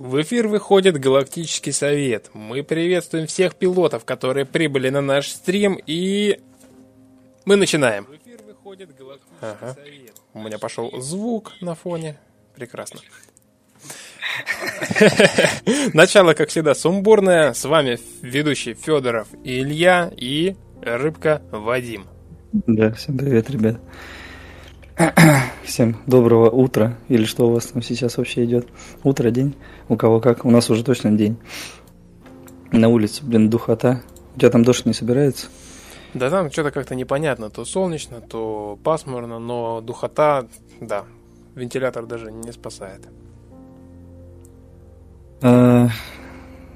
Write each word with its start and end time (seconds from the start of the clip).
В 0.00 0.22
эфир 0.22 0.48
выходит 0.48 0.98
Галактический 0.98 1.74
Совет. 1.74 2.30
Мы 2.32 2.62
приветствуем 2.62 3.26
всех 3.26 3.54
пилотов, 3.54 4.06
которые 4.06 4.46
прибыли 4.46 4.88
на 4.88 5.02
наш 5.02 5.28
стрим, 5.28 5.78
и 5.86 6.40
мы 7.44 7.56
начинаем. 7.56 8.06
В 8.06 8.16
эфир 8.16 8.40
выходит 8.46 8.96
Галактический 8.96 9.36
ага. 9.42 9.74
Совет. 9.74 10.14
У 10.32 10.40
меня 10.40 10.58
пошел 10.58 10.90
звук 11.02 11.52
на 11.60 11.74
фоне. 11.74 12.16
Прекрасно. 12.56 13.00
Начало, 15.92 16.32
как 16.32 16.48
всегда, 16.48 16.74
сумбурное. 16.74 17.52
С 17.52 17.66
вами 17.66 17.98
ведущий 18.22 18.72
Федоров 18.72 19.28
и 19.44 19.60
Илья 19.60 20.10
и 20.16 20.56
Рыбка 20.80 21.42
Вадим. 21.50 22.06
Да, 22.54 22.90
всем 22.92 23.18
привет, 23.18 23.50
ребят. 23.50 23.78
Всем 25.64 25.96
доброго 26.06 26.50
утра, 26.50 26.96
или 27.08 27.24
что 27.24 27.48
у 27.48 27.52
вас 27.52 27.66
там 27.66 27.80
сейчас 27.82 28.18
вообще 28.18 28.44
идет? 28.44 28.68
Утро, 29.02 29.30
день? 29.30 29.54
У 29.88 29.96
кого 29.96 30.20
как? 30.20 30.44
У 30.44 30.50
нас 30.50 30.68
уже 30.68 30.84
точно 30.84 31.12
день. 31.12 31.38
На 32.70 32.88
улице, 32.88 33.24
блин, 33.24 33.48
духота. 33.48 34.02
У 34.36 34.38
тебя 34.38 34.50
там 34.50 34.62
дождь 34.62 34.84
не 34.84 34.92
собирается? 34.92 35.46
Да 36.12 36.28
там 36.28 36.50
что-то 36.50 36.70
как-то 36.70 36.94
непонятно. 36.94 37.50
То 37.50 37.64
солнечно, 37.64 38.20
то 38.20 38.78
пасмурно, 38.84 39.38
но 39.38 39.80
духота, 39.80 40.46
да, 40.80 41.04
вентилятор 41.54 42.04
даже 42.04 42.30
не 42.30 42.52
спасает. 42.52 43.00
А, 45.40 45.88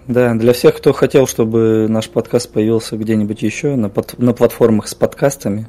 да, 0.07 0.35
для 0.35 0.53
всех, 0.55 0.77
кто 0.77 0.93
хотел, 0.95 1.27
чтобы 1.27 1.89
наш 1.91 2.09
подкаст 2.09 2.51
появился 2.51 2.97
где-нибудь 2.97 3.43
еще 3.43 3.77
на, 3.77 3.91
под, 3.91 4.19
на 4.19 4.33
платформах 4.33 4.89
с 4.89 4.95
подкастами, 4.95 5.69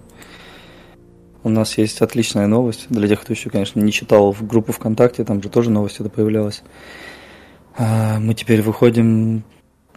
у 1.46 1.50
нас 1.50 1.78
есть 1.78 2.02
отличная 2.02 2.48
новость. 2.48 2.88
Для 2.90 3.08
тех, 3.08 3.22
кто 3.22 3.32
еще, 3.32 3.52
конечно, 3.52 3.80
не 3.80 3.92
читал 3.92 4.32
в 4.32 4.46
группу 4.46 4.74
ВКонтакте, 4.74 5.24
там 5.24 5.44
же 5.44 5.50
тоже 5.50 5.70
новость 5.70 6.00
это 6.00 6.10
появлялась. 6.10 6.64
А, 7.78 8.20
мы 8.20 8.34
теперь 8.34 8.64
выходим, 8.64 9.44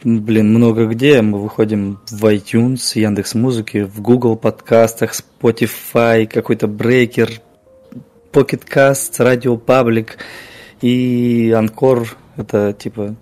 блин, 0.04 0.50
много 0.50 0.84
где. 0.84 1.22
Мы 1.22 1.40
выходим 1.40 2.00
в 2.10 2.22
iTunes, 2.26 2.80
Яндекс 2.94 3.34
Музыки, 3.34 3.84
в 3.84 4.02
Google 4.02 4.36
подкастах, 4.36 5.14
Spotify, 5.14 6.26
какой-то 6.26 6.66
брейкер, 6.66 7.40
Pocket 8.30 8.64
Cast, 8.70 9.18
Radio 9.18 9.58
Public 9.58 10.10
и 10.82 11.50
Анкор. 11.56 12.14
Это 12.36 12.74
типа, 12.74 13.16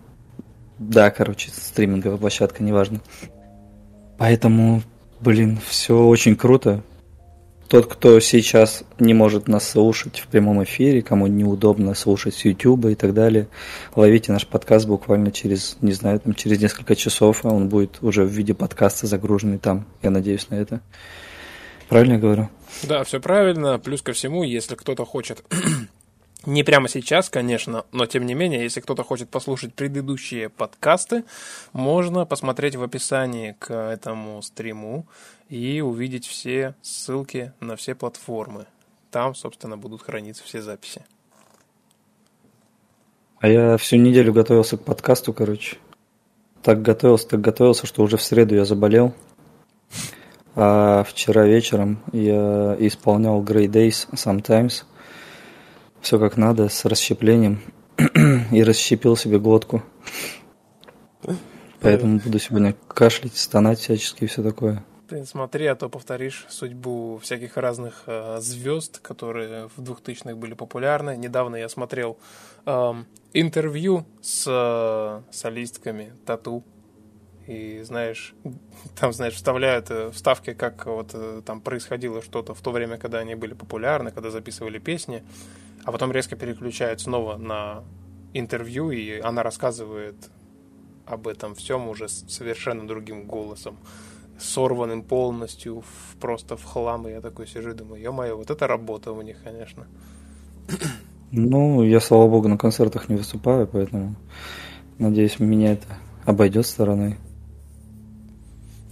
да, 0.80 1.10
короче, 1.10 1.50
стриминговая 1.52 2.18
площадка, 2.18 2.64
неважно. 2.64 3.00
Поэтому, 4.18 4.82
блин, 5.20 5.60
все 5.64 5.96
очень 5.96 6.34
круто. 6.34 6.82
Тот, 7.68 7.92
кто 7.92 8.20
сейчас 8.20 8.84
не 9.00 9.12
может 9.12 9.48
нас 9.48 9.68
слушать 9.68 10.20
в 10.20 10.28
прямом 10.28 10.62
эфире, 10.62 11.02
кому 11.02 11.26
неудобно 11.26 11.94
слушать 11.94 12.34
с 12.34 12.44
YouTube 12.44 12.86
и 12.86 12.94
так 12.94 13.12
далее, 13.12 13.48
ловите 13.96 14.30
наш 14.30 14.46
подкаст 14.46 14.86
буквально 14.86 15.32
через, 15.32 15.76
не 15.80 15.92
знаю, 15.92 16.20
там, 16.20 16.34
через 16.34 16.60
несколько 16.60 16.94
часов, 16.94 17.44
а 17.44 17.48
он 17.48 17.68
будет 17.68 17.98
уже 18.02 18.22
в 18.24 18.28
виде 18.28 18.54
подкаста 18.54 19.08
загруженный 19.08 19.58
там. 19.58 19.84
Я 20.02 20.10
надеюсь 20.10 20.48
на 20.48 20.54
это. 20.54 20.80
Правильно 21.88 22.14
я 22.14 22.18
говорю? 22.20 22.48
Да, 22.84 23.02
все 23.02 23.20
правильно. 23.20 23.80
Плюс 23.80 24.00
ко 24.00 24.12
всему, 24.12 24.44
если 24.44 24.76
кто-то 24.76 25.04
хочет 25.04 25.42
не 26.46 26.62
прямо 26.62 26.88
сейчас, 26.88 27.28
конечно, 27.28 27.84
но 27.90 28.06
тем 28.06 28.26
не 28.26 28.34
менее, 28.34 28.62
если 28.62 28.80
кто-то 28.80 29.02
хочет 29.02 29.28
послушать 29.28 29.74
предыдущие 29.74 30.50
подкасты, 30.50 31.24
можно 31.72 32.26
посмотреть 32.26 32.76
в 32.76 32.82
описании 32.84 33.56
к 33.58 33.72
этому 33.72 34.40
стриму 34.42 35.06
и 35.48 35.80
увидеть 35.80 36.26
все 36.26 36.74
ссылки 36.82 37.52
на 37.60 37.76
все 37.76 37.94
платформы. 37.94 38.66
Там, 39.10 39.34
собственно, 39.34 39.76
будут 39.76 40.02
храниться 40.02 40.44
все 40.44 40.60
записи. 40.60 41.04
А 43.38 43.48
я 43.48 43.76
всю 43.76 43.96
неделю 43.96 44.32
готовился 44.32 44.76
к 44.76 44.84
подкасту, 44.84 45.32
короче. 45.32 45.76
Так 46.62 46.82
готовился, 46.82 47.28
так 47.28 47.40
готовился, 47.40 47.86
что 47.86 48.02
уже 48.02 48.16
в 48.16 48.22
среду 48.22 48.54
я 48.54 48.64
заболел. 48.64 49.14
А 50.54 51.04
вчера 51.04 51.44
вечером 51.44 52.00
я 52.12 52.76
исполнял 52.78 53.42
Grey 53.42 53.66
Days 53.66 54.08
Sometimes– 54.12 54.84
все 56.06 56.20
как 56.20 56.36
надо, 56.36 56.68
с 56.68 56.84
расщеплением. 56.84 57.60
и 58.52 58.62
расщепил 58.62 59.16
себе 59.16 59.40
глотку. 59.40 59.82
Поэтому 61.80 62.20
буду 62.20 62.38
сегодня 62.38 62.76
кашлять, 62.86 63.36
стонать 63.36 63.80
всячески 63.80 64.24
и 64.24 64.26
все 64.26 64.42
такое. 64.42 64.84
Ты 65.08 65.24
смотри, 65.24 65.66
а 65.66 65.76
то 65.76 65.88
повторишь 65.88 66.46
судьбу 66.48 67.18
всяких 67.22 67.56
разных 67.56 68.02
э, 68.06 68.38
звезд, 68.40 68.98
которые 68.98 69.68
в 69.76 69.80
2000-х 69.80 70.34
были 70.34 70.54
популярны. 70.54 71.16
Недавно 71.16 71.56
я 71.56 71.68
смотрел 71.68 72.18
э, 72.64 72.92
интервью 73.32 74.04
с 74.20 74.44
э, 74.48 75.32
солистками 75.32 76.12
Тату. 76.24 76.64
И 77.46 77.82
знаешь, 77.82 78.34
там, 79.00 79.12
знаешь, 79.12 79.34
вставляют 79.34 79.90
э, 79.90 80.10
вставки, 80.10 80.54
как 80.54 80.86
вот 80.86 81.10
э, 81.14 81.42
там 81.46 81.60
происходило 81.60 82.20
что-то 82.20 82.54
в 82.54 82.60
то 82.60 82.72
время, 82.72 82.98
когда 82.98 83.18
они 83.18 83.36
были 83.36 83.54
популярны, 83.54 84.10
когда 84.10 84.30
записывали 84.30 84.80
песни 84.80 85.22
а 85.86 85.92
потом 85.92 86.10
резко 86.10 86.34
переключают 86.34 87.00
снова 87.00 87.36
на 87.36 87.84
интервью, 88.34 88.90
и 88.90 89.20
она 89.20 89.44
рассказывает 89.44 90.16
об 91.06 91.28
этом 91.28 91.54
всем 91.54 91.88
уже 91.88 92.08
совершенно 92.08 92.88
другим 92.88 93.24
голосом, 93.24 93.78
сорванным 94.38 95.02
полностью, 95.02 95.80
в, 95.80 96.16
просто 96.20 96.56
в 96.56 96.64
хлам. 96.64 97.08
И 97.08 97.12
я 97.12 97.20
такой 97.20 97.46
сижу 97.46 97.70
и 97.70 97.74
думаю, 97.74 98.02
ё-моё, 98.02 98.36
вот 98.36 98.50
это 98.50 98.66
работа 98.66 99.12
у 99.12 99.22
них, 99.22 99.36
конечно. 99.42 99.86
Ну, 101.32 101.82
я, 101.82 101.98
слава 101.98 102.28
богу, 102.28 102.46
на 102.46 102.56
концертах 102.56 103.08
не 103.08 103.16
выступаю, 103.16 103.66
поэтому 103.66 104.14
надеюсь, 104.98 105.40
меня 105.40 105.72
это 105.72 105.98
обойдет 106.24 106.66
стороной. 106.66 107.16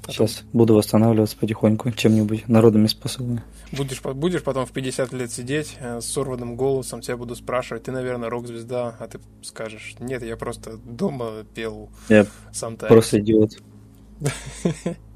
Сейчас 0.08 0.42
буду 0.52 0.74
восстанавливаться 0.74 1.36
потихоньку 1.38 1.90
чем-нибудь 1.92 2.48
народными 2.48 2.88
способами. 2.88 3.42
Будешь, 3.72 4.02
будешь 4.02 4.42
потом 4.42 4.66
в 4.66 4.72
50 4.72 5.12
лет 5.14 5.32
сидеть 5.32 5.76
э, 5.80 6.00
с 6.00 6.06
сорванным 6.06 6.56
голосом, 6.56 7.00
тебя 7.00 7.16
буду 7.16 7.34
спрашивать, 7.34 7.84
ты, 7.84 7.92
наверное, 7.92 8.28
рок-звезда, 8.28 8.96
а 8.98 9.06
ты 9.06 9.18
скажешь, 9.42 9.94
нет, 10.00 10.22
я 10.22 10.36
просто 10.36 10.76
дома 10.84 11.44
пел 11.54 11.88
Я 12.08 12.26
Sometimes. 12.52 12.88
просто 12.88 13.20
идиот. 13.20 13.52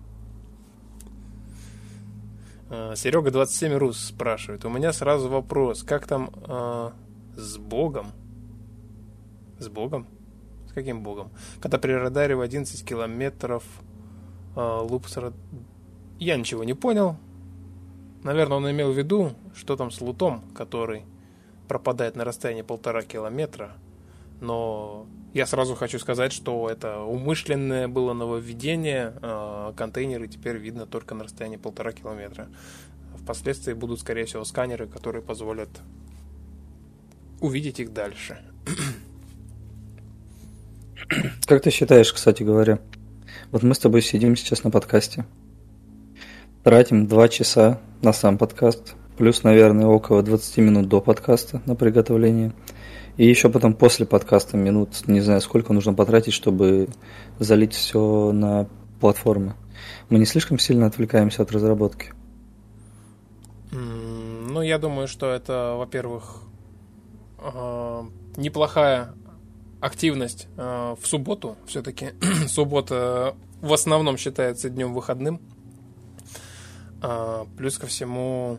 Э, 2.71 2.95
Серега 2.97 3.31
27 3.31 3.75
Рус 3.75 3.99
спрашивает. 3.99 4.65
У 4.65 4.69
меня 4.69 4.93
сразу 4.93 5.29
вопрос. 5.29 5.83
Как 5.83 6.06
там 6.06 6.31
э, 6.47 6.91
с 7.37 7.56
Богом? 7.56 8.12
С 9.59 9.69
Богом? 9.69 10.06
С 10.69 10.73
каким 10.73 11.03
Богом? 11.03 11.31
Когда 11.61 11.79
при 11.79 11.93
радаре 11.93 12.37
в 12.37 12.41
11 12.41 12.84
километров 12.84 13.65
э, 14.56 14.81
луп... 14.83 15.06
Я 16.19 16.37
ничего 16.37 16.65
не 16.65 16.75
понял. 16.75 17.17
Наверное, 18.23 18.59
он 18.59 18.71
имел 18.71 18.93
в 18.93 18.99
виду, 18.99 19.33
что 19.55 19.77
там 19.77 19.91
с 19.91 20.00
лутом, 20.00 20.43
который 20.55 21.05
пропадает 21.69 22.17
на 22.17 22.25
расстоянии 22.25 22.62
полтора 22.62 23.03
километра. 23.03 23.73
Но 24.41 25.06
я 25.34 25.47
сразу 25.47 25.75
хочу 25.75 25.99
сказать, 25.99 26.33
что 26.33 26.69
это 26.71 27.00
умышленное 27.00 27.89
было 27.89 28.12
нововведение. 28.12 29.15
А, 29.22 29.72
контейнеры 29.75 30.28
теперь 30.28 30.56
видно 30.56 30.87
только 30.87 31.15
на 31.15 31.25
расстоянии 31.25 31.56
полтора 31.56 31.93
километра. 31.93 32.49
Впоследствии 33.22 33.75
будут, 33.75 34.00
скорее 34.00 34.25
всего, 34.25 34.44
сканеры, 34.44 34.87
которые 34.87 35.22
позволят 35.22 35.69
увидеть 37.41 37.81
их 37.81 37.93
дальше. 37.93 38.38
Как 41.47 41.62
ты 41.62 41.71
считаешь, 41.71 42.12
кстати 42.12 42.43
говоря, 42.43 42.81
вот 43.50 43.62
мы 43.62 43.75
с 43.75 43.78
тобой 43.78 44.03
сидим 44.03 44.37
сейчас 44.37 44.65
на 44.65 44.71
подкасте, 44.71 45.25
тратим 46.65 47.06
два 47.06 47.28
часа 47.28 47.81
на 48.03 48.12
сам 48.12 48.37
подкаст, 48.38 48.94
плюс, 49.17 49.43
наверное, 49.43 49.87
около 49.87 50.22
20 50.22 50.59
минут 50.59 50.88
до 50.88 51.00
подкаста 51.00 51.62
на 51.67 51.75
приготовление. 51.75 52.53
И 53.19 53.27
еще 53.27 53.51
потом 53.51 53.75
после 53.75 54.06
подкаста 54.06 54.56
минут, 54.56 55.09
не 55.09 55.20
знаю, 55.20 55.41
сколько 55.41 55.73
нужно 55.73 55.93
потратить, 55.93 56.32
чтобы 56.32 56.88
залить 57.41 57.75
все 57.75 58.31
на 58.31 58.69
платформы. 59.00 59.55
Мы 60.09 60.20
не 60.20 60.25
слишком 60.25 60.61
сильно 60.61 60.87
отвлекаемся 60.87 61.43
от 61.43 61.50
разработки. 61.50 62.12
Ну, 63.73 64.62
я 64.62 64.79
думаю, 64.79 65.09
что 65.09 65.32
это, 65.32 65.75
во-первых, 65.76 66.43
а, 67.38 68.06
неплохая 68.37 69.15
активность 69.81 70.47
а, 70.56 70.94
в 70.94 71.05
субботу. 71.05 71.56
Все-таки 71.67 72.11
суббота 72.47 73.35
в 73.61 73.73
основном 73.73 74.17
считается 74.17 74.70
днем 74.70 74.94
выходным. 74.94 75.41
Плюс 77.56 77.79
ко 77.79 77.87
всему, 77.87 78.59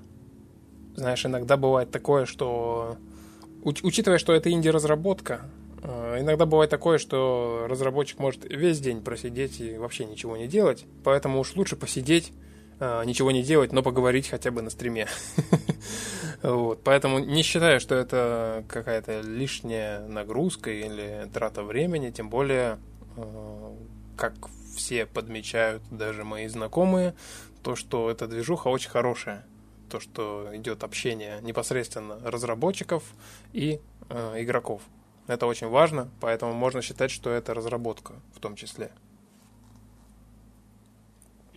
знаешь, 0.96 1.26
иногда 1.26 1.58
бывает 1.58 1.92
такое, 1.92 2.26
что 2.26 2.98
учитывая, 3.64 4.18
что 4.18 4.34
это 4.34 4.52
инди-разработка, 4.52 5.42
а, 5.82 6.20
иногда 6.20 6.46
бывает 6.46 6.70
такое, 6.70 6.98
что 6.98 7.66
разработчик 7.70 8.20
может 8.20 8.46
весь 8.46 8.80
день 8.80 9.02
просидеть 9.02 9.60
и 9.60 9.78
вообще 9.78 10.06
ничего 10.06 10.38
не 10.38 10.48
делать, 10.48 10.86
поэтому 11.04 11.40
уж 11.40 11.56
лучше 11.56 11.76
посидеть, 11.76 12.34
э, 12.80 13.04
ничего 13.06 13.32
не 13.32 13.44
делать, 13.44 13.72
но 13.72 13.84
поговорить 13.84 14.28
хотя 14.28 14.52
бы 14.52 14.62
на 14.62 14.70
стриме. 14.70 15.08
вот. 16.44 16.82
Поэтому 16.84 17.20
не 17.20 17.44
считаю, 17.44 17.80
что 17.80 17.96
это 17.96 18.64
какая-то 18.68 19.22
лишняя 19.22 20.06
нагрузка 20.08 20.72
или 20.72 21.30
трата 21.34 21.64
времени, 21.64 22.12
тем 22.12 22.30
более, 22.30 22.78
э, 23.16 23.76
как 24.18 24.34
все 24.76 25.06
подмечают, 25.06 25.84
даже 25.92 26.24
мои 26.24 26.48
знакомые, 26.48 27.16
то, 27.64 27.76
что 27.76 28.10
эта 28.10 28.28
движуха 28.28 28.70
очень 28.70 28.90
хорошая. 28.90 29.46
То, 29.90 30.00
что 30.00 30.50
идет 30.54 30.84
общение 30.84 31.40
непосредственно 31.42 32.20
разработчиков 32.24 33.04
и 33.54 33.80
э, 34.10 34.44
игроков. 34.44 34.82
Это 35.28 35.46
очень 35.46 35.68
важно, 35.68 36.10
поэтому 36.22 36.54
можно 36.54 36.82
считать, 36.82 37.12
что 37.12 37.30
это 37.30 37.54
разработка 37.54 38.14
в 38.34 38.40
том 38.40 38.56
числе. 38.56 38.92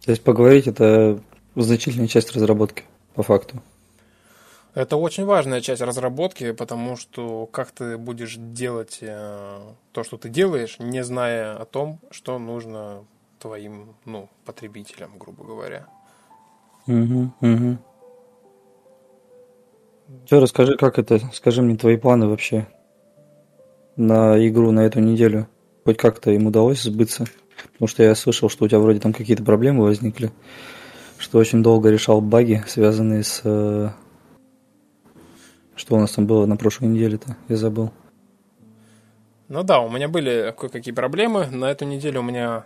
То 0.05 0.11
есть 0.11 0.23
поговорить 0.25 0.67
это 0.67 1.23
значительная 1.55 2.09
часть 2.09 2.33
разработки, 2.33 2.85
по 3.15 3.23
факту. 3.23 3.63
Это 4.75 4.97
очень 4.97 5.27
важная 5.27 5.61
часть 5.61 5.83
разработки, 5.83 6.53
потому 6.53 6.97
что 6.97 7.47
как 7.47 7.71
ты 7.73 7.99
будешь 7.99 8.37
делать 8.37 8.99
э, 9.03 9.61
то, 9.93 10.03
что 10.03 10.17
ты 10.17 10.31
делаешь, 10.31 10.79
не 10.79 11.05
зная 11.05 11.57
о 11.57 11.67
том, 11.67 12.01
что 12.11 12.39
нужно 12.39 13.05
твоим 13.39 13.95
ну, 14.07 14.31
потребителям, 14.47 15.19
грубо 15.19 15.45
говоря. 15.45 15.87
Угу, 16.87 17.33
угу. 17.41 17.79
Все, 20.27 20.41
расскажи, 20.41 20.77
как 20.77 20.99
это? 20.99 21.21
Скажи 21.33 21.63
мне 21.63 21.77
твои 21.77 21.97
планы 21.97 22.27
вообще 22.27 22.67
на 23.97 24.37
игру 24.49 24.71
на 24.71 24.81
эту 24.81 25.01
неделю. 25.01 25.49
Хоть 25.85 25.97
как-то 25.97 26.31
им 26.31 26.47
удалось 26.47 26.83
сбыться. 26.83 27.27
Потому 27.73 27.89
что 27.89 28.03
я 28.03 28.15
слышал, 28.15 28.49
что 28.49 28.65
у 28.65 28.69
тебя 28.69 28.79
вроде 28.79 29.01
там 29.01 29.13
какие-то 29.13 29.45
проблемы 29.45 29.85
возникли. 29.85 30.31
Что 31.19 31.39
очень 31.39 31.63
долго 31.63 31.91
решал 31.91 32.21
баги, 32.21 32.65
связанные 32.67 33.23
с... 33.23 33.43
Э, 33.45 33.91
что 35.77 35.97
у 35.97 36.01
нас 36.01 36.13
там 36.13 36.27
было 36.27 36.47
на 36.47 36.57
прошлой 36.57 36.89
неделе-то? 36.89 37.37
Я 37.49 37.57
забыл. 37.57 37.93
Ну 39.49 39.63
да, 39.63 39.81
у 39.81 39.91
меня 39.91 40.09
были 40.09 40.55
кое-какие 40.57 40.95
проблемы. 40.95 41.47
На 41.47 41.71
эту 41.71 41.85
неделю 41.85 42.21
у 42.21 42.25
меня 42.25 42.65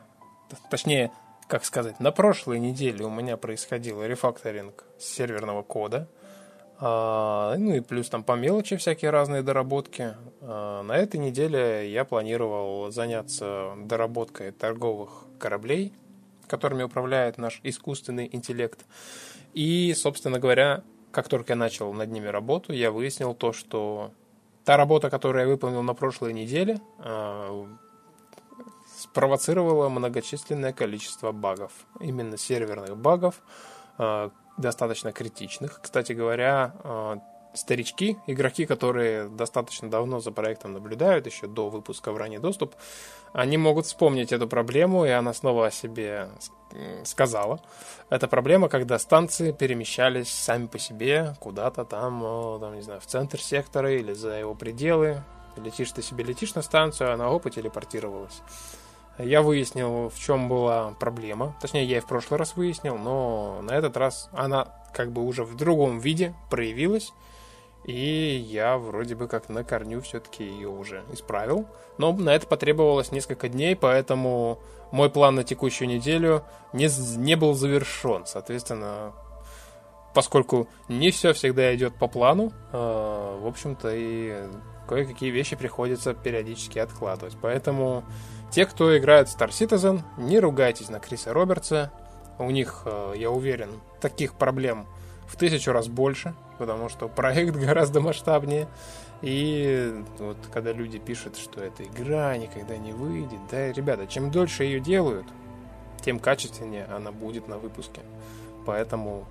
точнее, 0.71 1.11
как 1.49 1.65
сказать, 1.65 2.01
на 2.01 2.13
прошлой 2.13 2.59
неделе 2.59 3.05
у 3.05 3.11
меня 3.11 3.37
происходил 3.37 4.03
рефакторинг 4.03 4.85
серверного 4.99 5.63
кода. 5.63 6.09
А, 6.79 7.57
ну 7.57 7.75
и 7.75 7.81
плюс 7.81 8.09
там 8.09 8.23
по 8.23 8.33
мелочи 8.33 8.77
всякие 8.77 9.11
разные 9.11 9.43
доработки. 9.43 10.15
А, 10.41 10.83
на 10.83 10.93
этой 10.97 11.19
неделе 11.19 11.91
я 11.91 12.05
планировал 12.05 12.91
заняться 12.91 13.75
доработкой 13.79 14.53
торговых 14.53 15.25
кораблей, 15.39 15.93
которыми 16.47 16.83
управляет 16.83 17.39
наш 17.39 17.61
искусственный 17.63 18.29
интеллект. 18.31 18.85
И, 19.55 19.95
собственно 19.95 20.39
говоря, 20.39 20.83
как 21.13 21.29
только 21.29 21.53
я 21.53 21.57
начал 21.57 21.93
над 21.93 22.11
ними 22.11 22.27
работу, 22.27 22.73
я 22.73 22.91
выяснил 22.91 23.35
то, 23.35 23.53
что 23.53 24.11
та 24.65 24.77
работа, 24.77 25.09
которую 25.09 25.43
я 25.45 25.49
выполнил 25.49 25.83
на 25.83 25.95
прошлой 25.95 26.35
неделе, 26.35 26.81
а, 26.99 27.67
спровоцировало 28.99 29.89
многочисленное 29.89 30.73
количество 30.75 31.33
багов. 31.33 31.73
Именно 32.01 32.37
серверных 32.37 32.97
багов, 32.97 33.41
достаточно 34.57 35.13
критичных. 35.13 35.81
Кстати 35.83 36.13
говоря, 36.13 36.75
э, 36.83 37.17
старички, 37.55 38.19
игроки, 38.27 38.67
которые 38.67 39.29
достаточно 39.29 39.91
давно 39.91 40.21
за 40.21 40.31
проектом 40.33 40.73
наблюдают, 40.73 41.27
еще 41.27 41.47
до 41.47 41.69
выпуска 41.69 42.13
в 42.13 42.17
ранний 42.17 42.39
доступ, 42.39 42.75
они 43.33 43.57
могут 43.57 43.87
вспомнить 43.87 44.33
эту 44.33 44.47
проблему, 44.47 45.05
и 45.05 45.11
она 45.11 45.33
снова 45.35 45.67
о 45.67 45.71
себе 45.71 46.29
сказала. 47.05 47.61
Это 48.11 48.29
проблема, 48.29 48.69
когда 48.69 48.99
станции 48.99 49.53
перемещались 49.53 50.29
сами 50.29 50.67
по 50.67 50.79
себе 50.79 51.35
куда-то 51.41 51.85
там, 51.85 52.23
э, 52.25 52.61
там, 52.61 52.75
не 52.75 52.83
знаю, 52.83 53.01
в 53.01 53.07
центр 53.07 53.41
сектора 53.41 53.93
или 53.93 54.13
за 54.13 54.39
его 54.39 54.55
пределы. 54.55 55.23
Летишь 55.57 55.93
ты 55.93 56.03
себе, 56.03 56.25
летишь 56.25 56.55
на 56.55 56.63
станцию, 56.63 57.11
а 57.11 57.15
она 57.15 57.29
опа 57.29 57.51
телепортировалась. 57.51 58.43
Я 59.19 59.43
выяснил, 59.43 60.11
в 60.11 60.19
чем 60.19 60.49
была 60.49 60.95
проблема. 60.99 61.57
Точнее, 61.61 61.85
я 61.85 61.99
и 61.99 62.01
в 62.01 62.07
прошлый 62.07 62.39
раз 62.39 62.57
выяснил, 62.57 62.99
но 62.99 63.61
на 63.63 63.73
этот 63.73 63.97
раз 63.97 64.29
она 64.33 64.69
как 64.93 65.13
бы 65.13 65.25
уже 65.25 65.45
в 65.45 65.57
другом 65.57 65.99
виде 65.99 66.35
проявилась. 66.51 67.13
И 67.85 68.45
я 68.51 68.79
вроде 68.79 69.15
бы 69.15 69.29
как 69.29 69.49
на 69.49 69.63
корню 69.63 70.01
все-таки 70.01 70.45
ее 70.45 70.69
уже 70.69 71.05
исправил. 71.13 71.67
Но 71.99 72.13
на 72.13 72.35
это 72.35 72.47
потребовалось 72.47 73.13
несколько 73.13 73.49
дней, 73.49 73.77
поэтому 73.77 74.59
мой 74.91 75.09
план 75.09 75.37
на 75.37 75.45
текущую 75.45 75.89
неделю 75.89 76.43
не, 76.73 76.89
не 77.17 77.37
был 77.37 77.55
завершен. 77.55 78.27
Соответственно, 78.27 79.13
поскольку 80.15 80.69
не 80.89 81.11
все 81.11 81.33
всегда 81.33 81.75
идет 81.77 81.95
по 81.95 82.09
плану, 82.09 82.53
э, 82.73 83.39
в 83.41 83.47
общем-то 83.47 83.91
и 83.95 84.49
кое-какие 84.89 85.31
вещи 85.31 85.57
приходится 85.57 86.13
периодически 86.13 86.79
откладывать. 86.79 87.37
Поэтому 87.41 88.03
те, 88.57 88.65
кто 88.65 88.97
играет 88.97 89.27
Star 89.27 89.51
Citizen, 89.51 90.01
не 90.17 90.41
ругайтесь 90.41 90.89
на 90.89 90.99
Криса 90.99 91.35
Робертса. 91.35 91.93
У 92.39 92.51
них, 92.51 92.85
э, 92.87 93.13
я 93.15 93.31
уверен, 93.31 93.69
таких 94.01 94.33
проблем 94.33 94.87
в 95.29 95.37
тысячу 95.37 95.73
раз 95.73 95.89
больше, 95.89 96.35
потому 96.57 96.89
что 96.89 97.07
проект 97.07 97.55
гораздо 97.67 98.01
масштабнее. 98.01 98.67
И 99.21 100.03
вот 100.19 100.39
когда 100.55 100.73
люди 100.73 100.99
пишут, 100.99 101.37
что 101.37 101.63
эта 101.63 101.85
игра 101.85 102.35
никогда 102.39 102.79
не 102.79 102.95
выйдет, 102.95 103.41
да, 103.51 103.71
ребята, 103.73 104.07
чем 104.07 104.31
дольше 104.31 104.65
ее 104.65 104.81
делают, 104.81 105.27
тем 106.03 106.19
качественнее 106.19 106.87
она 106.87 107.13
будет 107.13 107.49
на 107.49 107.59
выпуске. 107.59 108.01
Поэтому 108.65 109.27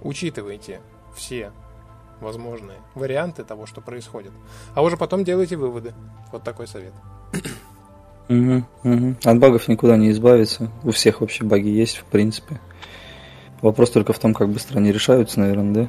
учитывайте 0.00 0.80
все 1.14 1.52
возможные 2.22 2.78
варианты 2.94 3.44
того, 3.44 3.66
что 3.66 3.82
происходит. 3.82 4.32
А 4.74 4.80
уже 4.80 4.96
потом 4.96 5.22
делайте 5.22 5.56
выводы. 5.56 5.92
Вот 6.32 6.44
такой 6.44 6.66
совет. 6.66 6.94
Угу, 8.30 8.62
угу. 8.84 9.14
От 9.24 9.38
багов 9.38 9.66
никуда 9.66 9.96
не 9.96 10.12
избавиться. 10.12 10.70
У 10.84 10.92
всех 10.92 11.20
вообще 11.20 11.44
баги 11.44 11.68
есть, 11.68 11.96
в 11.96 12.04
принципе. 12.04 12.60
Вопрос 13.60 13.90
только 13.90 14.12
в 14.12 14.18
том, 14.20 14.34
как 14.34 14.48
быстро 14.48 14.78
они 14.78 14.92
решаются, 14.92 15.40
наверное, 15.40 15.74
да? 15.74 15.88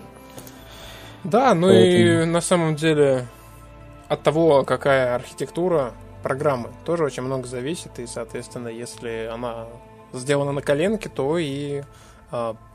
Да, 1.23 1.53
ну 1.53 1.67
Поэтому... 1.67 2.23
и 2.23 2.25
на 2.25 2.41
самом 2.41 2.75
деле 2.75 3.27
от 4.09 4.23
того, 4.23 4.63
какая 4.63 5.13
архитектура 5.13 5.93
программы, 6.23 6.69
тоже 6.83 7.03
очень 7.03 7.21
много 7.23 7.47
зависит. 7.47 7.99
И, 7.99 8.07
соответственно, 8.07 8.69
если 8.69 9.29
она 9.31 9.67
сделана 10.11 10.51
на 10.51 10.61
коленке, 10.61 11.09
то 11.09 11.37
и 11.37 11.83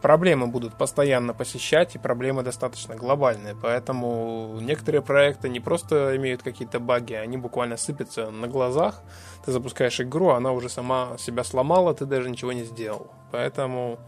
проблемы 0.02 0.46
будут 0.46 0.76
постоянно 0.76 1.32
посещать, 1.32 1.94
и 1.94 1.98
проблемы 1.98 2.42
достаточно 2.42 2.94
глобальные. 2.94 3.56
Поэтому 3.60 4.58
некоторые 4.60 5.02
проекты 5.02 5.48
не 5.48 5.60
просто 5.60 6.16
имеют 6.16 6.42
какие-то 6.42 6.78
баги, 6.78 7.14
они 7.14 7.36
буквально 7.36 7.76
сыпятся 7.76 8.30
на 8.30 8.48
глазах. 8.48 9.02
Ты 9.44 9.52
запускаешь 9.52 10.00
игру, 10.00 10.28
она 10.30 10.52
уже 10.52 10.68
сама 10.68 11.16
себя 11.18 11.42
сломала, 11.44 11.94
ты 11.94 12.04
даже 12.04 12.28
ничего 12.28 12.52
не 12.52 12.64
сделал. 12.64 13.10
Поэтому 13.32 13.98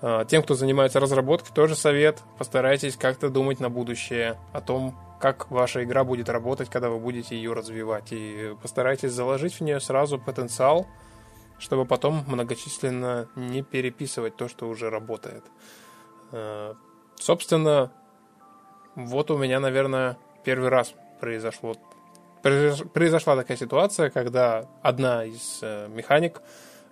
а, 0.00 0.24
тем, 0.24 0.42
кто 0.42 0.54
занимается 0.54 1.00
разработкой, 1.00 1.54
тоже 1.54 1.76
совет. 1.76 2.22
Постарайтесь 2.36 2.96
как-то 2.96 3.28
думать 3.28 3.60
на 3.60 3.70
будущее 3.70 4.36
о 4.52 4.60
том, 4.60 4.96
как 5.20 5.50
ваша 5.50 5.84
игра 5.84 6.02
будет 6.02 6.28
работать, 6.28 6.68
когда 6.68 6.90
вы 6.90 6.98
будете 6.98 7.36
ее 7.36 7.52
развивать. 7.52 8.08
И 8.10 8.56
постарайтесь 8.60 9.12
заложить 9.12 9.54
в 9.54 9.60
нее 9.60 9.78
сразу 9.80 10.18
потенциал, 10.18 10.88
чтобы 11.62 11.86
потом 11.86 12.24
многочисленно 12.26 13.28
не 13.36 13.62
переписывать 13.62 14.36
то, 14.36 14.48
что 14.48 14.68
уже 14.68 14.90
работает. 14.90 15.44
Э, 16.32 16.74
собственно, 17.14 17.92
вот 18.96 19.30
у 19.30 19.38
меня, 19.38 19.60
наверное, 19.60 20.18
первый 20.44 20.68
раз 20.68 20.92
произошло 21.20 21.76
произошла 22.42 23.36
такая 23.36 23.56
ситуация, 23.56 24.10
когда 24.10 24.68
одна 24.82 25.24
из 25.24 25.60
э, 25.62 25.86
механик 25.88 26.42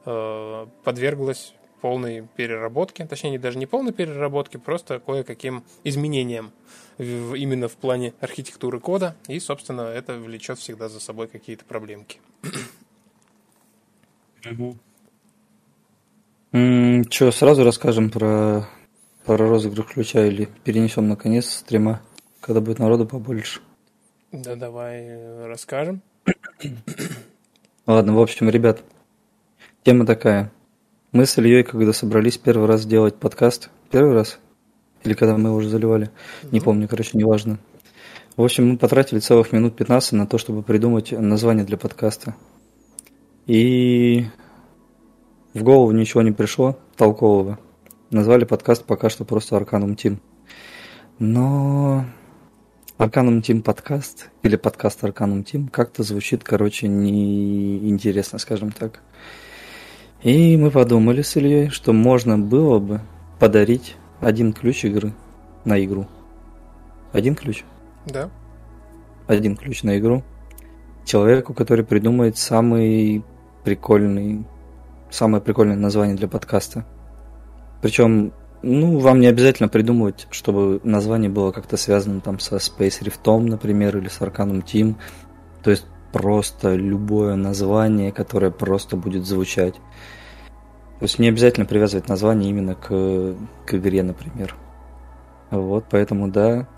э, 0.07 0.67
подверглась 0.85 1.55
полной 1.81 2.29
переработке, 2.37 3.05
точнее, 3.05 3.37
даже 3.41 3.59
не 3.59 3.67
полной 3.67 3.93
переработке, 3.93 4.61
просто 4.61 5.01
кое-каким 5.01 5.65
изменениям 5.83 6.53
именно 6.99 7.67
в 7.67 7.73
плане 7.73 8.15
архитектуры 8.21 8.79
кода, 8.79 9.17
и, 9.27 9.41
собственно, 9.41 9.83
это 9.83 10.15
влечет 10.19 10.61
всегда 10.61 10.89
за 10.89 11.01
собой 11.01 11.27
какие-то 11.27 11.65
проблемки. 11.65 12.21
Угу. 14.45 14.77
Что, 17.11 17.31
сразу 17.31 17.65
расскажем 17.65 18.11
про, 18.11 18.67
про 19.25 19.37
розыгрыш 19.37 19.87
ключа 19.87 20.27
или 20.27 20.49
перенесем 20.65 21.09
наконец 21.09 21.49
стрима, 21.49 22.01
когда 22.41 22.61
будет 22.61 22.79
народу 22.79 23.07
побольше? 23.07 23.61
Да, 24.33 24.57
давай 24.57 25.03
э, 25.03 25.47
расскажем. 25.47 26.03
Ладно, 27.87 28.15
в 28.15 28.21
общем, 28.21 28.49
ребят, 28.49 28.83
тема 29.83 30.07
такая. 30.07 30.53
Мы 31.13 31.27
с 31.27 31.37
Ильей, 31.39 31.65
когда 31.65 31.93
собрались 31.93 32.39
первый 32.39 32.69
раз 32.69 32.87
делать 32.87 33.17
подкаст, 33.17 33.71
первый 33.91 34.15
раз, 34.15 34.39
или 35.03 35.15
когда 35.15 35.37
мы 35.37 35.49
его 35.49 35.57
уже 35.57 35.69
заливали, 35.69 36.07
mm-hmm. 36.07 36.49
не 36.53 36.61
помню, 36.61 36.89
короче, 36.89 37.19
неважно. 37.19 37.59
В 38.37 38.43
общем, 38.43 38.69
мы 38.69 38.79
потратили 38.79 39.19
целых 39.19 39.53
минут 39.53 39.77
15 39.77 40.13
на 40.13 40.27
то, 40.27 40.39
чтобы 40.39 40.63
придумать 40.63 41.13
название 41.13 41.65
для 41.65 41.77
подкаста. 41.77 42.37
И 43.51 44.27
в 45.55 45.65
голову 45.65 45.91
ничего 45.91 46.23
не 46.23 46.31
пришло 46.31 46.79
толкового. 46.97 47.59
назвали 48.13 48.45
подкаст 48.45 48.85
пока 48.85 49.11
что 49.11 49.25
просто 49.25 49.57
Arcanum 49.57 49.97
Team. 49.97 50.19
Но 51.19 52.05
Arcanum 52.97 53.43
Team 53.43 53.63
подкаст 53.63 54.31
или 54.45 54.55
подкаст 54.55 55.03
Arcanum 55.03 55.45
Team 55.45 55.69
как-то 55.69 56.05
звучит, 56.05 56.45
короче, 56.45 56.87
неинтересно, 56.87 58.39
скажем 58.39 58.71
так. 58.71 59.01
И 60.23 60.57
мы 60.57 60.71
подумали 60.71 61.23
с 61.23 61.35
Ильей, 61.37 61.71
что 61.71 61.93
можно 61.93 62.39
было 62.39 62.79
бы 62.79 63.01
подарить 63.41 63.97
один 64.21 64.53
ключ 64.53 64.85
игры 64.85 65.13
на 65.65 65.85
игру. 65.85 66.07
Один 67.13 67.35
ключ? 67.35 67.65
Да. 68.07 68.31
Один 69.27 69.57
ключ 69.57 69.83
на 69.83 69.99
игру. 69.99 70.23
Человеку, 71.05 71.53
который 71.53 71.85
придумает 71.85 72.39
самый 72.39 73.25
прикольный, 73.65 74.45
самое 75.11 75.43
прикольное 75.43 75.77
название 75.77 76.17
для 76.17 76.29
подкаста. 76.29 76.85
Причем 77.83 78.33
ну, 78.63 78.99
вам 78.99 79.21
не 79.21 79.27
обязательно 79.27 79.69
придумывать, 79.69 80.27
чтобы 80.31 80.81
название 80.85 81.31
было 81.31 81.51
как-то 81.51 81.77
связано 81.77 82.21
там 82.21 82.39
со 82.39 82.57
Space 82.57 83.03
Rift, 83.03 83.41
например, 83.41 83.97
или 83.97 84.09
с 84.09 84.21
Arcanum 84.21 84.63
Team. 84.63 84.97
То 85.63 85.71
есть 85.71 85.87
просто 86.13 86.75
любое 86.75 87.37
название, 87.37 88.13
которое 88.13 88.51
просто 88.51 88.97
будет 88.97 89.25
звучать. 89.25 89.75
То 89.75 91.05
есть 91.05 91.19
не 91.19 91.29
обязательно 91.29 91.65
привязывать 91.65 92.09
название 92.09 92.51
именно 92.51 92.75
к, 92.75 93.35
к 93.67 93.75
игре, 93.75 94.03
например. 94.03 94.55
Вот, 95.51 95.87
поэтому 95.91 96.29
да, 96.29 96.69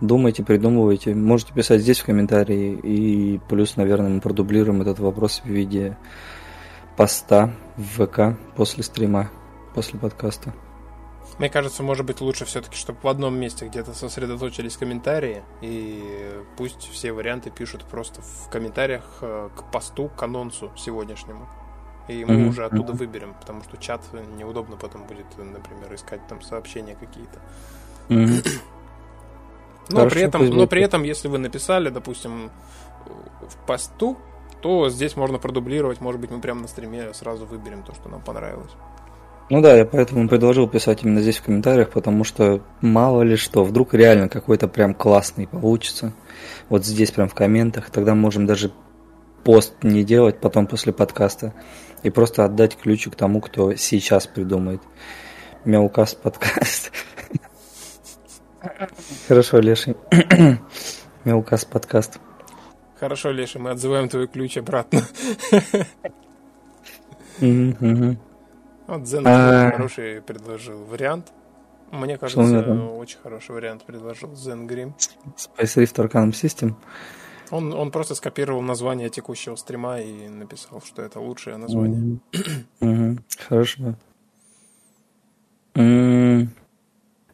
думайте, 0.00 0.42
придумывайте. 0.42 1.14
Можете 1.14 1.52
писать 1.52 1.80
здесь 1.80 2.00
в 2.00 2.06
комментарии. 2.06 2.78
И 2.82 3.40
плюс, 3.48 3.76
наверное, 3.76 4.10
мы 4.10 4.20
продублируем 4.20 4.82
этот 4.82 4.98
вопрос 4.98 5.42
в 5.44 5.48
виде 5.48 5.96
поста 6.96 7.50
в 7.76 8.06
ВК 8.06 8.38
после 8.56 8.82
стрима, 8.82 9.30
после 9.74 9.98
подкаста. 9.98 10.54
Мне 11.38 11.50
кажется, 11.50 11.82
может 11.82 12.06
быть 12.06 12.20
лучше 12.20 12.44
все-таки, 12.44 12.76
чтобы 12.76 13.00
в 13.02 13.08
одном 13.08 13.36
месте 13.36 13.66
где-то 13.66 13.92
сосредоточились 13.92 14.76
комментарии, 14.76 15.42
и 15.62 16.32
пусть 16.56 16.88
все 16.92 17.12
варианты 17.12 17.50
пишут 17.50 17.84
просто 17.84 18.22
в 18.22 18.48
комментариях 18.50 19.04
э, 19.20 19.48
к 19.56 19.70
посту, 19.72 20.10
к 20.16 20.22
анонсу 20.22 20.70
сегодняшнему. 20.76 21.48
И 22.06 22.24
мы 22.24 22.34
mm-hmm. 22.34 22.48
уже 22.48 22.66
оттуда 22.66 22.92
выберем, 22.92 23.34
потому 23.40 23.64
что 23.64 23.76
чат 23.78 24.02
неудобно 24.36 24.76
потом 24.76 25.06
будет, 25.06 25.26
например, 25.36 25.92
искать 25.94 26.24
там 26.28 26.40
сообщения 26.40 26.94
какие-то. 26.94 27.40
Mm-hmm. 28.10 28.60
но, 29.90 29.98
Хорошо, 29.98 30.14
при 30.14 30.22
этом, 30.22 30.46
но 30.46 30.66
при 30.66 30.82
этом, 30.82 31.02
если 31.02 31.28
вы 31.28 31.38
написали, 31.38 31.90
допустим, 31.90 32.50
в 33.48 33.66
посту, 33.66 34.16
то 34.62 34.88
здесь 34.88 35.14
можно 35.16 35.38
продублировать, 35.38 36.00
может 36.00 36.20
быть, 36.20 36.30
мы 36.30 36.40
прямо 36.40 36.62
на 36.62 36.68
стриме 36.68 37.12
сразу 37.12 37.44
выберем 37.44 37.82
то, 37.82 37.94
что 37.94 38.08
нам 38.08 38.22
понравилось. 38.22 38.70
Ну 39.50 39.60
да, 39.60 39.76
я 39.76 39.84
поэтому 39.84 40.26
предложил 40.26 40.66
писать 40.66 41.02
именно 41.02 41.20
здесь 41.20 41.36
в 41.36 41.42
комментариях, 41.42 41.90
потому 41.90 42.24
что 42.24 42.62
мало 42.80 43.20
ли 43.20 43.36
что, 43.36 43.62
вдруг 43.62 43.92
реально 43.92 44.30
какой-то 44.30 44.68
прям 44.68 44.94
классный 44.94 45.46
получится. 45.46 46.14
Вот 46.70 46.86
здесь 46.86 47.10
прям 47.10 47.28
в 47.28 47.34
комментах, 47.34 47.90
тогда 47.90 48.14
можем 48.14 48.46
даже 48.46 48.72
пост 49.44 49.74
не 49.82 50.02
делать 50.02 50.40
потом 50.40 50.66
после 50.66 50.94
подкаста 50.94 51.52
и 52.02 52.08
просто 52.08 52.46
отдать 52.46 52.78
ключик 52.78 53.16
тому, 53.16 53.42
кто 53.42 53.74
сейчас 53.74 54.26
придумает. 54.26 54.80
Мяукас 55.66 56.14
подкаст. 56.14 56.90
Хорошо, 59.28 59.60
Леший. 59.60 59.96
Мяукас 61.24 61.64
подкаст. 61.64 62.18
Хорошо, 62.98 63.30
Леша, 63.32 63.58
мы 63.58 63.70
отзываем 63.70 64.08
твой 64.08 64.28
ключ 64.28 64.56
обратно. 64.56 65.02
Вот 68.86 69.06
Зен 69.06 69.26
а... 69.26 69.70
хороший 69.72 70.22
предложил 70.22 70.84
вариант. 70.84 71.32
Мне 71.90 72.18
кажется, 72.18 72.42
очень 72.98 73.18
хороший 73.22 73.52
вариант 73.52 73.84
предложил 73.84 74.32
Zen 74.32 74.66
Grim. 74.66 74.92
Space 75.36 75.82
Rift 75.82 75.96
Arcanum 75.96 76.30
System. 76.30 76.74
Он, 77.50 77.72
он 77.72 77.90
просто 77.90 78.14
скопировал 78.14 78.62
название 78.62 79.10
текущего 79.10 79.56
стрима 79.56 80.00
и 80.00 80.28
написал, 80.28 80.82
что 80.82 81.02
это 81.02 81.20
лучшее 81.20 81.56
название. 81.56 82.18
Хорошо. 83.48 83.96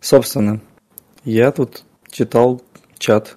Собственно, 0.01 0.61
я 1.25 1.53
тут 1.53 1.85
читал 2.11 2.63
чат 2.99 3.37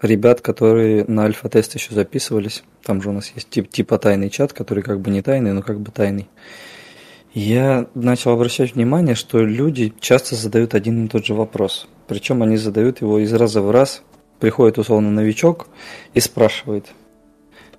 ребят, 0.00 0.40
которые 0.40 1.04
на 1.04 1.24
альфа-тест 1.24 1.74
еще 1.74 1.94
записывались. 1.94 2.62
Там 2.82 3.02
же 3.02 3.10
у 3.10 3.12
нас 3.12 3.30
есть 3.34 3.50
тип, 3.50 3.68
типа 3.68 3.98
тайный 3.98 4.30
чат, 4.30 4.52
который 4.52 4.82
как 4.82 5.00
бы 5.00 5.10
не 5.10 5.22
тайный, 5.22 5.52
но 5.52 5.62
как 5.62 5.80
бы 5.80 5.90
тайный. 5.90 6.28
Я 7.34 7.88
начал 7.94 8.32
обращать 8.32 8.74
внимание, 8.74 9.14
что 9.14 9.44
люди 9.44 9.92
часто 10.00 10.34
задают 10.34 10.74
один 10.74 11.04
и 11.04 11.08
тот 11.08 11.26
же 11.26 11.34
вопрос. 11.34 11.88
Причем 12.06 12.42
они 12.42 12.56
задают 12.56 13.00
его 13.00 13.18
из 13.18 13.32
раза 13.32 13.60
в 13.60 13.70
раз. 13.70 14.02
Приходит 14.40 14.78
условно 14.78 15.10
новичок 15.10 15.68
и 16.14 16.20
спрашивает. 16.20 16.86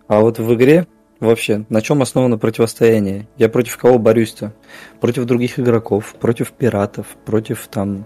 А 0.07 0.19
вот 0.19 0.39
в 0.39 0.53
игре 0.53 0.87
вообще 1.19 1.65
на 1.69 1.81
чем 1.81 2.01
основано 2.01 2.37
противостояние? 2.37 3.27
Я 3.37 3.49
против 3.49 3.77
кого 3.77 3.99
борюсь-то? 3.99 4.53
Против 4.99 5.25
других 5.25 5.59
игроков, 5.59 6.15
против 6.19 6.51
пиратов, 6.51 7.07
против 7.25 7.67
там, 7.67 8.05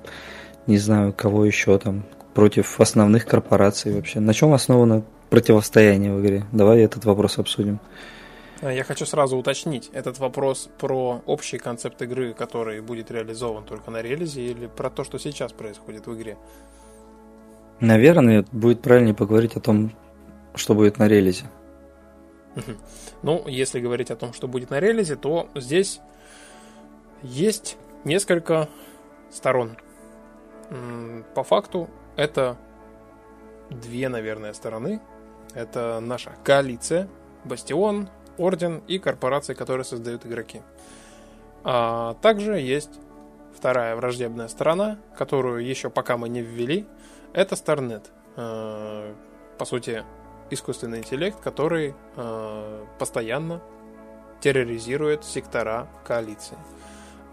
не 0.68 0.78
знаю, 0.78 1.14
кого 1.14 1.46
еще 1.46 1.78
там, 1.78 2.06
против 2.34 2.80
основных 2.80 3.26
корпораций 3.26 3.94
вообще? 3.94 4.20
На 4.20 4.34
чем 4.34 4.54
основано 4.54 5.04
противостояние 5.30 6.14
в 6.14 6.22
игре? 6.22 6.46
Давай 6.52 6.82
этот 6.82 7.06
вопрос 7.06 7.38
обсудим. 7.40 7.80
А, 8.62 8.72
я 8.72 8.84
хочу 8.84 9.06
сразу 9.06 9.38
уточнить, 9.38 9.90
этот 9.94 10.20
вопрос 10.20 10.70
про 10.80 11.22
общий 11.26 11.58
концепт 11.58 12.02
игры, 12.02 12.34
который 12.34 12.82
будет 12.82 13.12
реализован 13.12 13.64
только 13.66 13.92
на 13.92 14.02
релизе, 14.02 14.42
или 14.42 14.68
про 14.68 14.90
то, 14.90 15.04
что 15.04 15.18
сейчас 15.20 15.52
происходит 15.52 16.08
в 16.08 16.16
игре? 16.16 16.38
Наверное, 17.82 18.46
будет 18.54 18.82
правильнее 18.82 19.14
поговорить 19.14 19.58
о 19.58 19.60
том, 19.60 19.92
что 20.56 20.76
будет 20.76 20.98
на 20.98 21.08
релизе. 21.08 21.46
Ну, 23.22 23.48
если 23.48 23.80
говорить 23.80 24.12
о 24.12 24.16
том, 24.16 24.34
что 24.34 24.48
будет 24.48 24.70
на 24.70 24.80
релизе, 24.80 25.16
то 25.16 25.50
здесь 25.56 26.02
есть 27.22 27.78
несколько 28.04 28.70
сторон. 29.32 29.78
По 31.34 31.44
факту 31.44 31.90
это 32.16 32.58
две, 33.70 34.10
наверное, 34.10 34.54
стороны. 34.54 35.02
Это 35.54 36.00
наша 36.00 36.32
коалиция, 36.44 37.08
Бастион, 37.44 38.10
Орден 38.38 38.82
и 38.88 38.98
корпорации, 38.98 39.54
которые 39.54 39.84
создают 39.84 40.26
игроки. 40.26 40.62
А 41.64 42.16
также 42.22 42.60
есть 42.60 43.00
вторая 43.56 43.96
враждебная 43.96 44.48
сторона, 44.48 44.98
которую 45.16 45.66
еще 45.66 45.90
пока 45.90 46.18
мы 46.18 46.30
не 46.30 46.42
ввели. 46.42 46.88
Это 47.34 47.56
Starnet. 47.56 48.06
А, 48.36 49.16
по 49.58 49.66
сути, 49.66 50.04
искусственный 50.50 51.00
интеллект, 51.00 51.40
который 51.40 51.96
а, 52.16 52.86
постоянно 53.00 53.62
терроризирует 54.42 55.24
сектора 55.24 55.88
коалиции. 56.06 56.58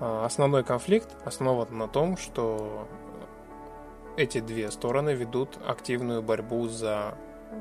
А, 0.00 0.24
основной 0.24 0.64
конфликт 0.64 1.08
основан 1.24 1.76
на 1.76 1.88
том, 1.88 2.16
что 2.16 2.88
эти 4.16 4.40
две 4.40 4.70
стороны 4.70 5.10
ведут 5.10 5.58
активную 5.66 6.22
борьбу 6.22 6.68
за 6.68 7.14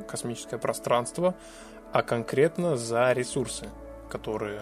космическое 0.08 0.58
пространство, 0.58 1.36
а 1.91 2.03
конкретно 2.03 2.77
за 2.77 3.12
ресурсы, 3.13 3.70
которые, 4.10 4.62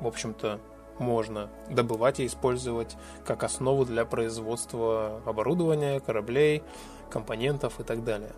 в 0.00 0.06
общем-то, 0.06 0.60
можно 0.98 1.50
добывать 1.68 2.20
и 2.20 2.26
использовать 2.26 2.96
как 3.24 3.42
основу 3.42 3.84
для 3.84 4.04
производства 4.04 5.20
оборудования, 5.26 6.00
кораблей, 6.00 6.62
компонентов 7.10 7.80
и 7.80 7.82
так 7.82 8.04
далее. 8.04 8.32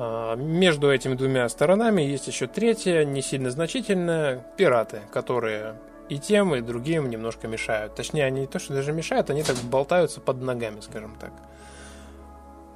А, 0.00 0.36
между 0.36 0.92
этими 0.92 1.14
двумя 1.14 1.48
сторонами 1.48 2.02
есть 2.02 2.28
еще 2.28 2.46
третья, 2.46 3.04
не 3.04 3.20
сильно 3.20 3.50
значительная, 3.50 4.46
пираты, 4.56 5.02
которые 5.12 5.74
и 6.08 6.18
тем, 6.18 6.54
и 6.54 6.60
другим 6.60 7.10
немножко 7.10 7.48
мешают. 7.48 7.96
Точнее, 7.96 8.24
они 8.24 8.42
не 8.42 8.46
то, 8.46 8.60
что 8.60 8.74
даже 8.74 8.92
мешают, 8.92 9.28
они 9.28 9.42
так 9.42 9.56
болтаются 9.56 10.20
под 10.20 10.40
ногами, 10.40 10.80
скажем 10.80 11.16
так. 11.18 11.32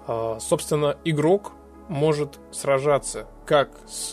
А, 0.09 0.39
собственно, 0.41 0.97
игрок 1.05 1.53
может 1.89 2.41
сражаться 2.51 3.27
как 3.47 3.71
с 3.87 4.13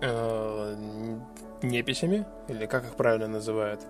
э, 0.00 0.76
неписями, 1.62 2.24
или 2.48 2.64
как 2.64 2.84
их 2.84 2.94
правильно 2.94 3.28
называют, 3.28 3.82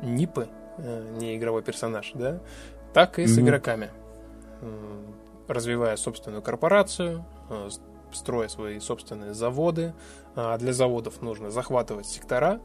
нипы, 0.00 0.48
э, 0.78 1.12
не 1.18 1.36
игровой 1.36 1.62
персонаж, 1.62 2.12
да, 2.14 2.40
так 2.94 3.18
и 3.18 3.24
mm-hmm. 3.24 3.26
с 3.26 3.38
игроками, 3.38 3.90
развивая 5.48 5.96
собственную 5.96 6.42
корпорацию, 6.42 7.24
строя 8.12 8.48
свои 8.48 8.78
собственные 8.80 9.34
заводы. 9.34 9.94
А 10.36 10.56
для 10.58 10.72
заводов 10.72 11.22
нужно 11.22 11.50
захватывать 11.50 12.06
сектора, 12.06 12.60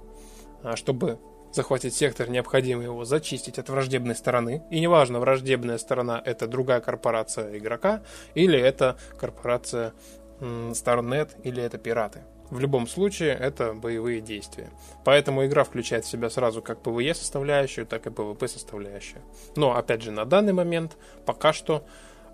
а 0.63 0.75
чтобы 0.75 1.19
захватить 1.51 1.93
сектор, 1.93 2.29
необходимо 2.29 2.83
его 2.83 3.05
зачистить 3.05 3.59
от 3.59 3.69
враждебной 3.69 4.15
стороны. 4.15 4.63
И 4.69 4.79
неважно, 4.79 5.19
враждебная 5.19 5.77
сторона 5.77 6.21
это 6.23 6.47
другая 6.47 6.81
корпорация 6.81 7.57
игрока, 7.57 8.03
или 8.35 8.59
это 8.59 8.97
корпорация 9.17 9.93
Starnet, 10.39 11.41
или 11.43 11.61
это 11.61 11.77
пираты. 11.77 12.21
В 12.49 12.59
любом 12.59 12.87
случае, 12.87 13.33
это 13.33 13.73
боевые 13.73 14.21
действия. 14.21 14.69
Поэтому 15.05 15.45
игра 15.45 15.63
включает 15.63 16.05
в 16.05 16.09
себя 16.09 16.29
сразу 16.31 16.63
как 16.63 16.79
PvE 16.79 17.13
составляющую, 17.13 17.85
так 17.85 18.07
и 18.07 18.09
PvP 18.09 18.47
составляющую. 18.47 19.21
Но, 19.55 19.75
опять 19.75 20.01
же, 20.01 20.11
на 20.11 20.25
данный 20.25 20.53
момент 20.53 20.97
пока 21.25 21.53
что 21.53 21.85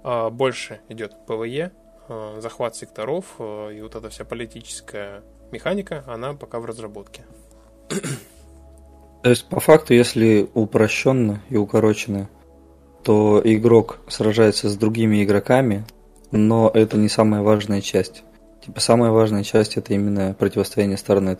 э, 0.03 0.29
больше 0.29 0.79
идет 0.87 1.15
PvE, 1.27 1.65
э, 1.65 1.71
захват 2.39 2.75
секторов 2.75 3.25
э, 3.39 3.75
и 3.77 3.81
вот 3.81 3.95
эта 3.95 4.09
вся 4.09 4.25
политическая 4.25 5.23
механика, 5.51 6.03
она 6.07 6.33
пока 6.33 6.59
в 6.59 6.65
разработке. 6.65 7.23
То 9.23 9.29
есть, 9.29 9.47
по 9.49 9.59
факту, 9.59 9.93
если 9.93 10.49
упрощенно 10.53 11.41
и 11.49 11.57
укороченно, 11.57 12.29
то 13.03 13.41
игрок 13.43 13.99
сражается 14.07 14.69
с 14.69 14.77
другими 14.77 15.23
игроками, 15.23 15.85
но 16.31 16.69
это 16.73 16.97
не 16.97 17.09
самая 17.09 17.41
важная 17.41 17.81
часть. 17.81 18.23
Типа 18.63 18.79
самая 18.79 19.11
важная 19.11 19.43
часть 19.43 19.77
это 19.77 19.93
именно 19.93 20.33
противостояние 20.33 20.97
Starnet. 20.97 21.39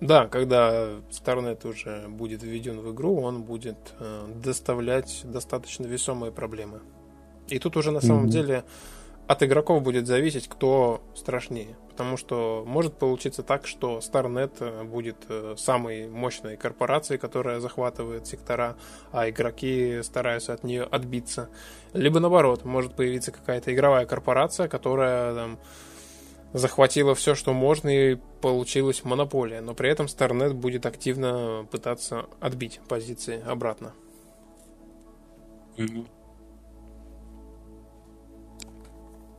Да, 0.00 0.26
когда 0.26 0.98
Starnet 1.10 1.66
уже 1.66 2.08
будет 2.08 2.42
введен 2.42 2.80
в 2.80 2.92
игру, 2.92 3.20
он 3.20 3.42
будет 3.42 3.76
э, 3.98 4.26
доставлять 4.42 5.20
достаточно 5.24 5.86
весомые 5.86 6.32
проблемы. 6.32 6.80
И 7.48 7.58
тут 7.58 7.76
уже 7.76 7.90
на 7.90 8.00
самом 8.00 8.26
mm-hmm. 8.26 8.30
деле 8.30 8.64
от 9.30 9.44
игроков 9.44 9.84
будет 9.84 10.08
зависеть, 10.08 10.48
кто 10.48 11.00
страшнее. 11.14 11.76
Потому 11.90 12.16
что 12.16 12.64
может 12.66 12.94
получиться 12.94 13.44
так, 13.44 13.64
что 13.64 13.98
Starnet 13.98 14.54
э, 14.58 14.82
будет 14.82 15.18
э, 15.28 15.54
самой 15.56 16.08
мощной 16.08 16.56
корпорацией, 16.56 17.20
которая 17.20 17.60
захватывает 17.60 18.26
сектора, 18.26 18.76
а 19.12 19.30
игроки 19.30 20.02
стараются 20.02 20.52
от 20.52 20.64
нее 20.64 20.82
отбиться. 20.82 21.48
Либо 21.92 22.18
наоборот, 22.18 22.64
может 22.64 22.96
появиться 22.96 23.30
какая-то 23.30 23.72
игровая 23.72 24.04
корпорация, 24.04 24.66
которая 24.66 25.32
там, 25.32 25.58
захватила 26.52 27.14
все, 27.14 27.36
что 27.36 27.52
можно, 27.52 27.88
и 27.88 28.16
получилась 28.40 29.04
монополия. 29.04 29.60
Но 29.60 29.74
при 29.74 29.90
этом 29.90 30.06
Starnet 30.06 30.54
будет 30.54 30.86
активно 30.86 31.68
пытаться 31.70 32.26
отбить 32.40 32.80
позиции 32.88 33.40
обратно. 33.46 33.92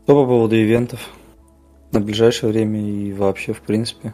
Что 0.03 0.15
по 0.15 0.25
поводу 0.25 0.55
ивентов 0.55 1.09
на 1.91 2.01
ближайшее 2.01 2.51
время 2.51 2.81
и 2.81 3.13
вообще 3.13 3.53
в 3.53 3.61
принципе? 3.61 4.13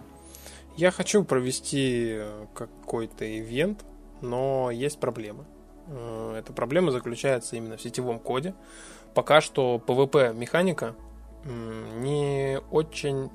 Я 0.75 0.91
хочу 0.91 1.24
провести 1.24 2.17
э, 2.20 2.46
какой-то 2.53 3.25
ивент, 3.25 3.86
но 4.22 4.70
есть 4.70 5.00
проблема. 5.00 5.46
Э, 5.88 6.36
эта 6.38 6.51
проблема 6.51 6.91
заключается 6.91 7.56
именно 7.56 7.77
в 7.77 7.82
сетевом 7.82 8.20
коде. 8.20 8.53
Пока 9.13 9.41
что 9.41 9.82
PvP 9.88 10.36
механика 10.36 10.94
не 11.46 12.60
очень 12.70 13.32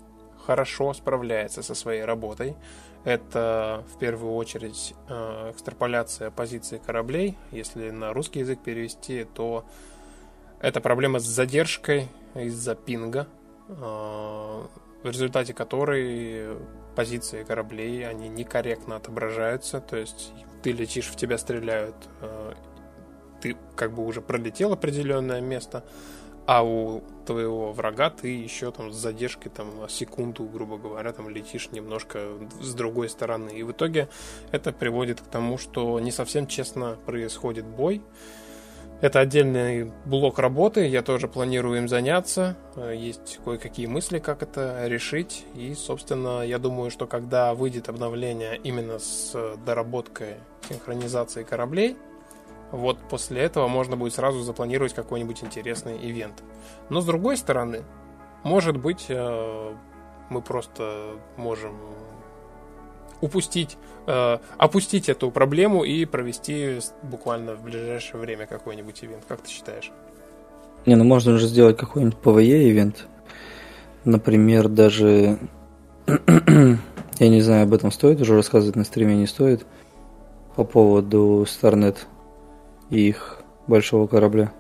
хорошо 0.47 0.92
справляется 0.92 1.62
со 1.62 1.75
своей 1.75 2.04
работой. 2.04 2.54
Это 3.04 3.85
в 3.92 3.99
первую 3.99 4.35
очередь 4.35 4.94
э, 5.09 5.50
экстраполяция 5.52 6.30
позиции 6.30 6.80
кораблей. 6.85 7.37
Если 7.50 7.90
на 7.90 8.12
русский 8.12 8.40
язык 8.40 8.61
перевести, 8.61 9.25
то 9.25 9.64
это 10.61 10.80
проблема 10.80 11.18
с 11.18 11.25
задержкой 11.25 12.09
из-за 12.34 12.74
пинга, 12.74 13.28
а, 13.68 14.66
в 15.02 15.06
результате 15.06 15.54
которой 15.54 16.56
позиции 16.94 17.42
кораблей, 17.44 18.06
они 18.06 18.28
некорректно 18.28 18.96
отображаются, 18.96 19.80
то 19.80 19.96
есть 19.96 20.32
ты 20.62 20.72
летишь, 20.72 21.08
в 21.08 21.16
тебя 21.16 21.38
стреляют, 21.38 21.96
а, 22.20 22.54
ты 23.40 23.56
как 23.74 23.92
бы 23.94 24.06
уже 24.06 24.20
пролетел 24.20 24.72
определенное 24.72 25.40
место, 25.40 25.84
а 26.46 26.64
у 26.64 27.02
твоего 27.24 27.72
врага 27.72 28.10
ты 28.10 28.28
еще 28.28 28.72
там 28.72 28.92
с 28.92 28.96
задержкой 28.96 29.50
там 29.52 29.88
секунду, 29.88 30.44
грубо 30.44 30.76
говоря, 30.76 31.12
там 31.12 31.28
летишь 31.28 31.70
немножко 31.70 32.36
с 32.60 32.74
другой 32.74 33.08
стороны. 33.08 33.50
И 33.50 33.62
в 33.62 33.70
итоге 33.70 34.08
это 34.50 34.72
приводит 34.72 35.20
к 35.20 35.26
тому, 35.26 35.56
что 35.56 36.00
не 36.00 36.10
совсем 36.10 36.48
честно 36.48 36.98
происходит 37.06 37.64
бой, 37.64 38.02
это 39.02 39.18
отдельный 39.18 39.92
блок 40.04 40.38
работы, 40.38 40.87
я 40.87 41.02
тоже 41.02 41.26
планирую 41.26 41.78
им 41.78 41.88
заняться. 41.88 42.56
Э, 42.76 42.94
есть 42.97 43.40
кое-какие 43.44 43.87
мысли, 43.87 44.21
как 44.21 44.44
это 44.44 44.87
решить. 44.87 45.44
И, 45.56 45.75
собственно, 45.75 46.42
я 46.42 46.59
думаю, 46.59 46.92
что 46.92 47.09
когда 47.09 47.53
выйдет 47.53 47.88
обновление 47.88 48.57
именно 48.57 49.00
с 49.00 49.57
доработкой 49.66 50.37
синхронизации 50.68 51.42
кораблей, 51.42 51.96
вот 52.70 52.96
после 53.11 53.42
этого 53.42 53.66
можно 53.66 53.96
будет 53.96 54.14
сразу 54.14 54.40
запланировать 54.42 54.94
какой-нибудь 54.94 55.42
интересный 55.42 55.98
ивент. 55.98 56.44
Но 56.88 57.00
с 57.00 57.05
другой 57.05 57.37
стороны, 57.37 57.83
может 58.44 58.76
быть, 58.76 59.07
э, 59.09 59.74
мы 60.31 60.42
просто 60.42 61.16
можем 61.37 61.76
упустить, 63.22 63.78
э, 64.06 64.38
опустить 64.58 65.08
эту 65.08 65.30
проблему 65.30 65.85
и 65.85 66.04
провести 66.04 66.80
буквально 67.02 67.54
в 67.54 67.62
ближайшее 67.62 68.20
время 68.20 68.46
какой-нибудь 68.46 69.02
ивент. 69.02 69.24
Как 69.26 69.40
ты 69.40 69.48
считаешь? 69.48 69.90
Не, 70.85 70.96
ну 70.96 71.04
можно 71.04 71.32
уже 71.32 71.46
сделать 71.46 71.78
какой-нибудь 71.78 72.18
PvE 72.22 72.70
ивент. 72.70 73.06
Например, 74.04 74.68
даже 74.68 75.38
я 76.06 77.28
не 77.28 77.40
знаю, 77.40 77.62
об 77.64 77.72
этом 77.72 77.92
стоит 77.92 78.20
уже 78.20 78.35
рассказывать 78.35 78.76
на 78.76 78.85
стриме, 78.85 79.16
не 79.16 79.26
стоит. 79.26 79.64
По 80.56 80.64
поводу 80.64 81.46
Starnet 81.48 81.98
и 82.90 83.08
их 83.08 83.38
большого 83.66 84.06
корабля. 84.06 84.52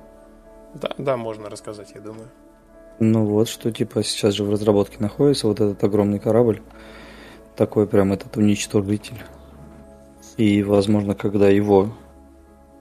Да, 0.74 0.90
да, 0.96 1.16
можно 1.16 1.50
рассказать, 1.50 1.90
я 1.94 2.00
думаю. 2.00 2.28
Ну 2.98 3.26
вот, 3.26 3.48
что 3.48 3.72
типа 3.72 4.02
сейчас 4.02 4.34
же 4.34 4.44
в 4.44 4.50
разработке 4.50 4.96
находится 5.00 5.48
вот 5.48 5.60
этот 5.60 5.82
огромный 5.82 6.18
корабль 6.20 6.62
такой 7.56 7.86
прям 7.86 8.12
этот 8.12 8.36
уничтожитель. 8.36 9.22
И, 10.36 10.62
возможно, 10.62 11.14
когда 11.14 11.48
его 11.48 11.94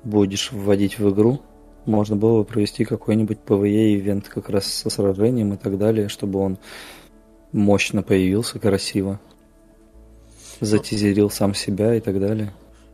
будешь 0.03 0.51
вводить 0.51 0.99
в 0.99 1.13
игру, 1.13 1.41
можно 1.85 2.15
было 2.15 2.39
бы 2.39 2.45
провести 2.45 2.85
какой-нибудь 2.85 3.39
PvE-ивент 3.45 4.27
как 4.29 4.49
раз 4.49 4.65
со 4.65 4.89
сражением 4.89 5.53
и 5.53 5.57
так 5.57 5.77
далее, 5.77 6.07
чтобы 6.07 6.39
он 6.39 6.57
мощно 7.51 8.03
появился, 8.03 8.59
красиво, 8.59 9.19
затизерил 10.59 11.29
сам 11.29 11.53
себя 11.53 11.95
и 11.95 11.99
так 11.99 12.19
далее. 12.19 12.53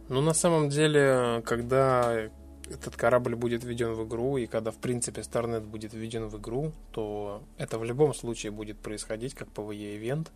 Ну, 0.10 0.22
на 0.22 0.34
самом 0.34 0.70
деле, 0.70 1.42
когда 1.46 2.30
этот 2.70 2.96
корабль 2.96 3.36
будет 3.36 3.64
введен 3.64 3.94
в 3.94 4.08
игру, 4.08 4.38
и 4.38 4.46
когда, 4.46 4.72
в 4.72 4.78
принципе, 4.78 5.22
Starnet 5.22 5.62
будет 5.62 5.94
введен 5.94 6.28
в 6.28 6.38
игру, 6.38 6.72
то 6.92 7.42
это 7.58 7.78
в 7.78 7.84
любом 7.84 8.14
случае 8.14 8.52
будет 8.52 8.78
происходить 8.78 9.34
как 9.34 9.50
PvE-ивент. 9.50 10.28
Э, 10.28 10.32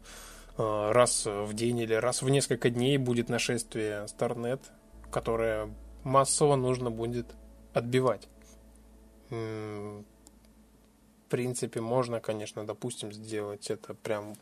раз 0.58 1.26
в 1.26 1.54
день 1.54 1.80
или 1.80 1.94
раз 1.94 2.22
в 2.22 2.30
несколько 2.30 2.70
дней 2.70 2.98
будет 2.98 3.30
нашествие 3.30 4.06
Starnet, 4.06 4.62
которое 5.12 5.70
массово 6.04 6.56
нужно 6.56 6.92
будет 6.92 7.28
отбивать. 7.74 8.28
В 9.30 10.04
принципе, 11.30 11.80
можно, 11.80 12.20
конечно, 12.20 12.66
допустим, 12.66 13.14
сделать 13.14 13.70
это 13.70 13.94
прям 13.94 14.36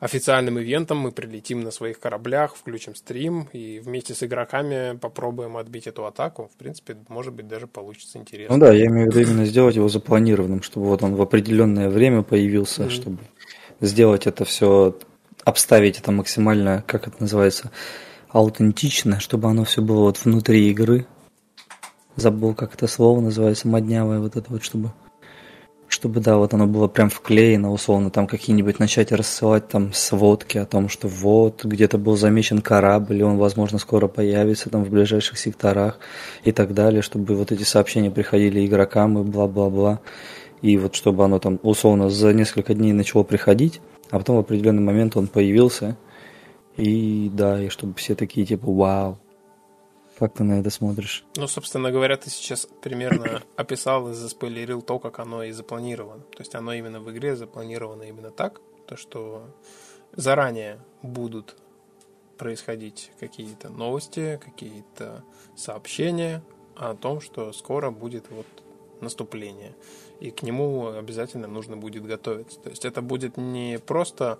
официальным 0.00 0.58
ивентом. 0.58 0.98
Мы 0.98 1.12
прилетим 1.12 1.60
на 1.60 1.70
своих 1.70 2.00
кораблях, 2.00 2.56
включим 2.56 2.96
стрим 2.96 3.48
и 3.52 3.78
вместе 3.78 4.14
с 4.14 4.24
игроками 4.24 4.96
попробуем 4.98 5.56
отбить 5.56 5.86
эту 5.86 6.04
атаку. 6.04 6.50
В 6.52 6.56
принципе, 6.58 6.96
может 7.08 7.32
быть, 7.32 7.46
даже 7.46 7.68
получится 7.68 8.18
интересно. 8.18 8.56
Ну 8.56 8.60
да, 8.60 8.72
я 8.72 8.86
имею 8.86 9.08
в 9.08 9.14
виду 9.14 9.30
именно 9.30 9.44
сделать 9.44 9.76
его 9.76 9.88
запланированным, 9.88 10.62
чтобы 10.62 10.86
вот 10.86 11.04
он 11.04 11.14
в 11.14 11.22
определенное 11.22 11.88
время 11.88 12.24
появился, 12.24 12.82
mm-hmm. 12.82 12.90
чтобы 12.90 13.18
сделать 13.80 14.26
это 14.26 14.44
все 14.44 14.98
обставить 15.44 15.98
это 15.98 16.12
максимально, 16.12 16.84
как 16.86 17.08
это 17.08 17.16
называется, 17.20 17.70
аутентично, 18.30 19.20
чтобы 19.20 19.48
оно 19.48 19.64
все 19.64 19.82
было 19.82 20.02
вот 20.02 20.24
внутри 20.24 20.70
игры. 20.70 21.06
Забыл, 22.16 22.54
как 22.54 22.74
это 22.74 22.86
слово 22.86 23.20
называется, 23.20 23.68
моднявое 23.68 24.20
вот 24.20 24.36
это 24.36 24.50
вот, 24.50 24.62
чтобы 24.62 24.92
чтобы, 25.92 26.20
да, 26.20 26.38
вот 26.38 26.54
оно 26.54 26.66
было 26.66 26.88
прям 26.88 27.10
вклеено, 27.10 27.70
условно, 27.70 28.10
там 28.10 28.26
какие-нибудь 28.26 28.78
начать 28.78 29.12
рассылать 29.12 29.68
там 29.68 29.92
сводки 29.92 30.56
о 30.56 30.64
том, 30.64 30.88
что 30.88 31.06
вот, 31.06 31.66
где-то 31.66 31.98
был 31.98 32.16
замечен 32.16 32.62
корабль, 32.62 33.18
и 33.18 33.22
он, 33.22 33.36
возможно, 33.36 33.78
скоро 33.78 34.08
появится 34.08 34.70
там 34.70 34.84
в 34.84 34.90
ближайших 34.90 35.38
секторах 35.38 35.98
и 36.44 36.52
так 36.52 36.72
далее, 36.72 37.02
чтобы 37.02 37.34
вот 37.34 37.52
эти 37.52 37.64
сообщения 37.64 38.10
приходили 38.10 38.64
игрокам 38.64 39.18
и 39.18 39.22
бла-бла-бла. 39.22 40.00
И 40.62 40.78
вот 40.78 40.94
чтобы 40.94 41.24
оно 41.24 41.38
там, 41.38 41.60
условно, 41.62 42.08
за 42.08 42.32
несколько 42.32 42.72
дней 42.72 42.94
начало 42.94 43.22
приходить, 43.22 43.82
а 44.12 44.18
потом 44.18 44.36
в 44.36 44.40
определенный 44.40 44.82
момент 44.82 45.16
он 45.16 45.26
появился, 45.26 45.96
и 46.76 47.30
да, 47.32 47.60
и 47.60 47.70
чтобы 47.70 47.94
все 47.94 48.14
такие 48.14 48.46
типа 48.46 48.70
«Вау!» 48.70 49.18
Как 50.18 50.34
ты 50.34 50.44
на 50.44 50.60
это 50.60 50.70
смотришь? 50.70 51.24
Ну, 51.36 51.48
собственно 51.48 51.90
говоря, 51.90 52.16
ты 52.16 52.28
сейчас 52.30 52.68
примерно 52.82 53.42
описал 53.56 54.10
и 54.10 54.12
заспойлерил 54.12 54.82
то, 54.82 54.98
как 54.98 55.18
оно 55.18 55.42
и 55.42 55.50
запланировано. 55.50 56.22
То 56.24 56.40
есть 56.40 56.54
оно 56.54 56.74
именно 56.74 57.00
в 57.00 57.10
игре 57.10 57.34
запланировано 57.34 58.02
именно 58.02 58.30
так, 58.30 58.60
то 58.86 58.96
что 58.96 59.46
заранее 60.14 60.78
будут 61.02 61.56
происходить 62.36 63.10
какие-то 63.18 63.70
новости, 63.70 64.38
какие-то 64.44 65.24
сообщения 65.56 66.42
о 66.76 66.94
том, 66.94 67.22
что 67.22 67.52
скоро 67.52 67.90
будет 67.90 68.26
вот 68.30 68.46
наступления. 69.00 69.74
И 70.22 70.30
к 70.30 70.44
нему 70.44 70.86
обязательно 70.86 71.48
нужно 71.48 71.76
будет 71.76 72.06
готовиться. 72.06 72.60
То 72.60 72.70
есть 72.70 72.84
это 72.84 73.02
будет 73.02 73.36
не 73.36 73.80
просто 73.84 74.38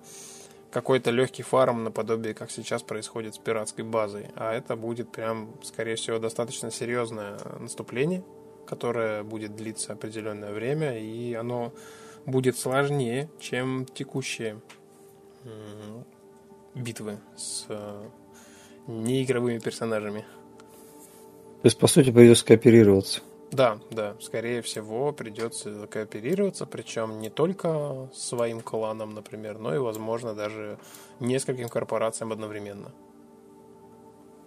какой-то 0.71 1.11
легкий 1.11 1.43
фарм 1.43 1.83
наподобие, 1.83 2.35
как 2.35 2.53
сейчас 2.53 2.85
происходит 2.85 3.35
с 3.35 3.39
пиратской 3.39 3.85
базой, 3.85 4.29
а 4.37 4.55
это 4.55 4.77
будет 4.77 5.11
прям, 5.11 5.53
скорее 5.65 5.97
всего, 5.97 6.21
достаточно 6.21 6.71
серьезное 6.71 7.37
наступление, 7.59 8.23
которое 8.65 9.25
будет 9.25 9.57
длиться 9.57 9.93
определенное 9.95 10.53
время, 10.53 11.01
и 11.01 11.35
оно 11.35 11.73
будет 12.27 12.57
сложнее, 12.57 13.29
чем 13.41 13.85
текущие 13.85 14.61
битвы 16.77 17.19
с 17.37 17.65
э, 17.69 18.03
неигровыми 18.87 19.59
персонажами. 19.59 20.21
То 20.21 21.67
есть, 21.67 21.79
по 21.79 21.89
сути, 21.89 22.13
придется 22.13 22.45
кооперироваться. 22.45 23.21
Да, 23.53 23.79
да, 23.91 24.17
скорее 24.21 24.63
всего, 24.63 25.13
придется 25.13 25.87
кооперироваться, 25.87 26.65
причем 26.65 27.21
не 27.21 27.29
только 27.29 28.09
своим 28.15 28.61
кланом, 28.63 29.15
например, 29.15 29.59
но 29.59 29.75
и, 29.75 29.79
возможно, 29.79 30.35
даже 30.35 30.79
нескольким 31.21 31.69
корпорациям 31.69 32.33
одновременно. 32.33 32.93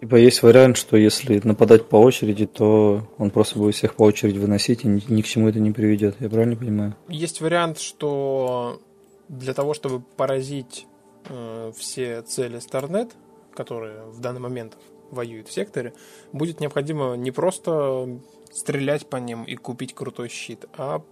Типа 0.00 0.16
есть 0.16 0.42
вариант, 0.42 0.76
что 0.76 0.96
если 0.96 1.40
нападать 1.44 1.88
по 1.88 1.96
очереди, 1.96 2.46
то 2.46 3.02
он 3.16 3.30
просто 3.30 3.58
будет 3.58 3.76
всех 3.76 3.94
по 3.94 4.02
очереди 4.02 4.38
выносить, 4.38 4.84
и 4.84 4.88
ни, 4.88 5.00
ни 5.10 5.22
к 5.22 5.26
чему 5.26 5.48
это 5.48 5.60
не 5.60 5.70
приведет. 5.70 6.16
Я 6.20 6.28
правильно 6.28 6.56
понимаю? 6.56 6.96
Есть 7.08 7.40
вариант, 7.40 7.78
что 7.78 8.82
для 9.28 9.54
того, 9.54 9.72
чтобы 9.72 10.00
поразить 10.00 10.86
э, 11.28 11.72
все 11.76 12.22
цели 12.22 12.58
Starnet, 12.58 13.12
которые 13.54 14.04
в 14.06 14.20
данный 14.20 14.40
момент 14.40 14.76
воюют 15.10 15.48
в 15.48 15.52
секторе, 15.52 15.94
будет 16.32 16.60
необходимо 16.60 17.14
не 17.14 17.30
просто 17.30 18.18
стрелять 18.52 19.08
по 19.08 19.16
ним 19.16 19.44
и 19.44 19.56
купить 19.56 19.94
крутой 19.94 20.28
щит, 20.28 20.66
а 20.76 21.02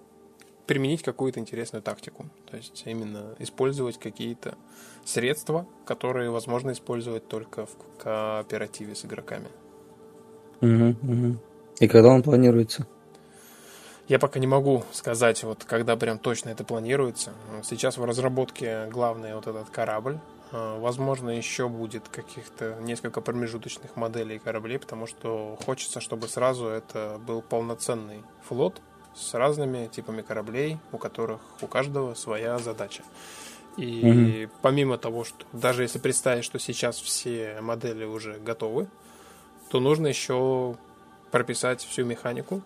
применить 0.66 1.02
какую-то 1.02 1.40
интересную 1.40 1.82
тактику. 1.82 2.26
То 2.50 2.56
есть 2.56 2.82
именно 2.86 3.34
использовать 3.38 3.98
какие-то 3.98 4.56
средства, 5.04 5.66
которые 5.84 6.30
возможно 6.30 6.72
использовать 6.72 7.28
только 7.28 7.66
в 7.66 7.76
кооперативе 7.98 8.94
с 8.94 9.04
игроками. 9.04 9.48
Угу, 10.60 10.96
угу. 11.02 11.38
И 11.80 11.88
когда 11.88 12.08
он 12.08 12.22
планируется? 12.22 12.86
Я 14.06 14.18
пока 14.18 14.38
не 14.38 14.46
могу 14.46 14.84
сказать, 14.92 15.42
вот 15.44 15.64
когда 15.64 15.96
прям 15.96 16.18
точно 16.18 16.50
это 16.50 16.62
планируется. 16.62 17.32
Сейчас 17.62 17.96
в 17.96 18.04
разработке 18.04 18.86
главный 18.90 19.34
вот 19.34 19.46
этот 19.46 19.70
корабль. 19.70 20.18
А, 20.52 20.78
возможно, 20.78 21.30
еще 21.30 21.68
будет 21.68 22.08
каких-то 22.08 22.76
несколько 22.80 23.20
промежуточных 23.20 23.96
моделей 23.96 24.38
кораблей, 24.38 24.78
потому 24.78 25.06
что 25.06 25.58
хочется, 25.64 26.00
чтобы 26.00 26.28
сразу 26.28 26.66
это 26.66 27.20
был 27.26 27.42
полноценный 27.42 28.22
флот 28.46 28.80
с 29.14 29.34
разными 29.34 29.86
типами 29.86 30.22
кораблей, 30.22 30.78
у 30.92 30.98
которых 30.98 31.40
у 31.60 31.66
каждого 31.66 32.14
своя 32.14 32.58
задача. 32.58 33.02
И 33.76 34.46
угу. 34.46 34.52
помимо 34.62 34.98
того, 34.98 35.24
что 35.24 35.44
даже 35.52 35.82
если 35.82 35.98
представить, 35.98 36.44
что 36.44 36.58
сейчас 36.58 36.98
все 37.00 37.58
модели 37.60 38.04
уже 38.04 38.38
готовы, 38.38 38.86
то 39.68 39.80
нужно 39.80 40.06
еще 40.06 40.76
прописать 41.32 41.82
всю 41.82 42.04
механику, 42.04 42.62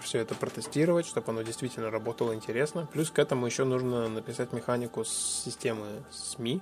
все 0.00 0.18
это 0.18 0.34
протестировать, 0.34 1.06
чтобы 1.06 1.32
оно 1.32 1.42
действительно 1.42 1.90
работало 1.90 2.34
интересно. 2.34 2.86
Плюс 2.92 3.10
к 3.10 3.18
этому 3.18 3.46
еще 3.46 3.64
нужно 3.64 4.08
написать 4.08 4.52
механику 4.52 5.04
с 5.04 5.42
системы 5.44 5.86
СМИ, 6.12 6.60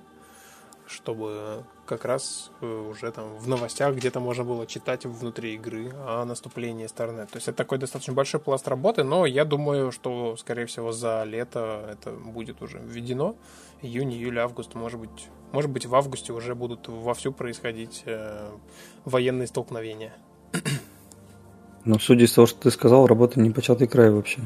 чтобы 0.93 1.63
как 1.85 2.05
раз 2.05 2.51
э, 2.61 2.89
уже 2.89 3.11
там 3.11 3.35
в 3.37 3.47
новостях 3.47 3.95
где-то 3.95 4.19
можно 4.19 4.43
было 4.43 4.65
читать 4.65 5.05
внутри 5.05 5.55
игры 5.55 5.91
о 6.07 6.23
наступлении 6.23 6.87
Старнет. 6.87 7.29
То 7.29 7.37
есть 7.37 7.47
это 7.47 7.57
такой 7.57 7.77
достаточно 7.77 8.13
большой 8.13 8.39
пласт 8.39 8.67
работы, 8.67 9.03
но 9.03 9.25
я 9.25 9.43
думаю, 9.43 9.91
что, 9.91 10.37
скорее 10.37 10.65
всего, 10.65 10.91
за 10.91 11.23
лето 11.23 11.89
это 11.91 12.11
будет 12.11 12.61
уже 12.61 12.79
введено. 12.79 13.35
Июнь, 13.81 14.13
июль, 14.13 14.39
август, 14.39 14.75
может 14.75 14.99
быть, 14.99 15.27
может 15.51 15.69
быть 15.71 15.85
в 15.85 15.93
августе 15.95 16.31
уже 16.31 16.55
будут 16.55 16.87
вовсю 16.87 17.33
происходить 17.33 18.03
э, 18.05 18.49
военные 19.05 19.47
столкновения. 19.47 20.13
Ну, 21.85 21.99
судя 21.99 22.23
из 22.23 22.31
того, 22.31 22.47
что 22.47 22.61
ты 22.61 22.71
сказал, 22.71 23.07
работа 23.07 23.41
не 23.41 23.51
початый 23.51 23.89
край 23.89 24.09
вообще. 24.09 24.39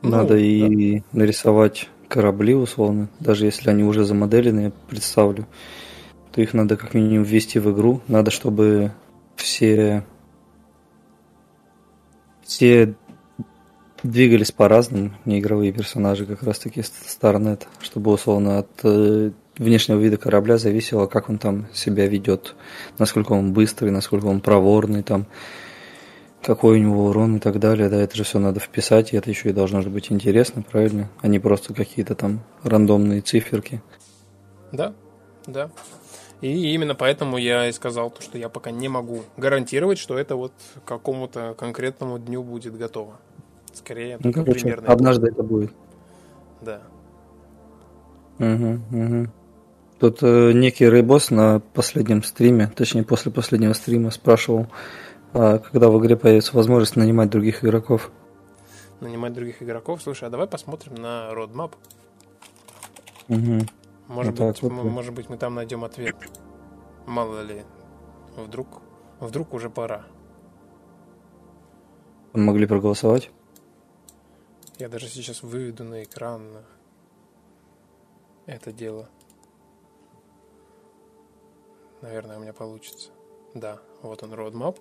Ну, 0.00 0.10
Надо 0.10 0.34
да. 0.34 0.38
и 0.38 1.02
нарисовать 1.10 1.88
корабли, 2.10 2.54
условно, 2.54 3.08
даже 3.20 3.46
если 3.46 3.70
они 3.70 3.84
уже 3.84 4.04
замоделены, 4.04 4.60
я 4.60 4.72
представлю, 4.88 5.46
то 6.32 6.42
их 6.42 6.52
надо 6.52 6.76
как 6.76 6.92
минимум 6.92 7.22
ввести 7.24 7.58
в 7.58 7.72
игру. 7.72 8.02
Надо, 8.08 8.30
чтобы 8.30 8.92
все 9.36 10.04
все 12.44 12.94
двигались 14.02 14.50
по-разному, 14.50 15.12
неигровые 15.24 15.72
персонажи, 15.72 16.26
как 16.26 16.42
раз 16.42 16.58
таки 16.58 16.82
Старнет, 16.82 17.68
чтобы 17.80 18.12
условно 18.12 18.58
от 18.58 18.70
э, 18.82 19.30
внешнего 19.56 19.98
вида 19.98 20.16
корабля 20.16 20.58
зависело, 20.58 21.06
как 21.06 21.28
он 21.28 21.38
там 21.38 21.68
себя 21.72 22.06
ведет, 22.06 22.56
насколько 22.98 23.32
он 23.32 23.52
быстрый, 23.52 23.90
насколько 23.90 24.26
он 24.26 24.40
проворный, 24.40 25.02
там, 25.02 25.26
какой 26.42 26.78
у 26.78 26.82
него 26.82 27.06
урон 27.06 27.36
и 27.36 27.38
так 27.40 27.58
далее, 27.58 27.88
да, 27.88 27.96
это 27.96 28.16
же 28.16 28.24
все 28.24 28.38
надо 28.38 28.60
вписать, 28.60 29.12
и 29.12 29.16
это 29.16 29.30
еще 29.30 29.50
и 29.50 29.52
должно 29.52 29.82
же 29.82 29.90
быть 29.90 30.10
интересно, 30.10 30.62
правильно, 30.62 31.08
а 31.20 31.28
не 31.28 31.38
просто 31.38 31.74
какие-то 31.74 32.14
там 32.14 32.40
рандомные 32.62 33.20
циферки. 33.20 33.82
Да, 34.72 34.94
да. 35.46 35.70
И 36.40 36.72
именно 36.72 36.94
поэтому 36.94 37.36
я 37.36 37.68
и 37.68 37.72
сказал, 37.72 38.14
что 38.18 38.38
я 38.38 38.48
пока 38.48 38.70
не 38.70 38.88
могу 38.88 39.24
гарантировать, 39.36 39.98
что 39.98 40.18
это 40.18 40.36
вот 40.36 40.52
к 40.74 40.88
какому-то 40.88 41.54
конкретному 41.58 42.18
дню 42.18 42.42
будет 42.42 42.76
готово. 42.78 43.18
Скорее, 43.74 44.18
ну, 44.22 44.32
короче, 44.32 44.60
примерно. 44.60 44.88
Однажды 44.88 45.28
это 45.28 45.42
будет. 45.42 45.72
Да. 46.62 46.80
Угу, 48.38 48.78
угу. 48.90 49.26
Тут 49.98 50.22
э, 50.22 50.52
некий 50.52 50.88
Рейбос 50.88 51.30
на 51.30 51.60
последнем 51.60 52.22
стриме, 52.22 52.72
точнее 52.74 53.04
после 53.04 53.30
последнего 53.30 53.74
стрима 53.74 54.10
спрашивал, 54.10 54.66
когда 55.32 55.88
в 55.88 56.00
игре 56.00 56.16
появится 56.16 56.56
возможность 56.56 56.96
нанимать 56.96 57.30
других 57.30 57.64
игроков. 57.64 58.10
Нанимать 59.00 59.32
других 59.32 59.62
игроков? 59.62 60.02
Слушай, 60.02 60.28
а 60.28 60.30
давай 60.30 60.46
посмотрим 60.46 60.94
на 60.96 61.30
roadmap. 61.32 61.72
Угу. 63.28 63.66
Может, 64.08 64.38
вот 64.38 64.60
быть. 64.60 64.72
Мы, 64.72 64.84
может 64.84 65.14
быть, 65.14 65.28
мы 65.28 65.36
там 65.36 65.54
найдем 65.54 65.84
ответ. 65.84 66.16
Мало 67.06 67.42
ли, 67.42 67.64
вдруг, 68.36 68.82
вдруг 69.20 69.54
уже 69.54 69.70
пора. 69.70 70.04
Могли 72.32 72.66
проголосовать? 72.66 73.30
Я 74.78 74.88
даже 74.88 75.08
сейчас 75.08 75.42
выведу 75.42 75.84
на 75.84 76.02
экран 76.04 76.42
это 78.46 78.72
дело. 78.72 79.08
Наверное, 82.02 82.38
у 82.38 82.40
меня 82.40 82.52
получится. 82.52 83.10
Да, 83.54 83.78
вот 84.02 84.22
он, 84.22 84.34
roadmap. 84.34 84.76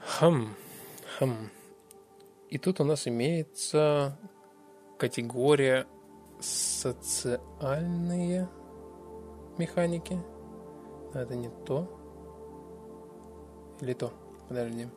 Хм, 0.00 0.54
хм. 1.18 1.50
И 2.50 2.58
тут 2.58 2.80
у 2.80 2.84
нас 2.84 3.06
имеется 3.06 4.18
категория 4.98 5.86
социальные 6.40 7.28
механики. 9.58 10.18
Это 11.14 11.34
не 11.36 11.50
то. 11.66 11.88
Или 13.80 13.92
то. 13.92 14.12
Подожди. 14.48 14.88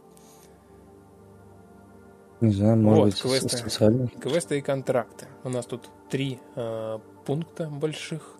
Не 2.41 2.51
знаю, 2.53 2.77
может 2.77 2.99
вот, 2.99 3.05
быть, 3.05 3.21
квесты, 3.21 3.57
социальные. 3.57 4.07
Квесты 4.07 4.57
и 4.57 4.61
контракты. 4.61 5.27
У 5.43 5.49
нас 5.49 5.65
тут 5.65 5.89
три 6.09 6.39
э, 6.55 6.99
пункта 7.25 7.67
больших. 7.69 8.37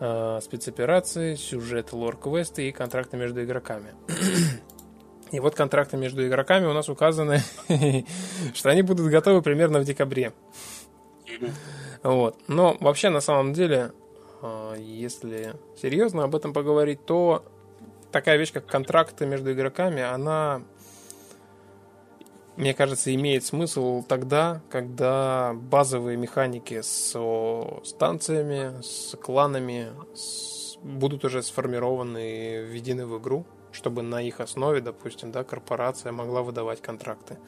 Э, 0.00 0.40
спецоперации, 0.42 1.34
сюжет, 1.34 1.92
лор-квесты 1.92 2.68
и 2.68 2.72
контракты 2.72 3.18
между 3.18 3.44
игроками. 3.44 3.94
И 5.32 5.38
вот 5.38 5.54
контракты 5.54 5.96
между 5.96 6.26
игроками 6.26 6.66
у 6.66 6.72
нас 6.72 6.88
указаны, 6.88 7.40
что 8.54 8.70
они 8.70 8.82
будут 8.82 9.10
готовы 9.10 9.42
примерно 9.42 9.78
в 9.78 9.84
декабре. 9.84 10.32
Вот. 12.02 12.36
Но 12.48 12.76
вообще, 12.80 13.10
на 13.10 13.20
самом 13.20 13.52
деле, 13.52 13.92
а, 14.42 14.74
если 14.76 15.54
серьезно 15.80 16.24
об 16.24 16.34
этом 16.34 16.52
поговорить, 16.52 17.04
то 17.04 17.44
такая 18.10 18.36
вещь, 18.38 18.52
как 18.52 18.66
контракты 18.66 19.24
между 19.24 19.52
игроками, 19.52 20.02
она, 20.02 20.62
мне 22.56 22.74
кажется, 22.74 23.14
имеет 23.14 23.44
смысл 23.44 24.02
тогда, 24.02 24.62
когда 24.68 25.52
базовые 25.54 26.16
механики 26.16 26.80
с 26.82 27.14
станциями, 27.84 28.82
с 28.82 29.16
кланами 29.16 29.90
будут 30.82 31.24
уже 31.24 31.42
сформированы 31.42 32.18
и 32.18 32.62
введены 32.64 33.06
в 33.06 33.18
игру 33.18 33.46
чтобы 33.72 34.02
на 34.02 34.22
их 34.22 34.40
основе, 34.40 34.80
допустим, 34.80 35.32
да, 35.32 35.44
корпорация 35.44 36.12
могла 36.12 36.42
выдавать 36.42 36.80
контракты, 36.80 37.38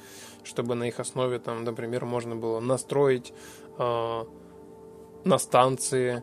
чтобы 0.44 0.74
на 0.74 0.84
их 0.84 1.00
основе, 1.00 1.38
там, 1.38 1.64
например, 1.64 2.04
можно 2.04 2.36
было 2.36 2.60
настроить 2.60 3.32
э, 3.78 4.24
на 5.24 5.38
станции, 5.38 6.22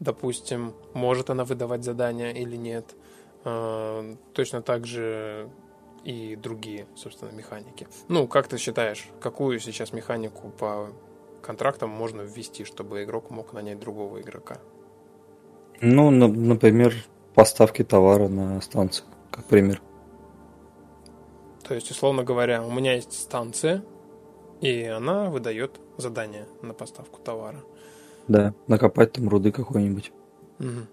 допустим, 0.00 0.74
может 0.94 1.30
она 1.30 1.44
выдавать 1.44 1.84
задания 1.84 2.32
или 2.32 2.56
нет. 2.56 2.94
Э, 3.44 4.14
точно 4.32 4.62
так 4.62 4.86
же 4.86 5.50
и 6.04 6.36
другие, 6.36 6.86
собственно, 6.96 7.30
механики. 7.30 7.86
Ну, 8.08 8.26
как 8.26 8.48
ты 8.48 8.58
считаешь, 8.58 9.08
какую 9.20 9.60
сейчас 9.60 9.92
механику 9.92 10.50
по 10.50 10.88
контрактам 11.42 11.90
можно 11.90 12.22
ввести, 12.22 12.64
чтобы 12.64 13.02
игрок 13.02 13.30
мог 13.30 13.52
нанять 13.52 13.78
другого 13.78 14.20
игрока? 14.20 14.58
Ну, 15.80 16.10
на, 16.10 16.28
например, 16.28 16.94
поставки 17.34 17.82
товара 17.82 18.28
на 18.28 18.60
станцию, 18.60 19.06
как 19.32 19.46
пример. 19.46 19.82
То 21.66 21.74
есть, 21.74 21.90
условно 21.90 22.22
говоря, 22.22 22.62
у 22.62 22.70
меня 22.70 22.94
есть 22.94 23.12
станция, 23.12 23.82
и 24.60 24.84
она 24.84 25.30
выдает 25.30 25.80
задание 25.96 26.46
на 26.60 26.74
поставку 26.74 27.20
товара. 27.20 27.64
Да, 28.28 28.54
накопать 28.68 29.12
там 29.12 29.28
руды 29.28 29.50
какой-нибудь. 29.50 30.12
Угу. 30.60 30.86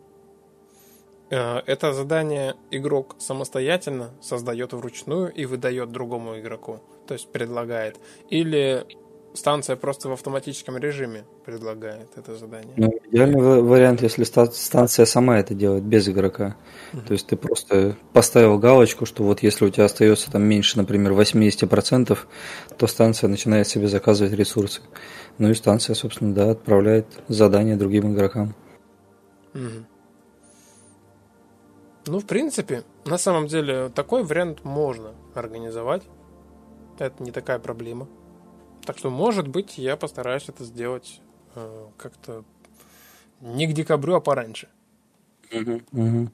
Это 1.30 1.94
задание 1.94 2.56
игрок 2.72 3.16
самостоятельно 3.20 4.10
создает 4.20 4.74
вручную 4.74 5.32
и 5.32 5.46
выдает 5.46 5.92
другому 5.92 6.40
игроку, 6.40 6.80
то 7.08 7.14
есть 7.14 7.32
предлагает. 7.32 8.00
Или 8.30 8.88
станция 9.40 9.76
просто 9.76 10.10
в 10.10 10.12
автоматическом 10.12 10.78
режиме 10.78 11.24
предлагает 11.46 12.10
это 12.16 12.36
задание. 12.36 12.74
Ну, 12.78 13.00
идеальный 13.10 13.62
вариант, 13.62 14.02
если 14.04 14.24
станция 14.24 15.06
сама 15.06 15.40
это 15.40 15.54
делает 15.54 15.84
без 15.84 16.08
игрока. 16.08 16.56
Uh-huh. 16.94 17.08
То 17.08 17.14
есть 17.14 17.28
ты 17.28 17.36
просто 17.36 17.96
поставил 18.14 18.60
галочку, 18.60 19.06
что 19.06 19.24
вот 19.24 19.42
если 19.42 19.66
у 19.66 19.70
тебя 19.70 19.86
остается 19.86 20.32
там 20.32 20.44
меньше, 20.44 20.78
например, 20.78 21.14
80%, 21.14 22.18
то 22.78 22.88
станция 22.88 23.28
начинает 23.30 23.68
себе 23.68 23.88
заказывать 23.88 24.34
ресурсы. 24.34 24.82
Ну 25.38 25.50
и 25.50 25.54
станция, 25.54 25.96
собственно, 25.96 26.34
да, 26.34 26.52
отправляет 26.52 27.08
задание 27.28 27.76
другим 27.76 28.14
игрокам. 28.14 28.54
Uh-huh. 29.54 29.86
Ну, 32.08 32.20
в 32.20 32.26
принципе, 32.26 32.84
на 33.06 33.18
самом 33.18 33.48
деле, 33.48 33.90
такой 33.90 34.24
вариант 34.24 34.64
можно 34.64 35.14
организовать. 35.36 36.04
Это 36.98 37.24
не 37.24 37.32
такая 37.32 37.60
проблема. 37.60 38.08
Так 38.90 38.98
что, 38.98 39.12
может 39.12 39.48
быть, 39.48 39.78
я 39.78 39.96
постараюсь 39.96 40.50
это 40.50 40.64
сделать 40.64 41.22
э, 41.54 41.86
как-то 41.96 42.44
не 43.40 43.68
к 43.68 43.74
декабрю, 43.74 44.16
а 44.16 44.20
пораньше. 44.20 44.68
Ну, 45.52 46.28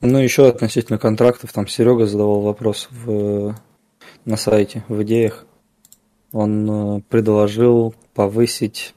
еще 0.00 0.48
относительно 0.48 0.98
контрактов, 0.98 1.52
там 1.52 1.68
Серега 1.68 2.06
задавал 2.06 2.40
вопрос 2.40 2.88
в, 2.90 3.54
на 4.24 4.36
сайте, 4.36 4.82
в 4.88 5.00
идеях. 5.04 5.46
Он 6.32 6.96
э, 6.96 7.02
предложил 7.08 7.94
повысить 8.12 8.92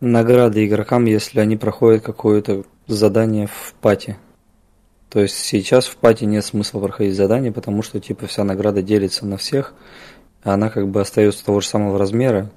награды 0.00 0.64
игрокам, 0.64 1.04
если 1.04 1.40
они 1.40 1.58
проходят 1.58 2.02
какое-то 2.02 2.64
задание 2.86 3.46
в 3.46 3.74
пати. 3.82 4.16
То 5.10 5.20
есть 5.20 5.36
сейчас 5.36 5.84
в 5.84 5.96
пати 5.96 6.24
нет 6.24 6.46
смысла 6.46 6.80
проходить 6.80 7.14
задание, 7.14 7.52
потому 7.52 7.82
что 7.82 8.00
типа 8.00 8.26
вся 8.26 8.42
награда 8.42 8.80
делится 8.80 9.26
на 9.26 9.36
всех, 9.36 9.74
она 10.42 10.70
как 10.70 10.88
бы 10.88 11.00
остается 11.00 11.44
того 11.44 11.60
же 11.60 11.68
самого 11.68 11.98
размера. 11.98 12.50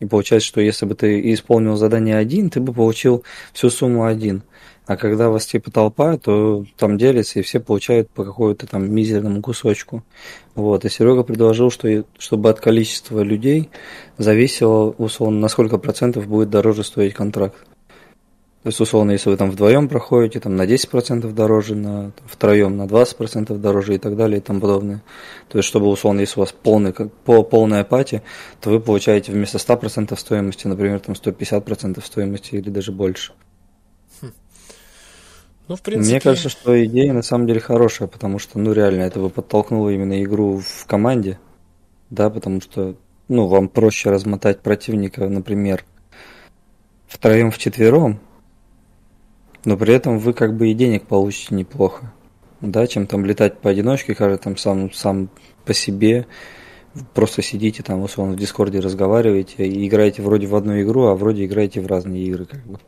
И 0.00 0.06
получается, 0.06 0.48
что 0.48 0.60
если 0.60 0.86
бы 0.86 0.94
ты 0.94 1.32
исполнил 1.32 1.76
задание 1.76 2.16
один, 2.16 2.50
ты 2.50 2.60
бы 2.60 2.72
получил 2.72 3.24
всю 3.52 3.70
сумму 3.70 4.04
один. 4.04 4.42
А 4.86 4.96
когда 4.96 5.30
вас 5.30 5.46
типа 5.46 5.70
толпа, 5.70 6.18
то 6.18 6.66
там 6.76 6.98
делится, 6.98 7.38
и 7.38 7.42
все 7.42 7.58
получают 7.58 8.10
по 8.10 8.24
какому-то 8.24 8.66
там 8.66 8.92
мизерному 8.92 9.40
кусочку. 9.40 10.02
Вот. 10.54 10.84
И 10.84 10.90
Серега 10.90 11.22
предложил, 11.22 11.70
что 11.70 12.04
чтобы 12.18 12.50
от 12.50 12.60
количества 12.60 13.20
людей 13.20 13.70
зависело, 14.18 14.94
условно, 14.98 15.38
на 15.38 15.48
сколько 15.48 15.78
процентов 15.78 16.26
будет 16.26 16.50
дороже 16.50 16.84
стоить 16.84 17.14
контракт. 17.14 17.56
То 18.64 18.68
есть, 18.68 18.80
условно, 18.80 19.10
если 19.10 19.28
вы 19.28 19.36
там 19.36 19.50
вдвоем 19.50 19.90
проходите, 19.90 20.40
там 20.40 20.56
на 20.56 20.62
10% 20.62 21.30
дороже, 21.34 21.74
на 21.74 22.12
там, 22.12 22.26
втроем 22.26 22.78
на 22.78 22.84
20% 22.84 23.58
дороже 23.58 23.96
и 23.96 23.98
так 23.98 24.16
далее 24.16 24.38
и 24.38 24.40
тому 24.40 24.58
подобное. 24.58 25.02
То 25.50 25.58
есть, 25.58 25.68
чтобы, 25.68 25.86
условно, 25.86 26.20
если 26.20 26.40
у 26.40 26.44
вас 26.44 26.52
полный, 26.52 26.94
как, 26.94 27.12
по, 27.12 27.42
полная 27.42 27.82
апатия, 27.82 28.22
то 28.62 28.70
вы 28.70 28.80
получаете 28.80 29.32
вместо 29.32 29.58
100% 29.58 30.18
стоимости, 30.18 30.66
например, 30.66 30.98
там 31.00 31.14
150% 31.14 32.02
стоимости 32.02 32.54
или 32.54 32.70
даже 32.70 32.90
больше. 32.90 33.34
Хм. 34.22 34.32
Ну, 35.68 35.76
в 35.76 35.82
принципе... 35.82 36.12
Мне 36.12 36.20
кажется, 36.22 36.48
что 36.48 36.82
идея 36.86 37.12
на 37.12 37.20
самом 37.20 37.46
деле 37.46 37.60
хорошая, 37.60 38.08
потому 38.08 38.38
что, 38.38 38.58
ну, 38.58 38.72
реально, 38.72 39.02
это 39.02 39.20
бы 39.20 39.28
подтолкнуло 39.28 39.90
именно 39.90 40.24
игру 40.24 40.62
в 40.66 40.86
команде, 40.86 41.38
да, 42.08 42.30
потому 42.30 42.62
что, 42.62 42.96
ну, 43.28 43.46
вам 43.46 43.68
проще 43.68 44.08
размотать 44.08 44.60
противника, 44.60 45.28
например, 45.28 45.84
втроем, 47.08 47.50
вчетвером, 47.50 48.20
но 49.64 49.76
при 49.76 49.94
этом 49.94 50.18
вы 50.18 50.32
как 50.32 50.56
бы 50.56 50.70
и 50.70 50.74
денег 50.74 51.04
получите 51.06 51.54
неплохо. 51.54 52.12
Да, 52.60 52.86
чем 52.86 53.06
там 53.06 53.24
летать 53.24 53.58
поодиночке, 53.58 54.14
каждый 54.14 54.38
там 54.38 54.56
сам, 54.56 54.92
сам 54.92 55.28
по 55.64 55.74
себе, 55.74 56.26
просто 57.12 57.42
сидите 57.42 57.82
там, 57.82 58.02
условно, 58.02 58.34
в 58.34 58.38
Дискорде 58.38 58.80
разговариваете 58.80 59.66
и 59.66 59.86
играете 59.86 60.22
вроде 60.22 60.46
в 60.46 60.54
одну 60.54 60.80
игру, 60.80 61.06
а 61.06 61.14
вроде 61.14 61.44
играете 61.44 61.80
в 61.80 61.86
разные 61.86 62.22
игры, 62.24 62.46
как 62.46 62.64
бы. 62.64 62.78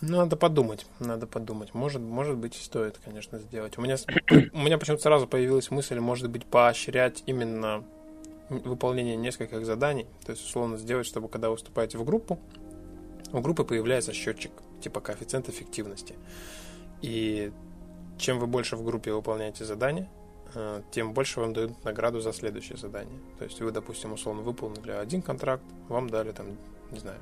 Надо 0.00 0.36
подумать, 0.36 0.86
надо 1.00 1.26
подумать. 1.26 1.72
Может, 1.72 2.02
может 2.02 2.36
быть, 2.36 2.54
стоит, 2.54 2.98
конечно, 3.02 3.38
сделать. 3.38 3.78
У 3.78 3.82
меня, 3.82 3.96
у 4.52 4.58
меня 4.58 4.76
почему-то 4.76 5.02
сразу 5.02 5.26
появилась 5.26 5.70
мысль, 5.70 5.98
может 5.98 6.30
быть, 6.30 6.44
поощрять 6.44 7.22
именно 7.26 7.84
выполнение 8.50 9.16
нескольких 9.16 9.64
заданий. 9.64 10.06
То 10.26 10.32
есть, 10.32 10.44
условно, 10.44 10.76
сделать, 10.76 11.06
чтобы 11.06 11.28
когда 11.28 11.48
вы 11.48 11.54
выступаете 11.54 11.96
в 11.96 12.04
группу, 12.04 12.38
у 13.32 13.40
группы 13.40 13.64
появляется 13.64 14.12
счетчик, 14.12 14.52
типа 14.80 15.00
коэффициент 15.00 15.48
эффективности. 15.48 16.14
И 17.02 17.52
чем 18.18 18.38
вы 18.38 18.46
больше 18.46 18.76
в 18.76 18.84
группе 18.84 19.12
выполняете 19.12 19.64
задания, 19.64 20.08
э, 20.54 20.82
тем 20.90 21.12
больше 21.12 21.40
вам 21.40 21.52
дают 21.52 21.84
награду 21.84 22.20
за 22.20 22.32
следующее 22.32 22.76
задание. 22.76 23.20
То 23.38 23.44
есть 23.44 23.60
вы, 23.60 23.70
допустим, 23.72 24.12
условно 24.12 24.42
выполнили 24.42 24.90
один 24.90 25.22
контракт, 25.22 25.64
вам 25.88 26.08
дали 26.08 26.32
там, 26.32 26.46
не 26.90 27.00
знаю, 27.00 27.18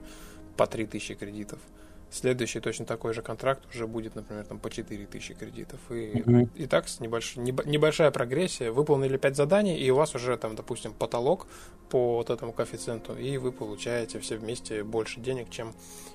по 0.57 0.67
3000 0.67 1.15
кредитов– 1.15 1.59
Следующий 2.13 2.61
точно 2.61 2.85
такой 2.85 3.15
же 3.15 3.23
контракт 3.23 3.63
уже 3.75 3.87
будет, 3.87 4.15
например, 4.15 4.45
там 4.45 4.59
по 4.59 4.71
4000 4.71 5.33
кредитов. 5.33 5.81
И, 5.89 5.95
mm-hmm. 5.95 6.49
и 6.57 6.67
так 6.67 6.87
с 6.87 7.01
небольш... 7.01 7.37
небольшая 7.37 8.11
прогрессия. 8.11 8.71
Выполнили 8.71 9.17
5 9.17 9.35
заданий, 9.35 9.79
и 9.79 9.91
у 9.91 9.97
вас 9.97 10.15
уже 10.15 10.37
там, 10.37 10.55
допустим, 10.55 10.93
потолок 10.93 11.47
по 11.89 12.17
вот 12.17 12.29
этому 12.29 12.53
коэффициенту, 12.53 13.17
и 13.17 13.39
вы 13.39 13.51
получаете 13.51 14.19
все 14.19 14.37
вместе 14.37 14.85
больше 14.85 15.21
денег, 15.21 15.49
чем 15.49 15.73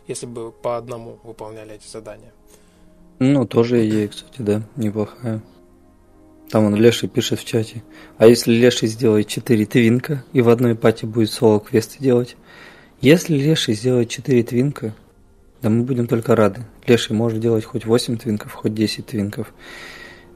если 0.08 0.28
бы 0.28 0.52
по 0.52 0.78
одному 0.78 1.20
выполняли 1.24 1.74
эти 1.74 1.88
задания. 1.88 2.32
Ну, 3.18 3.48
тоже 3.48 3.88
идея, 3.88 4.08
кстати, 4.08 4.42
да, 4.44 4.62
неплохая. 4.76 5.42
Там 6.52 6.66
он 6.66 6.76
Леший 6.76 7.10
пишет 7.10 7.40
в 7.40 7.46
чате. 7.46 7.84
А 8.20 8.28
если 8.28 8.54
Леший 8.54 8.88
сделает 8.88 9.28
4 9.28 9.66
твинка 9.66 10.24
и 10.32 10.42
в 10.42 10.50
одной 10.50 10.76
пати 10.76 11.06
будет 11.06 11.32
соло-квесты 11.32 11.98
делать? 12.00 12.38
Если 13.02 13.36
Леший 13.36 13.74
сделает 13.74 14.10
4 14.10 14.44
твинка, 14.44 14.94
да 15.62 15.70
мы 15.70 15.84
будем 15.84 16.08
только 16.08 16.36
рады. 16.36 16.66
Леший, 16.86 17.16
можешь 17.16 17.40
делать 17.40 17.66
хоть 17.66 17.86
8 17.86 18.18
твинков, 18.18 18.54
хоть 18.54 18.74
10 18.74 19.06
твинков. 19.06 19.54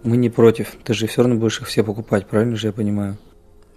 Мы 0.03 0.17
не 0.17 0.29
против. 0.29 0.75
Ты 0.83 0.93
же 0.93 1.07
все 1.07 1.21
равно 1.21 1.37
будешь 1.37 1.61
их 1.61 1.67
все 1.67 1.83
покупать, 1.83 2.27
правильно 2.27 2.55
же 2.55 2.67
я 2.67 2.73
понимаю? 2.73 3.17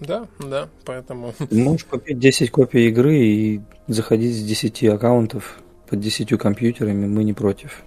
Да, 0.00 0.26
да, 0.38 0.68
поэтому... 0.84 1.32
Ты 1.38 1.56
можешь 1.56 1.84
купить 1.84 2.18
10 2.18 2.50
копий 2.50 2.88
игры 2.88 3.18
и 3.18 3.60
заходить 3.86 4.34
с 4.34 4.42
10 4.42 4.84
аккаунтов 4.84 5.58
под 5.88 6.00
10 6.00 6.38
компьютерами, 6.38 7.06
мы 7.06 7.24
не 7.24 7.32
против. 7.32 7.82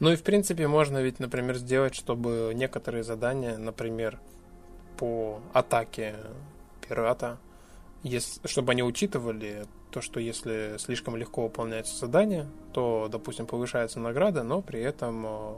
Ну 0.00 0.12
и 0.12 0.16
в 0.16 0.22
принципе 0.22 0.66
можно 0.66 1.02
ведь, 1.02 1.20
например, 1.20 1.56
сделать, 1.56 1.94
чтобы 1.94 2.52
некоторые 2.54 3.02
задания, 3.02 3.56
например, 3.56 4.18
по 4.98 5.40
атаке 5.52 6.16
пирата, 6.86 7.38
если, 8.02 8.46
чтобы 8.46 8.72
они 8.72 8.82
учитывали 8.82 9.64
то, 9.96 10.02
что 10.02 10.20
если 10.20 10.74
слишком 10.76 11.16
легко 11.16 11.44
выполняется 11.44 11.96
задание, 11.96 12.44
то, 12.74 13.08
допустим, 13.10 13.46
повышается 13.46 13.98
награда, 13.98 14.42
но 14.42 14.60
при 14.60 14.78
этом 14.78 15.24
э, 15.24 15.54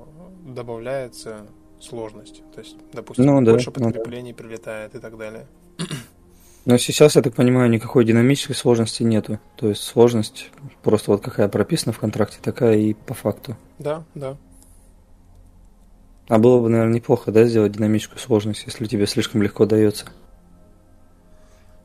добавляется 0.54 1.48
сложность. 1.80 2.44
То 2.54 2.60
есть, 2.60 2.76
допустим, 2.92 3.26
ну, 3.26 3.42
да, 3.42 3.50
больше 3.50 3.72
подкреплений 3.72 4.30
ну, 4.30 4.36
да. 4.36 4.44
прилетает 4.44 4.94
и 4.94 5.00
так 5.00 5.18
далее. 5.18 5.48
Но 6.66 6.78
сейчас, 6.78 7.16
я 7.16 7.22
так 7.22 7.34
понимаю, 7.34 7.68
никакой 7.68 8.04
динамической 8.04 8.54
сложности 8.54 9.02
нету. 9.02 9.40
То 9.56 9.70
есть 9.70 9.82
сложность 9.82 10.52
просто 10.84 11.10
вот 11.10 11.20
какая 11.20 11.48
прописана 11.48 11.92
в 11.92 11.98
контракте, 11.98 12.38
такая 12.40 12.76
и 12.76 12.94
по 12.94 13.14
факту. 13.14 13.56
Да, 13.80 14.04
да. 14.14 14.36
А 16.28 16.38
было 16.38 16.60
бы, 16.60 16.68
наверное, 16.68 16.94
неплохо, 16.94 17.32
да, 17.32 17.42
сделать 17.42 17.72
динамическую 17.72 18.20
сложность, 18.20 18.62
если 18.66 18.86
тебе 18.86 19.08
слишком 19.08 19.42
легко 19.42 19.66
дается. 19.66 20.06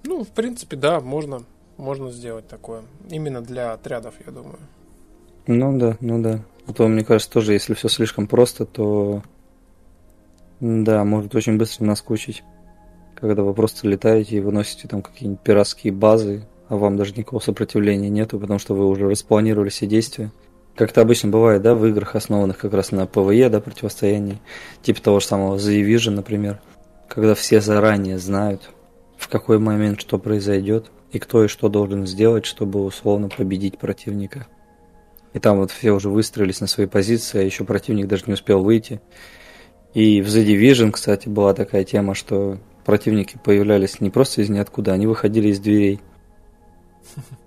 Ну, 0.04 0.24
в 0.24 0.30
принципе, 0.30 0.76
да, 0.76 1.00
можно 1.00 1.46
можно 1.78 2.12
сделать 2.12 2.48
такое. 2.48 2.84
Именно 3.10 3.42
для 3.42 3.74
отрядов, 3.74 4.16
я 4.26 4.32
думаю. 4.32 4.60
Ну 5.48 5.78
да, 5.78 5.98
ну 6.00 6.22
да. 6.22 6.42
А 6.68 6.74
то, 6.74 6.88
мне 6.88 7.04
кажется, 7.04 7.32
тоже, 7.32 7.54
если 7.54 7.74
все 7.74 7.90
слишком 7.90 8.28
просто, 8.28 8.66
то 8.66 9.22
да, 10.60 11.04
может 11.04 11.36
очень 11.36 11.58
быстро 11.58 11.84
наскучить. 11.84 12.44
Когда 13.16 13.44
вы 13.44 13.54
просто 13.54 13.88
летаете 13.88 14.38
и 14.38 14.40
выносите 14.40 14.88
там 14.88 15.02
какие-нибудь 15.02 15.42
пиратские 15.42 15.92
базы, 15.94 16.46
а 16.70 16.78
вам 16.78 16.96
даже 16.96 17.14
никакого 17.14 17.42
сопротивления 17.42 18.10
нету, 18.10 18.40
потому 18.40 18.60
что 18.60 18.74
вы 18.74 18.88
уже 18.88 19.10
распланировали 19.10 19.70
все 19.70 19.88
действия. 19.88 20.32
как 20.76 20.92
это 20.92 21.02
обычно 21.02 21.30
бывает, 21.30 21.62
да, 21.62 21.76
в 21.76 21.86
играх, 21.86 22.16
основанных 22.16 22.58
как 22.58 22.74
раз 22.74 22.92
на 22.92 23.06
ПВЕ, 23.06 23.50
да, 23.50 23.60
противостоянии, 23.60 24.40
типа 24.82 25.02
того 25.02 25.20
же 25.20 25.28
самого 25.28 25.58
The 25.58 25.82
Division, 25.82 26.12
например, 26.12 26.62
когда 27.08 27.36
все 27.36 27.62
заранее 27.62 28.18
знают, 28.18 28.70
в 29.18 29.28
какой 29.28 29.60
момент 29.60 30.00
что 30.00 30.18
произойдет, 30.18 30.92
и 31.13 31.19
кто 31.19 31.45
и 31.45 31.47
что 31.47 31.69
должен 31.69 32.06
сделать, 32.08 32.45
чтобы 32.45 32.84
условно 32.84 33.30
победить 33.30 33.78
противника. 33.78 34.47
И 35.34 35.39
там 35.39 35.60
вот 35.60 35.71
все 35.71 35.91
уже 35.91 36.10
выстроились 36.10 36.60
на 36.60 36.67
свои 36.67 36.88
позиции, 36.88 37.39
а 37.39 37.43
еще 37.43 37.63
противник 37.63 38.08
даже 38.08 38.23
не 38.28 38.34
успел 38.34 38.63
выйти. 38.63 38.99
И 39.93 40.21
в 40.21 40.28
The 40.28 40.43
Division, 40.43 40.91
кстати, 40.91 41.30
была 41.30 41.54
такая 41.54 41.84
тема, 41.84 42.15
что 42.15 42.58
противники 42.84 43.39
появлялись 43.43 44.02
не 44.02 44.10
просто 44.10 44.41
из 44.41 44.49
ниоткуда, 44.49 44.93
они 44.93 45.06
выходили 45.06 45.49
из 45.49 45.60
дверей. 45.60 46.02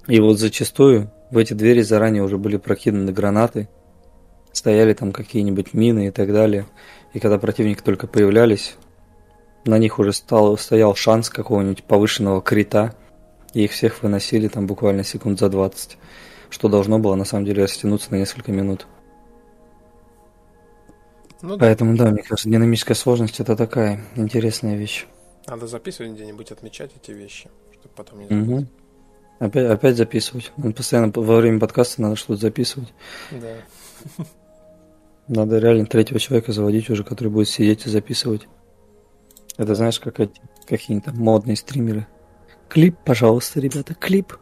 И 0.07 0.21
вот 0.21 0.39
зачастую 0.39 1.11
в 1.33 1.39
эти 1.39 1.53
двери 1.53 1.83
заранее 1.83 2.23
уже 2.23 2.39
были 2.39 2.57
прокинуты 2.57 3.13
гранаты, 3.13 3.69
стояли 4.53 4.95
там 4.95 5.11
какие-нибудь 5.11 5.75
мины 5.75 6.07
и 6.07 6.11
так 6.13 6.33
далее. 6.33 6.67
И 7.15 7.19
когда 7.19 7.39
противники 7.39 7.83
только 7.83 8.07
появлялись, 8.07 8.77
на 9.65 9.79
них 9.79 9.99
уже 9.99 10.13
стал, 10.13 10.57
стоял 10.57 10.95
шанс 10.95 11.31
какого-нибудь 11.31 11.83
повышенного 11.83 12.41
крита, 12.41 12.95
и 13.57 13.65
их 13.65 13.73
всех 13.73 14.03
выносили 14.03 14.49
там 14.49 14.67
буквально 14.67 15.03
секунд 15.03 15.39
за 15.39 15.49
20, 15.49 15.97
что 16.51 16.69
должно 16.69 16.99
было 16.99 17.15
на 17.15 17.25
самом 17.25 17.47
деле 17.47 17.63
растянуться 17.63 18.11
на 18.11 18.17
несколько 18.17 18.53
минут. 18.53 18.87
Ну, 21.41 21.57
Поэтому, 21.57 21.97
да, 21.97 22.11
мне 22.11 22.23
кажется, 22.23 22.51
динамическая 22.51 22.95
сложность 22.95 23.41
это 23.41 23.57
такая 23.57 24.05
интересная 24.15 24.77
вещь. 24.77 25.07
Надо 25.47 25.67
записывать 25.69 26.13
где-нибудь, 26.13 26.51
отмечать 26.51 26.91
эти 27.03 27.13
вещи, 27.13 27.49
чтобы 27.73 27.95
потом 27.95 28.19
не 28.19 28.29
забыть. 28.29 28.49
Угу. 28.49 28.67
Опять, 29.39 29.71
опять 29.71 29.97
записывать. 29.97 30.53
Надо 30.59 30.75
постоянно 30.75 31.11
во 31.15 31.37
время 31.37 31.59
подкаста 31.59 32.03
надо 32.03 32.17
что-то 32.17 32.43
записывать. 32.43 32.93
Да. 33.31 34.25
Надо 35.29 35.59
реально 35.61 35.87
третьего 35.87 36.21
человека 36.21 36.53
заводить 36.53 36.91
уже, 36.91 37.05
который 37.05 37.29
будет 37.29 37.49
сидеть 37.49 37.87
и 37.87 37.91
записывать. 37.91 38.49
Это 39.57 39.75
знаешь, 39.75 39.99
как 39.99 40.21
эти 40.21 40.43
какие-то 40.67 41.13
модные 41.15 41.57
стримеры. 41.57 42.07
Клип, 42.69 42.97
пожалуйста, 43.05 43.61
ребята, 43.61 43.95
клип. 43.95 44.35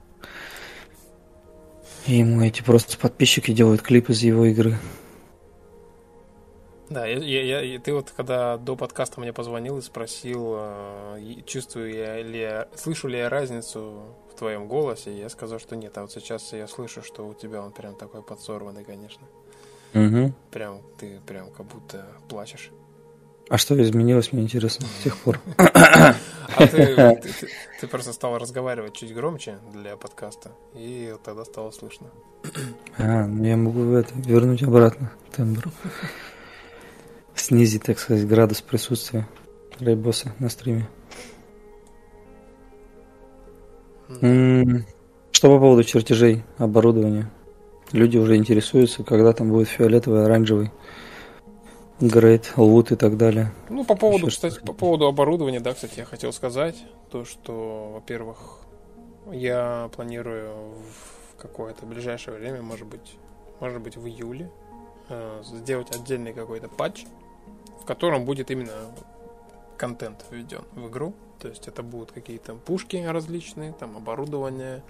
И 2.06 2.16
ему 2.16 2.42
эти 2.42 2.62
просто 2.62 2.98
подписчики 2.98 3.52
делают 3.52 3.82
клип 3.82 4.10
из 4.10 4.22
его 4.22 4.44
игры. 4.46 4.76
Да, 6.90 7.06
я, 7.06 7.18
я, 7.18 7.60
я, 7.60 7.80
ты 7.80 7.94
вот 7.94 8.12
когда 8.14 8.58
до 8.58 8.76
подкаста 8.76 9.20
мне 9.20 9.32
позвонил 9.32 9.78
и 9.78 9.82
спросил, 9.82 10.54
э, 10.58 11.40
чувствую 11.46 11.94
я 11.94 12.22
ли 12.22 12.66
слышу 12.76 13.08
ли 13.08 13.18
я 13.18 13.30
разницу 13.30 14.02
в 14.30 14.38
твоем 14.38 14.68
голосе, 14.68 15.16
я 15.16 15.30
сказал, 15.30 15.58
что 15.58 15.76
нет, 15.76 15.96
а 15.96 16.02
вот 16.02 16.12
сейчас 16.12 16.52
я 16.52 16.68
слышу, 16.68 17.02
что 17.02 17.26
у 17.26 17.32
тебя 17.32 17.62
он 17.62 17.72
прям 17.72 17.96
такой 17.96 18.22
подсорванный, 18.22 18.84
конечно. 18.84 19.26
Угу. 19.94 20.32
Прям 20.50 20.82
ты 20.98 21.20
прям 21.26 21.50
как 21.50 21.66
будто 21.66 22.06
плачешь. 22.28 22.70
А 23.48 23.58
что 23.58 23.80
изменилось, 23.80 24.32
мне 24.32 24.42
интересно, 24.42 24.86
с 24.86 25.04
тех 25.04 25.16
пор? 25.18 25.38
А 25.58 26.14
ты, 26.66 27.20
ты, 27.80 27.86
просто 27.86 28.12
стал 28.12 28.38
разговаривать 28.38 28.94
чуть 28.94 29.12
громче 29.14 29.58
для 29.72 29.96
подкаста, 29.96 30.52
и 30.74 31.14
тогда 31.24 31.44
стало 31.44 31.70
слышно. 31.70 32.06
А, 32.96 33.26
ну 33.26 33.44
я 33.44 33.56
могу 33.56 33.92
это 33.92 34.12
вернуть 34.14 34.62
обратно 34.62 35.12
тембр. 35.34 35.68
Снизить, 37.34 37.82
так 37.82 37.98
сказать, 37.98 38.26
градус 38.26 38.62
присутствия 38.62 39.28
Рейбоса 39.78 40.32
на 40.38 40.48
стриме. 40.48 40.88
Что 45.32 45.48
по 45.48 45.58
поводу 45.58 45.84
чертежей 45.84 46.44
оборудования? 46.58 47.30
Люди 47.92 48.16
уже 48.16 48.36
интересуются, 48.36 49.02
когда 49.02 49.32
там 49.32 49.50
будет 49.50 49.68
фиолетовый, 49.68 50.24
оранжевый. 50.24 50.70
Грейт, 52.00 52.54
Лут 52.56 52.90
и 52.90 52.96
так 52.96 53.16
далее. 53.16 53.52
Ну, 53.68 53.84
по 53.84 53.94
поводу, 53.94 54.26
Еще 54.26 54.36
кстати, 54.36 54.58
по 54.60 54.72
поводу 54.72 55.06
оборудования, 55.06 55.60
да, 55.60 55.74
кстати, 55.74 56.00
я 56.00 56.04
хотел 56.04 56.32
сказать, 56.32 56.76
то, 57.10 57.24
что, 57.24 57.92
во-первых, 57.94 58.58
я 59.30 59.88
планирую 59.94 60.72
в 60.72 61.40
какое-то 61.40 61.86
ближайшее 61.86 62.36
время, 62.36 62.62
может 62.62 62.88
быть, 62.88 63.16
может 63.60 63.80
быть, 63.80 63.96
в 63.96 64.06
июле, 64.06 64.50
э, 65.08 65.42
сделать 65.44 65.94
отдельный 65.94 66.32
какой-то 66.32 66.68
патч, 66.68 67.04
в 67.80 67.84
котором 67.84 68.24
будет 68.24 68.50
именно 68.50 68.90
контент 69.76 70.24
введен 70.30 70.64
в 70.72 70.88
игру. 70.88 71.14
То 71.38 71.48
есть 71.48 71.68
это 71.68 71.82
будут 71.82 72.10
какие-то 72.10 72.54
пушки 72.54 72.96
различные, 72.96 73.72
там 73.72 73.96
оборудование, 73.96 74.82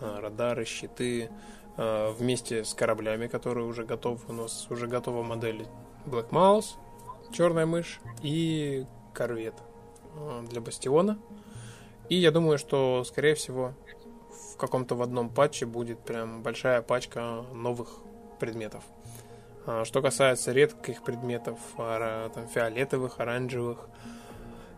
э, 0.00 0.18
радары, 0.20 0.66
щиты, 0.66 1.30
э, 1.78 2.12
вместе 2.12 2.64
с 2.64 2.74
кораблями, 2.74 3.26
которые 3.26 3.66
уже 3.66 3.84
готовы, 3.84 4.20
у 4.28 4.32
нас 4.32 4.66
уже 4.70 4.86
готова 4.86 5.22
модель 5.22 5.66
Black 6.06 6.30
Mouse, 6.30 6.76
черная 7.32 7.66
мышь 7.66 8.00
и 8.22 8.86
корвет 9.14 9.54
э, 10.16 10.44
для 10.50 10.60
бастиона. 10.60 11.18
И 12.08 12.16
я 12.16 12.30
думаю, 12.30 12.58
что, 12.58 13.04
скорее 13.04 13.34
всего, 13.34 13.74
в 14.52 14.56
каком-то 14.56 14.94
в 14.94 15.02
одном 15.02 15.30
патче 15.30 15.66
будет 15.66 15.98
прям 16.00 16.42
большая 16.42 16.82
пачка 16.82 17.44
новых 17.52 17.88
предметов. 18.38 18.84
А, 19.64 19.84
что 19.84 20.02
касается 20.02 20.52
редких 20.52 21.02
предметов, 21.02 21.58
там, 21.76 22.48
фиолетовых, 22.48 23.20
оранжевых, 23.20 23.88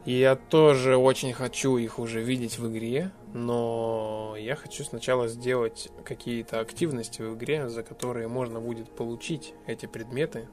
я 0.04 0.37
тоже 0.37 0.98
очень 0.98 1.32
хочу 1.32 1.78
их 1.78 1.98
уже 1.98 2.20
видеть 2.22 2.58
в 2.58 2.70
игре, 2.70 3.10
но 3.32 4.34
я 4.38 4.54
хочу 4.54 4.84
сначала 4.84 5.28
сделать 5.28 5.88
какие-то 6.04 6.60
активности 6.60 7.22
в 7.22 7.34
игре, 7.37 7.70
за 7.70 7.82
которые 7.82 8.28
можно 8.28 8.60
будет 8.60 8.90
получить 8.90 9.54
эти 9.66 9.87
предметы, 9.87 10.46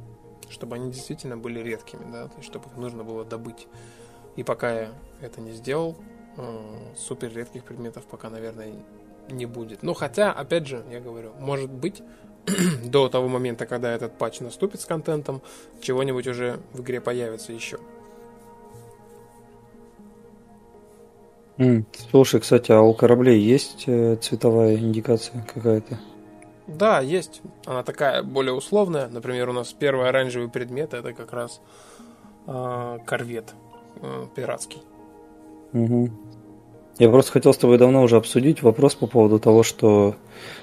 чтобы 0.51 0.75
они 0.75 0.91
действительно 0.91 1.37
были 1.37 1.59
редкими, 1.59 2.03
да, 2.11 2.27
то 2.27 2.37
есть 2.37 2.49
чтобы 2.49 2.69
их 2.69 2.77
нужно 2.77 3.03
было 3.03 3.25
добыть. 3.25 3.67
И 4.35 4.43
пока 4.43 4.71
я 4.71 4.89
это 5.21 5.41
не 5.41 5.51
сделал, 5.51 5.97
э, 6.37 6.41
супер 6.97 7.33
редких 7.33 7.63
предметов 7.63 8.03
пока, 8.05 8.29
наверное, 8.29 8.73
не 9.29 9.45
будет. 9.45 9.83
Но 9.83 9.93
хотя, 9.93 10.31
опять 10.31 10.67
же, 10.67 10.83
я 10.91 10.99
говорю, 10.99 11.31
может 11.39 11.71
быть, 11.71 12.01
до 12.83 13.09
того 13.09 13.27
момента, 13.27 13.65
когда 13.65 13.91
этот 13.91 14.17
патч 14.17 14.39
наступит 14.39 14.81
с 14.81 14.85
контентом, 14.85 15.41
чего-нибудь 15.81 16.27
уже 16.27 16.59
в 16.73 16.81
игре 16.81 17.01
появится 17.01 17.53
еще. 17.53 17.79
Слушай, 22.09 22.39
кстати, 22.39 22.71
а 22.71 22.81
у 22.81 22.93
кораблей 22.93 23.39
есть 23.39 23.83
э, 23.85 24.15
цветовая 24.15 24.77
индикация 24.77 25.45
какая-то? 25.53 25.99
Да, 26.77 26.99
есть. 26.99 27.41
Она 27.65 27.83
такая 27.83 28.23
более 28.23 28.53
условная. 28.53 29.07
Например, 29.07 29.49
у 29.49 29.53
нас 29.53 29.73
первый 29.73 30.09
оранжевый 30.09 30.49
предмет 30.49 30.93
это 30.93 31.13
как 31.13 31.33
раз 31.33 31.61
э, 32.47 32.97
корвет 33.05 33.53
э, 34.01 34.25
пиратский. 34.35 34.81
Угу. 35.73 36.09
Я 36.99 37.09
просто 37.09 37.31
хотел 37.31 37.53
с 37.53 37.57
тобой 37.57 37.77
давно 37.77 38.03
уже 38.03 38.17
обсудить 38.17 38.61
вопрос 38.61 38.95
по 38.95 39.07
поводу 39.07 39.39
того, 39.39 39.63
что 39.63 40.15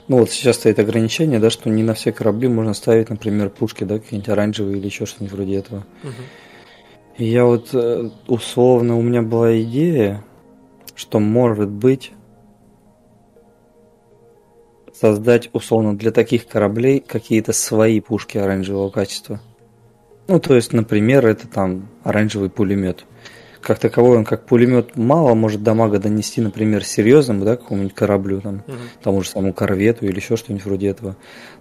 ну 0.06 0.18
вот 0.18 0.30
сейчас 0.30 0.56
стоит 0.56 0.78
ограничение, 0.78 1.40
да, 1.40 1.50
что 1.50 1.68
не 1.70 1.82
на 1.82 1.94
все 1.94 2.12
корабли 2.12 2.48
можно 2.48 2.74
ставить, 2.74 3.10
например, 3.10 3.50
пушки, 3.50 3.84
да, 3.84 3.98
какие-нибудь 3.98 4.28
оранжевые 4.28 4.78
или 4.78 4.86
еще 4.86 5.06
что-нибудь 5.06 5.34
вроде 5.34 5.56
этого. 5.56 5.84
Угу. 6.04 6.12
И 7.18 7.24
я 7.24 7.44
вот 7.44 7.70
э, 7.72 8.10
условно 8.28 8.96
у 8.96 9.02
меня 9.02 9.22
была 9.22 9.60
идея, 9.60 10.24
что 10.94 11.18
может 11.18 11.68
быть 11.68 12.12
создать, 15.00 15.48
условно, 15.52 15.96
для 15.96 16.10
таких 16.10 16.46
кораблей 16.46 17.00
какие-то 17.00 17.52
свои 17.52 18.00
пушки 18.00 18.38
оранжевого 18.38 18.90
качества. 18.90 19.40
Ну, 20.26 20.40
то 20.40 20.54
есть, 20.54 20.72
например, 20.72 21.26
это 21.26 21.46
там 21.46 21.88
оранжевый 22.02 22.50
пулемет. 22.50 23.04
Как 23.62 23.78
таковой 23.78 24.18
он 24.18 24.24
как 24.24 24.46
пулемет 24.46 24.96
мало 24.96 25.34
может 25.34 25.62
дамага 25.62 25.98
донести, 25.98 26.40
например, 26.40 26.84
серьезному, 26.84 27.44
да, 27.44 27.56
какому-нибудь 27.56 27.94
кораблю, 27.94 28.40
там, 28.40 28.62
угу. 28.66 28.76
тому 29.02 29.22
же 29.22 29.28
самому 29.28 29.52
корвету 29.52 30.06
или 30.06 30.16
еще 30.16 30.36
что-нибудь 30.36 30.64
вроде 30.64 30.88
этого. 30.88 31.16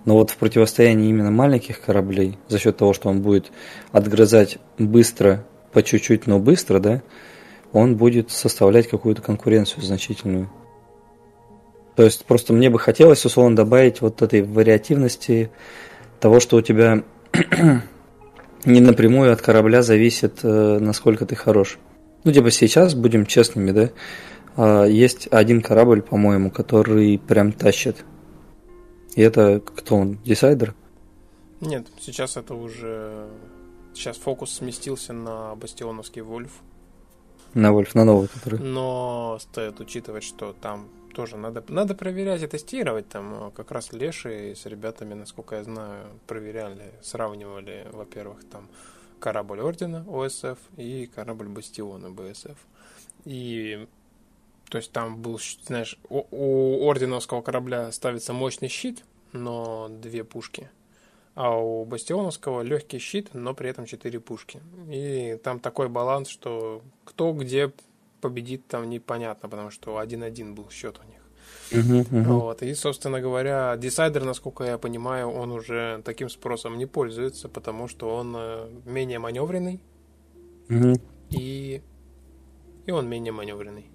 Но 0.05 0.15
вот 0.15 0.29
в 0.31 0.37
противостоянии 0.37 1.09
именно 1.09 1.31
маленьких 1.31 1.81
кораблей, 1.81 2.37
за 2.47 2.59
счет 2.59 2.77
того, 2.77 2.93
что 2.93 3.09
он 3.09 3.21
будет 3.21 3.51
отгрызать 3.91 4.57
быстро, 4.77 5.45
по 5.71 5.83
чуть-чуть, 5.83 6.27
но 6.27 6.39
быстро, 6.39 6.79
да, 6.79 7.01
он 7.73 7.97
будет 7.97 8.31
составлять 8.31 8.87
какую-то 8.87 9.21
конкуренцию 9.21 9.83
значительную. 9.83 10.49
То 11.97 12.03
есть 12.03 12.25
просто 12.25 12.53
мне 12.53 12.69
бы 12.69 12.77
хотелось, 12.77 13.25
условно, 13.25 13.55
добавить 13.55 14.01
вот 14.01 14.21
этой 14.21 14.43
вариативности 14.43 15.49
того, 16.19 16.39
что 16.39 16.57
у 16.57 16.61
тебя 16.61 17.03
не 18.65 18.81
напрямую 18.81 19.33
от 19.33 19.41
корабля 19.41 19.81
зависит, 19.81 20.41
э, 20.43 20.77
насколько 20.79 21.25
ты 21.25 21.35
хорош. 21.35 21.79
Ну, 22.23 22.31
типа 22.31 22.51
сейчас, 22.51 22.93
будем 22.93 23.25
честными, 23.25 23.71
да, 23.71 23.89
а, 24.55 24.85
есть 24.85 25.27
один 25.31 25.63
корабль, 25.63 26.03
по-моему, 26.03 26.51
который 26.51 27.17
прям 27.17 27.51
тащит. 27.51 28.05
И 29.15 29.21
это 29.23 29.59
кто 29.59 29.95
он? 29.95 30.19
Десайдер? 30.23 30.75
Нет, 31.61 31.87
сейчас 31.99 32.37
это 32.37 32.53
уже... 32.53 33.27
Сейчас 33.95 34.17
фокус 34.17 34.53
сместился 34.53 35.13
на 35.13 35.55
бастионовский 35.55 36.21
Вольф. 36.21 36.51
На 37.55 37.71
Вольф, 37.71 37.95
на 37.95 38.05
новый 38.05 38.27
который. 38.27 38.59
Но 38.59 39.39
стоит 39.41 39.79
учитывать, 39.79 40.23
что 40.23 40.53
там 40.61 40.89
тоже 41.17 41.35
надо, 41.35 41.63
надо 41.67 41.95
проверять 41.95 42.43
и 42.43 42.47
тестировать. 42.47 43.09
Там 43.09 43.47
э, 43.47 43.51
как 43.51 43.71
раз 43.71 43.91
Леши 43.91 44.53
с 44.55 44.67
ребятами, 44.67 45.15
насколько 45.15 45.55
я 45.55 45.63
знаю, 45.63 46.05
проверяли, 46.27 46.93
сравнивали, 47.01 47.87
во-первых, 47.91 48.47
там 48.51 48.67
корабль 49.19 49.59
Ордена 49.61 50.05
ОСФ 50.07 50.59
и 50.77 51.07
корабль 51.07 51.47
Бастиона 51.47 52.11
БСФ. 52.11 52.57
И 53.25 53.87
то 54.69 54.77
есть 54.77 54.91
там 54.91 55.19
был, 55.19 55.39
знаешь, 55.65 55.97
у, 56.07 56.23
у 56.29 56.85
орденовского 56.87 57.41
корабля 57.41 57.91
ставится 57.91 58.33
мощный 58.33 58.67
щит, 58.67 59.03
но 59.31 59.87
две 59.89 60.23
пушки. 60.23 60.69
А 61.33 61.57
у 61.57 61.83
бастионовского 61.85 62.61
легкий 62.61 62.99
щит, 62.99 63.29
но 63.33 63.55
при 63.55 63.71
этом 63.71 63.85
четыре 63.87 64.19
пушки. 64.19 64.61
И 64.87 65.39
там 65.43 65.59
такой 65.59 65.89
баланс, 65.89 66.27
что 66.29 66.83
кто 67.05 67.33
где 67.33 67.71
победит, 68.27 68.67
там 68.67 68.89
непонятно, 68.89 69.47
потому 69.47 69.71
что 69.71 69.97
один-один 69.97 70.53
был 70.53 70.69
счет 70.69 70.99
у 70.99 71.07
них. 71.07 71.21
Uh-huh, 71.71 72.09
uh-huh. 72.09 72.23
Вот. 72.23 72.61
И, 72.61 72.73
собственно 72.73 73.21
говоря, 73.21 73.77
десайдер, 73.77 74.25
насколько 74.25 74.65
я 74.65 74.77
понимаю, 74.77 75.29
он 75.29 75.51
уже 75.51 76.01
таким 76.03 76.29
спросом 76.29 76.77
не 76.77 76.85
пользуется, 76.85 77.47
потому 77.47 77.87
что 77.87 78.15
он 78.15 78.35
э, 78.37 78.67
менее 78.85 79.19
маневренный 79.19 79.79
uh-huh. 80.67 80.99
и, 81.29 81.81
и 82.85 82.91
он 82.91 83.07
менее 83.07 83.31
маневренный. 83.31 83.85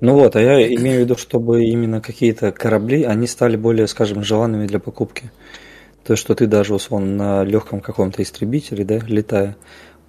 Ну 0.00 0.14
вот, 0.14 0.34
а 0.34 0.40
я 0.40 0.74
имею 0.74 0.98
в 0.98 1.04
виду, 1.04 1.16
чтобы 1.16 1.64
именно 1.64 2.00
какие-то 2.00 2.50
корабли, 2.50 3.04
они 3.04 3.28
стали 3.28 3.56
более, 3.56 3.86
скажем, 3.86 4.24
желанными 4.24 4.66
для 4.66 4.80
покупки. 4.80 5.30
То 6.04 6.16
что 6.16 6.34
ты 6.34 6.46
даже, 6.46 6.74
условно, 6.74 7.14
на 7.14 7.44
легком 7.44 7.80
каком-то 7.80 8.20
истребителе, 8.22 8.84
да, 8.84 8.98
летая, 8.98 9.56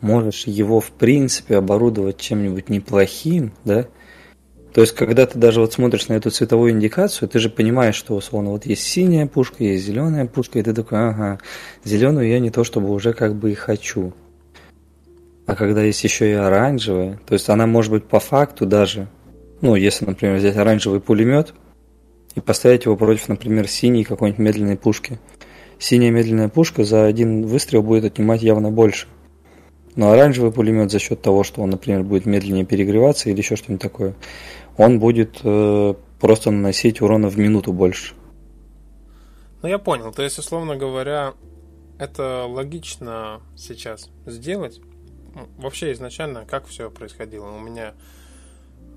можешь 0.01 0.47
его, 0.47 0.79
в 0.79 0.91
принципе, 0.91 1.57
оборудовать 1.57 2.17
чем-нибудь 2.17 2.69
неплохим, 2.69 3.53
да, 3.63 3.87
то 4.75 4.81
есть, 4.81 4.93
когда 4.93 5.25
ты 5.25 5.39
даже 5.39 5.61
вот 5.61 5.71
смотришь 5.71 6.09
на 6.09 6.15
эту 6.15 6.31
цветовую 6.31 6.73
индикацию, 6.73 7.29
ты 7.29 7.39
же 7.39 7.49
понимаешь, 7.49 7.95
что 7.95 8.13
условно 8.13 8.49
вот 8.49 8.65
есть 8.65 8.83
синяя 8.83 9.25
пушка, 9.25 9.63
есть 9.63 9.85
зеленая 9.85 10.25
пушка, 10.25 10.59
и 10.59 10.63
ты 10.63 10.73
такой, 10.73 10.99
ага, 10.99 11.39
зеленую 11.85 12.27
я 12.27 12.39
не 12.39 12.49
то 12.49 12.65
чтобы 12.65 12.91
уже 12.91 13.13
как 13.13 13.35
бы 13.35 13.53
и 13.53 13.55
хочу. 13.55 14.11
А 15.45 15.55
когда 15.55 15.81
есть 15.81 16.03
еще 16.03 16.29
и 16.29 16.33
оранжевая, 16.33 17.21
то 17.25 17.35
есть 17.35 17.47
она 17.47 17.67
может 17.67 17.89
быть 17.89 18.03
по 18.03 18.19
факту 18.19 18.65
даже, 18.65 19.07
ну, 19.61 19.77
если, 19.77 20.03
например, 20.03 20.35
взять 20.35 20.57
оранжевый 20.57 20.99
пулемет 20.99 21.53
и 22.35 22.41
поставить 22.41 22.83
его 22.83 22.97
против, 22.97 23.29
например, 23.29 23.69
синей 23.69 24.03
какой-нибудь 24.03 24.39
медленной 24.39 24.75
пушки. 24.75 25.19
Синяя 25.79 26.11
медленная 26.11 26.49
пушка 26.49 26.83
за 26.83 27.05
один 27.05 27.45
выстрел 27.45 27.81
будет 27.81 28.03
отнимать 28.03 28.41
явно 28.41 28.71
больше. 28.71 29.07
Но 29.95 30.11
оранжевый 30.11 30.51
пулемет 30.51 30.91
за 30.91 30.99
счет 30.99 31.21
того, 31.21 31.43
что 31.43 31.61
он, 31.61 31.69
например, 31.69 32.03
будет 32.03 32.25
медленнее 32.25 32.65
перегреваться 32.65 33.29
или 33.29 33.37
еще 33.37 33.55
что-нибудь 33.55 33.81
такое, 33.81 34.15
он 34.77 34.99
будет 34.99 35.39
э, 35.43 35.93
просто 36.19 36.51
наносить 36.51 37.01
урона 37.01 37.29
в 37.29 37.37
минуту 37.37 37.71
больше. 37.71 38.13
Ну, 39.61 39.69
я 39.69 39.79
понял. 39.79 40.11
То 40.11 40.21
есть, 40.21 40.37
условно 40.37 40.75
говоря, 40.75 41.33
это 41.97 42.45
логично 42.45 43.41
сейчас 43.55 44.09
сделать. 44.25 44.81
Вообще, 45.57 45.93
изначально, 45.93 46.45
как 46.45 46.67
все 46.67 46.91
происходило? 46.91 47.49
У 47.49 47.59
меня 47.59 47.93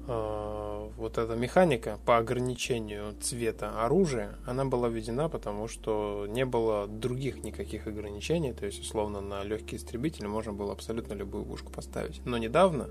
вот 0.09 1.19
эта 1.19 1.37
механика 1.37 1.99
по 2.07 2.17
ограничению 2.17 3.15
цвета 3.21 3.85
оружия, 3.85 4.39
она 4.47 4.65
была 4.65 4.89
введена, 4.89 5.29
потому 5.29 5.69
что 5.69 6.27
не 6.29 6.45
было 6.45 6.87
других 6.87 7.45
никаких 7.45 7.87
ограничений. 7.87 8.53
То 8.53 8.67
есть, 8.67 8.81
условно, 8.81 9.21
на 9.21 9.45
легкий 9.45 9.77
истребитель 9.77 10.27
можно 10.27 10.53
было 10.53 10.73
абсолютно 10.73 11.13
любую 11.13 11.45
пушку 11.45 11.71
поставить. 11.71 12.21
Но 12.25 12.39
недавно 12.39 12.89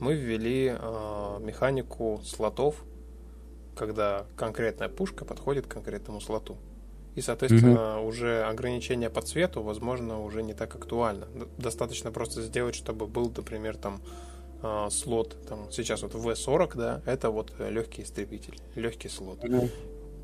мы 0.00 0.14
ввели 0.14 0.74
э, 0.76 1.38
механику 1.40 2.20
слотов, 2.24 2.82
когда 3.76 4.26
конкретная 4.36 4.88
пушка 4.88 5.24
подходит 5.24 5.66
к 5.66 5.70
конкретному 5.70 6.20
слоту. 6.20 6.56
И, 7.14 7.20
соответственно, 7.22 8.00
угу. 8.00 8.08
уже 8.08 8.44
ограничение 8.44 9.08
по 9.08 9.22
цвету, 9.22 9.62
возможно, 9.62 10.22
уже 10.22 10.42
не 10.42 10.52
так 10.52 10.74
актуально. 10.74 11.26
Достаточно 11.56 12.12
просто 12.12 12.42
сделать, 12.42 12.74
чтобы 12.74 13.06
был, 13.06 13.32
например, 13.34 13.76
там 13.76 14.02
э, 14.62 14.88
слот, 14.90 15.36
там 15.48 15.68
сейчас 15.70 16.02
вот 16.02 16.14
V40, 16.14 16.76
да, 16.76 17.02
это 17.06 17.30
вот 17.30 17.52
легкий 17.58 18.02
истребитель, 18.02 18.58
легкий 18.74 19.08
слот. 19.08 19.44
Угу. 19.44 19.68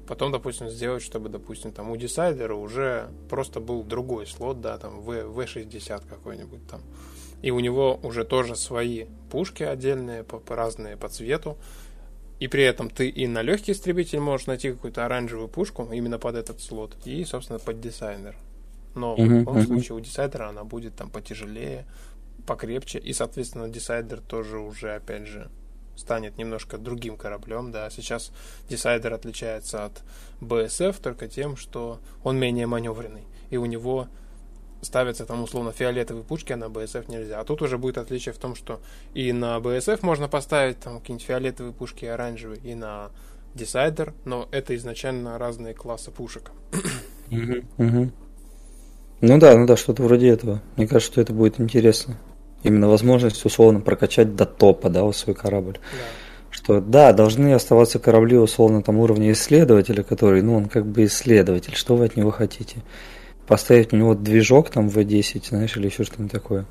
Потом, 0.06 0.32
допустим, 0.32 0.68
сделать, 0.68 1.02
чтобы, 1.02 1.28
допустим, 1.28 1.72
там 1.72 1.90
у 1.90 1.96
десайдера 1.96 2.54
уже 2.54 3.08
просто 3.30 3.60
был 3.60 3.82
другой 3.82 4.26
слот, 4.26 4.60
да, 4.60 4.76
там 4.78 5.00
v, 5.00 5.22
V60 5.22 6.02
какой-нибудь 6.08 6.66
там. 6.68 6.80
И 7.40 7.50
у 7.50 7.60
него 7.60 7.98
уже 8.02 8.24
тоже 8.24 8.56
свои 8.56 9.06
пушки 9.30 9.62
отдельные, 9.62 10.22
по, 10.22 10.38
по 10.38 10.56
разные 10.56 10.96
по 10.96 11.08
цвету. 11.08 11.56
И 12.40 12.48
при 12.48 12.64
этом 12.64 12.90
ты 12.90 13.08
и 13.08 13.26
на 13.26 13.42
легкий 13.42 13.72
истребитель 13.72 14.18
можешь 14.18 14.46
найти 14.46 14.72
какую-то 14.72 15.04
оранжевую 15.04 15.48
пушку 15.48 15.88
именно 15.92 16.18
под 16.18 16.36
этот 16.36 16.60
слот. 16.60 16.96
И, 17.04 17.24
собственно, 17.24 17.58
под 17.58 17.80
десайнер. 17.80 18.36
Но 18.94 19.14
uh-huh, 19.14 19.26
в 19.26 19.32
любом 19.32 19.62
случае 19.62 19.96
у 19.96 20.00
десайдера 20.00 20.48
она 20.48 20.64
будет 20.64 20.94
там 20.94 21.08
потяжелее, 21.10 21.86
покрепче. 22.46 22.98
И, 22.98 23.12
соответственно, 23.12 23.68
десайдер 23.68 24.20
тоже 24.20 24.58
уже, 24.58 24.94
опять 24.94 25.26
же, 25.26 25.50
станет 25.96 26.38
немножко 26.38 26.78
другим 26.78 27.16
кораблем, 27.16 27.70
да. 27.70 27.90
Сейчас 27.90 28.32
десайдер 28.68 29.12
отличается 29.12 29.84
от 29.84 30.02
БСФ 30.40 30.98
только 31.00 31.28
тем, 31.28 31.56
что 31.56 32.00
он 32.24 32.38
менее 32.38 32.66
маневренный. 32.66 33.24
И 33.50 33.56
у 33.56 33.66
него 33.66 34.08
ставятся 34.80 35.26
там 35.26 35.42
условно 35.42 35.72
фиолетовые 35.72 36.24
пушки, 36.24 36.52
а 36.52 36.56
на 36.56 36.68
БСФ 36.68 37.08
нельзя. 37.08 37.40
А 37.40 37.44
тут 37.44 37.62
уже 37.62 37.78
будет 37.78 37.98
отличие 37.98 38.32
в 38.32 38.38
том, 38.38 38.54
что 38.54 38.80
и 39.14 39.32
на 39.32 39.60
БСФ 39.60 40.02
можно 40.02 40.28
поставить 40.28 40.80
там 40.80 40.98
какие-нибудь 40.98 41.26
фиолетовые 41.26 41.72
пушки 41.72 42.04
оранжевые, 42.04 42.60
и 42.60 42.74
на 42.74 43.10
Decider, 43.54 44.14
но 44.24 44.48
это 44.50 44.74
изначально 44.76 45.38
разные 45.38 45.74
классы 45.74 46.10
пушек. 46.10 46.50
Ну 47.30 48.10
да, 49.20 49.56
ну 49.56 49.66
да, 49.66 49.76
что-то 49.76 50.02
вроде 50.02 50.28
этого. 50.30 50.62
Мне 50.76 50.88
кажется, 50.88 51.12
что 51.12 51.20
это 51.20 51.32
будет 51.32 51.60
интересно. 51.60 52.18
Именно 52.62 52.88
возможность 52.88 53.44
условно 53.44 53.80
прокачать 53.80 54.36
до 54.36 54.46
топа, 54.46 54.88
да, 54.88 55.04
у 55.04 55.12
свой 55.12 55.34
корабль. 55.34 55.78
Да. 55.78 55.98
Что 56.50 56.80
да, 56.80 57.12
должны 57.12 57.54
оставаться 57.54 57.98
корабли 57.98 58.36
условно 58.36 58.82
там 58.82 58.98
уровня 58.98 59.32
исследователя, 59.32 60.02
который, 60.02 60.42
ну, 60.42 60.56
он 60.56 60.66
как 60.66 60.86
бы 60.86 61.04
исследователь, 61.04 61.74
что 61.74 61.96
вы 61.96 62.04
от 62.06 62.16
него 62.16 62.30
хотите? 62.30 62.82
поставить 63.46 63.92
у 63.92 63.96
него 63.96 64.14
движок 64.14 64.70
там 64.70 64.88
в 64.88 65.04
10 65.04 65.46
знаешь, 65.46 65.76
или 65.76 65.86
еще 65.86 66.04
что-нибудь 66.04 66.32
такое. 66.32 66.66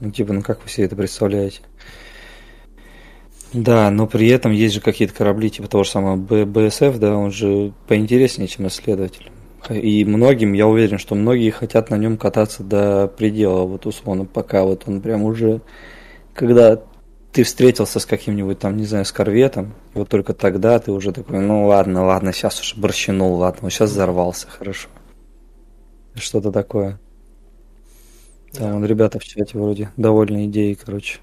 Ну, 0.00 0.10
типа, 0.10 0.32
ну 0.32 0.42
как 0.42 0.62
вы 0.62 0.70
себе 0.70 0.86
это 0.86 0.96
представляете? 0.96 1.60
Да, 3.52 3.90
но 3.90 4.06
при 4.06 4.28
этом 4.28 4.50
есть 4.50 4.74
же 4.74 4.80
какие-то 4.80 5.14
корабли, 5.14 5.50
типа 5.50 5.68
того 5.68 5.84
же 5.84 5.90
самого 5.90 6.16
БСФ, 6.16 6.98
да, 6.98 7.16
он 7.16 7.30
же 7.32 7.72
поинтереснее, 7.86 8.48
чем 8.48 8.66
исследователь. 8.66 9.30
И 9.70 10.04
многим, 10.04 10.52
я 10.54 10.66
уверен, 10.66 10.98
что 10.98 11.14
многие 11.14 11.50
хотят 11.50 11.90
на 11.90 11.96
нем 11.96 12.16
кататься 12.16 12.62
до 12.62 13.06
предела, 13.06 13.62
вот 13.62 13.86
условно, 13.86 14.24
пока 14.24 14.64
вот 14.64 14.84
он 14.86 15.00
прям 15.00 15.22
уже, 15.22 15.60
когда 16.34 16.82
ты 17.32 17.44
встретился 17.44 18.00
с 18.00 18.06
каким-нибудь 18.06 18.58
там, 18.58 18.76
не 18.76 18.84
знаю, 18.84 19.04
с 19.04 19.12
корветом, 19.12 19.74
вот 19.94 20.08
только 20.08 20.34
тогда 20.34 20.78
ты 20.78 20.92
уже 20.92 21.12
такой, 21.12 21.40
ну 21.40 21.66
ладно, 21.66 22.04
ладно, 22.04 22.32
сейчас 22.32 22.60
уже 22.60 22.76
борщинул, 22.76 23.34
ладно, 23.36 23.60
вот 23.62 23.72
сейчас 23.72 23.90
взорвался, 23.90 24.48
хорошо. 24.48 24.88
Что-то 26.14 26.52
такое. 26.52 27.00
Там 28.52 28.82
да. 28.82 28.86
ребята 28.86 29.18
в 29.18 29.24
чате 29.24 29.56
вроде 29.58 29.90
довольны 29.96 30.46
идеей, 30.46 30.74
короче. 30.74 31.20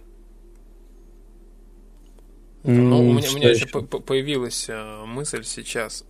Ну, 2.63 2.99
у 2.99 3.13
меня, 3.13 3.29
у 3.31 3.35
меня 3.35 3.51
еще 3.51 3.67
появилась 3.67 4.67
э, 4.67 5.05
мысль 5.05 5.43
сейчас 5.43 6.03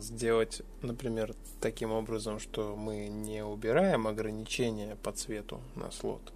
сделать, 0.00 0.62
например, 0.82 1.34
таким 1.60 1.92
образом, 1.92 2.38
что 2.38 2.76
мы 2.76 3.08
не 3.08 3.44
убираем 3.44 4.06
ограничения 4.06 4.96
по 5.02 5.12
цвету 5.12 5.60
на 5.74 5.90
слот, 5.90 6.32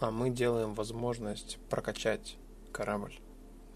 а 0.00 0.10
мы 0.10 0.30
делаем 0.30 0.74
возможность 0.74 1.58
прокачать 1.70 2.36
корабль. 2.72 3.14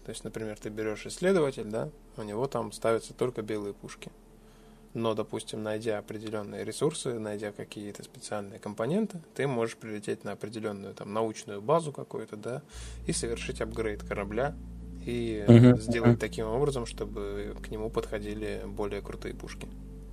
То 0.05 0.09
есть, 0.09 0.23
например, 0.23 0.57
ты 0.59 0.69
берешь 0.69 1.05
исследователь, 1.05 1.65
да, 1.65 1.89
у 2.17 2.23
него 2.23 2.47
там 2.47 2.71
ставятся 2.71 3.13
только 3.13 3.41
белые 3.41 3.73
пушки 3.73 4.11
но, 4.93 5.15
допустим, 5.15 5.63
найдя 5.63 5.97
определенные 5.97 6.63
ресурсы, 6.63 7.17
найдя 7.17 7.51
какие-то 7.51 8.03
специальные 8.03 8.59
компоненты, 8.59 9.21
ты 9.33 9.47
можешь 9.47 9.75
прилететь 9.75 10.23
на 10.23 10.33
определенную 10.33 10.93
там 10.93 11.13
научную 11.13 11.61
базу 11.61 11.91
какую-то, 11.91 12.37
да, 12.37 12.61
и 13.07 13.13
совершить 13.13 13.61
апгрейд 13.61 14.03
корабля 14.03 14.55
и 15.05 15.43
uh-huh. 15.47 15.81
сделать 15.81 16.19
таким 16.19 16.47
образом, 16.47 16.85
чтобы 16.85 17.55
к 17.61 17.69
нему 17.69 17.89
подходили 17.89 18.61
более 18.65 19.01
крутые 19.01 19.33
пушки. 19.33 19.67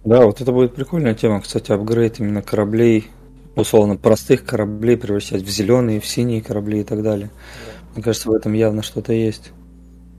Да, 0.04 0.24
вот 0.24 0.40
это 0.40 0.52
будет 0.52 0.74
прикольная 0.74 1.14
тема, 1.14 1.40
кстати, 1.40 1.72
апгрейд 1.72 2.20
именно 2.20 2.42
кораблей, 2.42 3.08
условно 3.54 3.96
простых 3.96 4.44
кораблей 4.44 4.96
превращать 4.96 5.42
в 5.42 5.48
зеленые, 5.48 6.00
в 6.00 6.06
синие 6.06 6.42
корабли 6.42 6.80
и 6.80 6.84
так 6.84 7.02
далее. 7.02 7.30
Да. 7.30 7.94
Мне 7.94 8.02
кажется, 8.04 8.30
в 8.30 8.32
этом 8.32 8.52
явно 8.52 8.82
что-то 8.82 9.12
есть. 9.12 9.52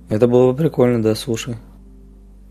Это 0.09 0.28
было 0.28 0.51
бы 0.51 0.57
прикольно, 0.57 1.01
да, 1.01 1.15
слушай. 1.15 1.55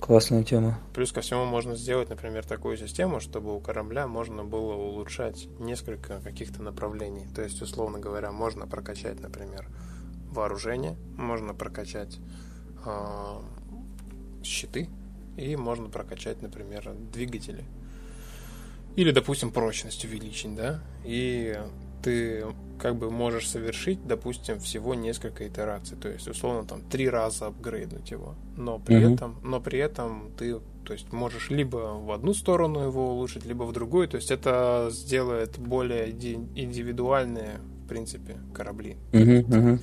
Классная 0.00 0.42
тема. 0.44 0.78
Плюс 0.94 1.12
ко 1.12 1.20
всему 1.20 1.44
можно 1.44 1.76
сделать, 1.76 2.08
например, 2.08 2.44
такую 2.46 2.78
систему, 2.78 3.20
чтобы 3.20 3.54
у 3.54 3.60
корабля 3.60 4.06
можно 4.06 4.44
было 4.44 4.72
улучшать 4.72 5.46
несколько 5.58 6.20
каких-то 6.20 6.62
направлений. 6.62 7.26
То 7.34 7.42
есть, 7.42 7.60
условно 7.60 7.98
говоря, 7.98 8.32
можно 8.32 8.66
прокачать, 8.66 9.20
например, 9.20 9.68
вооружение, 10.30 10.96
можно 11.16 11.54
прокачать 11.54 12.18
э, 12.84 13.40
щиты, 14.42 14.88
и 15.36 15.56
можно 15.56 15.88
прокачать, 15.88 16.42
например, 16.42 16.92
двигатели. 17.12 17.64
Или, 18.96 19.12
допустим, 19.12 19.50
прочность 19.50 20.04
увеличить, 20.04 20.54
да, 20.54 20.82
и 21.04 21.58
ты 22.02 22.44
как 22.80 22.96
бы 22.96 23.10
можешь 23.10 23.48
совершить, 23.48 24.06
допустим, 24.06 24.58
всего 24.58 24.94
несколько 24.94 25.46
итераций, 25.46 25.96
то 25.96 26.08
есть 26.08 26.26
условно 26.28 26.66
там 26.66 26.82
три 26.82 27.08
раза 27.08 27.46
апгрейднуть 27.46 28.10
его, 28.10 28.34
но 28.56 28.78
при 28.78 28.96
mm-hmm. 28.96 29.14
этом, 29.14 29.36
но 29.44 29.60
при 29.60 29.78
этом 29.78 30.30
ты, 30.36 30.58
то 30.84 30.92
есть 30.94 31.12
можешь 31.12 31.50
либо 31.50 31.98
в 32.00 32.10
одну 32.10 32.32
сторону 32.32 32.80
его 32.80 33.12
улучшить, 33.12 33.44
либо 33.44 33.64
в 33.64 33.72
другую, 33.72 34.08
то 34.08 34.16
есть 34.16 34.30
это 34.30 34.88
сделает 34.90 35.58
более 35.58 36.10
индивидуальные, 36.10 37.60
в 37.84 37.88
принципе, 37.88 38.38
корабли. 38.54 38.96
Mm-hmm. 39.12 39.44
Mm-hmm. 39.46 39.80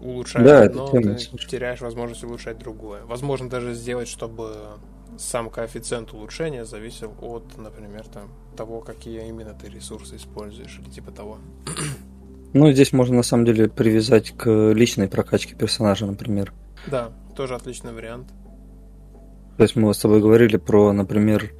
Улучшает 0.00 0.46
да, 0.46 0.62
одно, 0.62 0.88
ты 0.88 1.16
теряешь 1.48 1.80
возможность 1.80 2.24
улучшать 2.24 2.58
другое. 2.58 3.04
Возможно 3.04 3.48
даже 3.48 3.74
сделать, 3.74 4.08
чтобы 4.08 4.52
сам 5.18 5.50
коэффициент 5.50 6.12
улучшения 6.12 6.64
зависел 6.64 7.14
от, 7.20 7.56
например, 7.56 8.04
там, 8.06 8.30
того, 8.56 8.80
какие 8.80 9.28
именно 9.28 9.54
ты 9.54 9.68
ресурсы 9.68 10.16
используешь 10.16 10.78
или 10.82 10.90
типа 10.90 11.10
того. 11.10 11.38
Ну, 12.56 12.70
здесь 12.70 12.92
можно 12.92 13.16
на 13.16 13.24
самом 13.24 13.46
деле 13.46 13.68
привязать 13.68 14.30
к 14.30 14.48
личной 14.48 15.08
прокачке 15.08 15.56
персонажа, 15.56 16.06
например. 16.06 16.52
Да, 16.86 17.10
тоже 17.34 17.56
отличный 17.56 17.92
вариант. 17.92 18.28
То 19.56 19.64
есть 19.64 19.74
мы 19.74 19.92
с 19.92 19.98
тобой 19.98 20.20
говорили 20.20 20.56
про, 20.56 20.92
например, 20.92 21.50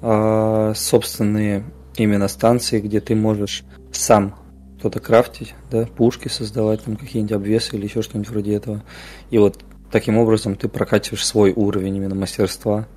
а, 0.00 0.72
собственные 0.74 1.64
именно 1.94 2.26
станции, 2.26 2.80
где 2.80 3.00
ты 3.00 3.14
можешь 3.14 3.62
сам 3.92 4.34
что-то 4.82 5.00
крафтить, 5.00 5.54
да, 5.70 5.86
пушки 5.86 6.28
создавать, 6.28 6.82
там 6.82 6.96
какие-нибудь 6.96 7.32
обвесы 7.32 7.76
или 7.76 7.84
еще 7.84 8.02
что-нибудь 8.02 8.30
вроде 8.30 8.54
этого. 8.54 8.82
И 9.30 9.38
вот 9.38 9.62
Таким 9.92 10.16
образом, 10.16 10.56
ты 10.56 10.68
прокачиваешь 10.68 11.24
свой 11.24 11.52
уровень 11.52 11.96
именно 11.96 12.14
мастерства. 12.14 12.88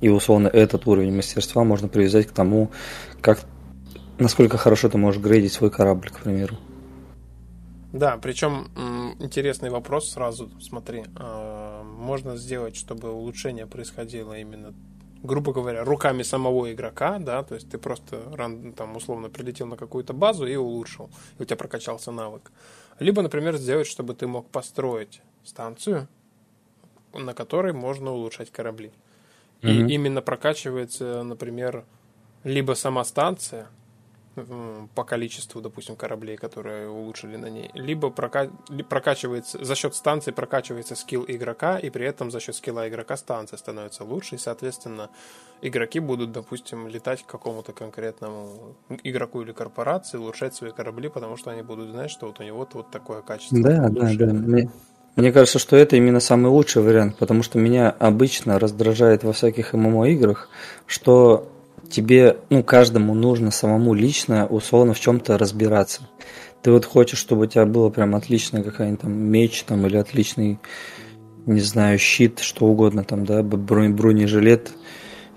И 0.00 0.08
условно 0.08 0.48
этот 0.48 0.84
уровень 0.88 1.14
мастерства 1.14 1.62
можно 1.62 1.86
привязать 1.86 2.26
к 2.26 2.32
тому, 2.32 2.72
как 3.20 3.38
насколько 4.18 4.58
хорошо 4.58 4.88
ты 4.88 4.98
можешь 4.98 5.22
грейдить 5.22 5.52
свой 5.52 5.70
корабль, 5.70 6.10
к 6.10 6.20
примеру. 6.20 6.56
Да, 7.92 8.18
причем 8.20 8.68
интересный 9.20 9.70
вопрос 9.70 10.10
сразу, 10.10 10.50
смотри, 10.60 11.04
а, 11.14 11.84
можно 11.84 12.36
сделать, 12.36 12.74
чтобы 12.74 13.12
улучшение 13.12 13.66
происходило 13.66 14.36
именно, 14.36 14.74
грубо 15.22 15.52
говоря, 15.52 15.84
руками 15.84 16.22
самого 16.22 16.72
игрока, 16.72 17.18
да, 17.18 17.42
то 17.42 17.54
есть 17.54 17.68
ты 17.70 17.78
просто 17.78 18.20
там 18.76 18.96
условно 18.96 19.28
прилетел 19.28 19.66
на 19.66 19.76
какую-то 19.76 20.12
базу 20.12 20.46
и 20.46 20.56
улучшил, 20.56 21.10
и 21.38 21.42
у 21.42 21.44
тебя 21.44 21.56
прокачался 21.56 22.12
навык. 22.12 22.52
Либо, 22.98 23.22
например, 23.22 23.56
сделать, 23.56 23.86
чтобы 23.86 24.14
ты 24.14 24.26
мог 24.26 24.48
построить 24.48 25.22
станцию, 25.44 26.08
на 27.14 27.34
которой 27.34 27.72
можно 27.72 28.12
улучшать 28.12 28.50
корабли. 28.50 28.92
И 29.62 29.66
mm-hmm. 29.66 29.90
именно 29.90 30.22
прокачивается, 30.22 31.22
например, 31.22 31.84
либо 32.44 32.74
сама 32.74 33.04
станция 33.04 33.68
по 34.94 35.04
количеству, 35.04 35.60
допустим, 35.60 35.96
кораблей, 35.96 36.36
которые 36.36 36.88
улучшили 36.88 37.36
на 37.36 37.50
ней, 37.50 37.70
либо 37.74 38.10
прока... 38.10 38.50
прокачивается 38.88 39.64
за 39.64 39.74
счет 39.74 39.94
станции 39.94 40.30
прокачивается 40.30 40.94
скилл 40.94 41.24
игрока, 41.28 41.78
и 41.78 41.90
при 41.90 42.06
этом 42.06 42.30
за 42.30 42.40
счет 42.40 42.54
скилла 42.54 42.88
игрока 42.88 43.16
станция 43.16 43.56
становится 43.56 44.04
лучше, 44.04 44.36
и, 44.36 44.38
соответственно, 44.38 45.10
игроки 45.62 46.00
будут, 46.00 46.32
допустим, 46.32 46.88
летать 46.88 47.22
к 47.22 47.26
какому-то 47.26 47.72
конкретному 47.72 48.76
игроку 49.02 49.42
или 49.42 49.52
корпорации, 49.52 50.18
улучшать 50.18 50.54
свои 50.54 50.70
корабли, 50.70 51.08
потому 51.08 51.36
что 51.36 51.50
они 51.50 51.62
будут 51.62 51.90
знать, 51.90 52.10
что 52.10 52.26
вот 52.26 52.40
у 52.40 52.42
него 52.42 52.66
вот 52.72 52.90
такое 52.90 53.22
качество. 53.22 53.58
Да, 53.60 53.88
да, 53.88 54.10
да. 54.14 54.68
Мне 55.16 55.32
кажется, 55.32 55.58
что 55.58 55.74
это 55.74 55.96
именно 55.96 56.20
самый 56.20 56.46
лучший 56.46 56.80
вариант, 56.80 57.16
потому 57.16 57.42
что 57.42 57.58
меня 57.58 57.90
обычно 57.90 58.60
раздражает 58.60 59.24
во 59.24 59.32
всяких 59.32 59.72
ММО-играх, 59.72 60.48
что 60.86 61.50
тебе, 61.90 62.36
ну, 62.50 62.62
каждому 62.62 63.14
нужно 63.14 63.50
самому 63.50 63.94
лично, 63.94 64.46
условно, 64.46 64.94
в 64.94 65.00
чем-то 65.00 65.38
разбираться. 65.38 66.02
Ты 66.62 66.72
вот 66.72 66.84
хочешь, 66.84 67.18
чтобы 67.18 67.42
у 67.42 67.46
тебя 67.46 67.66
было 67.66 67.88
прям 67.88 68.14
отличная 68.14 68.62
какая-нибудь 68.62 69.00
там 69.00 69.12
меч 69.12 69.62
там 69.62 69.86
или 69.86 69.96
отличный, 69.96 70.58
не 71.46 71.60
знаю, 71.60 71.98
щит, 71.98 72.40
что 72.40 72.66
угодно 72.66 73.04
там, 73.04 73.24
да, 73.24 73.42
бронежилет, 73.42 74.72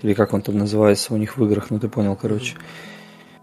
или 0.02 0.14
как 0.14 0.34
он 0.34 0.42
там 0.42 0.58
называется 0.58 1.14
у 1.14 1.16
них 1.16 1.36
в 1.36 1.44
играх, 1.44 1.70
ну 1.70 1.78
ты 1.78 1.88
понял, 1.88 2.16
короче. 2.16 2.56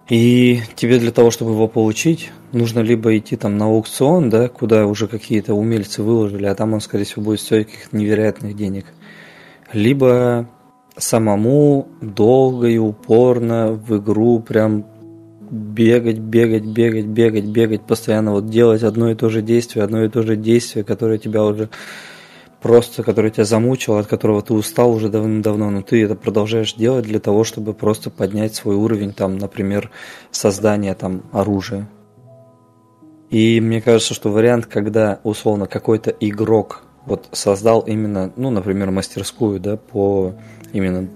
И 0.10 0.62
тебе 0.76 0.98
для 0.98 1.12
того, 1.12 1.30
чтобы 1.30 1.52
его 1.52 1.68
получить, 1.68 2.32
нужно 2.52 2.80
либо 2.80 3.16
идти 3.16 3.36
там 3.36 3.58
на 3.58 3.66
аукцион, 3.66 4.30
да, 4.30 4.48
куда 4.50 4.88
уже 4.88 5.08
какие-то 5.08 5.54
умельцы 5.54 6.02
выложили, 6.02 6.48
а 6.48 6.56
там 6.56 6.74
он, 6.74 6.82
скорее 6.82 7.06
всего, 7.06 7.22
будет 7.22 7.40
стоить 7.40 7.68
каких-то 7.68 7.96
невероятных 7.96 8.56
денег. 8.56 8.88
Либо 9.72 10.50
самому 10.98 11.88
долго 12.02 12.68
и 12.68 12.78
упорно 12.78 13.72
в 13.72 13.98
игру 13.98 14.40
прям 14.40 14.86
бегать, 15.50 16.20
бегать, 16.20 16.66
бегать, 16.66 17.06
бегать, 17.06 17.46
бегать, 17.46 17.82
постоянно 17.82 18.34
вот 18.34 18.50
делать 18.50 18.84
одно 18.84 19.10
и 19.10 19.16
то 19.16 19.30
же 19.30 19.42
действие, 19.42 19.84
одно 19.84 20.04
и 20.04 20.10
то 20.10 20.22
же 20.22 20.36
действие, 20.36 20.84
которое 20.84 21.18
тебя 21.18 21.44
уже 21.44 21.70
просто, 22.62 23.04
который 23.04 23.32
тебя 23.32 23.46
замучил, 23.46 23.98
от 23.98 24.08
которого 24.08 24.42
ты 24.42 24.54
устал 24.54 24.92
уже 24.92 25.10
давно-давно, 25.10 25.70
но 25.70 25.82
ты 25.82 26.04
это 26.04 26.16
продолжаешь 26.16 26.74
делать 26.74 27.06
для 27.06 27.20
того, 27.20 27.44
чтобы 27.44 27.74
просто 27.74 28.10
поднять 28.10 28.56
свой 28.56 28.76
уровень, 28.76 29.14
там, 29.14 29.38
например, 29.38 29.90
создания 30.32 30.94
там 30.94 31.24
оружия. 31.32 31.90
И 33.30 33.62
мне 33.62 33.82
кажется, 33.82 34.14
что 34.14 34.32
вариант, 34.32 34.66
когда 34.66 35.20
условно 35.24 35.68
какой-то 35.68 36.10
игрок 36.20 36.84
вот 37.10 37.28
создал 37.32 37.82
именно, 37.82 38.32
ну, 38.36 38.52
например, 38.52 38.92
мастерскую, 38.92 39.60
да, 39.60 39.78
по 39.78 40.36
именно 40.72 41.10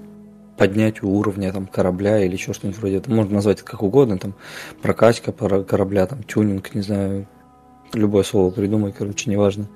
поднятию 0.58 1.10
уровня 1.10 1.54
там 1.54 1.68
корабля 1.68 2.24
или 2.24 2.34
еще 2.34 2.54
что-нибудь 2.54 2.80
вроде 2.80 2.98
этого. 2.98 3.14
Можно 3.14 3.36
назвать 3.36 3.60
это 3.60 3.66
как 3.66 3.84
угодно, 3.84 4.18
там 4.18 4.34
прокачка 4.82 5.32
корабля, 5.32 6.08
там 6.08 6.24
тюнинг, 6.24 6.74
не 6.74 6.82
знаю, 6.82 7.28
любое 7.94 8.24
слово 8.24 8.50
придумай, 8.50 8.91
короче, 8.91 9.30
неважно. 9.30 9.68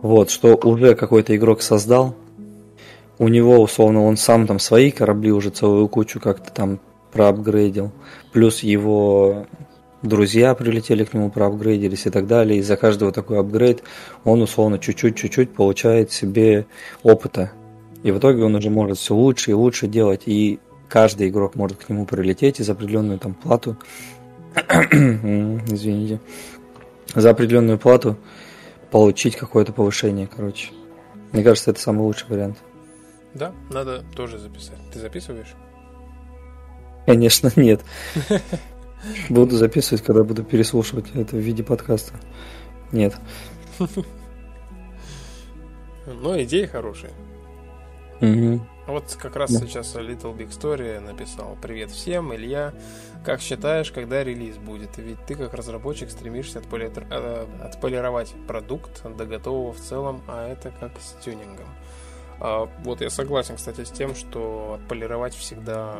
Вот, 0.00 0.30
что 0.30 0.56
уже 0.56 0.94
какой-то 0.96 1.34
игрок 1.36 1.62
создал, 1.62 2.16
у 3.18 3.28
него, 3.28 3.60
условно, 3.60 4.04
он 4.04 4.16
сам 4.16 4.48
там 4.48 4.58
свои 4.58 4.90
корабли 4.90 5.30
уже 5.30 5.50
целую 5.50 5.86
кучу 5.88 6.18
как-то 6.18 6.52
там 6.52 6.80
проапгрейдил, 7.12 7.92
плюс 8.32 8.64
его 8.64 9.46
друзья 10.02 10.54
прилетели 10.54 11.04
к 11.04 11.14
нему, 11.14 11.30
проапгрейдились 11.30 12.06
и 12.06 12.10
так 12.10 12.26
далее, 12.26 12.58
и 12.58 12.62
за 12.62 12.76
каждого 12.76 13.12
такой 13.12 13.38
апгрейд 13.38 13.82
он, 14.24 14.42
условно, 14.42 14.78
чуть-чуть-чуть-чуть 14.78 15.54
получает 15.54 16.12
себе 16.12 16.66
опыта. 17.02 17.52
И 18.02 18.10
в 18.10 18.18
итоге 18.18 18.44
он 18.44 18.54
уже 18.54 18.70
может 18.70 18.98
все 18.98 19.14
лучше 19.14 19.52
и 19.52 19.54
лучше 19.54 19.86
делать, 19.86 20.22
и 20.26 20.58
каждый 20.88 21.28
игрок 21.28 21.54
может 21.54 21.78
к 21.78 21.88
нему 21.88 22.04
прилететь 22.04 22.60
и 22.60 22.64
за 22.64 22.72
определенную 22.72 23.18
там 23.18 23.34
плату, 23.34 23.76
извините, 24.54 26.20
за 27.14 27.30
определенную 27.30 27.78
плату 27.78 28.16
получить 28.90 29.36
какое-то 29.36 29.72
повышение, 29.72 30.26
короче. 30.26 30.72
Мне 31.32 31.42
кажется, 31.42 31.70
это 31.70 31.80
самый 31.80 32.02
лучший 32.02 32.28
вариант. 32.28 32.58
Да, 33.34 33.52
надо 33.70 34.04
тоже 34.14 34.38
записать. 34.38 34.78
Ты 34.92 34.98
записываешь? 34.98 35.54
Конечно, 37.06 37.50
нет. 37.56 37.80
Буду 39.28 39.56
записывать, 39.56 40.02
когда 40.02 40.24
буду 40.24 40.44
переслушивать 40.44 41.06
это 41.14 41.36
в 41.36 41.40
виде 41.40 41.62
подкаста. 41.62 42.14
Нет. 42.92 43.14
Но 46.06 46.40
идеи 46.42 46.66
хорошие. 46.66 47.12
Угу. 48.20 48.60
Вот 48.86 49.16
как 49.20 49.36
раз 49.36 49.52
да. 49.52 49.60
сейчас 49.60 49.94
Little 49.94 50.36
Big 50.36 50.50
Story 50.50 51.00
написал 51.00 51.56
«Привет 51.60 51.90
всем, 51.90 52.34
Илья. 52.34 52.74
Как 53.24 53.40
считаешь, 53.40 53.90
когда 53.92 54.24
релиз 54.24 54.56
будет? 54.56 54.96
Ведь 54.96 55.24
ты 55.26 55.34
как 55.34 55.54
разработчик 55.54 56.10
стремишься 56.10 56.58
отполи... 56.58 56.90
Э, 57.10 57.46
отполировать 57.62 58.34
продукт 58.46 59.02
до 59.16 59.24
готового 59.24 59.72
в 59.72 59.80
целом, 59.80 60.22
а 60.26 60.48
это 60.48 60.72
как 60.78 60.92
с 61.00 61.24
тюнингом». 61.24 61.68
А, 62.40 62.68
вот 62.82 63.00
я 63.00 63.10
согласен, 63.10 63.54
кстати, 63.56 63.84
с 63.84 63.90
тем, 63.90 64.14
что 64.14 64.78
отполировать 64.80 65.34
всегда... 65.34 65.96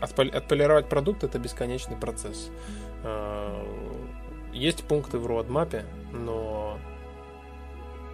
Отполи... 0.00 0.30
Отполировать 0.30 0.88
продукт— 0.88 1.24
это 1.24 1.38
бесконечный 1.38 1.96
процесс. 1.96 2.50
А, 3.04 3.64
есть 4.52 4.84
пункты 4.84 5.18
в 5.18 5.26
роадмапе, 5.26 5.84
но 6.12 6.78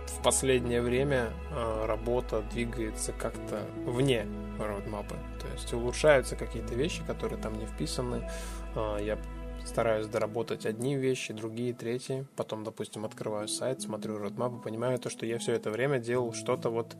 в 0.06 0.22
последнее 0.22 0.80
время 0.82 1.30
э, 1.50 1.86
работа 1.86 2.42
двигается 2.52 3.12
как-то 3.12 3.62
вне 3.86 4.26
роудмапы. 4.58 5.16
То 5.40 5.46
есть 5.52 5.72
улучшаются 5.72 6.36
какие-то 6.36 6.74
вещи, 6.74 7.02
которые 7.06 7.40
там 7.40 7.58
не 7.58 7.66
вписаны. 7.66 8.28
Э, 8.74 8.98
я 9.00 9.18
стараюсь 9.64 10.06
доработать 10.06 10.66
одни 10.66 10.96
вещи, 10.96 11.32
другие, 11.32 11.72
третьи. 11.72 12.26
Потом, 12.36 12.64
допустим, 12.64 13.04
открываю 13.04 13.48
сайт, 13.48 13.82
смотрю 13.82 14.18
roadmap 14.18 14.58
и 14.58 14.62
понимаю 14.62 14.98
то, 14.98 15.10
что 15.10 15.26
я 15.26 15.38
все 15.38 15.52
это 15.52 15.70
время 15.70 15.98
делал 15.98 16.32
что-то 16.32 16.70
вот, 16.70 16.96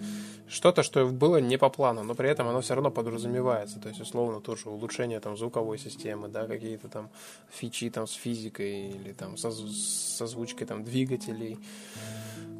что-то, 0.49 0.83
что 0.83 1.07
было 1.07 1.37
не 1.37 1.57
по 1.57 1.71
плану, 1.71 2.03
но 2.03 2.15
при 2.15 2.29
этом 2.29 2.49
оно 2.49 2.61
все 2.61 2.75
равно 2.75 2.91
подразумевается. 2.91 3.79
То 3.81 3.89
есть, 3.89 4.01
условно, 4.01 4.41
тоже 4.41 4.69
улучшение 4.69 5.21
там 5.21 5.37
звуковой 5.37 5.79
системы, 5.79 6.29
да, 6.29 6.47
какие-то 6.47 6.89
там 6.89 7.11
фичи 7.51 7.91
там 7.91 8.07
с 8.07 8.13
физикой 8.13 8.91
или 8.91 9.13
там 9.13 9.37
со, 9.37 9.51
с 9.51 10.21
озвучкой 10.21 10.67
там 10.67 10.85
двигателей 10.85 11.59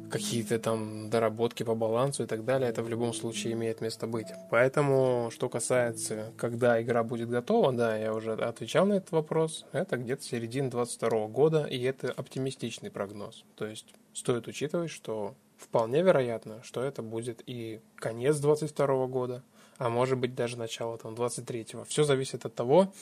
какие-то 0.09 0.59
там 0.59 1.09
доработки 1.09 1.63
по 1.63 1.75
балансу 1.75 2.23
и 2.23 2.25
так 2.25 2.45
далее, 2.45 2.69
это 2.69 2.83
в 2.83 2.89
любом 2.89 3.13
случае 3.13 3.53
имеет 3.53 3.81
место 3.81 4.07
быть. 4.07 4.27
Поэтому, 4.49 5.29
что 5.31 5.49
касается, 5.49 6.31
когда 6.37 6.81
игра 6.81 7.03
будет 7.03 7.29
готова, 7.29 7.71
да, 7.71 7.97
я 7.97 8.13
уже 8.13 8.33
отвечал 8.33 8.85
на 8.85 8.93
этот 8.93 9.11
вопрос, 9.11 9.65
это 9.71 9.97
где-то 9.97 10.23
середина 10.23 10.69
22 10.69 11.27
года, 11.27 11.65
и 11.65 11.81
это 11.81 12.11
оптимистичный 12.11 12.91
прогноз. 12.91 13.43
То 13.55 13.65
есть 13.65 13.93
стоит 14.13 14.47
учитывать, 14.47 14.91
что 14.91 15.35
вполне 15.57 16.01
вероятно, 16.01 16.61
что 16.63 16.81
это 16.83 17.01
будет 17.01 17.41
и 17.45 17.81
конец 17.95 18.37
22 18.37 19.07
года, 19.07 19.43
а 19.77 19.89
может 19.89 20.17
быть 20.17 20.35
даже 20.35 20.57
начало 20.57 20.97
там 20.97 21.13
23-го. 21.15 21.83
Все 21.85 22.03
зависит 22.03 22.45
от 22.45 22.55
того, 22.55 22.93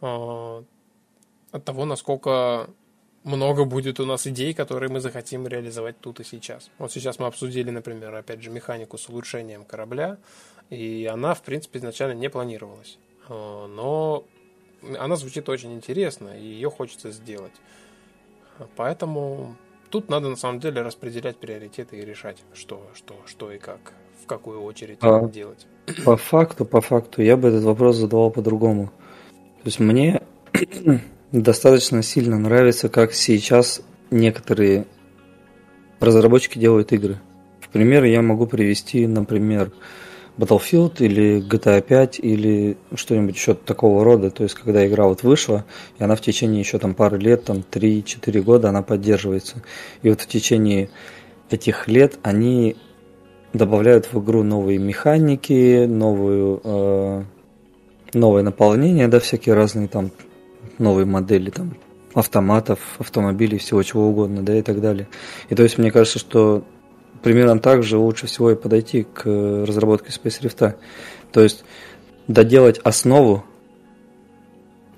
э, 0.00 0.62
от 1.52 1.64
того, 1.64 1.84
насколько 1.84 2.70
много 3.24 3.64
будет 3.64 4.00
у 4.00 4.06
нас 4.06 4.26
идей, 4.26 4.54
которые 4.54 4.90
мы 4.90 5.00
захотим 5.00 5.46
реализовать 5.46 5.98
тут 6.00 6.20
и 6.20 6.24
сейчас. 6.24 6.70
Вот 6.78 6.92
сейчас 6.92 7.18
мы 7.18 7.26
обсудили, 7.26 7.70
например, 7.70 8.14
опять 8.14 8.42
же, 8.42 8.50
механику 8.50 8.98
с 8.98 9.08
улучшением 9.08 9.64
корабля, 9.64 10.18
и 10.70 11.08
она, 11.10 11.34
в 11.34 11.42
принципе, 11.42 11.78
изначально 11.78 12.14
не 12.14 12.28
планировалась. 12.28 12.98
Э, 13.28 13.66
но 13.66 14.24
она 14.98 15.16
звучит 15.16 15.48
очень 15.48 15.72
интересно, 15.74 16.30
и 16.36 16.44
ее 16.44 16.70
хочется 16.70 17.10
сделать. 17.10 17.52
Поэтому 18.76 19.56
тут 19.90 20.08
надо 20.08 20.28
на 20.28 20.36
самом 20.36 20.60
деле 20.60 20.82
распределять 20.82 21.36
приоритеты 21.36 21.98
и 21.98 22.04
решать, 22.04 22.38
что, 22.54 22.82
что, 22.94 23.14
что 23.26 23.52
и 23.52 23.58
как, 23.58 23.92
в 24.22 24.26
какую 24.26 24.62
очередь 24.62 24.98
а, 25.00 25.26
делать. 25.26 25.66
По 26.04 26.16
факту, 26.16 26.64
по 26.64 26.80
факту, 26.80 27.22
я 27.22 27.36
бы 27.36 27.48
этот 27.48 27.64
вопрос 27.64 27.96
задавал 27.96 28.30
по-другому. 28.30 28.86
То 29.62 29.66
есть 29.66 29.78
мне 29.78 30.22
достаточно 31.32 32.02
сильно 32.02 32.38
нравится, 32.38 32.88
как 32.88 33.14
сейчас 33.14 33.80
некоторые 34.10 34.86
разработчики 35.98 36.58
делают 36.58 36.92
игры. 36.92 37.20
В 37.60 37.68
пример 37.68 38.04
я 38.04 38.20
могу 38.22 38.46
привести, 38.46 39.06
например, 39.06 39.72
Battlefield 40.36 40.96
или 40.98 41.42
GTA 41.42 41.80
5 41.80 42.20
или 42.20 42.76
что-нибудь 42.94 43.34
еще 43.34 43.54
такого 43.54 44.04
рода. 44.04 44.30
То 44.30 44.42
есть, 44.42 44.54
когда 44.54 44.86
игра 44.86 45.06
вот 45.06 45.22
вышла, 45.22 45.64
и 45.98 46.04
она 46.04 46.16
в 46.16 46.20
течение 46.20 46.60
еще 46.60 46.78
там 46.78 46.94
пары 46.94 47.18
лет, 47.18 47.44
там 47.44 47.64
3-4 47.70 48.42
года, 48.42 48.68
она 48.68 48.82
поддерживается. 48.82 49.62
И 50.02 50.10
вот 50.10 50.20
в 50.20 50.26
течение 50.26 50.90
этих 51.50 51.88
лет 51.88 52.18
они 52.22 52.76
добавляют 53.52 54.12
в 54.12 54.22
игру 54.22 54.42
новые 54.42 54.78
механики, 54.78 55.84
новую, 55.84 56.60
э, 56.64 57.24
новое 58.14 58.42
наполнение, 58.42 59.08
да, 59.08 59.20
всякие 59.20 59.54
разные 59.54 59.88
там 59.88 60.10
новые 60.78 61.06
модели 61.06 61.50
там 61.50 61.74
автоматов, 62.14 62.78
автомобилей, 62.98 63.58
всего 63.58 63.82
чего 63.82 64.08
угодно, 64.08 64.42
да, 64.42 64.56
и 64.56 64.62
так 64.62 64.80
далее. 64.80 65.08
И 65.48 65.54
то 65.54 65.62
есть 65.62 65.78
мне 65.78 65.90
кажется, 65.90 66.18
что 66.18 66.64
примерно 67.22 67.58
так 67.58 67.82
же 67.82 67.98
лучше 67.98 68.26
всего 68.26 68.50
и 68.50 68.56
подойти 68.56 69.04
к 69.04 69.24
разработке 69.24 70.10
Space 70.10 70.40
Rift. 70.42 70.74
То 71.32 71.40
есть 71.40 71.64
доделать 72.28 72.78
основу 72.78 73.44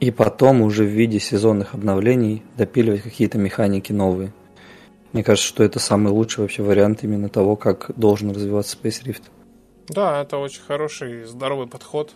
и 0.00 0.10
потом 0.10 0.62
уже 0.62 0.84
в 0.84 0.88
виде 0.88 1.20
сезонных 1.20 1.74
обновлений 1.74 2.42
допиливать 2.56 3.02
какие-то 3.02 3.38
механики 3.38 3.92
новые. 3.92 4.32
Мне 5.12 5.22
кажется, 5.22 5.48
что 5.48 5.62
это 5.62 5.78
самый 5.78 6.12
лучший 6.12 6.40
вообще 6.40 6.62
вариант 6.62 7.04
именно 7.04 7.28
того, 7.28 7.54
как 7.56 7.92
должен 7.96 8.32
развиваться 8.32 8.76
Space 8.76 9.04
Rift. 9.04 9.22
Да, 9.88 10.22
это 10.22 10.38
очень 10.38 10.62
хороший, 10.62 11.24
здоровый 11.24 11.68
подход. 11.68 12.12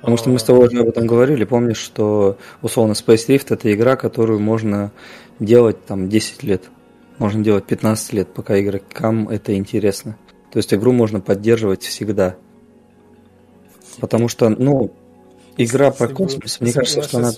Потому 0.00 0.16
что 0.16 0.30
мы 0.30 0.38
с 0.38 0.44
тобой 0.44 0.68
уже 0.68 0.80
об 0.80 0.88
этом 0.88 1.06
говорили. 1.06 1.44
Помнишь, 1.44 1.78
что 1.78 2.38
условно 2.62 2.92
Space 2.92 3.26
Rift 3.28 3.46
это 3.50 3.72
игра, 3.72 3.96
которую 3.96 4.38
можно 4.40 4.92
делать 5.40 5.84
там 5.84 6.08
10 6.08 6.42
лет. 6.44 6.70
Можно 7.18 7.42
делать 7.42 7.64
15 7.64 8.12
лет, 8.12 8.28
пока 8.32 8.60
игрокам 8.60 9.28
это 9.28 9.54
интересно. 9.56 10.16
То 10.52 10.58
есть 10.58 10.72
игру 10.72 10.92
можно 10.92 11.20
поддерживать 11.20 11.82
всегда. 11.82 12.36
Потому 14.00 14.28
что, 14.28 14.48
ну, 14.48 14.92
Игра 15.60 15.90
про 15.90 16.06
космос, 16.06 16.60
мне 16.60 16.72
кажется, 16.72 17.02
что 17.02 17.18
она... 17.18 17.32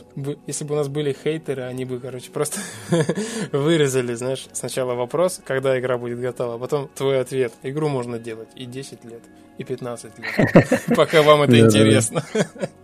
Если 0.46 0.64
бы 0.64 0.74
у 0.74 0.76
нас 0.76 0.88
были 0.88 1.16
хейтеры, 1.24 1.62
они 1.62 1.86
бы, 1.86 1.98
короче, 1.98 2.30
просто 2.30 2.58
вырезали, 3.52 4.12
знаешь, 4.12 4.46
сначала 4.52 4.94
вопрос, 4.94 5.40
когда 5.42 5.78
игра 5.80 5.96
будет 5.96 6.20
готова, 6.20 6.56
а 6.56 6.58
потом 6.58 6.90
твой 6.94 7.18
ответ. 7.18 7.54
Игру 7.62 7.88
можно 7.88 8.18
делать 8.18 8.48
и 8.54 8.66
10 8.66 9.04
лет, 9.06 9.22
и 9.56 9.64
15 9.64 10.12
лет, 10.18 10.82
пока 10.96 11.22
вам 11.22 11.42
это 11.42 11.58
интересно. 11.58 12.22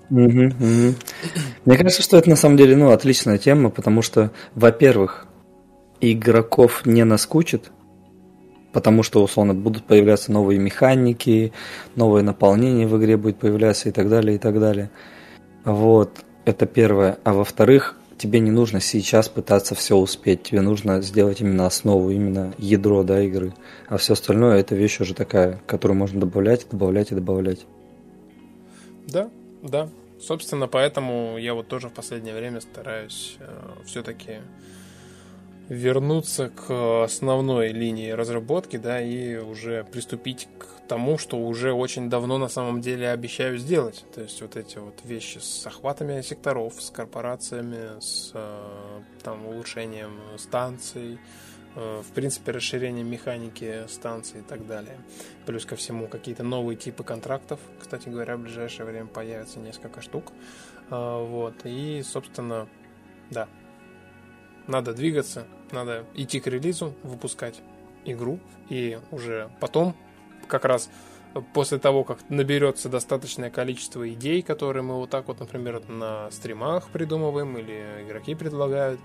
Мне 0.09 0.95
кажется, 1.67 2.01
что 2.01 2.17
это 2.17 2.31
на 2.31 2.37
самом 2.37 2.57
деле, 2.57 2.75
ну, 2.75 2.91
отличная 2.91 3.37
тема, 3.37 3.69
потому 3.69 4.01
что, 4.01 4.31
во-первых, 4.55 5.27
игроков 6.01 6.87
не 6.87 7.05
наскучит, 7.05 7.73
потому 8.73 9.03
что, 9.03 9.23
условно, 9.23 9.53
будут 9.53 9.85
появляться 9.85 10.33
новые 10.33 10.59
механики, 10.59 11.53
новое 11.95 12.23
наполнение 12.23 12.87
в 12.87 12.97
игре 12.99 13.19
будет 13.19 13.39
появляться 13.39 13.91
и 13.91 13.93
так 13.93 14.09
далее, 14.09 14.37
и 14.37 14.39
так 14.39 14.59
далее. 14.59 14.91
Вот, 15.67 16.25
это 16.45 16.65
первое. 16.65 17.19
А 17.25 17.35
во-вторых, 17.35 17.97
тебе 18.19 18.39
не 18.39 18.53
нужно 18.53 18.81
сейчас 18.81 19.29
пытаться 19.29 19.75
все 19.75 19.97
успеть, 19.97 20.45
тебе 20.45 20.61
нужно 20.61 21.03
сделать 21.03 21.41
именно 21.41 21.67
основу, 21.67 22.11
именно 22.11 22.55
ядро 22.57 23.03
да, 23.03 23.21
игры. 23.21 23.53
А 23.89 23.97
все 23.97 24.13
остальное 24.13 24.61
это 24.61 24.77
вещь 24.77 25.01
уже 25.01 25.13
такая, 25.13 25.61
которую 25.67 25.99
можно 25.99 26.21
добавлять, 26.21 26.69
добавлять 26.71 27.11
и 27.11 27.17
добавлять. 27.17 27.67
Да, 29.09 29.29
да. 29.61 29.89
Собственно, 30.21 30.69
поэтому 30.69 31.37
я 31.37 31.53
вот 31.53 31.67
тоже 31.67 31.89
в 31.89 31.93
последнее 31.93 32.37
время 32.37 32.61
стараюсь 32.61 33.37
э, 33.41 33.47
все-таки 33.85 34.37
вернуться 35.69 36.51
к 36.51 37.05
основной 37.05 37.73
линии 37.73 38.11
разработки, 38.11 38.77
да, 38.77 39.01
и 39.01 39.37
уже 39.37 39.85
приступить 39.85 40.49
к 40.59 40.89
тому, 40.89 41.19
что 41.19 41.39
уже 41.39 41.73
очень 41.73 42.09
давно 42.09 42.39
на 42.39 42.49
самом 42.49 42.81
деле 42.81 43.11
обещаю 43.11 43.59
сделать. 43.59 44.05
То 44.15 44.21
есть 44.21 44.41
вот 44.41 44.57
эти 44.57 44.79
вот 44.79 45.01
вещи 45.05 45.39
с 45.39 45.67
охватами 45.67 46.21
секторов, 46.23 46.81
с 46.81 46.91
корпорациями, 46.91 48.01
с 48.01 48.31
э, 48.35 49.01
там 49.25 49.47
улучшением 49.47 50.13
станций, 50.39 51.19
э, 51.75 52.03
в 52.09 52.13
принципе, 52.13 52.53
расширением 52.53 53.11
механики 53.11 53.87
станций 53.89 54.41
и 54.41 54.45
так 54.45 54.67
далее. 54.67 54.99
Плюс 55.47 55.67
ко 55.67 55.75
всему 55.75 56.07
какие-то 56.07 56.45
новые 56.45 56.77
типы 56.77 57.03
контрактов, 57.03 57.59
кстати 57.81 58.09
говоря, 58.09 58.37
в 58.37 58.41
ближайшее 58.41 58.87
время 58.87 59.07
появятся 59.07 59.59
несколько 59.59 60.01
штук. 60.01 60.33
Э, 60.91 61.27
вот, 61.27 61.55
и, 61.65 62.03
собственно, 62.05 62.69
да, 63.31 63.49
надо 64.69 64.95
двигаться, 64.95 65.47
надо 65.73 66.05
идти 66.15 66.41
к 66.41 66.47
релизу, 66.47 66.95
выпускать 67.03 67.61
игру, 68.05 68.39
и 68.69 68.99
уже 69.11 69.51
потом, 69.61 69.95
как 70.49 70.65
раз 70.65 70.91
после 71.53 71.79
того, 71.79 72.05
как 72.05 72.19
наберется 72.29 72.89
достаточное 72.89 73.51
количество 73.51 74.09
идей, 74.09 74.43
которые 74.43 74.83
мы 74.83 74.95
вот 74.95 75.11
так 75.11 75.29
вот, 75.29 75.41
например, 75.41 75.87
на 75.89 76.31
стримах 76.31 76.89
придумываем 76.89 77.57
или 77.59 78.05
игроки 78.07 78.35
предлагают, 78.35 79.01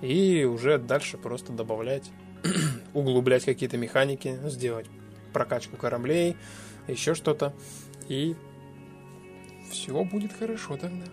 и 0.00 0.44
уже 0.44 0.78
дальше 0.78 1.16
просто 1.16 1.52
добавлять, 1.52 2.10
углублять 2.94 3.44
какие-то 3.44 3.76
механики, 3.76 4.38
сделать 4.44 4.86
прокачку 5.32 5.76
кораблей, 5.76 6.36
еще 6.86 7.14
что-то, 7.14 7.54
и 8.08 8.36
все 9.70 10.04
будет 10.04 10.32
хорошо 10.32 10.76
тогда. 10.76 11.06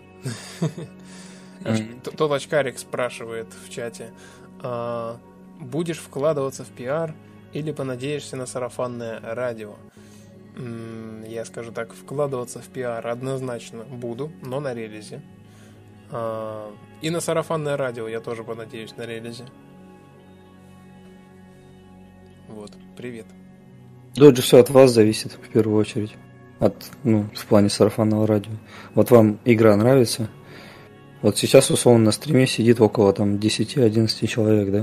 Тот 2.16 2.32
очкарик 2.32 2.78
спрашивает 2.78 3.48
в 3.64 3.70
чате, 3.70 4.12
а, 4.62 5.18
будешь 5.60 5.98
вкладываться 5.98 6.64
в 6.64 6.68
пиар 6.68 7.14
или 7.52 7.72
понадеешься 7.72 8.36
на 8.36 8.46
сарафанное 8.46 9.20
радио? 9.22 9.74
Я 11.26 11.44
скажу 11.44 11.72
так, 11.72 11.94
вкладываться 11.94 12.60
в 12.60 12.66
пиар 12.66 13.06
однозначно 13.06 13.84
буду, 13.84 14.30
но 14.42 14.60
на 14.60 14.74
релизе. 14.74 15.22
А, 16.10 16.70
и 17.00 17.10
на 17.10 17.20
сарафанное 17.20 17.76
радио 17.76 18.06
я 18.06 18.20
тоже 18.20 18.44
понадеюсь 18.44 18.96
на 18.96 19.06
релизе. 19.06 19.44
Вот, 22.48 22.72
привет. 22.96 23.26
Тут 24.14 24.36
же 24.36 24.42
все 24.42 24.58
от 24.58 24.68
вас 24.68 24.90
зависит 24.90 25.32
в 25.32 25.48
первую 25.48 25.78
очередь. 25.78 26.12
От, 26.58 26.74
ну, 27.02 27.26
в 27.34 27.46
плане 27.46 27.70
сарафанного 27.70 28.26
радио. 28.26 28.52
Вот 28.94 29.10
вам 29.10 29.38
игра 29.44 29.74
нравится, 29.74 30.28
вот 31.22 31.38
сейчас, 31.38 31.70
условно, 31.70 32.06
на 32.06 32.12
стриме 32.12 32.46
сидит 32.46 32.80
около 32.80 33.12
там 33.12 33.36
10-11 33.36 34.26
человек, 34.26 34.70
да? 34.70 34.80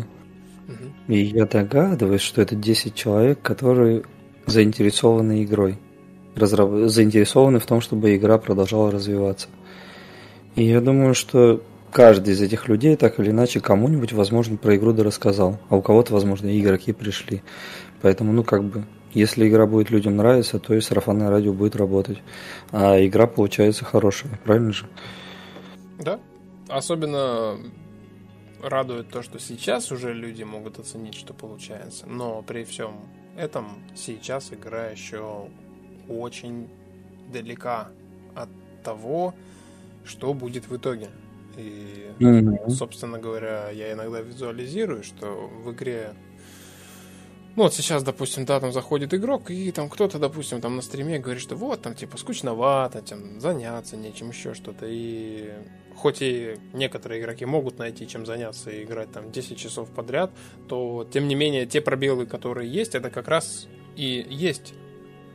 Угу. 0.67 1.13
И 1.13 1.19
я 1.25 1.45
догадываюсь, 1.45 2.21
что 2.21 2.41
это 2.41 2.55
10 2.55 2.95
человек, 2.95 3.41
которые 3.41 4.03
заинтересованы 4.45 5.43
игрой. 5.43 5.77
Разраб... 6.35 6.89
Заинтересованы 6.89 7.59
в 7.59 7.65
том, 7.65 7.81
чтобы 7.81 8.15
игра 8.15 8.37
продолжала 8.37 8.89
развиваться. 8.89 9.49
И 10.55 10.63
я 10.63 10.79
думаю, 10.79 11.13
что 11.13 11.61
каждый 11.91 12.33
из 12.33 12.41
этих 12.41 12.67
людей 12.67 12.95
так 12.95 13.19
или 13.19 13.31
иначе 13.31 13.59
кому-нибудь, 13.59 14.13
возможно, 14.13 14.57
про 14.57 14.75
игру 14.77 14.93
да 14.93 15.03
рассказал. 15.03 15.59
А 15.69 15.75
у 15.75 15.81
кого-то, 15.81 16.13
возможно, 16.13 16.57
игроки 16.57 16.93
пришли. 16.93 17.41
Поэтому, 18.01 18.31
ну, 18.31 18.43
как 18.43 18.63
бы, 18.63 18.85
если 19.13 19.47
игра 19.47 19.65
будет 19.65 19.89
людям 19.89 20.15
нравиться, 20.15 20.59
то 20.59 20.73
и 20.73 20.81
сарафанное 20.81 21.29
радио 21.29 21.51
будет 21.51 21.75
работать. 21.75 22.21
А 22.71 23.03
игра 23.05 23.27
получается 23.27 23.83
хорошая, 23.83 24.39
правильно 24.45 24.71
же? 24.71 24.85
Да, 25.99 26.19
особенно 26.69 27.57
радует 28.61 29.09
то, 29.09 29.21
что 29.21 29.39
сейчас 29.39 29.91
уже 29.91 30.13
люди 30.13 30.43
могут 30.43 30.79
оценить, 30.79 31.15
что 31.15 31.33
получается. 31.33 32.07
Но 32.07 32.41
при 32.41 32.63
всем 32.63 33.09
этом 33.37 33.83
сейчас 33.95 34.51
игра 34.53 34.87
еще 34.87 35.49
очень 36.07 36.69
далека 37.31 37.89
от 38.35 38.49
того, 38.83 39.33
что 40.03 40.33
будет 40.33 40.67
в 40.67 40.75
итоге. 40.75 41.09
И, 41.57 42.11
mm-hmm. 42.19 42.69
собственно 42.69 43.19
говоря, 43.19 43.69
я 43.69 43.93
иногда 43.93 44.21
визуализирую, 44.21 45.03
что 45.03 45.47
в 45.47 45.71
игре 45.71 46.13
ну 47.55 47.63
вот 47.63 47.73
сейчас, 47.73 48.03
допустим, 48.03 48.45
да, 48.45 48.59
там 48.61 48.71
заходит 48.71 49.13
игрок, 49.13 49.51
и 49.51 49.71
там 49.71 49.89
кто-то, 49.89 50.17
допустим, 50.17 50.61
там 50.61 50.77
на 50.77 50.81
стриме 50.81 51.19
говорит, 51.19 51.41
что 51.41 51.57
вот, 51.57 51.81
там, 51.81 51.93
типа, 51.93 52.15
скучновато, 52.15 53.01
там, 53.01 53.41
заняться 53.41 53.97
нечем, 53.97 54.29
еще 54.29 54.53
что-то. 54.53 54.85
И 54.87 55.51
хоть 55.99 56.21
и 56.21 56.55
некоторые 56.73 57.21
игроки 57.21 57.45
могут 57.45 57.77
найти 57.77 58.07
чем 58.07 58.25
заняться 58.25 58.71
и 58.71 58.83
играть 58.83 59.11
там 59.11 59.31
10 59.31 59.57
часов 59.57 59.89
подряд, 59.89 60.31
то, 60.67 61.05
тем 61.11 61.27
не 61.27 61.35
менее, 61.35 61.65
те 61.65 61.81
пробелы, 61.81 62.25
которые 62.25 62.71
есть, 62.71 62.95
это 62.95 63.09
как 63.09 63.27
раз 63.27 63.67
и 63.95 64.25
есть 64.29 64.73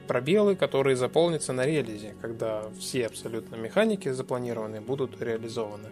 пробелы, 0.09 0.57
которые 0.57 0.97
заполнятся 0.97 1.53
на 1.53 1.67
релизе, 1.67 2.15
когда 2.21 2.65
все 2.79 3.07
абсолютно 3.07 3.57
механики 3.57 4.11
запланированные 4.11 4.81
будут 4.81 5.21
реализованы. 5.21 5.91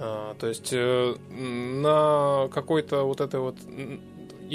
А, 0.00 0.34
то 0.34 0.46
есть 0.46 0.72
э, 0.72 1.14
на 1.30 2.48
какой-то 2.52 3.02
вот 3.02 3.20
этой 3.20 3.40
вот 3.40 3.56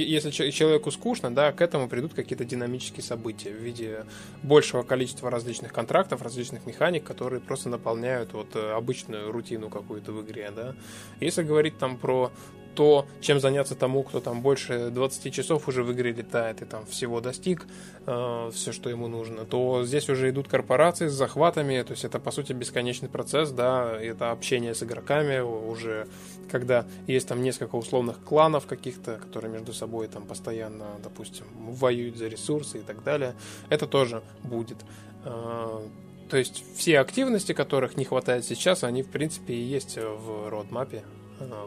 если 0.01 0.31
человеку 0.31 0.91
скучно, 0.91 1.33
да, 1.33 1.51
к 1.51 1.61
этому 1.61 1.87
придут 1.87 2.13
какие-то 2.13 2.45
динамические 2.45 3.03
события 3.03 3.51
в 3.51 3.57
виде 3.57 4.05
большего 4.41 4.83
количества 4.83 5.29
различных 5.29 5.71
контрактов, 5.73 6.21
различных 6.21 6.65
механик, 6.65 7.03
которые 7.03 7.39
просто 7.39 7.69
наполняют 7.69 8.33
вот 8.33 8.55
э, 8.55 8.71
обычную 8.71 9.31
рутину 9.31 9.69
какую-то 9.69 10.11
в 10.11 10.25
игре, 10.25 10.51
да. 10.55 10.75
Если 11.19 11.43
говорить 11.43 11.77
там 11.77 11.97
про 11.97 12.31
то, 12.75 13.05
чем 13.21 13.39
заняться 13.39 13.75
тому, 13.75 14.03
кто 14.03 14.19
там 14.19 14.41
больше 14.41 14.89
20 14.89 15.33
часов 15.33 15.67
уже 15.67 15.83
в 15.83 15.91
игре 15.91 16.11
летает 16.11 16.61
и 16.61 16.65
там 16.65 16.85
всего 16.85 17.21
достиг, 17.21 17.65
э, 18.05 18.51
все, 18.53 18.71
что 18.71 18.89
ему 18.89 19.07
нужно, 19.07 19.45
то 19.45 19.83
здесь 19.85 20.09
уже 20.09 20.29
идут 20.29 20.47
корпорации 20.47 21.07
с 21.07 21.13
захватами, 21.13 21.81
то 21.81 21.91
есть 21.91 22.05
это, 22.05 22.19
по 22.19 22.31
сути, 22.31 22.53
бесконечный 22.53 23.09
процесс, 23.09 23.51
да, 23.51 23.97
это 23.99 24.31
общение 24.31 24.75
с 24.75 24.83
игроками 24.83 25.39
уже, 25.39 26.07
когда 26.51 26.85
есть 27.07 27.27
там 27.27 27.41
несколько 27.41 27.75
условных 27.75 28.19
кланов 28.23 28.65
каких-то, 28.65 29.17
которые 29.17 29.51
между 29.51 29.73
собой 29.73 30.07
там 30.07 30.23
постоянно, 30.23 30.85
допустим, 31.03 31.45
воюют 31.55 32.17
за 32.17 32.27
ресурсы 32.27 32.79
и 32.79 32.81
так 32.81 33.03
далее, 33.03 33.35
это 33.69 33.87
тоже 33.87 34.23
будет. 34.43 34.77
Э, 35.25 35.81
то 36.29 36.37
есть 36.37 36.63
все 36.75 36.99
активности, 36.99 37.53
которых 37.53 37.95
не 37.97 38.05
хватает 38.05 38.43
сейчас, 38.45 38.83
они, 38.83 39.03
в 39.03 39.09
принципе, 39.09 39.53
и 39.53 39.61
есть 39.61 39.97
в 39.97 40.49
родмапе 40.49 41.03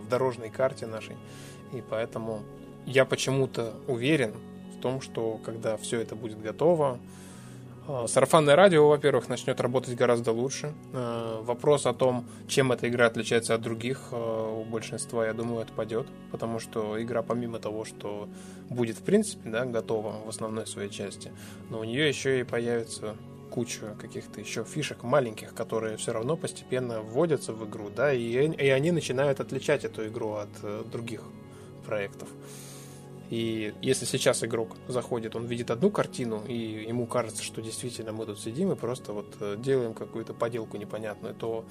в 0.00 0.08
дорожной 0.08 0.50
карте 0.50 0.86
нашей. 0.86 1.16
И 1.72 1.82
поэтому 1.88 2.42
я 2.86 3.04
почему-то 3.04 3.74
уверен 3.86 4.32
в 4.76 4.80
том, 4.80 5.00
что 5.00 5.40
когда 5.44 5.76
все 5.76 6.00
это 6.00 6.14
будет 6.14 6.40
готово, 6.40 6.98
э, 7.88 8.06
Сарафанное 8.08 8.56
радио, 8.56 8.88
во-первых, 8.88 9.28
начнет 9.28 9.60
работать 9.60 9.96
гораздо 9.96 10.32
лучше. 10.32 10.72
Э, 10.92 11.40
вопрос 11.42 11.86
о 11.86 11.92
том, 11.92 12.26
чем 12.46 12.72
эта 12.72 12.88
игра 12.88 13.06
отличается 13.06 13.54
от 13.54 13.62
других, 13.62 14.12
у 14.12 14.64
большинства, 14.64 15.26
я 15.26 15.32
думаю, 15.32 15.62
отпадет, 15.62 16.06
потому 16.30 16.60
что 16.60 17.02
игра, 17.02 17.22
помимо 17.22 17.58
того, 17.58 17.84
что 17.84 18.28
будет, 18.70 18.96
в 18.96 19.02
принципе, 19.02 19.50
да, 19.50 19.64
готова 19.64 20.24
в 20.24 20.28
основной 20.28 20.66
своей 20.66 20.90
части, 20.90 21.32
но 21.70 21.80
у 21.80 21.84
нее 21.84 22.08
еще 22.08 22.40
и 22.40 22.44
появится 22.44 23.16
кучу 23.56 23.86
каких-то 23.98 24.38
еще 24.38 24.64
фишек 24.64 25.02
маленьких, 25.02 25.54
которые 25.54 25.96
все 25.96 26.12
равно 26.12 26.36
постепенно 26.36 27.00
вводятся 27.00 27.54
в 27.54 27.66
игру, 27.66 27.88
да, 27.88 28.12
и, 28.12 28.20
и 28.20 28.68
они 28.68 28.90
начинают 28.90 29.40
отличать 29.40 29.86
эту 29.86 30.06
игру 30.08 30.32
от 30.34 30.50
э, 30.62 30.84
других 30.92 31.22
проектов. 31.86 32.28
И 33.30 33.72
если 33.80 34.04
сейчас 34.04 34.44
игрок 34.44 34.76
заходит, 34.88 35.36
он 35.36 35.46
видит 35.46 35.70
одну 35.70 35.90
картину, 35.90 36.42
и 36.46 36.84
ему 36.86 37.06
кажется, 37.06 37.42
что 37.42 37.62
действительно 37.62 38.12
мы 38.12 38.26
тут 38.26 38.38
сидим 38.38 38.72
и 38.72 38.76
просто 38.76 39.14
вот 39.14 39.34
э, 39.40 39.56
делаем 39.58 39.94
какую-то 39.94 40.34
поделку 40.34 40.76
непонятную, 40.76 41.34
то 41.34 41.64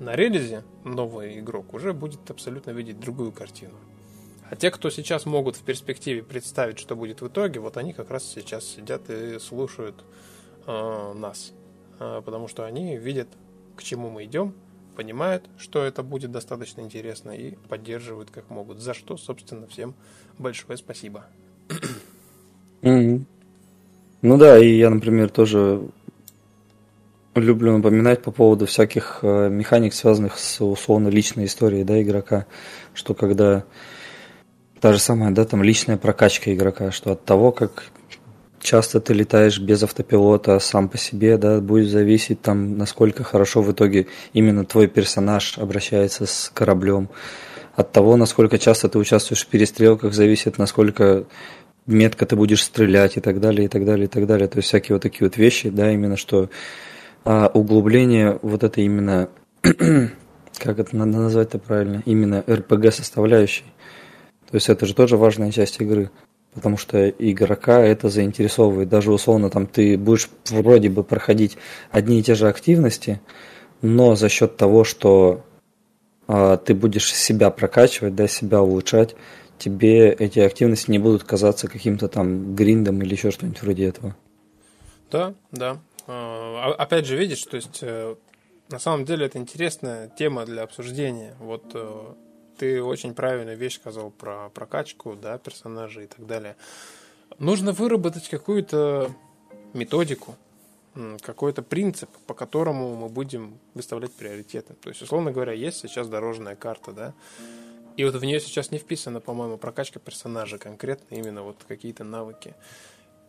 на 0.00 0.16
релизе 0.16 0.64
новый 0.84 1.40
игрок 1.40 1.74
уже 1.74 1.92
будет 1.92 2.30
абсолютно 2.30 2.70
видеть 2.70 3.00
другую 3.00 3.32
картину. 3.32 3.74
А 4.50 4.56
те, 4.56 4.70
кто 4.70 4.88
сейчас 4.88 5.26
могут 5.26 5.56
в 5.56 5.62
перспективе 5.62 6.22
представить, 6.22 6.78
что 6.78 6.96
будет 6.96 7.20
в 7.20 7.28
итоге, 7.28 7.60
вот 7.60 7.76
они 7.76 7.92
как 7.92 8.10
раз 8.10 8.24
сейчас 8.24 8.64
сидят 8.64 9.10
и 9.10 9.38
слушают 9.38 10.02
э, 10.68 11.12
нас, 11.14 11.52
э, 11.98 12.22
потому 12.24 12.46
что 12.46 12.64
они 12.64 12.96
видят, 12.96 13.28
к 13.74 13.82
чему 13.82 14.10
мы 14.10 14.24
идем, 14.24 14.54
понимают, 14.94 15.44
что 15.58 15.82
это 15.82 16.02
будет 16.02 16.30
достаточно 16.30 16.82
интересно 16.82 17.30
и 17.30 17.54
поддерживают 17.68 18.30
как 18.30 18.50
могут. 18.50 18.80
За 18.80 18.94
что, 18.94 19.16
собственно, 19.16 19.66
всем 19.66 19.94
большое 20.38 20.76
спасибо. 20.76 21.24
Mm-hmm. 22.82 23.22
Ну 24.22 24.36
да, 24.36 24.58
и 24.58 24.76
я, 24.76 24.90
например, 24.90 25.30
тоже 25.30 25.80
люблю 27.34 27.76
напоминать 27.76 28.22
по 28.22 28.32
поводу 28.32 28.66
всяких 28.66 29.20
э, 29.22 29.48
механик, 29.48 29.94
связанных 29.94 30.38
с 30.38 30.60
условно 30.60 31.08
личной 31.08 31.44
историей 31.44 31.84
да, 31.84 32.00
игрока, 32.02 32.46
что 32.94 33.14
когда 33.14 33.64
та 34.80 34.92
же 34.92 34.98
самая, 34.98 35.30
да, 35.30 35.44
там 35.44 35.62
личная 35.62 35.96
прокачка 35.96 36.52
игрока, 36.52 36.90
что 36.90 37.12
от 37.12 37.24
того, 37.24 37.52
как 37.52 37.90
часто 38.60 39.00
ты 39.00 39.14
летаешь 39.14 39.58
без 39.58 39.82
автопилота 39.82 40.58
сам 40.58 40.88
по 40.88 40.98
себе, 40.98 41.36
да, 41.36 41.60
будет 41.60 41.88
зависеть 41.88 42.42
там, 42.42 42.76
насколько 42.76 43.24
хорошо 43.24 43.62
в 43.62 43.72
итоге 43.72 44.06
именно 44.32 44.64
твой 44.64 44.88
персонаж 44.88 45.58
обращается 45.58 46.26
с 46.26 46.50
кораблем. 46.52 47.08
От 47.76 47.92
того, 47.92 48.16
насколько 48.16 48.58
часто 48.58 48.88
ты 48.88 48.98
участвуешь 48.98 49.44
в 49.44 49.46
перестрелках, 49.46 50.12
зависит, 50.12 50.58
насколько 50.58 51.24
метко 51.86 52.26
ты 52.26 52.36
будешь 52.36 52.62
стрелять 52.62 53.16
и 53.16 53.20
так 53.20 53.40
далее, 53.40 53.66
и 53.66 53.68
так 53.68 53.84
далее, 53.84 54.06
и 54.06 54.08
так 54.08 54.26
далее. 54.26 54.48
То 54.48 54.58
есть 54.58 54.68
всякие 54.68 54.96
вот 54.96 55.02
такие 55.02 55.26
вот 55.28 55.36
вещи, 55.36 55.70
да, 55.70 55.90
именно 55.90 56.16
что 56.16 56.50
а, 57.24 57.50
углубление 57.52 58.38
вот 58.42 58.64
это 58.64 58.80
именно, 58.80 59.28
как 59.62 60.78
это 60.78 60.96
надо 60.96 61.18
назвать 61.18 61.48
это 61.48 61.58
правильно, 61.58 62.02
именно 62.04 62.44
RPG 62.46 62.92
составляющей. 62.92 63.64
То 64.50 64.54
есть 64.54 64.68
это 64.68 64.86
же 64.86 64.94
тоже 64.94 65.16
важная 65.16 65.50
часть 65.50 65.80
игры 65.80 66.10
потому 66.54 66.76
что 66.76 67.08
игрока 67.08 67.80
это 67.80 68.08
заинтересовывает. 68.08 68.88
Даже 68.88 69.12
условно 69.12 69.50
там 69.50 69.66
ты 69.66 69.96
будешь 69.96 70.28
вроде 70.50 70.88
бы 70.88 71.04
проходить 71.04 71.56
одни 71.90 72.20
и 72.20 72.22
те 72.22 72.34
же 72.34 72.48
активности, 72.48 73.20
но 73.82 74.16
за 74.16 74.28
счет 74.28 74.56
того, 74.56 74.84
что 74.84 75.44
а, 76.26 76.56
ты 76.56 76.74
будешь 76.74 77.12
себя 77.14 77.50
прокачивать, 77.50 78.14
да, 78.14 78.28
себя 78.28 78.60
улучшать, 78.60 79.14
тебе 79.58 80.12
эти 80.12 80.40
активности 80.40 80.90
не 80.90 80.98
будут 80.98 81.24
казаться 81.24 81.68
каким-то 81.68 82.08
там 82.08 82.54
гриндом 82.54 83.02
или 83.02 83.14
еще 83.14 83.30
что-нибудь 83.30 83.62
вроде 83.62 83.86
этого. 83.86 84.16
Да, 85.10 85.34
да. 85.52 85.78
А, 86.06 86.74
опять 86.78 87.06
же, 87.06 87.16
видишь, 87.16 87.42
то 87.44 87.56
есть 87.56 87.78
э, 87.82 88.14
на 88.70 88.78
самом 88.78 89.04
деле 89.04 89.26
это 89.26 89.38
интересная 89.38 90.08
тема 90.08 90.44
для 90.44 90.62
обсуждения. 90.62 91.34
Вот 91.38 91.64
э, 91.74 92.14
ты 92.58 92.82
очень 92.82 93.14
правильную 93.14 93.56
вещь 93.56 93.76
сказал 93.76 94.10
про 94.10 94.50
прокачку, 94.50 95.14
да, 95.14 95.38
персонажей 95.38 96.04
и 96.04 96.06
так 96.06 96.26
далее. 96.26 96.56
Нужно 97.38 97.72
выработать 97.72 98.28
какую-то 98.28 99.10
методику, 99.72 100.36
какой-то 101.22 101.62
принцип, 101.62 102.10
по 102.26 102.34
которому 102.34 102.96
мы 102.96 103.08
будем 103.08 103.58
выставлять 103.74 104.12
приоритеты. 104.12 104.74
То 104.74 104.88
есть, 104.88 105.02
условно 105.02 105.30
говоря, 105.30 105.52
есть 105.52 105.78
сейчас 105.78 106.08
дорожная 106.08 106.56
карта, 106.56 106.92
да, 106.92 107.14
и 107.96 108.04
вот 108.04 108.14
в 108.14 108.24
нее 108.24 108.38
сейчас 108.40 108.70
не 108.70 108.78
вписана, 108.78 109.20
по-моему, 109.20 109.58
прокачка 109.58 109.98
персонажа 109.98 110.58
конкретно, 110.58 111.16
именно 111.16 111.42
вот 111.42 111.64
какие-то 111.66 112.04
навыки. 112.04 112.54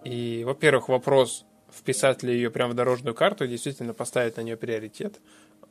И, 0.03 0.43
во-первых, 0.45 0.89
вопрос, 0.89 1.43
вписать 1.71 2.21
ли 2.21 2.33
ее 2.33 2.51
прямо 2.51 2.73
в 2.73 2.75
дорожную 2.75 3.15
карту 3.15 3.47
действительно 3.47 3.95
поставить 3.95 4.37
на 4.37 4.41
нее 4.41 4.57
приоритет. 4.57 5.19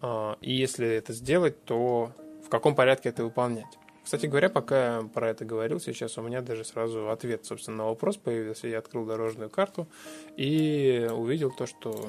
А, 0.01 0.37
и 0.41 0.53
если 0.53 0.87
это 0.89 1.13
сделать, 1.13 1.65
то 1.65 2.13
в 2.49 2.51
каком 2.51 2.75
порядке 2.75 3.11
это 3.11 3.25
выполнять. 3.25 3.79
Кстати 4.03 4.25
говоря, 4.25 4.49
пока 4.49 4.97
я 4.97 5.03
про 5.03 5.29
это 5.29 5.45
говорил, 5.45 5.81
сейчас 5.81 6.17
у 6.17 6.23
меня 6.23 6.41
даже 6.41 6.65
сразу 6.65 7.11
ответ, 7.11 7.45
собственно, 7.45 7.77
на 7.77 7.85
вопрос 7.85 8.17
появился. 8.17 8.67
Я 8.67 8.79
открыл 8.79 9.05
дорожную 9.05 9.51
карту 9.51 9.87
и 10.35 11.07
увидел 11.13 11.51
то, 11.51 11.67
что 11.67 12.07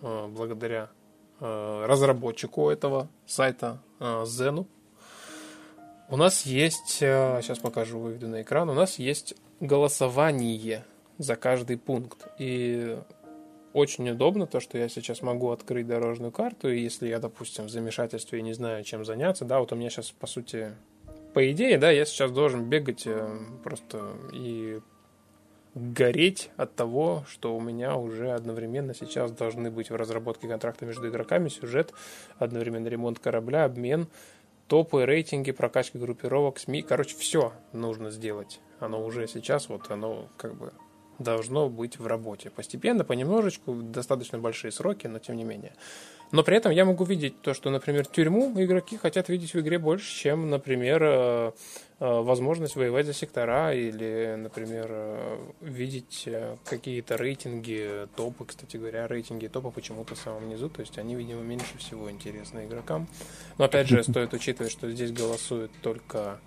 э, 0.00 0.26
благодаря 0.28 0.88
э, 1.40 1.84
разработчику 1.86 2.70
этого 2.70 3.10
сайта 3.26 3.82
э, 4.00 4.04
Zenu 4.22 4.66
у 6.08 6.16
нас 6.16 6.46
есть, 6.46 7.02
э, 7.02 7.40
сейчас 7.42 7.58
покажу, 7.58 7.98
выведу 7.98 8.26
на 8.28 8.40
экран, 8.40 8.70
у 8.70 8.74
нас 8.74 8.98
есть 8.98 9.34
голосование 9.60 10.86
за 11.18 11.36
каждый 11.36 11.76
пункт. 11.76 12.26
И 12.38 12.98
очень 13.74 14.08
удобно 14.08 14.46
то, 14.46 14.60
что 14.60 14.78
я 14.78 14.88
сейчас 14.88 15.20
могу 15.20 15.50
открыть 15.50 15.86
дорожную 15.86 16.32
карту, 16.32 16.70
и 16.70 16.80
если 16.80 17.08
я, 17.08 17.18
допустим, 17.18 17.66
в 17.66 17.70
замешательстве 17.70 18.38
и 18.38 18.42
не 18.42 18.54
знаю, 18.54 18.84
чем 18.84 19.04
заняться, 19.04 19.44
да, 19.44 19.58
вот 19.58 19.72
у 19.72 19.76
меня 19.76 19.90
сейчас, 19.90 20.12
по 20.12 20.26
сути, 20.26 20.72
по 21.34 21.50
идее, 21.50 21.76
да, 21.76 21.90
я 21.90 22.04
сейчас 22.06 22.30
должен 22.30 22.64
бегать 22.64 23.02
э, 23.06 23.38
просто 23.64 24.12
и 24.32 24.80
гореть 25.74 26.50
от 26.56 26.76
того, 26.76 27.24
что 27.28 27.56
у 27.56 27.60
меня 27.60 27.96
уже 27.96 28.30
одновременно 28.30 28.94
сейчас 28.94 29.32
должны 29.32 29.72
быть 29.72 29.90
в 29.90 29.96
разработке 29.96 30.46
контракта 30.46 30.86
между 30.86 31.08
игроками, 31.08 31.48
сюжет, 31.48 31.92
одновременно 32.38 32.86
ремонт 32.86 33.18
корабля, 33.18 33.64
обмен, 33.64 34.06
топы, 34.68 35.04
рейтинги, 35.04 35.50
прокачка 35.50 35.98
группировок, 35.98 36.60
СМИ. 36.60 36.82
Короче, 36.82 37.16
все 37.16 37.52
нужно 37.72 38.12
сделать. 38.12 38.60
Оно 38.78 39.04
уже 39.04 39.26
сейчас, 39.26 39.68
вот 39.68 39.90
оно 39.90 40.28
как 40.36 40.54
бы 40.54 40.72
должно 41.18 41.68
быть 41.68 41.98
в 41.98 42.06
работе. 42.06 42.50
Постепенно, 42.50 43.04
понемножечку, 43.04 43.74
достаточно 43.74 44.38
большие 44.38 44.72
сроки, 44.72 45.06
но 45.06 45.18
тем 45.18 45.36
не 45.36 45.44
менее. 45.44 45.72
Но 46.32 46.42
при 46.42 46.56
этом 46.56 46.72
я 46.72 46.84
могу 46.84 47.04
видеть 47.04 47.40
то, 47.42 47.54
что, 47.54 47.70
например, 47.70 48.06
тюрьму 48.06 48.52
игроки 48.60 48.96
хотят 48.96 49.28
видеть 49.28 49.54
в 49.54 49.60
игре 49.60 49.78
больше, 49.78 50.12
чем, 50.12 50.50
например, 50.50 51.00
э, 51.04 51.52
э, 52.00 52.20
возможность 52.22 52.74
воевать 52.74 53.06
за 53.06 53.12
сектора 53.12 53.72
или, 53.72 54.34
например, 54.36 54.88
э, 54.90 55.38
видеть 55.60 56.28
какие-то 56.64 57.16
рейтинги, 57.16 58.08
топы, 58.16 58.46
кстати 58.46 58.76
говоря, 58.76 59.06
рейтинги 59.06 59.46
топа 59.46 59.70
почему-то 59.70 60.16
в 60.16 60.18
самом 60.18 60.48
низу, 60.48 60.68
то 60.68 60.80
есть 60.80 60.98
они, 60.98 61.14
видимо, 61.14 61.42
меньше 61.42 61.78
всего 61.78 62.10
интересны 62.10 62.64
игрокам. 62.64 63.06
Но 63.58 63.66
опять 63.66 63.86
же, 63.86 64.02
стоит 64.08 64.32
учитывать, 64.34 64.72
что 64.72 64.90
здесь 64.90 65.12
голосуют 65.12 65.70
только 65.82 66.40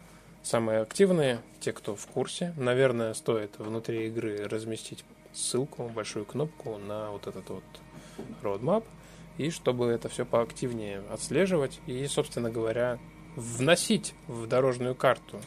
самые 0.44 0.82
активные, 0.82 1.42
те, 1.60 1.74
кто 1.74 1.96
в 1.96 2.08
курсе. 2.08 2.54
Наверное, 2.58 3.14
стоит 3.14 3.58
внутри 3.58 4.08
игры 4.08 4.48
разместить 4.48 5.04
ссылку, 5.34 5.90
большую 5.90 6.26
кнопку 6.26 6.78
на 6.78 7.12
вот 7.12 7.28
этот 7.28 7.50
вот 7.50 7.64
roadmap, 8.42 8.84
и 9.38 9.50
чтобы 9.52 9.88
это 9.88 10.10
все 10.10 10.26
поактивнее 10.26 11.04
отслеживать 11.12 11.80
и, 11.86 12.06
собственно 12.08 12.50
говоря, 12.50 12.98
вносить 13.36 14.16
в 14.28 14.48
дорожную 14.48 14.96
карту. 14.96 15.40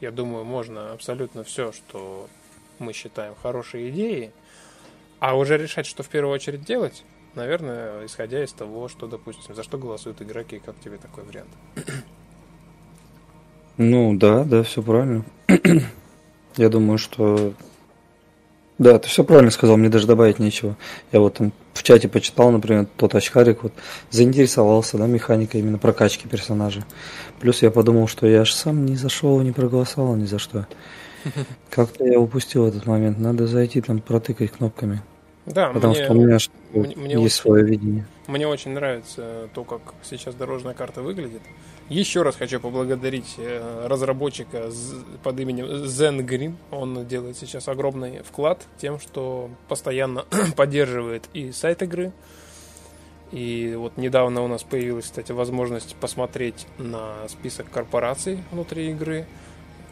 Я 0.00 0.12
думаю, 0.12 0.44
можно 0.44 0.92
абсолютно 0.92 1.42
все, 1.42 1.72
что 1.72 2.28
мы 2.78 2.92
считаем 2.92 3.34
хорошей 3.34 3.90
идеей, 3.90 4.32
а 5.18 5.36
уже 5.36 5.56
решать, 5.56 5.86
что 5.86 6.02
в 6.02 6.08
первую 6.08 6.34
очередь 6.34 6.64
делать, 6.64 7.04
наверное, 7.34 8.04
исходя 8.06 8.44
из 8.44 8.52
того, 8.52 8.88
что, 8.88 9.06
допустим, 9.06 9.54
за 9.54 9.62
что 9.62 9.78
голосуют 9.78 10.22
игроки, 10.22 10.58
как 10.58 10.78
тебе 10.80 10.98
такой 10.98 11.24
вариант? 11.24 11.50
Ну 13.78 14.16
да, 14.16 14.44
да, 14.44 14.62
все 14.62 14.82
правильно. 14.82 15.24
Я 16.56 16.68
думаю, 16.68 16.98
что 16.98 17.52
да, 18.78 18.98
ты 18.98 19.08
все 19.08 19.24
правильно 19.24 19.50
сказал, 19.50 19.78
мне 19.78 19.88
даже 19.88 20.06
добавить 20.06 20.38
нечего. 20.38 20.76
Я 21.10 21.20
вот 21.20 21.34
там 21.34 21.52
в 21.72 21.82
чате 21.82 22.08
почитал, 22.08 22.50
например, 22.50 22.86
тот 22.96 23.14
очкарик 23.14 23.62
вот 23.62 23.72
заинтересовался, 24.10 24.98
да, 24.98 25.06
механикой 25.06 25.60
именно 25.60 25.78
прокачки 25.78 26.28
персонажа. 26.28 26.84
Плюс 27.40 27.62
я 27.62 27.70
подумал, 27.70 28.06
что 28.06 28.26
я 28.26 28.44
же 28.44 28.54
сам 28.54 28.84
ни 28.84 28.94
за 28.94 29.08
шоу 29.08 29.40
не 29.40 29.52
проголосовал 29.52 30.14
ни 30.16 30.26
за 30.26 30.38
что. 30.38 30.66
Как-то 31.70 32.04
я 32.04 32.20
упустил 32.20 32.66
этот 32.66 32.84
момент. 32.84 33.18
Надо 33.18 33.46
зайти 33.46 33.80
там 33.80 34.00
протыкать 34.00 34.52
кнопками. 34.52 35.00
Да, 35.46 35.70
потому 35.70 35.94
мне, 35.94 36.04
что 36.04 36.12
у 36.12 36.16
меня 36.16 36.38
мне 36.96 37.22
есть 37.22 37.24
очень, 37.24 37.30
свое 37.30 37.64
видение. 37.64 38.06
Мне 38.26 38.48
очень 38.48 38.72
нравится 38.72 39.48
то, 39.54 39.62
как 39.62 39.80
сейчас 40.02 40.34
дорожная 40.34 40.74
карта 40.74 41.00
выглядит. 41.00 41.42
Еще 41.88 42.22
раз 42.22 42.34
хочу 42.34 42.58
поблагодарить 42.58 43.36
э, 43.38 43.86
разработчика 43.86 44.70
под 45.22 45.38
именем 45.38 45.66
Zen 45.84 46.26
Green. 46.26 46.56
Он 46.72 47.06
делает 47.06 47.36
сейчас 47.36 47.68
огромный 47.68 48.24
вклад 48.24 48.66
тем, 48.78 48.98
что 48.98 49.48
постоянно 49.68 50.24
поддерживает 50.56 51.28
и 51.34 51.52
сайт 51.52 51.82
игры. 51.82 52.12
И 53.30 53.74
вот 53.76 53.96
недавно 53.96 54.42
у 54.42 54.48
нас 54.48 54.64
появилась, 54.64 55.04
кстати, 55.04 55.30
возможность 55.30 55.94
посмотреть 55.96 56.66
на 56.78 57.28
список 57.28 57.70
корпораций 57.70 58.42
внутри 58.50 58.90
игры, 58.90 59.24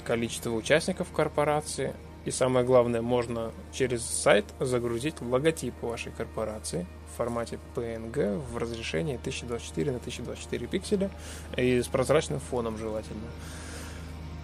количество 0.05 0.51
участников 0.51 1.13
корпорации. 1.13 1.95
И 2.25 2.33
самое 2.33 2.67
главное, 2.67 3.03
можно 3.03 3.53
через 3.73 4.03
сайт 4.05 4.45
загрузить 4.59 5.21
логотип 5.21 5.75
вашей 5.83 6.11
корпорации– 6.11 6.85
в 7.15 7.17
формате 7.17 7.59
PNG 7.75 8.41
в 8.53 8.59
разрешении 8.59 9.15
1024 9.15 9.93
на 9.93 9.99
1024 9.99 10.67
пикселя 10.67 11.11
и 11.57 11.81
с 11.81 11.87
прозрачным 11.87 12.41
фоном 12.41 12.77
желательно. 12.77 13.29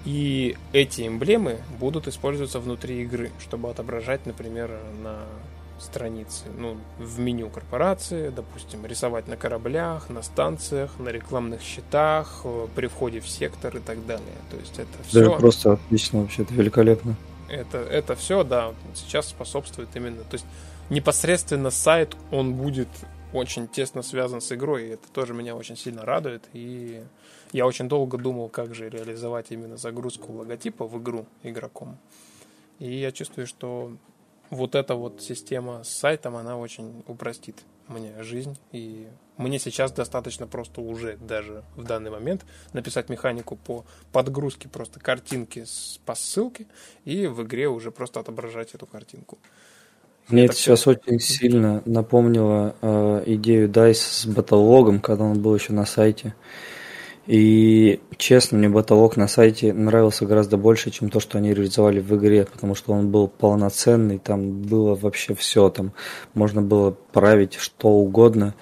И 0.05 0.57
эти 0.73 1.07
эмблемы 1.07 1.59
будут 1.79 2.09
использоваться 2.09 2.59
внутри 2.61 3.03
игры, 3.03 3.31
чтобы 3.41 3.69
отображать, 3.69 4.25
например, 4.25 4.71
на 5.03 5.19
странице, 5.79 6.45
ну, 6.59 6.77
в 6.99 7.19
меню 7.19 7.49
корпорации, 7.49 8.31
допустим, 8.31 8.85
рисовать 8.87 9.29
на 9.29 9.37
кораблях, 9.37 10.09
на 10.09 10.23
станциях, 10.23 10.99
на 10.99 11.09
рекламных 11.09 11.63
счетах, 11.63 12.43
э, 12.45 12.67
при 12.75 12.87
входе 12.87 13.21
в 13.21 13.29
сектор 13.29 13.77
и 13.77 13.81
так 13.81 14.05
далее. 14.07 14.37
То 14.51 14.57
есть 14.59 14.79
это 14.79 15.03
все... 15.07 15.31
Да, 15.31 15.37
просто 15.37 15.73
отлично 15.73 16.21
вообще, 16.21 16.43
это 16.43 16.55
великолепно. 16.55 17.17
Это, 17.49 17.79
это 17.79 18.15
все, 18.15 18.45
да, 18.45 18.73
сейчас 18.95 19.29
способствует 19.29 19.89
именно... 19.95 20.23
То 20.25 20.35
есть 20.35 20.47
непосредственно 20.91 21.71
сайт, 21.71 22.17
он 22.31 22.55
будет 22.55 22.89
очень 23.33 23.69
тесно 23.69 24.03
связан 24.03 24.41
с 24.41 24.53
игрой, 24.53 24.87
и 24.87 24.91
это 24.91 25.09
тоже 25.13 25.35
меня 25.35 25.55
очень 25.55 25.77
сильно 25.77 26.05
радует. 26.05 26.49
И 26.53 27.03
я 27.53 27.67
очень 27.67 27.89
долго 27.89 28.19
думал, 28.19 28.49
как 28.49 28.75
же 28.75 28.89
реализовать 28.89 29.47
именно 29.51 29.77
загрузку 29.77 30.33
логотипа 30.33 30.87
в 30.87 31.01
игру 31.01 31.27
игроком. 31.43 31.97
И 32.79 32.93
я 32.93 33.13
чувствую, 33.13 33.47
что 33.47 33.93
вот 34.51 34.75
эта 34.75 34.97
вот 34.97 35.23
система 35.23 35.85
с 35.85 35.91
сайтом, 35.91 36.37
она 36.37 36.57
очень 36.57 37.05
упростит 37.07 37.57
мне 37.87 38.23
жизнь. 38.23 38.59
И 38.73 39.09
мне 39.37 39.59
сейчас 39.59 39.93
достаточно 39.93 40.47
просто 40.47 40.81
уже 40.81 41.17
даже 41.17 41.63
в 41.77 41.85
данный 41.85 42.11
момент 42.11 42.45
написать 42.73 43.09
механику 43.09 43.57
по 43.57 43.85
подгрузке 44.13 44.69
просто 44.69 44.99
картинки 44.99 45.65
по 46.05 46.15
ссылке 46.15 46.67
и 47.05 47.27
в 47.27 47.43
игре 47.43 47.69
уже 47.69 47.91
просто 47.91 48.21
отображать 48.21 48.75
эту 48.75 48.87
картинку. 48.87 49.39
Мне 50.31 50.45
это 50.45 50.55
сейчас 50.55 50.87
очень 50.87 51.19
сильно 51.19 51.83
напомнило 51.85 52.75
э, 52.81 53.23
идею 53.27 53.69
DICE 53.69 53.95
с 53.95 54.27
баталогом, 54.27 55.01
когда 55.01 55.25
он 55.25 55.41
был 55.41 55.55
еще 55.55 55.73
на 55.73 55.85
сайте. 55.85 56.35
И 57.27 58.01
честно, 58.17 58.59
мне 58.59 58.69
баталог 58.69 59.17
на 59.17 59.29
сайте 59.29 59.73
нравился 59.73 60.27
гораздо 60.27 60.57
больше, 60.57 60.91
чем 60.91 61.11
то, 61.11 61.21
что 61.21 61.39
они 61.39 61.53
реализовали 61.53 62.01
в 62.01 62.17
игре, 62.17 62.45
потому 62.45 62.75
что 62.75 62.93
он 62.93 63.11
был 63.11 63.29
полноценный, 63.29 64.19
там 64.19 64.63
было 64.63 64.95
вообще 64.95 65.35
все, 65.35 65.69
там 65.69 65.93
можно 66.35 66.63
было 66.63 66.91
править 67.13 67.55
что 67.55 67.89
угодно, 67.89 68.55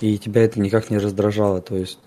и 0.00 0.16
тебя 0.18 0.44
это 0.44 0.60
никак 0.60 0.90
не 0.90 0.98
раздражало. 0.98 1.60
То 1.60 1.76
есть, 1.76 1.98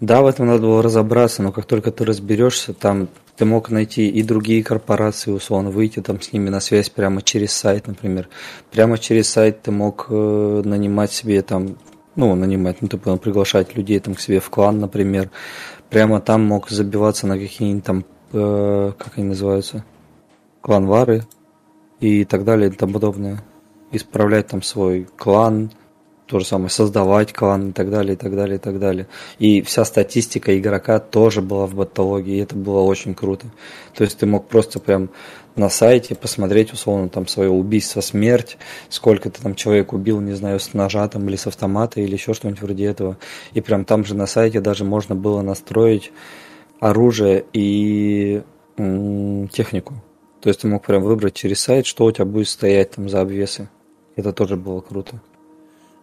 да, 0.00 0.22
в 0.22 0.26
этом 0.26 0.46
надо 0.46 0.62
было 0.62 0.82
разобраться, 0.82 1.42
но 1.42 1.52
как 1.52 1.66
только 1.66 1.90
ты 1.90 2.04
разберешься, 2.04 2.72
там 2.72 3.08
ты 3.38 3.44
мог 3.44 3.70
найти 3.70 4.08
и 4.08 4.24
другие 4.24 4.64
корпорации, 4.64 5.30
условно, 5.30 5.70
выйти 5.70 6.00
там 6.00 6.20
с 6.20 6.32
ними 6.32 6.50
на 6.50 6.58
связь 6.58 6.90
прямо 6.90 7.22
через 7.22 7.52
сайт, 7.52 7.86
например. 7.86 8.28
Прямо 8.72 8.98
через 8.98 9.28
сайт 9.28 9.62
ты 9.62 9.70
мог 9.70 10.06
э, 10.10 10.62
нанимать 10.64 11.12
себе 11.12 11.42
там, 11.42 11.78
ну, 12.16 12.34
нанимать, 12.34 12.82
ну, 12.82 12.88
ты 12.88 12.98
понял, 12.98 13.18
приглашать 13.18 13.76
людей 13.76 14.00
там 14.00 14.16
к 14.16 14.20
себе 14.20 14.40
в 14.40 14.50
клан, 14.50 14.80
например. 14.80 15.30
Прямо 15.88 16.20
там 16.20 16.44
мог 16.44 16.68
забиваться 16.68 17.28
на 17.28 17.38
какие-нибудь 17.38 17.84
там, 17.84 18.04
э, 18.32 18.92
как 18.98 19.16
они 19.16 19.28
называются, 19.28 19.84
кланвары 20.60 21.22
и 22.00 22.24
так 22.24 22.44
далее 22.44 22.70
и 22.70 22.72
тому 22.72 22.94
подобное. 22.94 23.44
Исправлять 23.92 24.48
там 24.48 24.62
свой 24.62 25.06
клан, 25.16 25.70
то 26.28 26.38
же 26.38 26.44
самое, 26.44 26.68
создавать 26.68 27.32
клан 27.32 27.70
и 27.70 27.72
так 27.72 27.90
далее, 27.90 28.12
и 28.12 28.16
так 28.16 28.36
далее, 28.36 28.56
и 28.56 28.58
так 28.58 28.78
далее. 28.78 29.06
И 29.38 29.62
вся 29.62 29.84
статистика 29.84 30.56
игрока 30.58 30.98
тоже 30.98 31.40
была 31.40 31.66
в 31.66 31.74
батологии, 31.74 32.36
и 32.36 32.42
это 32.42 32.54
было 32.54 32.80
очень 32.80 33.14
круто. 33.14 33.46
То 33.94 34.04
есть 34.04 34.18
ты 34.18 34.26
мог 34.26 34.46
просто 34.46 34.78
прям 34.78 35.08
на 35.56 35.70
сайте 35.70 36.14
посмотреть, 36.14 36.72
условно, 36.72 37.08
там 37.08 37.26
свое 37.26 37.48
убийство, 37.48 38.02
смерть, 38.02 38.58
сколько 38.90 39.30
ты 39.30 39.42
там 39.42 39.54
человек 39.54 39.92
убил, 39.92 40.20
не 40.20 40.34
знаю, 40.34 40.60
с 40.60 40.74
ножа 40.74 41.08
там 41.08 41.26
или 41.28 41.36
с 41.36 41.46
автомата 41.46 42.00
или 42.00 42.12
еще 42.12 42.34
что-нибудь 42.34 42.60
вроде 42.60 42.84
этого. 42.84 43.16
И 43.54 43.60
прям 43.62 43.86
там 43.86 44.04
же 44.04 44.14
на 44.14 44.26
сайте 44.26 44.60
даже 44.60 44.84
можно 44.84 45.14
было 45.14 45.40
настроить 45.40 46.12
оружие 46.78 47.44
и 47.54 48.42
м- 48.76 49.48
технику. 49.48 49.94
То 50.40 50.48
есть 50.48 50.60
ты 50.60 50.68
мог 50.68 50.84
прям 50.84 51.02
выбрать 51.02 51.34
через 51.34 51.60
сайт, 51.60 51.86
что 51.86 52.04
у 52.04 52.12
тебя 52.12 52.26
будет 52.26 52.48
стоять 52.48 52.92
там 52.92 53.08
за 53.08 53.22
обвесы. 53.22 53.68
Это 54.14 54.32
тоже 54.32 54.56
было 54.56 54.80
круто. 54.80 55.20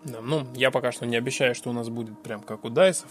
Ну, 0.06 0.46
я 0.54 0.70
пока 0.70 0.92
что 0.92 1.06
не 1.08 1.16
обещаю, 1.16 1.56
что 1.56 1.72
у 1.72 1.74
нас 1.74 1.90
будет 1.90 2.22
прям 2.22 2.42
как 2.42 2.64
у 2.64 2.70
Дайсов. 2.70 3.10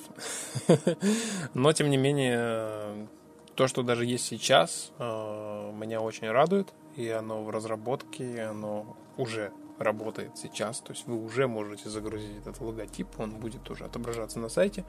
Но, 1.54 1.72
тем 1.72 1.90
не 1.90 1.96
менее, 1.96 3.08
то, 3.56 3.66
что 3.66 3.82
даже 3.82 4.06
есть 4.06 4.24
сейчас, 4.26 4.92
э, 4.98 5.72
меня 5.76 6.00
очень 6.00 6.30
радует. 6.30 6.72
И 6.96 7.08
оно 7.08 7.42
в 7.42 7.50
разработке, 7.50 8.24
и 8.24 8.38
оно 8.38 8.96
уже 9.16 9.50
работает 9.78 10.38
сейчас. 10.38 10.78
То 10.80 10.92
есть 10.92 11.06
вы 11.08 11.22
уже 11.22 11.48
можете 11.48 11.88
загрузить 11.88 12.38
этот 12.38 12.60
логотип, 12.60 13.08
он 13.18 13.32
будет 13.32 13.68
уже 13.70 13.84
отображаться 13.84 14.38
на 14.38 14.48
сайте. 14.48 14.84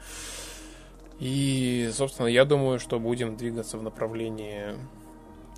И, 1.20 1.89
собственно, 1.91 2.28
я 2.28 2.45
думаю, 2.45 2.80
что 2.80 2.99
будем 2.99 3.36
двигаться 3.36 3.80
в 3.80 3.84
направлении, 3.84 4.76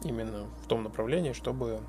именно 0.06 0.48
в 0.64 0.68
том 0.68 0.84
направлении, 0.84 1.34
чтобы 1.34 1.82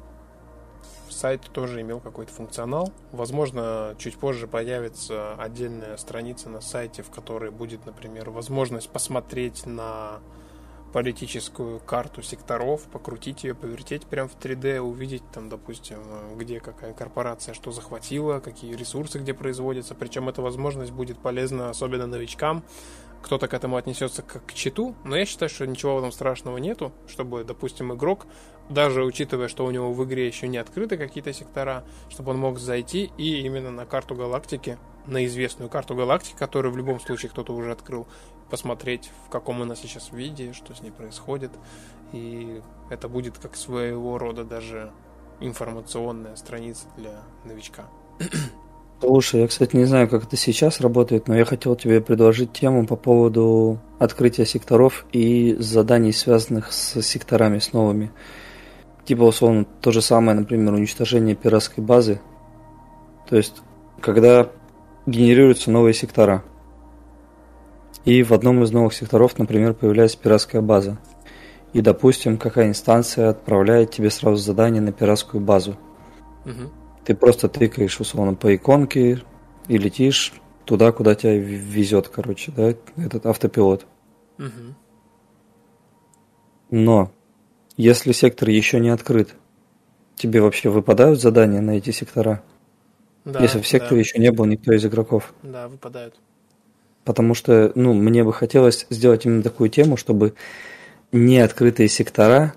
сайт 1.18 1.42
тоже 1.52 1.80
имел 1.80 2.00
какой-то 2.00 2.32
функционал. 2.32 2.92
Возможно, 3.12 3.94
чуть 3.98 4.16
позже 4.16 4.46
появится 4.46 5.34
отдельная 5.34 5.96
страница 5.96 6.48
на 6.48 6.60
сайте, 6.60 7.02
в 7.02 7.10
которой 7.10 7.50
будет, 7.50 7.84
например, 7.86 8.30
возможность 8.30 8.88
посмотреть 8.88 9.66
на 9.66 10.20
политическую 10.92 11.80
карту 11.80 12.22
секторов, 12.22 12.82
покрутить 12.84 13.44
ее, 13.44 13.54
повертеть 13.54 14.06
прям 14.06 14.28
в 14.28 14.38
3D, 14.38 14.78
увидеть 14.78 15.22
там, 15.32 15.48
допустим, 15.48 15.98
где 16.36 16.60
какая 16.60 16.94
корпорация 16.94 17.52
что 17.52 17.72
захватила, 17.72 18.40
какие 18.40 18.74
ресурсы 18.74 19.18
где 19.18 19.34
производятся. 19.34 19.94
Причем 19.94 20.28
эта 20.28 20.40
возможность 20.40 20.92
будет 20.92 21.18
полезна 21.18 21.70
особенно 21.70 22.06
новичкам, 22.06 22.62
кто-то 23.22 23.48
к 23.48 23.54
этому 23.54 23.76
отнесется 23.76 24.22
как 24.22 24.46
к 24.46 24.52
читу, 24.54 24.94
но 25.04 25.16
я 25.16 25.24
считаю, 25.26 25.48
что 25.48 25.66
ничего 25.66 25.96
в 25.96 25.98
этом 25.98 26.12
страшного 26.12 26.58
нету, 26.58 26.92
чтобы, 27.06 27.44
допустим, 27.44 27.92
игрок, 27.92 28.26
даже 28.68 29.04
учитывая, 29.04 29.48
что 29.48 29.64
у 29.64 29.70
него 29.70 29.92
в 29.92 30.04
игре 30.04 30.26
еще 30.26 30.48
не 30.48 30.58
открыты 30.58 30.96
какие-то 30.96 31.32
сектора, 31.32 31.84
чтобы 32.08 32.30
он 32.30 32.38
мог 32.38 32.58
зайти 32.58 33.10
и 33.16 33.40
именно 33.40 33.70
на 33.70 33.86
карту 33.86 34.14
галактики, 34.14 34.78
на 35.06 35.24
известную 35.24 35.70
карту 35.70 35.94
галактики, 35.94 36.36
которую 36.36 36.72
в 36.72 36.76
любом 36.76 37.00
случае 37.00 37.30
кто-то 37.30 37.54
уже 37.54 37.72
открыл, 37.72 38.06
посмотреть, 38.50 39.10
в 39.26 39.30
каком 39.30 39.62
она 39.62 39.74
сейчас 39.74 40.12
виде, 40.12 40.52
что 40.52 40.74
с 40.74 40.80
ней 40.80 40.90
происходит. 40.90 41.50
И 42.12 42.62
это 42.90 43.08
будет 43.08 43.38
как 43.38 43.56
своего 43.56 44.18
рода 44.18 44.44
даже 44.44 44.92
информационная 45.40 46.36
страница 46.36 46.88
для 46.96 47.22
новичка. 47.44 47.88
Слушай, 49.00 49.42
я, 49.42 49.46
кстати, 49.46 49.76
не 49.76 49.84
знаю, 49.84 50.08
как 50.08 50.24
это 50.24 50.36
сейчас 50.36 50.80
работает, 50.80 51.28
но 51.28 51.36
я 51.36 51.44
хотел 51.44 51.76
тебе 51.76 52.00
предложить 52.00 52.52
тему 52.52 52.84
по 52.84 52.96
поводу 52.96 53.78
открытия 54.00 54.44
секторов 54.44 55.06
и 55.12 55.54
заданий, 55.60 56.12
связанных 56.12 56.72
с 56.72 57.00
секторами, 57.02 57.60
с 57.60 57.72
новыми. 57.72 58.10
Типа, 59.04 59.22
условно, 59.22 59.66
то 59.80 59.92
же 59.92 60.02
самое, 60.02 60.36
например, 60.36 60.74
уничтожение 60.74 61.36
пиратской 61.36 61.82
базы. 61.82 62.20
То 63.28 63.36
есть, 63.36 63.62
когда 64.00 64.50
генерируются 65.06 65.70
новые 65.70 65.94
сектора. 65.94 66.42
И 68.04 68.22
в 68.22 68.32
одном 68.32 68.62
из 68.64 68.72
новых 68.72 68.94
секторов, 68.94 69.38
например, 69.38 69.74
появляется 69.74 70.18
пиратская 70.18 70.60
база. 70.60 70.98
И, 71.72 71.80
допустим, 71.80 72.36
какая 72.36 72.68
инстанция 72.68 73.30
отправляет 73.30 73.90
тебе 73.92 74.10
сразу 74.10 74.36
задание 74.36 74.82
на 74.82 74.92
пиратскую 74.92 75.40
базу. 75.40 75.76
Угу. 76.44 76.87
Ты 77.08 77.14
просто 77.14 77.48
тыкаешь, 77.48 77.98
условно, 78.00 78.34
по 78.34 78.54
иконке 78.54 79.22
и 79.66 79.78
летишь 79.78 80.34
туда, 80.66 80.92
куда 80.92 81.14
тебя 81.14 81.38
везет, 81.38 82.08
короче, 82.08 82.52
да, 82.54 82.74
этот 83.02 83.24
автопилот. 83.24 83.86
Угу. 84.38 84.74
Но 86.70 87.10
если 87.78 88.12
сектор 88.12 88.50
еще 88.50 88.78
не 88.78 88.90
открыт, 88.90 89.34
тебе 90.16 90.42
вообще 90.42 90.68
выпадают 90.68 91.18
задания 91.18 91.62
на 91.62 91.78
эти 91.78 91.92
сектора? 91.92 92.42
Да, 93.24 93.40
Если 93.40 93.62
в 93.62 93.66
секторе 93.66 93.96
да. 93.96 94.00
еще 94.00 94.18
не 94.18 94.30
был 94.30 94.44
никто 94.44 94.74
из 94.74 94.84
игроков. 94.84 95.32
Да, 95.42 95.66
выпадают. 95.68 96.14
Потому 97.06 97.32
что, 97.32 97.72
ну, 97.74 97.94
мне 97.94 98.22
бы 98.22 98.34
хотелось 98.34 98.86
сделать 98.90 99.24
именно 99.24 99.42
такую 99.42 99.70
тему, 99.70 99.96
чтобы 99.96 100.34
не 101.10 101.38
открытые 101.38 101.88
сектора, 101.88 102.52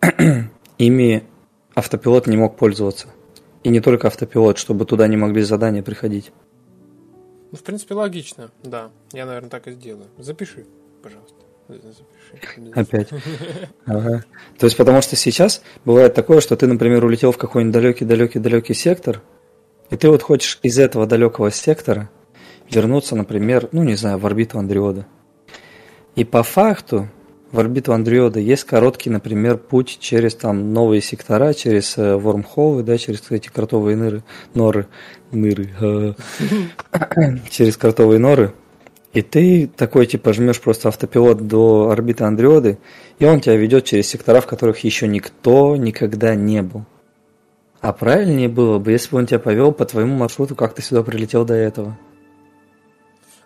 ими 0.78 1.24
автопилот 1.74 2.28
не 2.28 2.36
мог 2.36 2.56
пользоваться. 2.56 3.08
И 3.66 3.68
не 3.68 3.80
только 3.80 4.06
автопилот, 4.06 4.58
чтобы 4.58 4.84
туда 4.84 5.08
не 5.08 5.16
могли 5.16 5.42
задания 5.42 5.82
приходить. 5.82 6.30
Ну, 7.50 7.58
в 7.58 7.64
принципе, 7.64 7.94
логично, 7.94 8.52
да. 8.62 8.92
Я, 9.12 9.26
наверное, 9.26 9.50
так 9.50 9.66
и 9.66 9.72
сделаю. 9.72 10.06
Запиши, 10.18 10.66
пожалуйста. 11.02 11.34
Запиши. 11.66 12.70
Опять. 12.76 13.08
Ага. 13.84 14.24
То 14.56 14.66
есть, 14.66 14.76
потому 14.76 15.02
что 15.02 15.16
сейчас 15.16 15.62
бывает 15.84 16.14
такое, 16.14 16.40
что 16.40 16.56
ты, 16.56 16.68
например, 16.68 17.04
улетел 17.04 17.32
в 17.32 17.38
какой-нибудь 17.38 17.74
далекий-далекий-далекий 17.74 18.74
сектор, 18.74 19.20
и 19.90 19.96
ты 19.96 20.10
вот 20.10 20.22
хочешь 20.22 20.60
из 20.62 20.78
этого 20.78 21.08
далекого 21.08 21.50
сектора 21.50 22.08
вернуться, 22.70 23.16
например, 23.16 23.68
ну, 23.72 23.82
не 23.82 23.96
знаю, 23.96 24.18
в 24.18 24.26
орбиту 24.26 24.60
Андриода. 24.60 25.08
И 26.14 26.22
по 26.22 26.44
факту 26.44 27.08
в 27.56 27.58
орбиту 27.58 27.94
Андриода 27.94 28.38
есть 28.38 28.64
короткий, 28.64 29.08
например, 29.08 29.56
путь 29.56 29.96
через 29.98 30.34
там 30.34 30.74
новые 30.74 31.00
сектора, 31.00 31.54
через 31.54 31.96
э, 31.96 32.14
вормхолы, 32.16 32.82
да, 32.82 32.98
через 32.98 33.22
эти 33.30 33.48
кротовые 33.48 33.96
ныры, 33.96 34.22
норы, 34.52 34.88
ныры, 35.32 35.70
э, 35.80 36.12
через 37.50 37.78
кротовые 37.78 38.18
норы. 38.18 38.52
И 39.14 39.22
ты 39.22 39.70
такой, 39.74 40.04
типа, 40.04 40.34
жмешь 40.34 40.60
просто 40.60 40.88
автопилот 40.88 41.46
до 41.46 41.88
орбиты 41.88 42.24
Андриоды, 42.24 42.78
и 43.18 43.24
он 43.24 43.40
тебя 43.40 43.56
ведет 43.56 43.86
через 43.86 44.06
сектора, 44.06 44.42
в 44.42 44.46
которых 44.46 44.80
еще 44.80 45.08
никто 45.08 45.76
никогда 45.76 46.34
не 46.34 46.60
был. 46.60 46.84
А 47.80 47.94
правильнее 47.94 48.50
было 48.50 48.78
бы, 48.78 48.92
если 48.92 49.12
бы 49.12 49.18
он 49.18 49.26
тебя 49.26 49.38
повел 49.38 49.72
по 49.72 49.86
твоему 49.86 50.14
маршруту, 50.14 50.54
как 50.54 50.74
ты 50.74 50.82
сюда 50.82 51.02
прилетел 51.02 51.46
до 51.46 51.54
этого. 51.54 51.96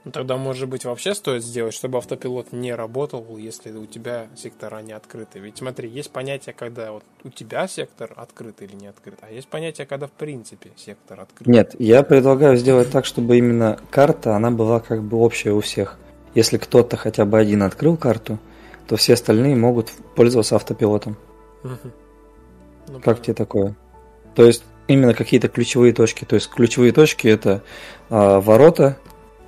Ну, 0.04 0.12
тогда, 0.12 0.38
может 0.38 0.66
быть, 0.68 0.86
вообще 0.86 1.14
стоит 1.14 1.44
сделать, 1.44 1.74
чтобы 1.74 1.98
автопилот 1.98 2.52
не 2.52 2.74
работал, 2.74 3.36
если 3.36 3.70
у 3.72 3.84
тебя 3.84 4.28
сектора 4.34 4.80
не 4.80 4.92
открыты. 4.92 5.40
Ведь 5.40 5.58
смотри, 5.58 5.90
есть 5.90 6.10
понятие, 6.10 6.54
когда 6.54 6.92
вот 6.92 7.04
у 7.22 7.28
тебя 7.28 7.68
сектор 7.68 8.10
открыт 8.16 8.62
или 8.62 8.74
не 8.74 8.86
открыт, 8.86 9.18
а 9.20 9.30
есть 9.30 9.48
понятие, 9.48 9.86
когда 9.86 10.06
в 10.06 10.12
принципе 10.12 10.70
сектор 10.76 11.20
открыт. 11.20 11.46
Нет, 11.46 11.76
я 11.78 12.02
предлагаю 12.02 12.56
сделать 12.56 12.90
так, 12.90 13.04
чтобы 13.04 13.36
именно 13.36 13.78
карта, 13.90 14.34
она 14.36 14.50
была 14.50 14.80
как 14.80 15.02
бы 15.02 15.18
общая 15.18 15.52
у 15.52 15.60
всех. 15.60 15.98
Если 16.34 16.56
кто-то 16.56 16.96
хотя 16.96 17.26
бы 17.26 17.38
один 17.38 17.62
открыл 17.62 17.98
карту, 17.98 18.38
то 18.88 18.96
все 18.96 19.12
остальные 19.14 19.54
могут 19.54 19.90
пользоваться 20.16 20.56
автопилотом. 20.56 21.18
Угу. 21.62 21.90
Ну, 22.88 22.94
как 22.94 23.04
понятно. 23.04 23.24
тебе 23.24 23.34
такое? 23.34 23.76
То 24.34 24.46
есть 24.46 24.64
именно 24.88 25.12
какие-то 25.12 25.48
ключевые 25.48 25.92
точки. 25.92 26.24
То 26.24 26.36
есть 26.36 26.48
ключевые 26.48 26.92
точки 26.92 27.28
это 27.28 27.62
а, 28.08 28.40
ворота, 28.40 28.96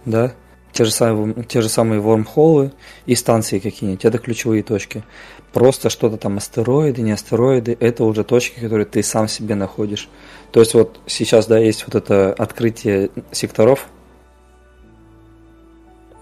да, 0.04 0.34
те 0.72 0.84
же 0.84 0.90
самые, 0.90 1.44
те 1.44 1.60
же 1.60 1.68
самые 1.68 2.00
вормхолы 2.00 2.72
и 3.06 3.14
станции 3.14 3.58
какие-нибудь. 3.58 4.04
Это 4.04 4.18
ключевые 4.18 4.62
точки. 4.62 5.04
Просто 5.52 5.90
что-то 5.90 6.16
там 6.16 6.38
астероиды, 6.38 7.02
не 7.02 7.12
астероиды, 7.12 7.76
это 7.78 8.04
уже 8.04 8.24
точки, 8.24 8.58
которые 8.58 8.86
ты 8.86 9.02
сам 9.02 9.28
себе 9.28 9.54
находишь. 9.54 10.08
То 10.50 10.60
есть 10.60 10.74
вот 10.74 11.00
сейчас, 11.06 11.46
да, 11.46 11.58
есть 11.58 11.84
вот 11.86 11.94
это 11.94 12.32
открытие 12.32 13.10
секторов, 13.30 13.88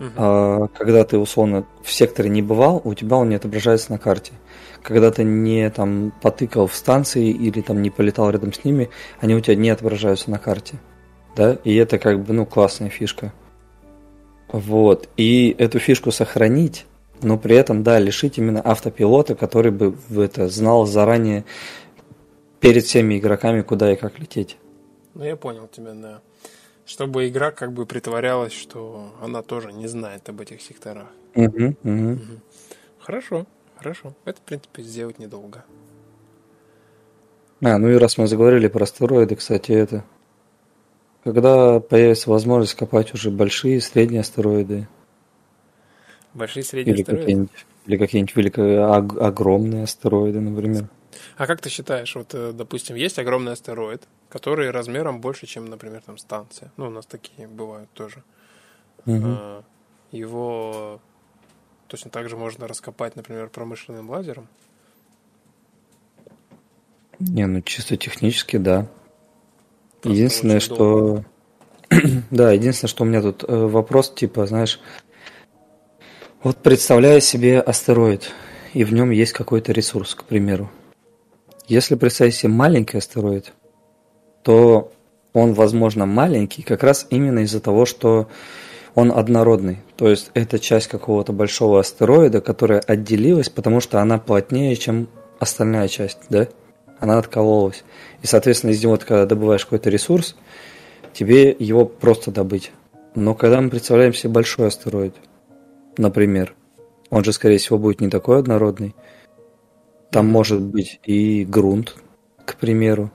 Uh-huh. 0.01 0.71
когда 0.79 1.05
ты 1.05 1.19
условно 1.19 1.67
в 1.83 1.93
секторе 1.93 2.31
не 2.31 2.41
бывал, 2.41 2.81
у 2.85 2.95
тебя 2.95 3.17
он 3.17 3.29
не 3.29 3.35
отображается 3.35 3.93
на 3.93 3.99
карте. 3.99 4.33
Когда 4.83 5.11
ты 5.11 5.25
не 5.25 5.69
там 5.69 6.15
потыкал 6.23 6.69
в 6.69 6.75
станции 6.75 7.29
или 7.29 7.61
там 7.61 7.83
не 7.83 7.91
полетал 7.91 8.31
рядом 8.31 8.55
с 8.55 8.65
ними, 8.65 8.89
они 9.21 9.35
у 9.35 9.41
тебя 9.41 9.57
не 9.57 9.69
отображаются 9.69 10.31
на 10.31 10.39
карте. 10.39 10.79
Да? 11.37 11.59
И 11.65 11.75
это 11.77 11.99
как 11.99 12.25
бы, 12.25 12.33
ну, 12.33 12.47
классная 12.47 12.89
фишка. 12.89 13.35
Вот. 14.53 15.09
И 15.17 15.55
эту 15.59 15.79
фишку 15.79 16.11
сохранить, 16.11 16.87
но 17.23 17.39
при 17.39 17.57
этом, 17.57 17.83
да, 17.83 17.99
лишить 17.99 18.39
именно 18.39 18.61
автопилота, 18.65 19.35
который 19.35 19.73
бы 19.73 19.97
это 20.11 20.49
знал 20.49 20.87
заранее 20.87 21.45
перед 22.61 22.85
всеми 22.85 23.19
игроками, 23.19 23.63
куда 23.63 23.93
и 23.93 23.97
как 23.97 24.19
лететь. 24.19 24.57
Ну, 25.15 25.25
я 25.25 25.37
понял 25.37 25.69
тебя, 25.69 25.93
да. 25.95 26.21
Чтобы 26.85 27.29
игра 27.29 27.51
как 27.53 27.73
бы 27.73 27.87
притворялась, 27.87 28.53
что 28.53 29.13
она 29.23 29.43
тоже 29.43 29.73
не 29.73 29.87
знает 29.87 30.29
об 30.29 30.41
этих 30.41 30.61
секторах. 30.61 31.07
Угу, 31.35 31.77
угу. 31.85 32.13
Угу. 32.13 32.19
Хорошо, 32.99 33.47
хорошо. 33.77 34.15
Это, 34.25 34.39
в 34.41 34.43
принципе, 34.43 34.83
сделать 34.83 35.19
недолго. 35.19 35.65
А, 37.63 37.79
ну 37.79 37.89
и 37.89 37.97
раз 37.97 38.19
мы 38.19 38.27
заговорили 38.27 38.69
про 38.69 38.85
астероиды, 38.85 39.37
кстати, 39.37 39.73
это 39.73 40.05
когда 41.25 41.81
появится 41.81 42.31
возможность 42.31 42.75
копать 42.75 43.15
уже 43.15 43.31
большие 43.31 43.77
и 43.77 43.81
средние 43.81 44.21
астероиды. 44.21 44.89
Большие 46.35 46.63
и 46.63 46.67
средние 46.67 46.95
или 46.95 47.03
астероиды? 47.03 47.25
Какие-нибудь, 47.25 47.67
или 47.87 47.97
какие-нибудь 47.97 48.37
велико, 48.37 48.95
огромные 48.95 49.85
астероиды, 49.85 50.41
например. 50.41 50.89
А 51.37 51.47
как 51.47 51.61
ты 51.61 51.69
считаешь, 51.69 52.15
вот, 52.15 52.35
э, 52.35 52.53
допустим, 52.53 52.97
есть 52.97 53.19
огромный 53.19 53.53
астероид, 53.53 54.03
который 54.29 54.71
размером 54.71 55.21
больше, 55.21 55.47
чем, 55.47 55.67
например, 55.67 56.03
там 56.05 56.19
станция. 56.19 56.71
Ну, 56.77 56.87
у 56.87 56.91
нас 56.91 57.07
такие 57.07 57.49
бывают 57.49 57.91
тоже. 57.93 58.23
Угу. 59.07 59.65
Его 60.13 61.01
точно 61.89 62.11
так 62.11 62.29
же 62.29 62.37
можно 62.37 62.69
раскопать, 62.69 63.17
например, 63.17 63.49
промышленным 63.49 64.11
лазером. 64.11 64.49
Не, 67.19 67.47
ну 67.47 67.61
чисто 67.61 67.97
технически, 67.97 68.57
да. 68.57 68.87
Единственное, 70.05 70.61
что... 70.61 71.25
да, 72.31 72.53
единственное, 72.53 72.89
что 72.89 73.05
у 73.05 73.07
меня 73.07 73.23
тут 73.23 73.45
э, 73.47 73.55
вопрос, 73.55 74.13
типа, 74.15 74.47
знаешь, 74.47 74.81
вот 76.43 76.57
представляю 76.59 77.21
себе 77.21 77.61
астероид, 77.61 78.31
и 78.73 78.85
в 78.85 78.93
нем 78.93 79.11
есть 79.11 79.33
какой-то 79.33 79.73
ресурс, 79.73 80.15
к 80.15 80.25
примеру. 80.25 80.71
Если 81.69 81.97
представить 81.97 82.35
себе 82.35 82.53
маленький 82.53 82.99
астероид, 82.99 83.53
то 84.43 84.93
он, 85.33 85.53
возможно, 85.53 86.07
маленький 86.07 86.63
как 86.63 86.83
раз 86.83 87.07
именно 87.11 87.41
из-за 87.41 87.61
того, 87.61 87.87
что 87.87 88.29
он 88.95 89.13
однородный. 89.13 89.79
То 89.97 90.09
есть 90.09 90.31
это 90.35 90.59
часть 90.59 90.89
какого-то 90.89 91.33
большого 91.33 91.81
астероида, 91.81 92.41
которая 92.41 92.81
отделилась, 92.81 93.49
потому 93.49 93.81
что 93.81 94.01
она 94.01 94.19
плотнее, 94.19 94.75
чем 94.77 95.09
остальная 95.39 95.89
часть, 95.89 96.19
да? 96.29 96.49
Она 97.01 97.19
откололась. 97.19 97.83
И, 98.23 98.27
соответственно, 98.27 98.71
из 98.71 98.83
него, 98.83 98.97
когда 98.99 99.27
добываешь 99.27 99.65
какой-то 99.65 99.91
ресурс, 99.91 100.37
тебе 101.13 101.57
его 101.59 101.87
просто 101.87 102.31
добыть. 102.31 102.71
Но 103.15 103.35
когда 103.35 103.61
мы 103.61 103.71
представляем 103.71 104.15
себе 104.15 104.33
большой 104.33 104.69
астероид, 104.69 105.17
например, 105.97 106.55
он 107.11 107.25
же, 107.25 107.33
скорее 107.33 107.59
всего, 107.59 107.79
будет 107.79 108.01
не 108.01 108.09
такой 108.09 108.39
однородный. 108.39 108.95
Там 110.11 110.29
может 110.29 110.61
быть 110.61 111.01
и 111.05 111.45
грунт, 111.45 111.97
к 112.45 112.55
примеру. 112.57 113.11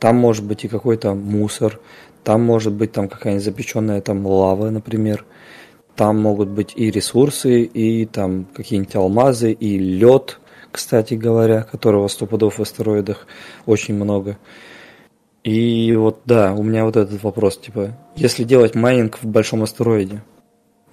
Там 0.00 0.16
может 0.16 0.44
быть 0.44 0.64
и 0.64 0.68
какой-то 0.68 1.14
мусор. 1.14 1.78
Там 2.24 2.42
может 2.42 2.72
быть 2.72 2.90
там 2.90 3.08
какая-нибудь 3.08 3.44
запеченная 3.44 4.00
там 4.00 4.26
лава, 4.26 4.70
например. 4.70 5.24
там 5.96 6.20
могут 6.20 6.48
быть 6.50 6.74
и 6.76 6.90
ресурсы, 6.90 7.62
и 7.62 8.04
там 8.04 8.44
какие-нибудь 8.44 8.94
алмазы, 8.96 9.52
и 9.52 9.78
лед, 9.78 10.38
кстати 10.76 11.14
говоря, 11.14 11.62
которого 11.62 12.06
сто 12.08 12.26
пудов 12.26 12.58
в 12.58 12.62
астероидах 12.62 13.26
очень 13.64 13.94
много. 13.94 14.36
И 15.42 15.94
вот 15.96 16.20
да, 16.26 16.52
у 16.52 16.62
меня 16.62 16.84
вот 16.84 16.96
этот 16.96 17.22
вопрос, 17.22 17.56
типа, 17.56 17.96
если 18.14 18.44
делать 18.44 18.74
майнинг 18.74 19.18
в 19.22 19.26
большом 19.26 19.62
астероиде, 19.62 20.22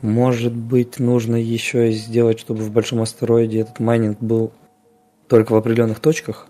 может 0.01 0.53
быть, 0.53 0.99
нужно 0.99 1.35
еще 1.35 1.89
и 1.89 1.91
сделать, 1.91 2.39
чтобы 2.39 2.63
в 2.63 2.71
большом 2.71 3.01
астероиде 3.01 3.59
этот 3.59 3.79
майнинг 3.79 4.19
был 4.19 4.53
только 5.27 5.51
в 5.51 5.55
определенных 5.55 5.99
точках? 5.99 6.47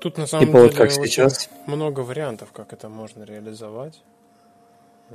Тут 0.00 0.16
на 0.16 0.26
самом 0.26 0.46
типа 0.46 0.58
деле 0.58 0.68
вот 0.68 0.76
как 0.76 0.92
сейчас 0.92 1.50
много 1.66 2.00
вариантов, 2.00 2.52
как 2.52 2.72
это 2.72 2.88
можно 2.88 3.24
реализовать. 3.24 4.02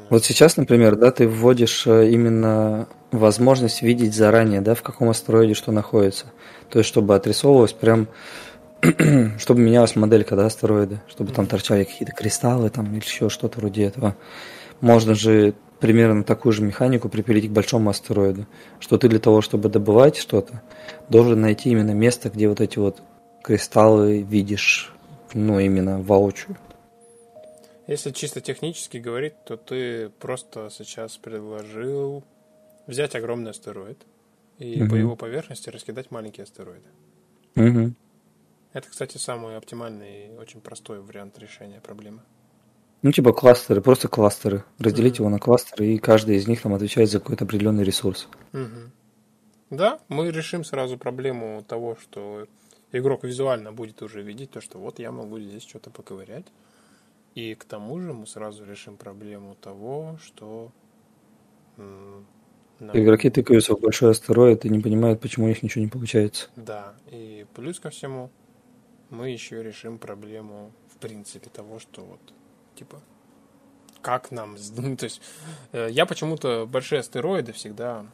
Вот 0.09 0.23
сейчас, 0.23 0.57
например, 0.57 0.95
да, 0.95 1.11
ты 1.11 1.27
вводишь 1.27 1.85
э, 1.85 2.09
именно 2.09 2.87
возможность 3.11 3.81
видеть 3.81 4.15
заранее, 4.15 4.61
да, 4.61 4.73
в 4.73 4.81
каком 4.81 5.09
астероиде 5.09 5.53
что 5.53 5.71
находится. 5.71 6.27
То 6.69 6.79
есть, 6.79 6.87
чтобы 6.87 7.13
отрисовывалось 7.15 7.73
прям, 7.73 8.07
чтобы 9.37 9.59
менялась 9.59 9.95
моделька, 9.97 10.35
да, 10.37 10.45
астероида, 10.45 11.01
чтобы 11.09 11.33
там 11.33 11.45
торчали 11.45 11.83
какие-то 11.83 12.13
кристаллы 12.13 12.69
там 12.69 12.85
или 12.93 13.03
еще 13.03 13.29
что-то 13.29 13.59
вроде 13.59 13.83
этого. 13.83 14.15
Можно 14.79 15.13
же 15.13 15.53
примерно 15.81 16.23
такую 16.23 16.53
же 16.53 16.61
механику 16.61 17.09
припилить 17.09 17.49
к 17.49 17.51
большому 17.51 17.89
астероиду, 17.89 18.45
что 18.79 18.97
ты 18.97 19.09
для 19.09 19.19
того, 19.19 19.41
чтобы 19.41 19.67
добывать 19.67 20.15
что-то, 20.15 20.61
должен 21.09 21.41
найти 21.41 21.69
именно 21.69 21.91
место, 21.91 22.29
где 22.29 22.47
вот 22.47 22.61
эти 22.61 22.79
вот 22.79 23.01
кристаллы 23.43 24.21
видишь, 24.21 24.93
ну, 25.33 25.59
именно 25.59 26.01
воочию. 26.01 26.55
Если 27.91 28.11
чисто 28.11 28.39
технически 28.39 28.99
говорить, 28.99 29.33
то 29.43 29.57
ты 29.57 30.07
просто 30.07 30.69
сейчас 30.71 31.17
предложил 31.17 32.23
взять 32.87 33.15
огромный 33.15 33.51
астероид 33.51 33.97
и 34.59 34.81
угу. 34.81 34.91
по 34.91 34.95
его 34.95 35.15
поверхности 35.17 35.69
раскидать 35.69 36.09
маленькие 36.09 36.45
астероиды. 36.45 36.87
Угу. 37.57 37.93
Это, 38.71 38.89
кстати, 38.89 39.17
самый 39.17 39.57
оптимальный 39.57 40.27
и 40.27 40.37
очень 40.37 40.61
простой 40.61 41.01
вариант 41.01 41.37
решения 41.37 41.81
проблемы. 41.81 42.21
Ну, 43.01 43.11
типа 43.11 43.33
кластеры, 43.33 43.81
просто 43.81 44.07
кластеры. 44.07 44.63
Разделить 44.79 45.15
mm 45.15 45.23
его 45.23 45.29
на 45.29 45.39
кластеры, 45.39 45.87
и 45.87 45.97
каждый 45.97 46.37
из 46.37 46.47
них 46.47 46.61
там 46.61 46.73
отвечает 46.73 47.09
за 47.09 47.19
какой-то 47.19 47.43
определенный 47.43 47.83
ресурс. 47.83 48.29
mm 48.53 48.87
Да, 49.69 49.99
мы 50.07 50.31
решим 50.31 50.63
сразу 50.63 50.97
проблему 50.97 51.61
того, 51.67 51.97
что 52.01 52.47
игрок 52.93 53.25
визуально 53.25 53.73
будет 53.73 54.01
уже 54.01 54.21
видеть 54.21 54.51
то, 54.51 54.61
что 54.61 54.79
вот 54.79 54.99
я 54.99 55.11
могу 55.11 55.39
здесь 55.39 55.63
что-то 55.63 55.89
поковырять. 55.89 56.45
И 57.35 57.55
к 57.55 57.63
тому 57.63 57.99
же 57.99 58.13
мы 58.13 58.27
сразу 58.27 58.65
решим 58.65 58.97
проблему 58.97 59.55
того, 59.55 60.17
что... 60.21 60.71
Нам... 61.77 62.97
Игроки 62.97 63.29
тыкаются 63.29 63.75
в 63.75 63.79
большой 63.79 64.11
астероид 64.11 64.65
и 64.65 64.69
не 64.69 64.79
понимают, 64.79 65.21
почему 65.21 65.45
у 65.45 65.49
них 65.49 65.61
ничего 65.61 65.83
не 65.83 65.89
получается. 65.89 66.49
Да, 66.55 66.95
и 67.11 67.45
плюс 67.53 67.79
ко 67.79 67.91
всему 67.91 68.31
мы 69.11 69.29
еще 69.29 69.61
решим 69.61 69.99
проблему 69.99 70.71
в 70.89 70.97
принципе 70.97 71.49
того, 71.49 71.77
что 71.77 72.01
вот 72.01 72.19
типа 72.75 72.99
как 74.01 74.31
нам, 74.31 74.57
ну, 74.77 74.97
то 74.97 75.05
есть 75.05 75.21
э, 75.71 75.89
я 75.91 76.05
почему-то 76.05 76.65
большие 76.65 76.99
астероиды 76.99 77.51
всегда 77.53 78.05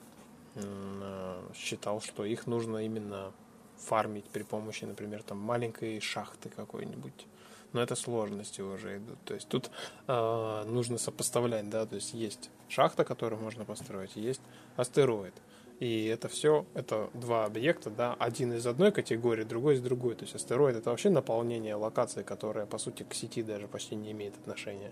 э, 0.55 1.41
считал, 1.55 2.01
что 2.01 2.25
их 2.25 2.45
нужно 2.45 2.85
именно 2.85 3.31
фармить 3.77 4.25
при 4.25 4.43
помощи, 4.43 4.85
например, 4.85 5.23
там 5.23 5.37
маленькой 5.37 5.99
шахты 6.01 6.49
какой-нибудь 6.49 7.25
но 7.73 7.81
это 7.81 7.95
сложности 7.95 8.61
уже 8.61 8.97
идут. 8.97 9.17
То 9.25 9.33
есть 9.33 9.47
тут 9.47 9.69
э, 10.07 10.63
нужно 10.67 10.97
сопоставлять, 10.97 11.69
да, 11.69 11.85
то 11.85 11.95
есть 11.95 12.13
есть 12.13 12.49
шахта, 12.69 13.03
которую 13.03 13.41
можно 13.41 13.65
построить, 13.65 14.15
есть 14.15 14.41
астероид. 14.75 15.33
И 15.79 16.05
это 16.05 16.27
все, 16.27 16.65
это 16.73 17.09
два 17.13 17.45
объекта, 17.45 17.91
да, 17.91 18.15
один 18.17 18.53
из 18.53 18.65
одной 18.65 18.91
категории, 18.91 19.43
другой 19.43 19.75
из 19.75 19.81
другой. 19.81 20.15
То 20.15 20.23
есть 20.23 20.33
астероид 20.35 20.75
это 20.75 20.89
вообще 20.89 21.09
наполнение 21.09 21.75
локации, 21.75 22.23
которая, 22.23 22.65
по 22.65 22.79
сути, 22.79 23.03
к 23.03 23.13
сети 23.13 23.43
даже 23.43 23.67
почти 23.67 23.95
не 23.95 24.11
имеет 24.11 24.35
отношения. 24.37 24.91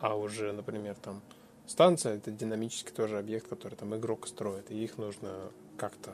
А 0.00 0.16
уже, 0.16 0.52
например, 0.52 0.96
там 0.96 1.22
станция 1.66 2.16
это 2.16 2.32
динамический 2.32 2.92
тоже 2.92 3.18
объект, 3.18 3.46
который 3.46 3.74
там 3.74 3.94
игрок 3.94 4.26
строит. 4.26 4.70
И 4.70 4.82
их 4.82 4.98
нужно 4.98 5.52
как-то 5.76 6.12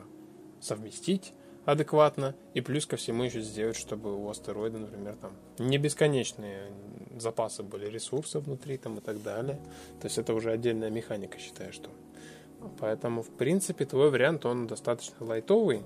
совместить 0.61 1.33
адекватно, 1.65 2.35
и 2.53 2.61
плюс 2.61 2.85
ко 2.85 2.97
всему 2.97 3.23
еще 3.23 3.41
сделать, 3.41 3.77
чтобы 3.77 4.15
у 4.15 4.29
астероида, 4.29 4.79
например, 4.79 5.15
там 5.15 5.31
не 5.57 5.77
бесконечные 5.77 6.71
запасы 7.17 7.63
были 7.63 7.87
ресурсов 7.87 8.45
внутри 8.45 8.77
там 8.77 8.97
и 8.97 9.01
так 9.01 9.21
далее. 9.21 9.59
То 10.01 10.07
есть 10.07 10.17
это 10.17 10.33
уже 10.33 10.51
отдельная 10.51 10.89
механика, 10.89 11.37
считаю, 11.37 11.71
что. 11.71 11.89
Поэтому, 12.79 13.23
в 13.23 13.29
принципе, 13.29 13.85
твой 13.85 14.09
вариант, 14.09 14.45
он 14.45 14.67
достаточно 14.67 15.15
лайтовый, 15.25 15.83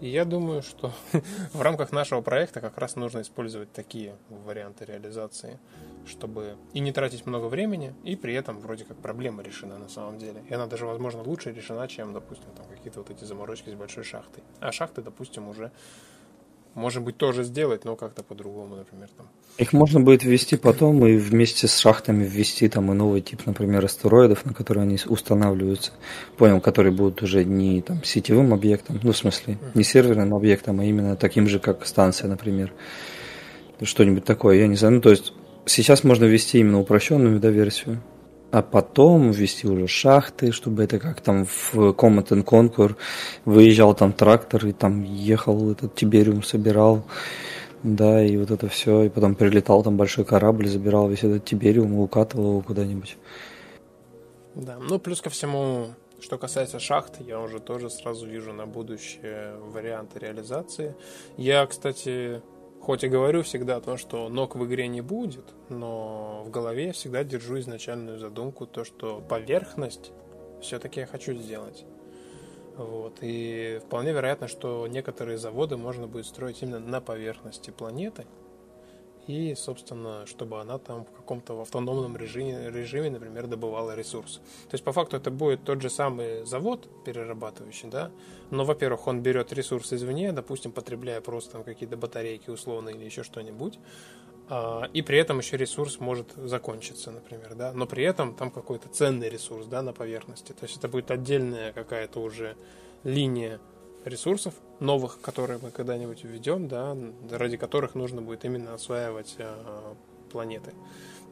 и 0.00 0.08
я 0.08 0.24
думаю, 0.24 0.62
что 0.62 0.92
в 1.52 1.60
рамках 1.60 1.92
нашего 1.92 2.20
проекта 2.20 2.60
как 2.60 2.78
раз 2.78 2.96
нужно 2.96 3.22
использовать 3.22 3.72
такие 3.72 4.14
варианты 4.28 4.84
реализации, 4.84 5.58
чтобы 6.08 6.56
и 6.72 6.80
не 6.80 6.92
тратить 6.92 7.26
много 7.26 7.46
времени, 7.46 7.94
и 8.04 8.16
при 8.16 8.34
этом 8.34 8.58
вроде 8.58 8.84
как 8.84 8.96
проблема 8.96 9.42
решена 9.42 9.78
на 9.78 9.88
самом 9.88 10.18
деле. 10.18 10.42
И 10.48 10.54
она 10.54 10.66
даже, 10.66 10.86
возможно, 10.86 11.22
лучше 11.22 11.52
решена, 11.52 11.86
чем, 11.88 12.12
допустим, 12.12 12.48
там 12.56 12.66
какие-то 12.66 13.00
вот 13.00 13.10
эти 13.10 13.24
заморочки 13.24 13.70
с 13.70 13.74
большой 13.74 14.04
шахтой. 14.04 14.42
А 14.60 14.72
шахты, 14.72 15.02
допустим, 15.02 15.48
уже 15.48 15.70
может 16.78 17.02
быть, 17.02 17.16
тоже 17.16 17.42
сделать, 17.42 17.84
но 17.84 17.96
как-то 17.96 18.22
по-другому, 18.22 18.76
например. 18.76 19.08
Там. 19.16 19.26
Их 19.58 19.72
можно 19.72 20.00
будет 20.00 20.22
ввести 20.22 20.56
потом 20.56 21.04
и 21.04 21.16
вместе 21.16 21.66
с 21.66 21.76
шахтами 21.78 22.24
ввести 22.24 22.68
там 22.68 22.92
и 22.92 22.94
новый 22.94 23.20
тип, 23.20 23.46
например, 23.46 23.84
астероидов, 23.84 24.44
на 24.44 24.54
которые 24.54 24.82
они 24.82 24.98
устанавливаются. 25.06 25.92
Понял, 26.36 26.60
которые 26.60 26.92
будут 26.92 27.22
уже 27.22 27.44
не 27.44 27.82
там 27.82 28.04
сетевым 28.04 28.54
объектом, 28.54 29.00
ну, 29.02 29.12
в 29.12 29.16
смысле, 29.16 29.58
не 29.74 29.82
серверным 29.82 30.34
объектом, 30.34 30.78
а 30.78 30.84
именно 30.84 31.16
таким 31.16 31.48
же, 31.48 31.58
как 31.58 31.84
станция, 31.86 32.28
например. 32.28 32.72
Что-нибудь 33.82 34.24
такое, 34.24 34.58
я 34.58 34.66
не 34.68 34.76
знаю. 34.76 34.96
Ну, 34.96 35.00
то 35.00 35.10
есть 35.10 35.32
сейчас 35.68 36.04
можно 36.04 36.24
ввести 36.24 36.58
именно 36.58 36.80
упрощенную 36.80 37.38
да, 37.38 37.50
версию 37.50 38.02
а 38.50 38.62
потом 38.62 39.30
ввести 39.30 39.68
уже 39.68 39.86
шахты, 39.86 40.52
чтобы 40.52 40.84
это 40.84 40.98
как 40.98 41.20
там 41.20 41.44
в 41.44 41.74
Command 41.74 42.28
and 42.28 42.44
Conquer 42.44 42.96
выезжал 43.44 43.94
там 43.94 44.12
трактор 44.12 44.66
и 44.66 44.72
там 44.72 45.02
ехал 45.02 45.70
этот 45.70 45.94
Тибериум 45.94 46.42
собирал, 46.42 47.04
да, 47.82 48.24
и 48.24 48.36
вот 48.36 48.50
это 48.50 48.68
все, 48.68 49.02
и 49.04 49.08
потом 49.08 49.34
прилетал 49.34 49.82
там 49.82 49.96
большой 49.96 50.24
корабль, 50.24 50.68
забирал 50.68 51.08
весь 51.08 51.24
этот 51.24 51.44
Тибериум 51.44 51.94
и 51.94 51.98
укатывал 51.98 52.50
его 52.52 52.60
куда-нибудь. 52.62 53.16
Да, 54.54 54.78
ну 54.80 54.98
плюс 54.98 55.20
ко 55.20 55.28
всему, 55.28 55.88
что 56.20 56.38
касается 56.38 56.80
шахт, 56.80 57.20
я 57.20 57.40
уже 57.40 57.60
тоже 57.60 57.90
сразу 57.90 58.26
вижу 58.26 58.52
на 58.52 58.66
будущее 58.66 59.52
варианты 59.60 60.20
реализации. 60.20 60.96
Я, 61.36 61.66
кстати, 61.66 62.40
Хоть 62.80 63.04
и 63.04 63.08
говорю 63.08 63.42
всегда 63.42 63.76
о 63.76 63.80
том, 63.80 63.98
что 63.98 64.28
ног 64.28 64.56
в 64.56 64.64
игре 64.64 64.88
не 64.88 65.00
будет, 65.00 65.44
но 65.68 66.42
в 66.46 66.50
голове 66.50 66.86
я 66.86 66.92
всегда 66.92 67.24
держу 67.24 67.58
изначальную 67.58 68.18
задумку, 68.18 68.66
то, 68.66 68.84
что 68.84 69.20
поверхность 69.20 70.12
все-таки 70.62 71.00
я 71.00 71.06
хочу 71.06 71.34
сделать. 71.34 71.84
Вот. 72.76 73.18
И 73.20 73.80
вполне 73.84 74.12
вероятно, 74.12 74.48
что 74.48 74.86
некоторые 74.86 75.36
заводы 75.36 75.76
можно 75.76 76.06
будет 76.06 76.26
строить 76.26 76.62
именно 76.62 76.78
на 76.78 77.00
поверхности 77.00 77.70
планеты, 77.70 78.24
и, 79.28 79.54
собственно, 79.54 80.26
чтобы 80.26 80.58
она 80.60 80.78
там 80.78 81.04
в 81.04 81.10
каком-то 81.10 81.60
автономном 81.60 82.16
режиме, 82.16 82.70
режиме, 82.70 83.10
например, 83.10 83.46
добывала 83.46 83.94
ресурс. 83.94 84.40
То 84.68 84.74
есть, 84.74 84.82
по 84.82 84.92
факту, 84.92 85.18
это 85.18 85.30
будет 85.30 85.64
тот 85.64 85.82
же 85.82 85.90
самый 85.90 86.46
завод 86.46 86.88
перерабатывающий, 87.04 87.90
да, 87.90 88.10
но, 88.50 88.64
во-первых, 88.64 89.06
он 89.06 89.22
берет 89.22 89.52
ресурс 89.52 89.92
извне, 89.92 90.32
допустим, 90.32 90.72
потребляя 90.72 91.20
просто 91.20 91.52
там 91.52 91.62
какие-то 91.62 91.98
батарейки 91.98 92.48
условно 92.48 92.88
или 92.88 93.04
еще 93.04 93.22
что-нибудь, 93.22 93.78
а, 94.48 94.88
и 94.94 95.02
при 95.02 95.18
этом 95.18 95.38
еще 95.38 95.58
ресурс 95.58 96.00
может 96.00 96.32
закончиться, 96.36 97.10
например, 97.10 97.54
да, 97.54 97.74
но 97.74 97.86
при 97.86 98.04
этом 98.04 98.34
там 98.34 98.50
какой-то 98.50 98.88
ценный 98.88 99.28
ресурс, 99.28 99.66
да, 99.66 99.82
на 99.82 99.92
поверхности. 99.92 100.52
То 100.52 100.64
есть 100.64 100.78
это 100.78 100.88
будет 100.88 101.10
отдельная 101.10 101.72
какая-то 101.74 102.20
уже 102.20 102.56
линия 103.04 103.60
ресурсов 104.08 104.54
новых, 104.80 105.20
которые 105.20 105.58
мы 105.62 105.70
когда-нибудь 105.70 106.24
введем, 106.24 106.68
да, 106.68 106.96
ради 107.30 107.56
которых 107.56 107.94
нужно 107.94 108.22
будет 108.22 108.44
именно 108.44 108.74
осваивать 108.74 109.36
э, 109.38 109.94
планеты. 110.30 110.72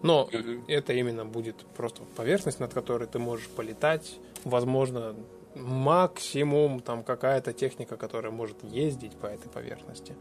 Но 0.03 0.29
это 0.69 0.93
именно 0.93 1.25
будет 1.25 1.57
просто 1.77 2.03
поверхность, 2.17 2.61
над 2.61 2.73
которой 2.75 3.09
ты 3.09 3.19
можешь 3.19 3.49
полетать, 3.49 4.19
возможно, 4.45 5.17
максимум 5.55 6.81
там 6.81 7.03
какая-то 7.03 7.53
техника, 7.53 7.97
которая 7.97 8.31
может 8.31 8.63
ездить 8.63 9.13
по 9.17 9.27
этой 9.27 9.49
поверхности. 9.49 10.15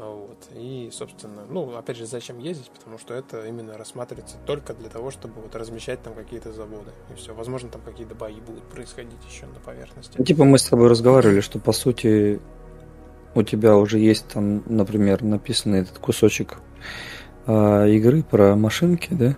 Вот. 0.00 0.48
И, 0.54 0.88
собственно, 0.92 1.42
ну, 1.50 1.76
опять 1.76 1.98
же, 1.98 2.06
зачем 2.06 2.38
ездить? 2.38 2.70
Потому 2.70 2.96
что 2.96 3.12
это 3.12 3.44
именно 3.46 3.76
рассматривается 3.76 4.36
только 4.46 4.72
для 4.72 4.88
того, 4.88 5.10
чтобы 5.10 5.42
вот 5.42 5.54
размещать 5.54 6.02
там 6.02 6.14
какие-то 6.14 6.52
заводы. 6.52 6.90
И 7.12 7.14
все. 7.16 7.34
Возможно, 7.34 7.68
там 7.68 7.82
какие-то 7.82 8.14
бои 8.14 8.40
будут 8.40 8.62
происходить 8.64 9.18
еще 9.28 9.44
на 9.46 9.60
поверхности. 9.60 10.14
Ну, 10.16 10.24
типа 10.24 10.44
мы 10.44 10.58
с 10.58 10.64
тобой 10.64 10.88
разговаривали, 10.88 11.40
что 11.40 11.58
по 11.58 11.72
сути 11.72 12.40
у 13.34 13.42
тебя 13.42 13.76
уже 13.76 13.98
есть 13.98 14.26
там, 14.28 14.62
например, 14.66 15.22
написанный 15.22 15.80
этот 15.80 15.98
кусочек 15.98 16.58
э, 17.46 17.90
игры 17.90 18.22
про 18.22 18.56
машинки, 18.56 19.08
да? 19.12 19.36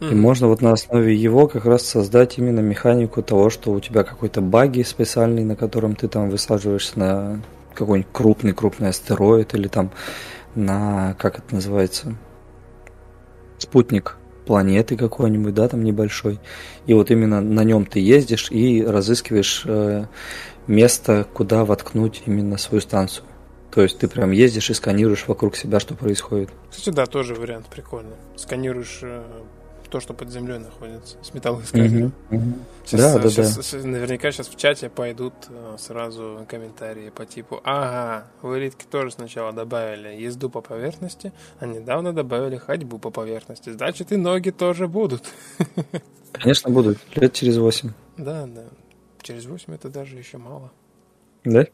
И 0.00 0.14
можно 0.14 0.46
вот 0.46 0.62
на 0.62 0.72
основе 0.72 1.14
его 1.14 1.46
как 1.46 1.66
раз 1.66 1.82
создать 1.82 2.38
именно 2.38 2.60
механику 2.60 3.22
того, 3.22 3.50
что 3.50 3.70
у 3.70 3.80
тебя 3.80 4.02
какой-то 4.02 4.40
баги 4.40 4.80
специальный, 4.80 5.44
на 5.44 5.56
котором 5.56 5.94
ты 5.94 6.08
там 6.08 6.30
высаживаешься 6.30 6.98
на 6.98 7.42
какой-нибудь 7.80 8.12
крупный-крупный 8.12 8.88
астероид 8.88 9.54
или 9.54 9.68
там 9.68 9.90
на, 10.54 11.14
как 11.18 11.38
это 11.38 11.54
называется, 11.54 12.16
спутник 13.58 14.16
планеты 14.46 14.96
какой-нибудь, 14.96 15.54
да, 15.54 15.68
там 15.68 15.84
небольшой. 15.84 16.40
И 16.86 16.94
вот 16.94 17.10
именно 17.10 17.40
на 17.40 17.62
нем 17.62 17.86
ты 17.86 18.00
ездишь 18.00 18.50
и 18.50 18.84
разыскиваешь 18.84 19.62
э, 19.64 20.06
место, 20.66 21.26
куда 21.32 21.64
воткнуть 21.64 22.22
именно 22.26 22.56
свою 22.58 22.80
станцию. 22.80 23.26
То 23.70 23.82
есть 23.82 23.98
ты 23.98 24.08
прям 24.08 24.32
ездишь 24.32 24.70
и 24.70 24.74
сканируешь 24.74 25.28
вокруг 25.28 25.56
себя, 25.56 25.78
что 25.78 25.94
происходит. 25.94 26.50
Кстати, 26.70 26.90
да, 26.90 27.06
тоже 27.06 27.34
вариант 27.34 27.66
прикольный. 27.66 28.16
Сканируешь 28.36 29.00
э, 29.02 29.22
то, 29.90 30.00
что 30.00 30.14
под 30.14 30.30
землей 30.30 30.58
находится, 30.58 31.16
с 31.22 31.34
металлоискателем. 31.34 32.12
Угу, 32.30 32.36
угу. 32.36 32.52
Сейчас, 32.84 33.00
да, 33.00 33.18
да, 33.18 33.28
сейчас, 33.28 33.72
да. 33.72 33.88
Наверняка 33.88 34.30
сейчас 34.32 34.48
в 34.48 34.56
чате 34.56 34.88
пойдут 34.88 35.34
э, 35.48 35.76
сразу 35.78 36.46
комментарии 36.48 37.10
по 37.10 37.26
типу 37.26 37.60
«Ага, 37.64 38.26
в 38.42 38.56
элитке 38.56 38.86
тоже 38.90 39.10
сначала 39.10 39.52
добавили 39.52 40.08
езду 40.08 40.48
по 40.48 40.60
поверхности, 40.60 41.32
а 41.58 41.66
недавно 41.66 42.12
добавили 42.12 42.56
ходьбу 42.56 42.98
по 42.98 43.10
поверхности. 43.10 43.70
Значит, 43.70 44.12
и 44.12 44.16
ноги 44.16 44.50
тоже 44.50 44.88
будут». 44.88 45.24
Конечно, 46.32 46.70
будут. 46.70 46.98
Лет 47.16 47.32
через 47.32 47.58
восемь. 47.58 47.90
Да, 48.16 48.46
да. 48.46 48.64
Через 49.20 49.46
восемь 49.46 49.74
это 49.74 49.88
даже 49.88 50.16
еще 50.16 50.38
мало. 50.38 50.70
Да? 51.44 51.66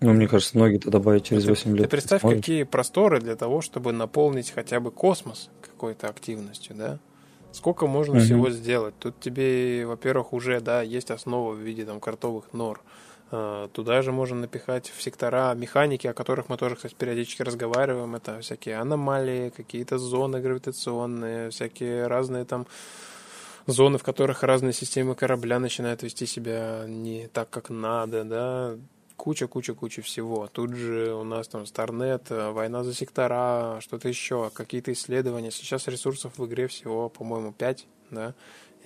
Ну, 0.00 0.12
мне 0.12 0.28
кажется, 0.28 0.58
ноги-то 0.58 0.90
добавить 0.90 1.24
через 1.24 1.46
8 1.46 1.76
лет. 1.76 1.84
Ты 1.84 1.88
представь, 1.88 2.20
какие 2.20 2.64
просторы 2.64 3.20
для 3.20 3.36
того, 3.36 3.62
чтобы 3.62 3.92
наполнить 3.92 4.50
хотя 4.50 4.80
бы 4.80 4.90
космос 4.90 5.50
какой-то 5.62 6.08
активностью, 6.08 6.74
да? 6.76 6.98
Сколько 7.54 7.86
можно 7.86 8.16
угу. 8.16 8.24
всего 8.24 8.50
сделать? 8.50 8.94
Тут 8.98 9.20
тебе, 9.20 9.86
во-первых, 9.86 10.32
уже, 10.32 10.60
да, 10.60 10.82
есть 10.82 11.12
основа 11.12 11.52
в 11.52 11.58
виде 11.58 11.84
там 11.84 12.00
картовых 12.00 12.52
нор. 12.52 12.82
А, 13.30 13.68
туда 13.68 14.02
же 14.02 14.10
можно 14.10 14.40
напихать 14.40 14.92
в 14.94 15.00
сектора 15.00 15.54
механики, 15.54 16.08
о 16.08 16.14
которых 16.14 16.48
мы 16.48 16.56
тоже, 16.56 16.74
кстати, 16.74 16.94
периодически 16.98 17.42
разговариваем. 17.42 18.16
Это 18.16 18.40
всякие 18.40 18.78
аномалии, 18.78 19.50
какие-то 19.50 19.98
зоны 19.98 20.40
гравитационные, 20.40 21.50
всякие 21.50 22.08
разные 22.08 22.44
там 22.44 22.66
зоны, 23.66 23.98
в 23.98 24.02
которых 24.02 24.42
разные 24.42 24.72
системы 24.72 25.14
корабля 25.14 25.60
начинают 25.60 26.02
вести 26.02 26.26
себя 26.26 26.84
не 26.88 27.28
так, 27.28 27.50
как 27.50 27.70
надо, 27.70 28.24
да, 28.24 28.76
куча-куча-куча 29.16 30.02
всего. 30.02 30.48
Тут 30.48 30.74
же 30.74 31.14
у 31.14 31.24
нас 31.24 31.48
там 31.48 31.66
Старнет, 31.66 32.30
э, 32.30 32.50
война 32.50 32.84
за 32.84 32.94
сектора, 32.94 33.78
что-то 33.80 34.08
еще, 34.08 34.50
какие-то 34.50 34.92
исследования. 34.92 35.50
Сейчас 35.50 35.88
ресурсов 35.88 36.38
в 36.38 36.46
игре 36.46 36.66
всего, 36.66 37.08
по-моему, 37.08 37.52
5, 37.52 37.86
да, 38.10 38.34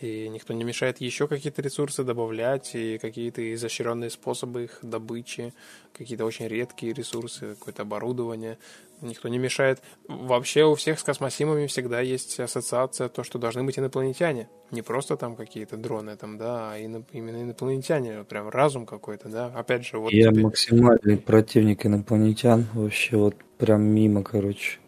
и 0.01 0.29
никто 0.29 0.55
не 0.55 0.63
мешает 0.63 1.01
еще 1.01 1.27
какие-то 1.27 1.61
ресурсы 1.61 2.05
добавлять, 2.05 2.75
и 2.75 2.99
какие-то 2.99 3.53
изощренные 3.55 4.11
способы 4.11 4.65
их 4.65 4.79
добычи, 4.83 5.53
какие-то 5.93 6.25
очень 6.25 6.47
редкие 6.47 6.93
ресурсы, 6.93 7.57
какое-то 7.57 7.83
оборудование. 7.83 8.59
Никто 9.01 9.29
не 9.29 9.39
мешает. 9.39 9.81
Вообще 10.09 10.65
у 10.65 10.75
всех 10.75 10.99
с 10.99 11.05
космосимами 11.05 11.67
всегда 11.67 12.01
есть 12.01 12.39
ассоциация, 12.39 13.09
то, 13.09 13.25
что 13.25 13.39
должны 13.39 13.65
быть 13.65 13.79
инопланетяне. 13.79 14.49
Не 14.71 14.83
просто 14.83 15.17
там 15.17 15.37
какие-то 15.37 15.77
дроны, 15.77 16.17
там, 16.17 16.39
да, 16.39 16.73
а 16.73 16.79
ино, 16.79 17.05
именно 17.13 17.43
инопланетяне, 17.43 18.25
прям 18.25 18.49
разум 18.49 18.87
какой-то, 18.87 19.29
да. 19.29 19.47
Опять 19.47 19.87
же, 19.87 19.99
вот... 19.99 20.13
Я 20.13 20.31
теперь... 20.31 20.45
максимальный 20.45 21.17
противник 21.17 21.87
инопланетян, 21.87 22.67
вообще 22.75 23.17
вот 23.17 23.37
прям 23.57 23.83
мимо, 23.83 24.23
короче. 24.23 24.79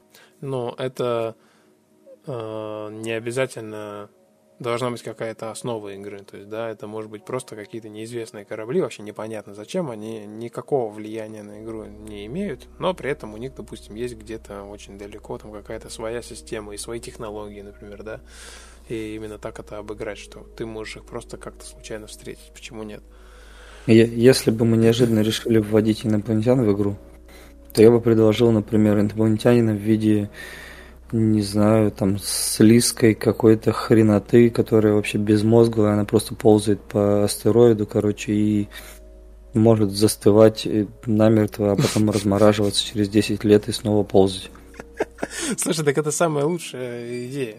Но 0.40 0.74
это 0.78 1.36
э, 2.26 2.88
не 2.92 3.12
обязательно 3.12 4.08
должна 4.60 4.90
быть 4.90 5.02
какая-то 5.02 5.50
основа 5.50 5.94
игры. 5.94 6.20
То 6.20 6.36
есть, 6.36 6.48
да, 6.48 6.70
это 6.70 6.86
может 6.86 7.10
быть 7.10 7.24
просто 7.24 7.56
какие-то 7.56 7.88
неизвестные 7.88 8.44
корабли, 8.44 8.80
вообще 8.80 9.02
непонятно 9.02 9.54
зачем, 9.54 9.90
они 9.90 10.26
никакого 10.26 10.92
влияния 10.92 11.42
на 11.42 11.62
игру 11.64 11.86
не 11.86 12.26
имеют, 12.26 12.68
но 12.78 12.94
при 12.94 13.10
этом 13.10 13.34
у 13.34 13.38
них, 13.38 13.54
допустим, 13.56 13.96
есть 13.96 14.16
где-то 14.16 14.62
очень 14.64 14.98
далеко 14.98 15.38
там 15.38 15.50
какая-то 15.50 15.88
своя 15.88 16.22
система 16.22 16.74
и 16.74 16.78
свои 16.78 17.00
технологии, 17.00 17.62
например, 17.62 18.02
да, 18.02 18.20
и 18.88 19.16
именно 19.16 19.38
так 19.38 19.58
это 19.58 19.78
обыграть, 19.78 20.18
что 20.18 20.40
ты 20.56 20.66
можешь 20.66 20.98
их 20.98 21.04
просто 21.04 21.38
как-то 21.38 21.64
случайно 21.64 22.06
встретить, 22.06 22.52
почему 22.52 22.82
нет? 22.82 23.02
Если 23.86 24.50
бы 24.50 24.66
мы 24.66 24.76
неожиданно 24.76 25.20
решили 25.20 25.58
вводить 25.58 26.04
инопланетян 26.04 26.62
в 26.62 26.72
игру, 26.72 26.96
то 27.72 27.80
я 27.80 27.90
бы 27.90 28.00
предложил, 28.00 28.50
например, 28.50 29.00
инопланетянина 29.00 29.72
в 29.72 29.78
виде 29.78 30.28
не 31.12 31.42
знаю, 31.42 31.90
там, 31.90 32.18
с 32.18 32.60
лиской 32.60 33.14
какой-то 33.14 33.72
хреноты, 33.72 34.50
которая 34.50 34.94
вообще 34.94 35.18
безмозглая, 35.18 35.94
она 35.94 36.04
просто 36.04 36.34
ползает 36.34 36.80
по 36.82 37.24
астероиду, 37.24 37.86
короче, 37.86 38.32
и 38.32 38.68
может 39.54 39.90
застывать 39.90 40.66
намертво, 41.06 41.72
а 41.72 41.76
потом 41.76 42.10
размораживаться 42.10 42.84
через 42.84 43.08
10 43.08 43.44
лет 43.44 43.68
и 43.68 43.72
снова 43.72 44.04
ползать. 44.04 44.50
Слушай, 45.56 45.84
так 45.84 45.98
это 45.98 46.10
самая 46.10 46.44
лучшая 46.44 47.26
идея. 47.26 47.56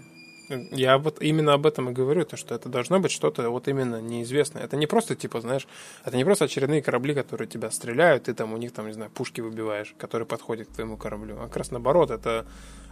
Я 0.71 0.95
об, 0.95 1.07
именно 1.21 1.53
об 1.53 1.65
этом 1.65 1.89
и 1.89 1.93
говорю, 1.93 2.25
то, 2.25 2.35
что 2.35 2.53
это 2.55 2.67
должно 2.67 2.99
быть 2.99 3.11
что-то 3.11 3.49
вот 3.49 3.69
именно 3.69 4.01
неизвестное. 4.01 4.63
Это 4.63 4.75
не 4.75 4.85
просто, 4.85 5.15
типа, 5.15 5.39
знаешь, 5.39 5.65
это 6.03 6.17
не 6.17 6.25
просто 6.25 6.45
очередные 6.45 6.81
корабли, 6.81 7.13
которые 7.13 7.47
тебя 7.47 7.71
стреляют, 7.71 8.23
ты 8.23 8.33
там 8.33 8.53
у 8.53 8.57
них, 8.57 8.73
там, 8.73 8.87
не 8.87 8.93
знаю, 8.93 9.11
пушки 9.11 9.39
выбиваешь, 9.39 9.95
которые 9.97 10.25
подходят 10.25 10.67
к 10.67 10.73
твоему 10.73 10.97
кораблю. 10.97 11.37
А 11.39 11.47
как 11.47 11.57
раз 11.57 11.71
наоборот, 11.71 12.11
это 12.11 12.45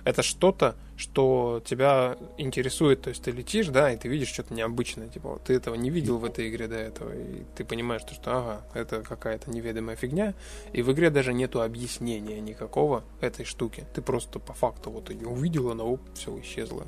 это 0.10 0.24
что-то, 0.24 0.76
что 1.00 1.62
тебя 1.66 2.18
интересует, 2.38 3.04
то 3.04 3.10
есть 3.10 3.24
ты 3.24 3.32
летишь, 3.32 3.68
да, 3.68 3.90
и 3.90 3.96
ты 3.96 4.10
видишь 4.10 4.28
что-то 4.28 4.54
необычное, 4.54 5.08
типа, 5.08 5.30
вот 5.30 5.44
ты 5.46 5.54
этого 5.54 5.76
не 5.76 5.90
видел 5.90 6.18
в 6.18 6.26
этой 6.26 6.50
игре 6.50 6.68
до 6.68 6.76
этого, 6.76 7.12
и 7.14 7.44
ты 7.56 7.64
понимаешь, 7.64 8.02
что, 8.02 8.16
что 8.16 8.38
ага, 8.38 8.62
это 8.74 9.02
какая-то 9.02 9.50
неведомая 9.50 9.96
фигня, 9.96 10.34
и 10.74 10.82
в 10.82 10.92
игре 10.92 11.10
даже 11.10 11.32
нету 11.32 11.62
объяснения 11.62 12.42
никакого 12.42 13.06
этой 13.22 13.46
штуки, 13.46 13.86
ты 13.94 14.02
просто 14.02 14.40
по 14.40 14.52
факту 14.52 14.92
вот 14.92 15.10
ее 15.10 15.28
увидел, 15.28 15.72
она 15.72 15.86
оп, 15.86 16.02
все 16.16 16.38
исчезла, 16.42 16.84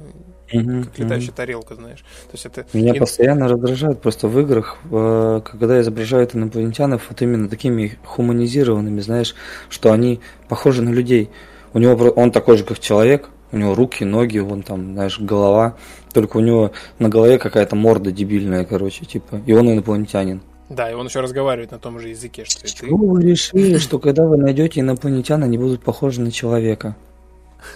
mm-hmm, 0.52 0.84
как 0.84 1.00
летающая 1.00 1.34
тарелка, 1.34 1.76
знаешь. 1.76 2.00
То 2.00 2.34
есть 2.34 2.46
это... 2.46 2.66
Меня 2.74 2.94
и... 2.94 3.00
постоянно 3.00 3.48
раздражает 3.48 4.02
просто 4.02 4.28
в 4.28 4.38
играх, 4.42 4.78
э, 4.92 5.42
когда 5.46 5.80
изображают 5.80 6.36
инопланетянов 6.36 7.10
вот 7.10 7.22
именно 7.22 7.48
такими 7.48 7.98
хуманизированными, 8.04 9.00
знаешь, 9.00 9.36
что 9.70 9.94
они 9.94 10.20
похожи 10.50 10.82
на 10.82 10.90
людей. 10.90 11.30
У 11.74 11.80
него 11.80 12.10
он 12.10 12.32
такой 12.32 12.58
же, 12.58 12.64
как 12.64 12.80
человек, 12.80 13.30
у 13.52 13.58
него 13.58 13.76
руки, 13.76 14.04
ноги, 14.04 14.40
вон 14.40 14.64
там, 14.64 14.94
знаешь, 14.94 15.20
голова. 15.20 15.76
Только 16.14 16.38
у 16.38 16.40
него 16.42 16.72
на 17.00 17.10
голове 17.10 17.38
какая-то 17.38 17.76
морда 17.76 18.12
дебильная, 18.12 18.66
короче, 18.66 19.06
типа. 19.06 19.42
И 19.46 19.54
он 19.54 19.72
инопланетянин. 19.72 20.42
Да, 20.70 20.90
и 20.90 20.94
он 20.94 21.08
еще 21.08 21.20
разговаривает 21.20 21.72
на 21.72 21.80
том 21.80 22.00
же 22.00 22.10
языке, 22.10 22.46
что 22.46 22.66
и 22.66 22.70
ты. 22.70 22.88
Чего 22.88 22.98
вы 22.98 23.22
решили, 23.24 23.78
что 23.78 24.00
когда 24.00 24.26
вы 24.26 24.38
найдете 24.38 24.80
инопланетян, 24.80 25.44
они 25.44 25.58
будут 25.58 25.84
похожи 25.84 26.22
на 26.22 26.32
человека? 26.32 26.96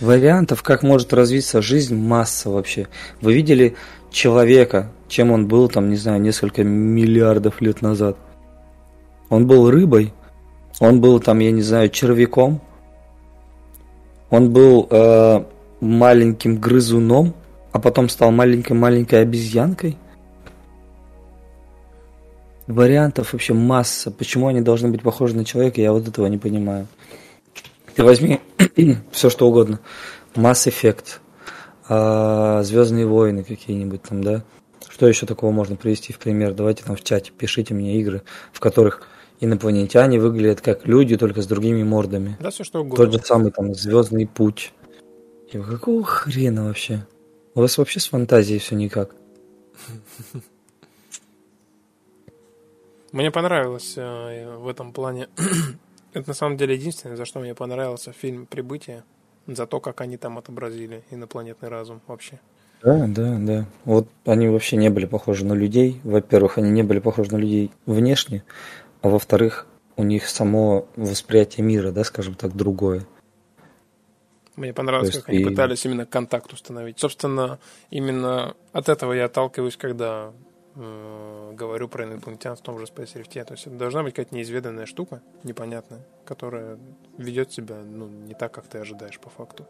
Вариантов, 0.00 0.62
как 0.62 0.82
может 0.82 1.12
развиться 1.12 1.60
жизнь, 1.60 1.94
масса 1.94 2.48
вообще. 2.48 2.88
Вы 3.20 3.34
видели 3.34 3.76
человека, 4.10 4.90
чем 5.08 5.30
он 5.30 5.46
был 5.46 5.68
там, 5.68 5.90
не 5.90 5.96
знаю, 5.96 6.22
несколько 6.22 6.64
миллиардов 6.64 7.60
лет 7.60 7.82
назад? 7.82 8.16
Он 9.28 9.46
был 9.46 9.70
рыбой, 9.70 10.14
он 10.80 11.00
был 11.00 11.20
там, 11.20 11.38
я 11.38 11.52
не 11.52 11.62
знаю, 11.62 11.90
червяком. 11.90 12.60
Он 14.30 14.50
был 14.50 14.88
э, 14.90 15.44
маленьким 15.80 16.58
грызуном, 16.58 17.34
а 17.70 17.78
потом 17.78 18.08
стал 18.08 18.30
маленькой-маленькой 18.30 19.22
обезьянкой. 19.22 19.98
Вариантов 22.66 23.32
вообще 23.32 23.52
масса. 23.52 24.10
Почему 24.10 24.46
они 24.46 24.62
должны 24.62 24.88
быть 24.88 25.02
похожи 25.02 25.36
на 25.36 25.44
человека, 25.44 25.80
я 25.80 25.92
вот 25.92 26.08
этого 26.08 26.26
не 26.26 26.38
понимаю. 26.38 26.86
Ты 27.94 28.02
возьми 28.02 28.40
все 29.10 29.28
что 29.28 29.48
угодно. 29.48 29.80
Mass 30.34 30.66
Effect, 30.66 31.18
э, 31.88 32.62
Звездные 32.64 33.06
войны 33.06 33.44
какие-нибудь 33.44 34.02
там, 34.02 34.24
да? 34.24 34.44
Что 34.88 35.06
еще 35.06 35.26
такого 35.26 35.50
можно 35.50 35.76
привести 35.76 36.14
в 36.14 36.18
пример? 36.18 36.54
Давайте 36.54 36.84
там 36.84 36.96
в 36.96 37.04
чате 37.04 37.32
пишите 37.36 37.74
мне 37.74 37.98
игры, 38.00 38.22
в 38.52 38.60
которых 38.60 39.02
инопланетяне 39.40 40.20
выглядят 40.20 40.60
как 40.60 40.86
люди, 40.86 41.16
только 41.16 41.42
с 41.42 41.46
другими 41.46 41.82
мордами. 41.82 42.36
Да, 42.40 42.50
все 42.50 42.64
что 42.64 42.80
угодно. 42.80 43.04
Тот 43.04 43.14
же 43.14 43.26
самый 43.26 43.50
там 43.50 43.74
Звездный 43.74 44.26
путь. 44.26 44.72
И 45.50 45.58
какого 45.58 46.04
хрена 46.04 46.66
вообще? 46.66 47.06
У 47.54 47.60
вас 47.60 47.76
вообще 47.78 47.98
с 47.98 48.06
фантазией 48.08 48.58
все 48.60 48.76
никак. 48.76 49.14
Мне 53.12 53.32
понравилось 53.32 53.94
э, 53.96 54.56
в 54.56 54.68
этом 54.68 54.92
плане. 54.92 55.28
Это 56.12 56.28
на 56.28 56.34
самом 56.34 56.56
деле 56.56 56.74
единственное, 56.74 57.16
за 57.16 57.24
что 57.24 57.40
мне 57.40 57.54
понравился 57.54 58.12
фильм 58.12 58.46
«Прибытие». 58.46 59.02
За 59.46 59.66
то, 59.66 59.80
как 59.80 60.00
они 60.00 60.16
там 60.16 60.38
отобразили 60.38 61.02
инопланетный 61.10 61.68
разум 61.68 62.00
вообще. 62.06 62.38
Да, 62.82 63.06
да, 63.08 63.36
да. 63.38 63.66
Вот 63.84 64.06
они 64.24 64.48
вообще 64.48 64.76
не 64.76 64.90
были 64.90 65.06
похожи 65.06 65.44
на 65.44 65.54
людей. 65.54 66.00
Во-первых, 66.04 66.58
они 66.58 66.70
не 66.70 66.82
были 66.82 67.00
похожи 67.00 67.32
на 67.32 67.36
людей 67.36 67.72
внешне 67.84 68.44
а 69.02 69.08
во-вторых, 69.08 69.66
у 69.96 70.02
них 70.02 70.28
само 70.28 70.86
восприятие 70.96 71.64
мира, 71.64 71.92
да, 71.92 72.04
скажем 72.04 72.34
так, 72.34 72.54
другое. 72.54 73.06
Мне 74.56 74.74
понравилось, 74.74 75.16
как 75.16 75.28
они 75.28 75.38
и... 75.38 75.44
пытались 75.44 75.84
именно 75.86 76.06
контакт 76.06 76.52
установить. 76.52 76.98
Собственно, 76.98 77.58
именно 77.90 78.54
от 78.72 78.88
этого 78.88 79.12
я 79.12 79.26
отталкиваюсь, 79.26 79.76
когда 79.76 80.32
э, 80.74 81.52
говорю 81.54 81.88
про 81.88 82.04
инопланетян 82.04 82.56
в 82.56 82.60
том 82.60 82.78
же 82.78 82.84
Space 82.84 83.14
Rift. 83.14 83.44
То 83.44 83.54
есть 83.54 83.66
это 83.66 83.76
должна 83.76 84.02
быть 84.02 84.14
какая-то 84.14 84.34
неизведанная 84.34 84.86
штука, 84.86 85.22
непонятная, 85.44 86.04
которая 86.24 86.78
ведет 87.16 87.52
себя 87.52 87.76
ну, 87.76 88.08
не 88.08 88.34
так, 88.34 88.52
как 88.52 88.66
ты 88.66 88.78
ожидаешь 88.78 89.18
по 89.18 89.30
факту. 89.30 89.66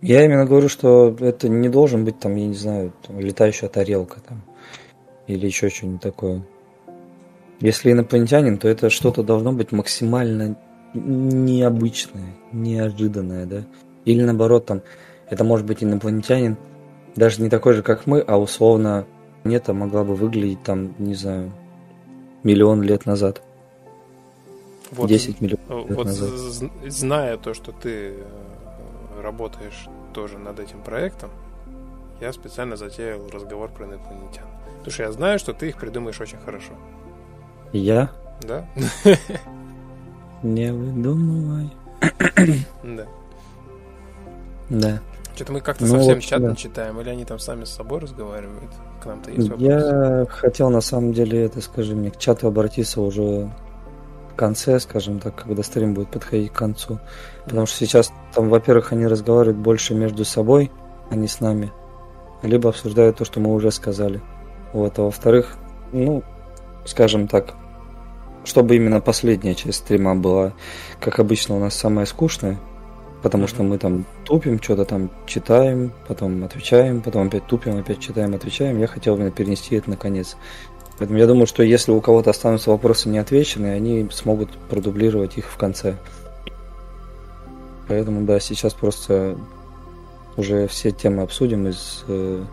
Я 0.00 0.24
именно 0.24 0.44
говорю, 0.44 0.68
что 0.68 1.16
это 1.20 1.48
не 1.48 1.68
должен 1.68 2.04
быть 2.04 2.18
там, 2.18 2.34
я 2.34 2.46
не 2.46 2.54
знаю, 2.54 2.92
там, 3.06 3.20
летающая 3.20 3.68
тарелка 3.68 4.20
там 4.20 4.42
или 5.26 5.46
еще 5.46 5.70
что-нибудь 5.70 6.02
такое. 6.02 6.42
Если 7.64 7.92
инопланетянин, 7.92 8.58
то 8.58 8.68
это 8.68 8.90
что-то 8.90 9.22
должно 9.22 9.50
быть 9.50 9.72
максимально 9.72 10.54
необычное, 10.92 12.34
неожиданное, 12.52 13.46
да? 13.46 13.64
Или 14.04 14.22
наоборот, 14.22 14.66
там, 14.66 14.82
это 15.30 15.44
может 15.44 15.64
быть 15.64 15.82
инопланетянин, 15.82 16.58
даже 17.16 17.40
не 17.40 17.48
такой 17.48 17.72
же, 17.72 17.82
как 17.82 18.06
мы, 18.06 18.20
а 18.20 18.36
условно 18.36 19.06
планета 19.42 19.72
могла 19.72 20.04
бы 20.04 20.14
выглядеть 20.14 20.62
там, 20.62 20.94
не 20.98 21.14
знаю, 21.14 21.52
миллион 22.42 22.82
лет 22.82 23.06
назад. 23.06 23.40
Вот, 24.90 25.08
10 25.08 25.40
миллионов 25.40 25.88
лет 25.88 25.96
вот 25.96 26.04
назад. 26.04 26.30
Зная 26.86 27.38
то, 27.38 27.54
что 27.54 27.72
ты 27.72 27.88
э, 27.88 29.22
работаешь 29.22 29.86
тоже 30.12 30.36
над 30.36 30.60
этим 30.60 30.82
проектом, 30.82 31.30
я 32.20 32.30
специально 32.34 32.76
затеял 32.76 33.26
разговор 33.32 33.70
про 33.70 33.86
инопланетян. 33.86 34.44
Потому 34.80 34.92
что 34.92 35.02
я 35.04 35.12
знаю, 35.12 35.38
что 35.38 35.54
ты 35.54 35.70
их 35.70 35.78
придумаешь 35.78 36.20
очень 36.20 36.38
хорошо. 36.44 36.74
Я? 37.74 38.08
Да. 38.42 38.64
Не 40.44 40.72
выдумывай. 40.72 41.70
Да. 42.84 43.06
Да. 44.70 45.00
Что-то 45.34 45.52
мы 45.52 45.60
как-то 45.60 45.84
ну, 45.84 45.96
совсем 45.96 46.20
чат 46.20 46.42
да. 46.42 46.54
читаем, 46.54 47.00
или 47.00 47.08
они 47.08 47.24
там 47.24 47.40
сами 47.40 47.64
с 47.64 47.70
собой 47.70 47.98
разговаривают? 47.98 48.70
К 49.02 49.06
нам-то 49.06 49.30
есть 49.32 49.48
вопросы? 49.48 49.64
Я 49.64 50.26
хотел 50.28 50.70
на 50.70 50.80
самом 50.80 51.12
деле 51.12 51.42
это, 51.42 51.60
скажи 51.60 51.96
мне, 51.96 52.12
к 52.12 52.18
чату 52.18 52.46
обратиться 52.46 53.00
уже 53.00 53.50
в 54.30 54.36
конце, 54.36 54.78
скажем 54.78 55.18
так, 55.18 55.34
когда 55.34 55.64
стрим 55.64 55.94
будет 55.94 56.10
подходить 56.10 56.52
к 56.52 56.56
концу. 56.56 57.00
Потому 57.44 57.66
что 57.66 57.76
сейчас 57.76 58.12
там, 58.32 58.50
во-первых, 58.50 58.92
они 58.92 59.08
разговаривают 59.08 59.58
больше 59.58 59.94
между 59.94 60.24
собой, 60.24 60.70
а 61.10 61.16
не 61.16 61.26
с 61.26 61.40
нами. 61.40 61.72
Либо 62.42 62.68
обсуждают 62.68 63.16
то, 63.16 63.24
что 63.24 63.40
мы 63.40 63.52
уже 63.52 63.72
сказали. 63.72 64.22
Вот, 64.72 64.96
а 65.00 65.02
во-вторых, 65.02 65.56
ну, 65.90 66.22
скажем 66.84 67.26
так, 67.26 67.54
чтобы 68.44 68.76
именно 68.76 69.00
последняя 69.00 69.54
часть 69.54 69.78
стрима 69.78 70.14
была, 70.14 70.52
как 71.00 71.18
обычно, 71.18 71.56
у 71.56 71.60
нас 71.60 71.74
самая 71.74 72.06
скучная, 72.06 72.58
потому 73.22 73.46
что 73.46 73.62
мы 73.62 73.78
там 73.78 74.04
тупим, 74.24 74.62
что-то 74.62 74.84
там 74.84 75.10
читаем, 75.26 75.92
потом 76.06 76.44
отвечаем, 76.44 77.00
потом 77.00 77.28
опять 77.28 77.46
тупим, 77.46 77.78
опять 77.78 78.00
читаем, 78.00 78.34
отвечаем. 78.34 78.78
Я 78.78 78.86
хотел 78.86 79.16
именно 79.16 79.30
перенести 79.30 79.76
это 79.76 79.90
наконец. 79.90 80.36
Поэтому 80.98 81.18
я 81.18 81.26
думаю, 81.26 81.46
что 81.46 81.62
если 81.62 81.90
у 81.90 82.00
кого-то 82.00 82.30
останутся 82.30 82.70
вопросы 82.70 83.08
неотвеченные, 83.08 83.74
они 83.74 84.08
смогут 84.12 84.50
продублировать 84.68 85.38
их 85.38 85.46
в 85.46 85.56
конце. 85.56 85.96
Поэтому, 87.88 88.24
да, 88.24 88.38
сейчас 88.40 88.74
просто 88.74 89.36
уже 90.36 90.68
все 90.68 90.90
темы 90.90 91.22
обсудим 91.22 91.66
из 91.68 92.04
э, 92.08 92.44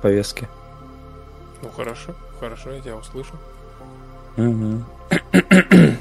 повестки. 0.00 0.48
Ну 1.62 1.68
хорошо, 1.70 2.14
хорошо, 2.40 2.70
я 2.70 2.80
тебя 2.80 2.96
услышу. 2.96 3.34
Угу. 4.36 4.84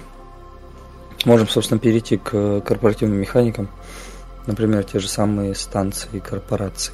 Можем, 1.25 1.47
собственно, 1.47 1.79
перейти 1.79 2.17
к 2.17 2.61
корпоративным 2.61 3.19
механикам. 3.19 3.69
Например, 4.45 4.83
те 4.83 4.99
же 4.99 5.07
самые 5.07 5.55
станции 5.55 6.19
корпораций, 6.19 6.93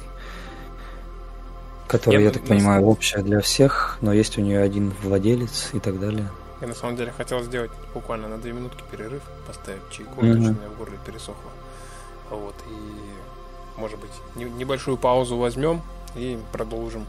которые, 1.86 2.22
я, 2.22 2.28
я 2.28 2.32
так 2.32 2.44
понимаю, 2.44 2.84
общая 2.84 3.22
для 3.22 3.40
всех, 3.40 3.98
но 4.00 4.12
есть 4.12 4.36
у 4.38 4.40
нее 4.40 4.60
один 4.60 4.92
владелец 5.02 5.70
и 5.72 5.78
так 5.78 6.00
далее. 6.00 6.28
Я 6.60 6.66
на 6.66 6.74
самом 6.74 6.96
деле 6.96 7.12
хотел 7.12 7.42
сделать 7.42 7.70
буквально 7.92 8.26
на 8.26 8.38
две 8.38 8.52
минутки 8.52 8.82
перерыв, 8.90 9.22
поставить 9.46 9.82
чайку, 9.90 10.20
mm-hmm. 10.20 10.32
точно 10.34 10.56
в 10.74 10.78
горле 10.78 10.98
пересохло. 11.06 11.50
Вот, 12.30 12.54
и, 12.68 13.80
может 13.80 13.98
быть, 14.00 14.10
небольшую 14.34 14.96
паузу 14.96 15.36
возьмем 15.36 15.82
и 16.16 16.38
продолжим. 16.52 17.06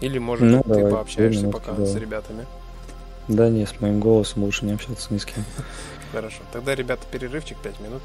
Или, 0.00 0.18
может, 0.18 0.44
ну, 0.44 0.62
ты 0.62 0.68
давай, 0.68 0.92
пообщаешься 0.92 1.48
пока 1.48 1.72
да. 1.72 1.86
с 1.86 1.94
ребятами. 1.94 2.46
Да 3.28 3.48
не, 3.48 3.66
с 3.66 3.80
моим 3.80 4.00
голосом 4.00 4.44
лучше 4.44 4.64
не 4.64 4.72
общаться 4.72 5.12
ни 5.12 5.18
с 5.18 5.24
кем. 5.24 5.44
Хорошо. 6.12 6.42
Тогда, 6.52 6.74
ребята, 6.74 7.02
перерывчик 7.10 7.58
5 7.58 7.80
минут. 7.80 8.02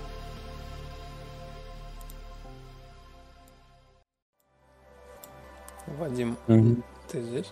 Вадим, 5.97 6.37
угу. 6.47 6.77
ты 7.11 7.21
здесь? 7.21 7.51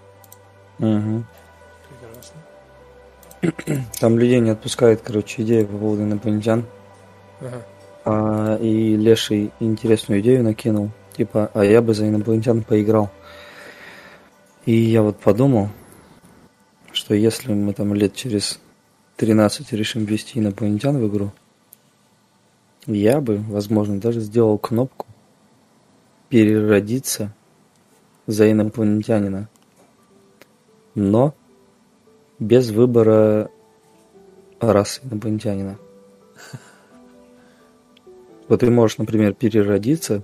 Угу. 0.79 1.23
Прекрасно. 3.41 3.89
Там 3.99 4.17
людей 4.17 4.39
не 4.39 4.49
отпускает, 4.49 5.01
короче, 5.01 5.43
идея 5.43 5.65
по 5.65 5.77
поводу 5.77 6.03
инопланетян. 6.03 6.65
Ага. 7.39 7.61
А, 8.05 8.57
и 8.57 8.95
Леший 8.95 9.51
интересную 9.59 10.21
идею 10.21 10.43
накинул. 10.43 10.89
Типа, 11.15 11.51
а 11.53 11.63
я 11.63 11.81
бы 11.81 11.93
за 11.93 12.07
инопланетян 12.07 12.63
поиграл. 12.63 13.09
И 14.65 14.73
я 14.73 15.01
вот 15.01 15.19
подумал, 15.19 15.69
что 17.09 17.15
если 17.15 17.51
мы 17.51 17.73
там 17.73 17.95
лет 17.95 18.13
через 18.13 18.59
13 19.15 19.73
решим 19.73 20.05
ввести 20.05 20.37
инопланетян 20.37 20.95
в 20.95 21.07
игру, 21.07 21.31
я 22.85 23.19
бы, 23.19 23.37
возможно, 23.37 23.99
даже 23.99 24.19
сделал 24.19 24.59
кнопку 24.59 25.07
переродиться 26.29 27.33
за 28.27 28.51
инопланетянина. 28.51 29.49
Но 30.93 31.33
без 32.37 32.69
выбора 32.69 33.49
расы 34.59 35.01
инопланетянина. 35.03 35.79
Вот 38.47 38.59
ты 38.59 38.69
можешь, 38.69 38.99
например, 38.99 39.33
переродиться 39.33 40.21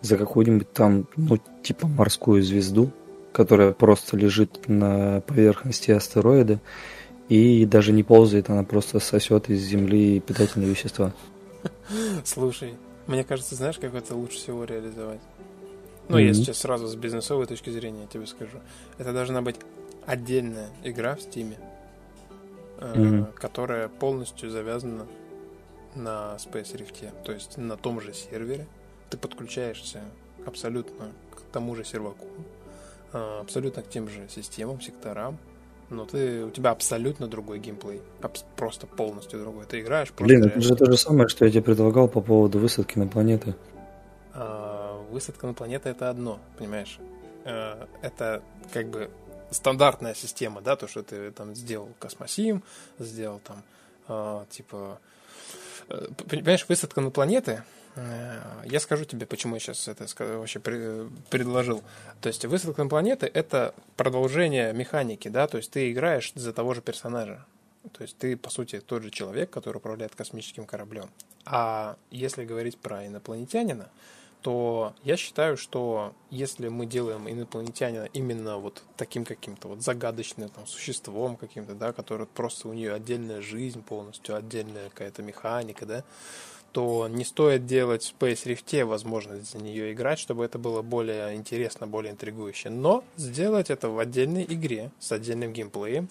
за 0.00 0.16
какую-нибудь 0.16 0.72
там, 0.72 1.06
ну, 1.14 1.38
типа 1.62 1.86
морскую 1.86 2.42
звезду, 2.42 2.90
которая 3.32 3.72
просто 3.72 4.16
лежит 4.16 4.68
на 4.68 5.20
поверхности 5.22 5.90
астероида 5.90 6.60
и 7.28 7.64
даже 7.64 7.92
не 7.92 8.02
ползает, 8.02 8.50
она 8.50 8.64
просто 8.64 8.98
сосет 8.98 9.50
из 9.50 9.60
Земли 9.62 10.20
питательные 10.20 10.70
вещества. 10.70 11.12
Слушай, 12.24 12.74
мне 13.06 13.24
кажется, 13.24 13.54
знаешь, 13.54 13.78
как 13.78 13.94
это 13.94 14.14
лучше 14.14 14.38
всего 14.38 14.64
реализовать? 14.64 15.20
Ну, 16.08 16.18
mm-hmm. 16.18 16.24
я 16.24 16.34
сейчас 16.34 16.58
сразу 16.58 16.88
с 16.88 16.96
бизнесовой 16.96 17.46
точки 17.46 17.70
зрения 17.70 18.08
тебе 18.12 18.26
скажу. 18.26 18.58
Это 18.98 19.12
должна 19.12 19.42
быть 19.42 19.56
отдельная 20.06 20.68
игра 20.82 21.14
в 21.14 21.18
Steam, 21.20 21.54
mm-hmm. 22.78 23.32
которая 23.34 23.88
полностью 23.88 24.50
завязана 24.50 25.06
на 25.94 26.36
Space 26.38 26.76
Rift. 26.76 27.12
То 27.24 27.32
есть 27.32 27.56
на 27.56 27.76
том 27.76 28.00
же 28.00 28.12
сервере 28.12 28.66
ты 29.08 29.16
подключаешься 29.16 30.00
абсолютно 30.46 31.12
к 31.34 31.40
тому 31.52 31.74
же 31.76 31.84
серваку, 31.84 32.26
абсолютно 33.12 33.82
к 33.82 33.88
тем 33.88 34.08
же 34.08 34.28
системам, 34.28 34.80
секторам, 34.80 35.38
но 35.90 36.04
ты, 36.04 36.44
у 36.44 36.50
тебя 36.50 36.70
абсолютно 36.70 37.26
другой 37.26 37.58
геймплей. 37.58 38.00
Просто 38.56 38.86
полностью 38.86 39.40
другой. 39.40 39.64
Ты 39.66 39.80
играешь 39.80 40.12
просто... 40.12 40.24
Блин, 40.24 40.44
это 40.44 40.60
же 40.60 40.76
то 40.76 40.86
же 40.86 40.96
самое, 40.96 41.28
что 41.28 41.44
я 41.44 41.50
тебе 41.50 41.62
предлагал 41.62 42.08
по 42.08 42.20
поводу 42.20 42.60
высадки 42.60 42.98
на 42.98 43.08
планеты. 43.08 43.54
А, 44.32 45.02
высадка 45.10 45.46
на 45.46 45.54
планеты 45.54 45.88
это 45.88 46.08
одно, 46.08 46.38
понимаешь? 46.58 46.98
А, 47.44 47.88
это 48.02 48.42
как 48.72 48.88
бы 48.88 49.10
стандартная 49.50 50.14
система, 50.14 50.60
да, 50.60 50.76
то, 50.76 50.86
что 50.86 51.02
ты 51.02 51.32
там 51.32 51.56
сделал 51.56 51.88
космосим, 51.98 52.62
сделал 52.98 53.40
там, 53.40 53.62
а, 54.06 54.46
типа... 54.48 55.00
Э, 55.88 56.06
понимаешь, 56.28 56.64
высадка 56.68 57.00
на 57.00 57.10
планеты 57.10 57.64
я 57.96 58.80
скажу 58.80 59.04
тебе, 59.04 59.26
почему 59.26 59.56
я 59.56 59.60
сейчас 59.60 59.88
это 59.88 60.06
вообще 60.36 60.60
предложил. 60.60 61.82
То 62.20 62.28
есть 62.28 62.44
высадка 62.44 62.84
на 62.84 62.88
планеты– 62.88 63.30
это 63.34 63.74
продолжение 63.96 64.72
механики, 64.72 65.28
да, 65.28 65.46
то 65.46 65.56
есть 65.56 65.70
ты 65.70 65.90
играешь 65.90 66.32
за 66.34 66.52
того 66.52 66.74
же 66.74 66.82
персонажа. 66.82 67.44
То 67.92 68.02
есть 68.02 68.16
ты, 68.18 68.36
по 68.36 68.50
сути, 68.50 68.80
тот 68.80 69.02
же 69.02 69.10
человек, 69.10 69.50
который 69.50 69.78
управляет 69.78 70.14
космическим 70.14 70.66
кораблем. 70.66 71.08
А 71.46 71.96
если 72.10 72.44
говорить 72.44 72.76
про 72.76 73.06
инопланетянина, 73.06 73.88
то 74.42 74.94
я 75.02 75.16
считаю, 75.16 75.56
что 75.56 76.14
если 76.30 76.68
мы 76.68 76.86
делаем 76.86 77.28
инопланетянина 77.28 78.08
именно 78.12 78.56
вот 78.56 78.82
таким 78.96 79.24
каким-то 79.24 79.68
вот 79.68 79.82
загадочным 79.82 80.48
там, 80.48 80.66
существом 80.66 81.36
каким-то, 81.36 81.74
да, 81.74 81.92
который 81.92 82.26
просто 82.26 82.68
у 82.68 82.72
нее 82.72 82.94
отдельная 82.94 83.42
жизнь 83.42 83.82
полностью, 83.82 84.36
отдельная 84.36 84.88
какая-то 84.90 85.22
механика, 85.22 85.84
да, 85.84 86.04
то 86.72 87.08
не 87.08 87.24
стоит 87.24 87.66
делать 87.66 88.02
в 88.04 88.22
Space 88.22 88.44
Rift 88.44 88.84
возможность 88.84 89.52
за 89.52 89.58
нее 89.58 89.92
играть, 89.92 90.18
чтобы 90.18 90.44
это 90.44 90.58
было 90.58 90.82
более 90.82 91.34
интересно, 91.34 91.86
более 91.86 92.12
интригующе. 92.12 92.70
Но 92.70 93.04
сделать 93.16 93.70
это 93.70 93.88
в 93.88 93.98
отдельной 93.98 94.44
игре 94.44 94.90
с 94.98 95.12
отдельным 95.12 95.52
геймплеем 95.52 96.08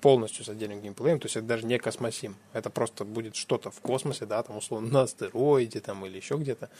полностью 0.00 0.44
с 0.44 0.48
отдельным 0.48 0.80
геймплеем, 0.80 1.18
то 1.18 1.26
есть 1.26 1.36
это 1.36 1.46
даже 1.46 1.66
не 1.66 1.78
космосим, 1.78 2.36
это 2.52 2.70
просто 2.70 3.04
будет 3.04 3.36
что-то 3.36 3.70
в 3.70 3.80
космосе, 3.80 4.26
да, 4.26 4.42
там 4.42 4.56
условно 4.56 4.88
на 4.90 5.02
астероиде 5.02 5.80
там 5.80 6.06
или 6.06 6.16
еще 6.16 6.36
где-то, 6.36 6.70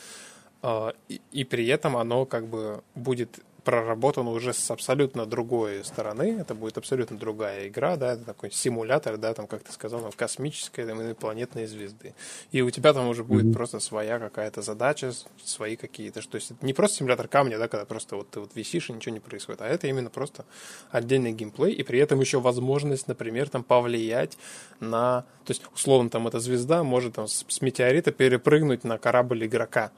а, 0.62 0.94
и, 1.08 1.20
и 1.32 1.44
при 1.44 1.66
этом 1.66 1.96
оно 1.96 2.26
как 2.26 2.46
бы 2.46 2.82
будет 2.94 3.40
проработано 3.68 4.30
уже 4.30 4.54
с 4.54 4.70
абсолютно 4.70 5.26
другой 5.26 5.84
стороны. 5.84 6.38
Это 6.40 6.54
будет 6.54 6.78
абсолютно 6.78 7.18
другая 7.18 7.68
игра, 7.68 7.96
да, 7.96 8.14
это 8.14 8.24
такой 8.24 8.50
симулятор, 8.50 9.18
да, 9.18 9.34
там, 9.34 9.46
как 9.46 9.62
ты 9.62 9.70
сказал, 9.72 10.00
там, 10.00 10.10
космической, 10.12 10.86
там, 10.86 11.02
инопланетной 11.02 11.66
звезды. 11.66 12.14
И 12.50 12.62
у 12.62 12.70
тебя 12.70 12.94
там 12.94 13.06
уже 13.08 13.24
будет 13.24 13.44
mm-hmm. 13.44 13.52
просто 13.52 13.78
своя 13.78 14.18
какая-то 14.18 14.62
задача, 14.62 15.12
свои 15.44 15.76
какие-то, 15.76 16.26
то 16.26 16.36
есть 16.36 16.52
это 16.52 16.64
не 16.64 16.72
просто 16.72 16.96
симулятор 16.96 17.28
камня, 17.28 17.58
да, 17.58 17.68
когда 17.68 17.84
просто 17.84 18.16
вот 18.16 18.30
ты 18.30 18.40
вот 18.40 18.52
висишь 18.54 18.88
и 18.88 18.94
ничего 18.94 19.12
не 19.12 19.20
происходит, 19.20 19.60
а 19.60 19.66
это 19.66 19.86
именно 19.86 20.08
просто 20.08 20.46
отдельный 20.90 21.32
геймплей, 21.32 21.74
и 21.74 21.82
при 21.82 21.98
этом 21.98 22.20
еще 22.20 22.40
возможность, 22.40 23.06
например, 23.06 23.50
там, 23.50 23.62
повлиять 23.62 24.38
на, 24.80 25.26
то 25.44 25.50
есть, 25.50 25.62
условно, 25.74 26.08
там, 26.08 26.26
эта 26.26 26.40
звезда 26.40 26.84
может 26.84 27.16
там 27.16 27.28
с 27.28 27.60
метеорита 27.60 28.12
перепрыгнуть 28.12 28.84
на 28.84 28.96
корабль 28.96 29.44
игрока. 29.44 29.92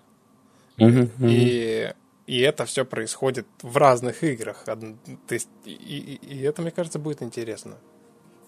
Mm-hmm. 0.77 1.11
И 1.21 1.93
и 2.31 2.39
это 2.43 2.65
все 2.65 2.85
происходит 2.85 3.45
в 3.61 3.77
разных 3.77 4.23
играх. 4.23 4.63
То 4.65 5.35
есть, 5.35 5.49
и, 5.65 5.73
и, 5.73 6.35
и 6.35 6.43
это, 6.43 6.63
мне 6.63 6.71
кажется, 6.71 7.01
будет 7.01 7.23
интересно. 7.23 7.73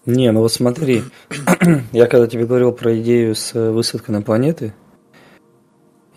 Не, 0.05 0.31
ну 0.31 0.39
вот 0.39 0.53
смотри, 0.53 1.03
я 1.91 2.07
когда 2.07 2.27
тебе 2.27 2.45
говорил 2.45 2.71
про 2.71 2.97
идею 3.01 3.35
с 3.35 3.53
высадкой 3.53 4.11
на 4.11 4.21
планеты, 4.21 4.73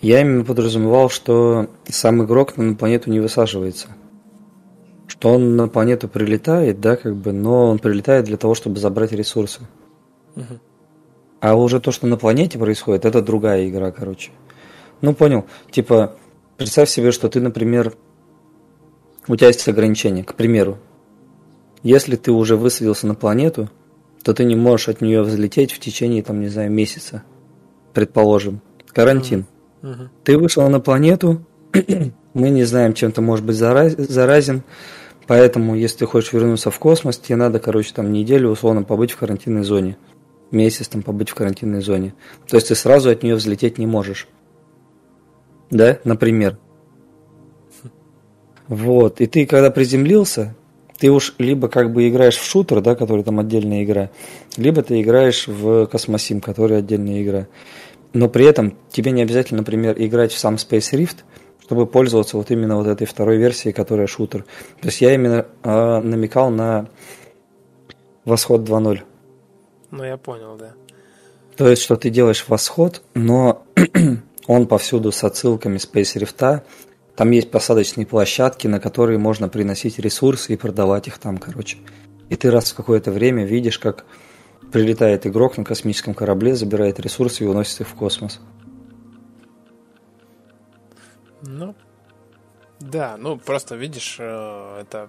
я 0.00 0.20
именно 0.20 0.44
подразумевал, 0.44 1.10
что 1.10 1.68
сам 1.88 2.22
игрок 2.24 2.56
на 2.56 2.76
планету 2.76 3.10
не 3.10 3.18
высаживается. 3.18 3.88
Что 5.08 5.30
он 5.30 5.56
на 5.56 5.66
планету 5.66 6.06
прилетает, 6.08 6.80
да, 6.80 6.94
как 6.94 7.16
бы, 7.16 7.32
но 7.32 7.68
он 7.68 7.80
прилетает 7.80 8.26
для 8.26 8.36
того, 8.36 8.54
чтобы 8.54 8.78
забрать 8.78 9.10
ресурсы. 9.10 9.62
Угу. 10.36 10.60
А 11.40 11.56
уже 11.56 11.80
то, 11.80 11.90
что 11.90 12.06
на 12.06 12.16
планете 12.16 12.60
происходит, 12.60 13.04
это 13.04 13.22
другая 13.22 13.68
игра, 13.68 13.90
короче. 13.90 14.30
Ну, 15.00 15.14
понял. 15.14 15.46
Типа, 15.72 16.16
Представь 16.56 16.88
себе, 16.88 17.12
что 17.12 17.28
ты, 17.28 17.40
например, 17.40 17.92
у 19.28 19.36
тебя 19.36 19.48
есть 19.48 19.66
ограничения. 19.68 20.24
К 20.24 20.34
примеру, 20.34 20.78
если 21.82 22.16
ты 22.16 22.32
уже 22.32 22.56
высадился 22.56 23.06
на 23.06 23.14
планету, 23.14 23.70
то 24.22 24.32
ты 24.32 24.44
не 24.44 24.56
можешь 24.56 24.88
от 24.88 25.00
нее 25.00 25.22
взлететь 25.22 25.72
в 25.72 25.78
течение, 25.78 26.22
там, 26.22 26.40
не 26.40 26.48
знаю, 26.48 26.70
месяца. 26.70 27.22
Предположим. 27.92 28.60
Карантин. 28.88 29.46
Uh-huh. 29.82 30.08
Ты 30.24 30.38
вышел 30.38 30.68
на 30.68 30.80
планету, 30.80 31.44
мы 32.34 32.50
не 32.50 32.64
знаем, 32.64 32.94
чем 32.94 33.12
ты 33.12 33.20
можешь 33.20 33.44
быть 33.44 33.56
зараз, 33.56 33.94
заразен, 33.94 34.62
поэтому, 35.26 35.76
если 35.76 35.98
ты 35.98 36.06
хочешь 36.06 36.32
вернуться 36.32 36.70
в 36.70 36.78
космос, 36.78 37.18
тебе 37.18 37.36
надо, 37.36 37.58
короче, 37.60 37.92
там 37.94 38.10
неделю 38.10 38.50
условно 38.50 38.82
побыть 38.82 39.12
в 39.12 39.16
карантинной 39.16 39.62
зоне. 39.62 39.98
Месяц 40.50 40.88
там 40.88 41.02
побыть 41.02 41.28
в 41.28 41.34
карантинной 41.34 41.82
зоне. 41.82 42.14
То 42.48 42.56
есть 42.56 42.68
ты 42.68 42.74
сразу 42.74 43.10
от 43.10 43.22
нее 43.22 43.34
взлететь 43.34 43.78
не 43.78 43.86
можешь 43.86 44.26
да, 45.70 45.98
например. 46.04 46.58
Вот, 48.68 49.20
и 49.20 49.26
ты 49.26 49.46
когда 49.46 49.70
приземлился, 49.70 50.56
ты 50.98 51.10
уж 51.10 51.34
либо 51.38 51.68
как 51.68 51.92
бы 51.92 52.08
играешь 52.08 52.36
в 52.36 52.44
шутер, 52.44 52.80
да, 52.80 52.94
который 52.94 53.22
там 53.22 53.38
отдельная 53.38 53.84
игра, 53.84 54.10
либо 54.56 54.82
ты 54.82 55.00
играешь 55.00 55.46
в 55.46 55.86
Космосим, 55.86 56.40
который 56.40 56.78
отдельная 56.78 57.22
игра. 57.22 57.46
Но 58.12 58.28
при 58.28 58.46
этом 58.46 58.76
тебе 58.90 59.12
не 59.12 59.22
обязательно, 59.22 59.58
например, 59.58 59.94
играть 59.98 60.32
в 60.32 60.38
сам 60.38 60.54
Space 60.54 60.92
Rift, 60.92 61.18
чтобы 61.60 61.86
пользоваться 61.86 62.36
вот 62.36 62.50
именно 62.50 62.76
вот 62.76 62.86
этой 62.86 63.06
второй 63.06 63.36
версией, 63.36 63.72
которая 63.72 64.06
шутер. 64.06 64.44
То 64.80 64.88
есть 64.88 65.00
я 65.00 65.14
именно 65.14 65.46
э, 65.62 66.00
намекал 66.00 66.50
на 66.50 66.88
Восход 68.26 68.68
2.0. 68.68 69.02
Ну, 69.92 70.04
я 70.04 70.16
понял, 70.16 70.56
да. 70.56 70.72
То 71.56 71.68
есть, 71.68 71.82
что 71.82 71.96
ты 71.96 72.10
делаешь 72.10 72.44
восход, 72.48 73.02
но 73.14 73.64
он 74.46 74.66
повсюду 74.66 75.12
с 75.12 75.24
отсылками 75.24 75.76
Space 75.76 76.16
Rift. 76.16 76.62
Там 77.14 77.30
есть 77.30 77.50
посадочные 77.50 78.06
площадки, 78.06 78.66
на 78.66 78.78
которые 78.78 79.18
можно 79.18 79.48
приносить 79.48 79.98
ресурсы 79.98 80.52
и 80.52 80.56
продавать 80.56 81.08
их 81.08 81.18
там, 81.18 81.38
короче. 81.38 81.78
И 82.28 82.36
ты 82.36 82.50
раз 82.50 82.72
в 82.72 82.76
какое-то 82.76 83.10
время 83.10 83.44
видишь, 83.44 83.78
как 83.78 84.04
прилетает 84.72 85.26
игрок 85.26 85.56
на 85.56 85.64
космическом 85.64 86.14
корабле, 86.14 86.54
забирает 86.54 87.00
ресурсы 87.00 87.44
и 87.44 87.46
уносит 87.46 87.80
их 87.80 87.88
в 87.88 87.94
космос. 87.94 88.40
Ну, 91.42 91.74
да, 92.80 93.16
ну 93.16 93.38
просто 93.38 93.76
видишь, 93.76 94.16
э, 94.18 94.80
это 94.80 95.08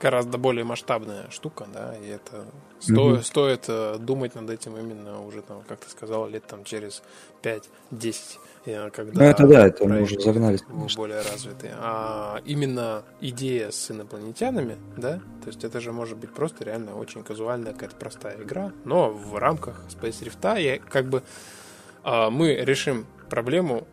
гораздо 0.00 0.38
более 0.38 0.64
масштабная 0.64 1.30
штука, 1.30 1.66
да, 1.72 1.94
и 1.96 2.08
это 2.08 2.46
сто, 2.80 3.16
mm-hmm. 3.16 3.22
стоит 3.22 3.64
э, 3.68 3.96
думать 3.98 4.34
над 4.34 4.50
этим 4.50 4.76
именно 4.76 5.22
уже, 5.22 5.42
там, 5.42 5.62
как 5.68 5.80
ты 5.80 5.90
сказал, 5.90 6.28
лет 6.28 6.46
там 6.46 6.64
через 6.64 7.02
5-10, 7.42 8.38
когда 8.92 9.22
ну, 9.22 9.22
это 9.22 9.46
да, 9.46 9.66
это 9.66 9.86
мы 9.86 10.02
уже 10.02 10.20
загнались. 10.20 10.62
Более 10.96 11.22
развитые. 11.22 11.74
А 11.78 12.40
именно 12.44 13.02
идея 13.20 13.70
с 13.70 13.90
инопланетянами, 13.90 14.76
да, 14.96 15.20
то 15.42 15.48
есть 15.48 15.64
это 15.64 15.80
же 15.80 15.92
может 15.92 16.18
быть 16.18 16.32
просто 16.32 16.64
реально 16.64 16.96
очень 16.96 17.22
казуальная 17.22 17.72
какая-то 17.72 17.96
простая 17.96 18.42
игра, 18.42 18.72
но 18.84 19.10
в 19.10 19.36
рамках 19.36 19.80
Space 19.88 20.22
Rift 20.22 20.60
я 20.60 20.78
как 20.78 21.08
бы 21.08 21.22
а, 22.04 22.30
мы 22.30 22.54
решим 22.54 23.06
проблему 23.28 23.86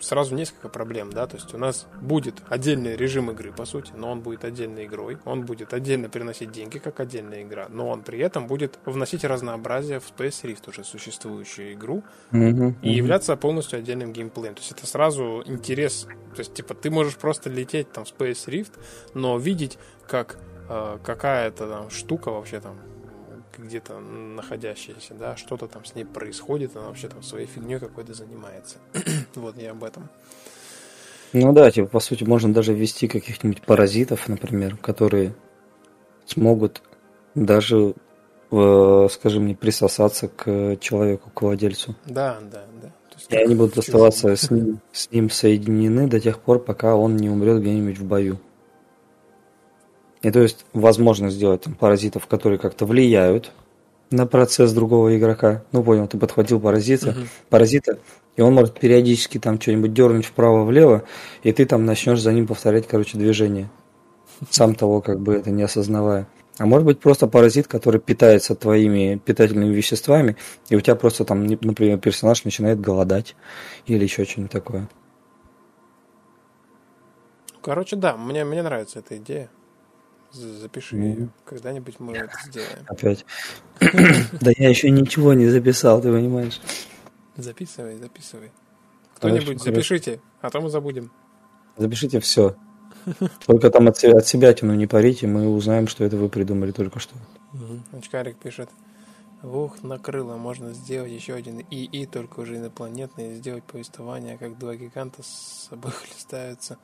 сразу 0.00 0.34
несколько 0.34 0.68
проблем, 0.68 1.12
да, 1.12 1.26
то 1.26 1.36
есть 1.36 1.54
у 1.54 1.58
нас 1.58 1.86
будет 2.00 2.42
отдельный 2.48 2.96
режим 2.96 3.30
игры, 3.30 3.52
по 3.52 3.64
сути, 3.64 3.92
но 3.96 4.10
он 4.10 4.20
будет 4.20 4.44
отдельной 4.44 4.86
игрой, 4.86 5.18
он 5.24 5.44
будет 5.44 5.72
отдельно 5.72 6.08
приносить 6.08 6.50
деньги, 6.50 6.78
как 6.78 7.00
отдельная 7.00 7.42
игра, 7.42 7.66
но 7.68 7.88
он 7.88 8.02
при 8.02 8.18
этом 8.18 8.46
будет 8.46 8.78
вносить 8.84 9.24
разнообразие 9.24 10.00
в 10.00 10.12
Space 10.12 10.42
Rift, 10.44 10.68
уже 10.68 10.84
существующую 10.84 11.74
игру, 11.74 12.02
mm-hmm. 12.32 12.74
и 12.82 12.90
являться 12.92 13.36
полностью 13.36 13.78
отдельным 13.78 14.12
геймплеем, 14.12 14.54
то 14.54 14.60
есть 14.60 14.72
это 14.72 14.86
сразу 14.86 15.42
интерес, 15.46 16.06
то 16.34 16.40
есть, 16.40 16.54
типа, 16.54 16.74
ты 16.74 16.90
можешь 16.90 17.16
просто 17.16 17.50
лететь 17.50 17.92
там 17.92 18.04
в 18.04 18.12
Space 18.12 18.46
Rift, 18.48 18.72
но 19.14 19.38
видеть, 19.38 19.78
как 20.06 20.38
э, 20.68 20.98
какая-то 21.04 21.68
там 21.68 21.90
штука 21.90 22.30
вообще 22.30 22.60
там 22.60 22.78
где-то 23.58 23.98
находящаяся, 23.98 25.14
да, 25.14 25.36
что-то 25.36 25.66
там 25.66 25.84
с 25.84 25.94
ней 25.94 26.04
происходит, 26.04 26.76
она 26.76 26.86
вообще 26.86 27.08
там 27.08 27.22
своей 27.22 27.46
фигней 27.46 27.78
какой-то 27.78 28.14
занимается. 28.14 28.78
вот 29.34 29.56
я 29.56 29.72
об 29.72 29.84
этом. 29.84 30.08
Ну 31.32 31.52
да, 31.52 31.70
типа, 31.70 31.88
по 31.88 32.00
сути, 32.00 32.24
можно 32.24 32.52
даже 32.52 32.74
ввести 32.74 33.08
каких-нибудь 33.08 33.62
паразитов, 33.62 34.28
например, 34.28 34.76
которые 34.76 35.34
смогут 36.26 36.82
даже, 37.34 37.94
э, 38.50 39.08
скажем, 39.10 39.46
не 39.46 39.54
присосаться 39.54 40.28
к 40.28 40.76
человеку, 40.78 41.30
к 41.30 41.42
владельцу. 41.42 41.96
Да, 42.06 42.38
да, 42.52 42.64
да. 42.82 42.92
И 43.30 43.36
они 43.36 43.54
будут 43.54 43.78
оставаться 43.78 44.34
с 44.34 44.50
ним, 44.50 44.80
с 44.92 45.10
ним 45.10 45.30
соединены 45.30 46.06
до 46.06 46.20
тех 46.20 46.38
пор, 46.38 46.58
пока 46.58 46.96
он 46.96 47.16
не 47.16 47.30
умрет 47.30 47.60
где-нибудь 47.60 47.98
в 47.98 48.04
бою. 48.04 48.38
И 50.22 50.30
то 50.30 50.40
есть 50.40 50.64
возможно 50.72 51.30
сделать 51.30 51.62
там, 51.62 51.74
паразитов, 51.74 52.26
которые 52.26 52.58
как-то 52.58 52.86
влияют 52.86 53.52
на 54.10 54.26
процесс 54.26 54.72
другого 54.72 55.16
игрока. 55.16 55.64
Ну, 55.72 55.82
понял, 55.82 56.06
ты 56.06 56.18
подхватил 56.18 56.60
паразита, 56.60 57.08
uh-huh. 57.08 57.26
паразита, 57.48 57.98
и 58.36 58.42
он 58.42 58.54
может 58.54 58.78
периодически 58.78 59.38
там 59.38 59.60
что-нибудь 59.60 59.92
дернуть 59.92 60.26
вправо-влево, 60.26 61.04
и 61.42 61.52
ты 61.52 61.64
там 61.66 61.84
начнешь 61.84 62.20
за 62.20 62.32
ним 62.32 62.46
повторять, 62.46 62.86
короче, 62.86 63.18
движение. 63.18 63.70
Сам 64.50 64.74
того, 64.74 65.00
как 65.00 65.20
бы 65.20 65.34
это 65.34 65.50
не 65.50 65.62
осознавая. 65.62 66.28
А 66.58 66.66
может 66.66 66.84
быть 66.84 67.00
просто 67.00 67.26
паразит, 67.26 67.66
который 67.66 68.00
питается 68.00 68.54
твоими 68.54 69.20
питательными 69.24 69.74
веществами, 69.74 70.36
и 70.68 70.76
у 70.76 70.80
тебя 70.80 70.94
просто 70.94 71.24
там, 71.24 71.46
например, 71.46 71.98
персонаж 71.98 72.44
начинает 72.44 72.80
голодать 72.80 73.34
или 73.86 74.02
еще 74.04 74.24
что-нибудь 74.24 74.52
такое. 74.52 74.88
Короче, 77.62 77.96
да, 77.96 78.16
мне, 78.16 78.44
мне 78.44 78.62
нравится 78.62 78.98
эта 78.98 79.16
идея. 79.16 79.48
Запиши 80.32 80.96
ну. 80.96 81.04
ее. 81.04 81.28
Когда-нибудь 81.44 82.00
мы 82.00 82.14
это 82.14 82.34
сделаем. 82.46 82.84
Опять. 82.86 83.24
Да 83.80 84.50
я 84.56 84.68
еще 84.68 84.90
ничего 84.90 85.34
не 85.34 85.48
записал, 85.48 86.00
ты 86.00 86.10
понимаешь? 86.10 86.60
Записывай, 87.36 87.96
записывай. 87.96 88.50
Кто-нибудь 89.16 89.62
запишите, 89.62 90.20
а 90.40 90.50
то 90.50 90.60
мы 90.60 90.70
забудем. 90.70 91.12
Запишите 91.76 92.20
все. 92.20 92.56
Только 93.46 93.70
там 93.70 93.88
от, 93.88 94.02
от 94.04 94.26
себя 94.26 94.52
тяну 94.52 94.74
не 94.74 94.86
парите, 94.86 95.26
мы 95.26 95.48
узнаем, 95.48 95.88
что 95.88 96.04
это 96.04 96.16
вы 96.16 96.28
придумали 96.28 96.72
только 96.72 96.98
что. 96.98 97.14
Очкарик 97.92 98.36
пишет. 98.38 98.68
Ух, 99.42 99.82
накрыло, 99.82 100.36
можно 100.36 100.72
сделать 100.72 101.10
еще 101.10 101.34
один 101.34 101.64
ИИ, 101.68 102.06
только 102.06 102.40
уже 102.40 102.58
инопланетный, 102.58 103.34
сделать 103.34 103.64
повествование, 103.64 104.38
как 104.38 104.56
два 104.56 104.76
гиганта 104.76 105.22
с 105.24 105.68
собой 105.68 105.90
хлестаются. 106.02 106.78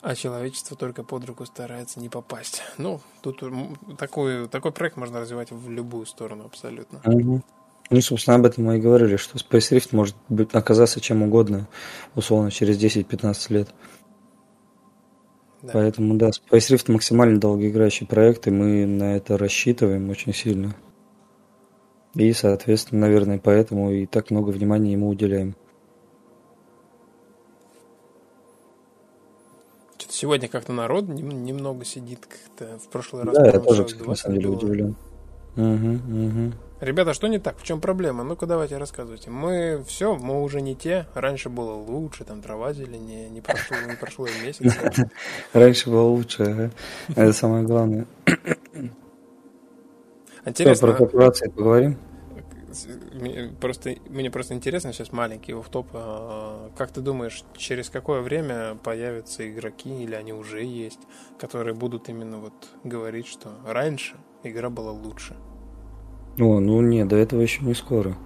А 0.00 0.14
человечество 0.14 0.76
только 0.76 1.02
под 1.02 1.24
руку 1.24 1.44
старается 1.44 1.98
не 1.98 2.08
попасть. 2.08 2.62
Ну, 2.78 3.00
тут 3.20 3.42
такой, 3.98 4.48
такой 4.48 4.70
проект 4.70 4.96
можно 4.96 5.20
развивать 5.20 5.50
в 5.50 5.70
любую 5.70 6.06
сторону 6.06 6.44
абсолютно. 6.44 7.00
Угу. 7.04 7.42
Ну, 7.90 8.00
собственно, 8.00 8.36
об 8.36 8.44
этом 8.44 8.64
мы 8.64 8.76
и 8.76 8.80
говорили, 8.80 9.16
что 9.16 9.38
Space 9.38 9.72
Rift 9.72 9.88
может 9.92 10.14
быть, 10.28 10.54
оказаться 10.54 11.00
чем 11.00 11.22
угодно, 11.22 11.68
условно, 12.14 12.50
через 12.50 12.78
10-15 12.78 13.52
лет. 13.52 13.70
Да. 15.62 15.70
Поэтому, 15.72 16.14
да, 16.14 16.28
Space 16.28 16.74
Rift 16.74 16.92
максимально 16.92 17.40
долгоиграющий 17.40 18.06
проект, 18.06 18.46
и 18.46 18.50
мы 18.50 18.86
на 18.86 19.16
это 19.16 19.36
рассчитываем 19.36 20.10
очень 20.10 20.34
сильно. 20.34 20.76
И, 22.14 22.32
соответственно, 22.32 23.02
наверное, 23.02 23.38
поэтому 23.38 23.90
и 23.90 24.06
так 24.06 24.30
много 24.30 24.50
внимания 24.50 24.92
ему 24.92 25.08
уделяем. 25.08 25.56
Сегодня 30.18 30.48
как-то 30.48 30.72
народ 30.72 31.08
немного 31.08 31.84
сидит, 31.84 32.26
как-то 32.26 32.78
в 32.78 32.88
прошлый 32.88 33.24
раз. 33.24 33.36
Да, 33.36 33.46
я 33.46 33.60
тоже, 33.60 33.84
кстати, 33.84 34.02
на 34.02 34.14
самом 34.16 34.38
деле 34.38 34.48
удивлен. 34.50 34.96
Угу, 35.56 35.64
угу. 35.64 36.52
Ребята, 36.80 37.14
что 37.14 37.26
не 37.26 37.38
так? 37.38 37.58
В 37.58 37.62
чем 37.64 37.80
проблема? 37.80 38.22
Ну-ка 38.24 38.46
давайте 38.46 38.78
рассказывайте. 38.78 39.30
Мы 39.30 39.82
все, 39.86 40.16
мы 40.16 40.42
уже 40.42 40.60
не 40.60 40.74
те. 40.74 41.06
Раньше 41.14 41.48
было 41.48 41.72
лучше, 41.72 42.24
там 42.24 42.42
трава 42.42 42.72
зеленее, 42.72 43.28
не 43.30 43.40
прошло, 43.40 43.76
не 43.88 43.96
прошло 43.96 44.26
и 44.26 44.46
месяц. 44.46 44.72
Раньше 45.52 45.90
было 45.90 46.02
лучше, 46.02 46.70
это 47.08 47.32
самое 47.32 47.64
главное. 47.64 48.06
Интересно. 50.44 50.88
Про 50.88 50.96
корпорации 50.96 51.48
поговорим? 51.48 51.98
Просто, 53.60 53.96
мне 54.08 54.30
просто 54.30 54.54
интересно 54.54 54.92
сейчас 54.92 55.12
маленький 55.12 55.54
в 55.54 55.68
топ. 55.68 55.88
А, 55.92 56.70
как 56.76 56.90
ты 56.90 57.00
думаешь, 57.00 57.42
через 57.56 57.88
какое 57.88 58.20
время 58.20 58.76
появятся 58.82 59.48
игроки, 59.48 60.02
или 60.02 60.14
они 60.14 60.32
уже 60.32 60.64
есть, 60.64 61.00
которые 61.38 61.74
будут 61.74 62.08
именно 62.08 62.38
вот 62.38 62.52
говорить, 62.84 63.26
что 63.26 63.50
раньше 63.66 64.16
игра 64.42 64.70
была 64.70 64.92
лучше? 64.92 65.36
О, 66.38 66.60
ну 66.60 66.80
нет, 66.80 67.08
до 67.08 67.16
этого 67.16 67.40
еще 67.40 67.64
не 67.64 67.74
скоро. 67.74 68.16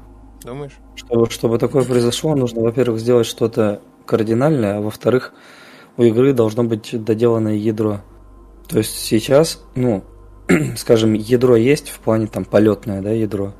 Думаешь? 0.44 0.76
Чтобы, 0.96 1.30
чтобы 1.30 1.58
такое 1.58 1.84
произошло, 1.84 2.34
нужно, 2.34 2.62
во-первых, 2.62 3.00
сделать 3.00 3.26
что-то 3.26 3.80
кардинальное, 4.06 4.78
а 4.78 4.80
во-вторых, 4.80 5.32
у 5.96 6.02
игры 6.02 6.32
должно 6.32 6.64
быть 6.64 6.90
доделанное 6.92 7.54
ядро. 7.54 8.00
То 8.68 8.78
есть 8.78 8.98
сейчас, 8.98 9.64
ну, 9.74 10.04
скажем, 10.76 11.12
ядро 11.12 11.56
есть 11.56 11.90
в 11.90 12.00
плане 12.00 12.26
там 12.26 12.44
полетное, 12.44 13.00
да, 13.02 13.10
ядро. 13.10 13.54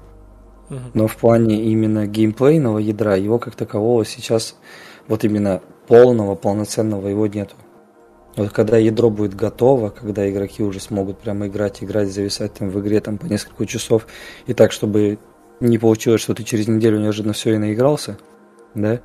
Но 0.94 1.06
в 1.06 1.16
плане 1.16 1.64
именно 1.64 2.06
геймплейного 2.06 2.78
ядра 2.78 3.16
его 3.16 3.38
как 3.38 3.54
такового 3.54 4.04
сейчас 4.04 4.56
вот 5.08 5.24
именно 5.24 5.60
полного, 5.86 6.34
полноценного 6.34 7.08
его 7.08 7.26
нету. 7.26 7.54
Вот 8.36 8.50
когда 8.50 8.78
ядро 8.78 9.10
будет 9.10 9.34
готово, 9.34 9.90
когда 9.90 10.28
игроки 10.30 10.62
уже 10.62 10.80
смогут 10.80 11.18
прямо 11.18 11.48
играть, 11.48 11.82
играть, 11.82 12.10
зависать 12.10 12.54
там 12.54 12.70
в 12.70 12.80
игре 12.80 13.00
там 13.00 13.18
по 13.18 13.26
несколько 13.26 13.66
часов, 13.66 14.06
и 14.46 14.54
так, 14.54 14.72
чтобы 14.72 15.18
не 15.60 15.78
получилось, 15.78 16.22
что 16.22 16.34
ты 16.34 16.42
через 16.42 16.66
неделю 16.66 16.98
неожиданно 16.98 17.34
все 17.34 17.54
и 17.54 17.58
наигрался, 17.58 18.16
да, 18.74 19.00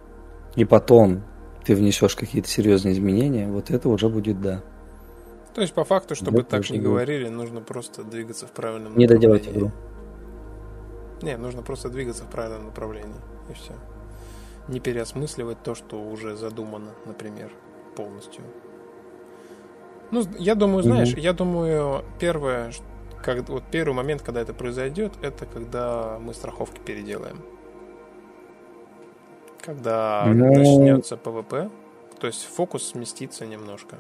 и 0.56 0.64
потом 0.64 1.24
ты 1.66 1.76
внесешь 1.76 2.16
какие-то 2.16 2.48
серьезные 2.48 2.94
изменения, 2.94 3.48
вот 3.48 3.70
это 3.70 3.90
уже 3.90 4.08
будет 4.08 4.40
да. 4.42 4.64
То 5.54 5.62
есть 5.62 5.74
по 5.74 5.84
факту, 5.84 6.16
чтобы 6.16 6.42
это 6.42 6.52
так 6.52 6.70
не 6.70 6.78
будет. 6.78 6.88
говорили, 6.88 7.28
нужно 7.28 7.60
просто 7.60 8.04
двигаться 8.04 8.48
в 8.48 8.52
правильном 8.52 8.98
Не 8.98 9.08
доделать 9.08 9.48
игру. 9.50 9.72
Не, 11.22 11.38
нужно 11.38 11.62
просто 11.62 11.90
двигаться 11.90 12.24
в 12.24 12.30
правильном 12.30 12.66
направлении, 12.66 13.20
и 13.50 13.54
все. 13.54 13.74
Не 14.68 14.80
переосмысливать 14.80 15.64
то, 15.64 15.76
что 15.76 16.02
уже 16.02 16.36
задумано, 16.36 16.92
например, 17.06 17.52
полностью. 17.96 18.44
Ну, 20.12 20.24
я 20.38 20.56
думаю, 20.56 20.84
знаешь, 20.84 21.14
mm-hmm. 21.14 21.20
я 21.20 21.34
думаю, 21.34 22.06
первое, 22.20 22.72
как, 23.24 23.50
вот 23.50 23.64
первый 23.72 23.94
момент, 23.94 24.22
когда 24.22 24.42
это 24.42 24.54
произойдет, 24.54 25.14
это 25.22 25.46
когда 25.46 26.18
мы 26.20 26.34
страховки 26.34 26.80
переделаем. 26.80 27.42
Когда 29.62 30.24
Но... 30.28 30.46
Ну, 30.46 30.54
начнется 30.54 31.18
PvP, 31.18 31.70
то 32.20 32.28
есть 32.28 32.46
фокус 32.46 32.88
сместится 32.88 33.46
немножко 33.46 33.98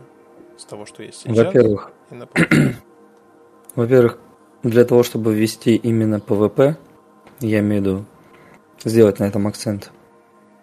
с 0.57 0.65
того, 0.65 0.85
что 0.85 1.03
есть 1.03 1.21
сейчас. 1.21 1.37
Во-первых, 1.37 1.91
во-первых, 3.75 4.19
для 4.63 4.85
того, 4.85 5.03
чтобы 5.03 5.33
ввести 5.33 5.75
именно 5.75 6.19
PvP, 6.19 6.77
я 7.39 7.59
имею 7.59 7.81
в 7.81 7.85
виду 7.85 8.05
сделать 8.83 9.19
на 9.19 9.25
этом 9.25 9.47
акцент, 9.47 9.91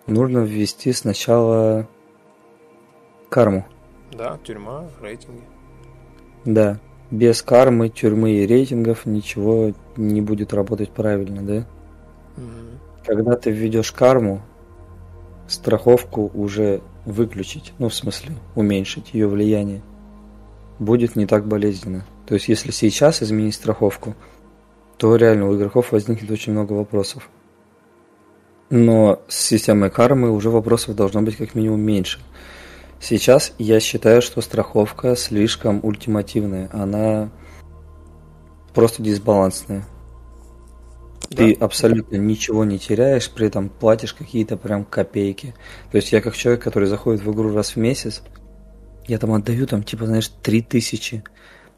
нужно 0.07 0.39
ввести 0.41 0.93
сначала 0.93 1.89
карму. 3.29 3.67
Да, 4.13 4.39
тюрьма, 4.45 4.89
рейтинги. 5.01 5.43
Да. 6.45 6.79
Без 7.11 7.43
кармы, 7.43 7.89
тюрьмы 7.89 8.33
и 8.33 8.47
рейтингов 8.47 9.07
ничего 9.07 9.73
не 9.97 10.21
будет 10.21 10.53
работать 10.53 10.91
правильно, 10.91 11.43
да? 11.43 11.67
Угу. 12.37 13.05
Когда 13.07 13.37
ты 13.37 13.51
введешь 13.51 13.93
карму, 13.93 14.43
страховку 15.47 16.31
уже 16.35 16.81
выключить, 17.05 17.73
ну, 17.79 17.89
в 17.89 17.95
смысле, 17.95 18.37
уменьшить 18.55 19.15
ее 19.15 19.29
влияние, 19.29 19.83
будет 20.79 21.17
не 21.17 21.27
так 21.27 21.47
болезненно. 21.47 22.07
То 22.27 22.35
есть, 22.35 22.49
если 22.49 22.71
сейчас 22.71 23.23
изменить 23.23 23.55
страховку, 23.55 24.15
то 24.97 25.17
реально 25.17 25.49
у 25.49 25.57
игроков 25.57 25.93
возникнет 25.93 26.31
очень 26.31 26.53
много 26.53 26.73
вопросов. 26.73 27.29
Но 28.71 29.23
с 29.29 29.37
системой 29.37 29.91
кармы 29.91 30.31
уже 30.31 30.51
вопросов 30.51 30.97
должно 30.97 31.23
быть 31.23 31.37
как 31.37 31.55
минимум 31.55 31.81
меньше. 31.81 32.21
Сейчас 33.01 33.53
я 33.59 33.81
считаю, 33.81 34.23
что 34.23 34.41
страховка 34.41 35.17
слишком 35.17 35.81
ультимативная. 35.83 36.71
Она 36.73 37.31
просто 38.73 39.03
дисбалансная. 39.03 39.85
Да. 41.31 41.37
Ты 41.37 41.53
абсолютно 41.53 42.17
ничего 42.17 42.65
не 42.65 42.79
теряешь, 42.79 43.31
при 43.31 43.47
этом 43.47 43.69
платишь 43.69 44.15
какие-то 44.15 44.57
прям 44.57 44.85
копейки. 44.85 45.55
То 45.91 45.97
есть 45.97 46.13
я 46.13 46.21
как 46.21 46.37
человек, 46.37 46.63
который 46.63 46.89
заходит 46.89 47.23
в 47.23 47.33
игру 47.33 47.53
раз 47.53 47.77
в 47.77 47.77
месяц, 47.77 48.23
я 49.07 49.19
там 49.19 49.33
отдаю 49.33 49.67
там 49.67 49.83
типа, 49.83 50.07
знаешь, 50.07 50.29
три 50.43 50.63
тысячи. 50.63 51.25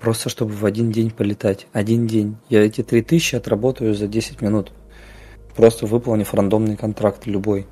Просто 0.07 0.29
чтобы 0.29 0.53
в 0.53 0.65
один 0.65 0.93
день 0.93 1.11
полетать. 1.11 1.67
Один 1.73 2.07
день. 2.07 2.37
Я 2.49 2.65
эти 2.65 2.85
три 2.85 3.03
тысячи 3.03 3.35
отработаю 3.35 3.93
за 3.93 4.07
10 4.07 4.41
минут. 4.41 4.71
Просто 5.57 5.87
выполнив 5.87 6.33
рандомный 6.33 6.77
контракт 6.77 7.27
любой. 7.27 7.67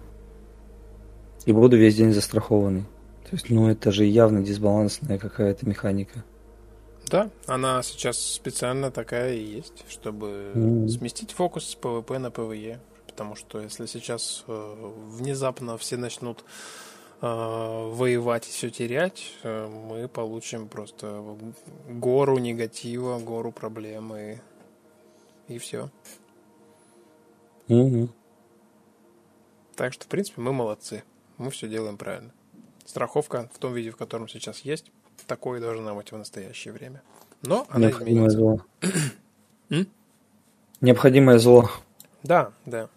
И 1.47 1.53
буду 1.53 1.77
весь 1.77 1.95
день 1.95 2.13
застрахованный. 2.13 2.87
То 3.23 3.37
есть, 3.37 3.51
ну, 3.51 3.69
это 3.69 3.93
же 3.93 4.05
явно 4.05 4.43
дисбалансная 4.43 5.17
какая-то 5.17 5.65
механика. 5.69 6.25
Да, 7.07 7.31
она 7.47 7.81
сейчас 7.85 8.19
специально 8.19 8.91
такая 8.91 9.35
и 9.35 9.41
есть, 9.41 9.85
чтобы 9.89 10.51
mm-hmm. 10.57 10.89
сместить 10.89 11.31
фокус 11.31 11.69
с 11.69 11.75
PvP 11.77 12.19
на 12.19 12.33
PvE. 12.33 12.81
Потому 13.07 13.37
что 13.37 13.61
если 13.61 13.87
сейчас 13.87 14.43
э, 14.49 14.91
внезапно 15.07 15.79
все 15.79 15.97
начнут 15.97 16.45
воевать 17.21 18.47
и 18.49 18.51
все 18.51 18.71
терять, 18.71 19.33
э, 19.43 19.67
мы 19.69 20.09
получим 20.09 20.69
просто 20.69 21.25
гору 21.89 22.39
негатива, 22.39 23.19
гору 23.19 23.53
проблем 23.53 24.15
и, 24.15 24.39
и 25.49 25.59
все. 25.59 25.91
Mm-hmm. 27.69 28.09
Так 29.77 29.93
что, 29.93 30.05
в 30.05 30.09
принципе, 30.09 30.41
мы 30.41 30.53
молодцы. 30.53 31.03
Мы 31.39 31.51
все 31.51 31.69
делаем 31.69 31.97
правильно. 31.97 32.31
Страховка 32.85 33.49
в 33.53 33.59
том 33.59 33.73
виде, 33.73 33.91
в 33.91 33.97
котором 33.97 34.29
сейчас 34.29 34.61
есть, 34.61 34.91
такой 35.27 35.61
должна 35.61 35.95
быть 35.95 36.13
в 36.13 36.17
настоящее 36.17 36.73
время. 36.73 37.03
Но 37.43 37.67
она 37.71 37.87
Необходимое 37.87 38.29
изменится. 38.29 38.65
зло. 39.71 39.87
Необходимое 40.81 41.39
зло. 41.39 41.71
Да, 42.23 42.53
да. 42.67 42.89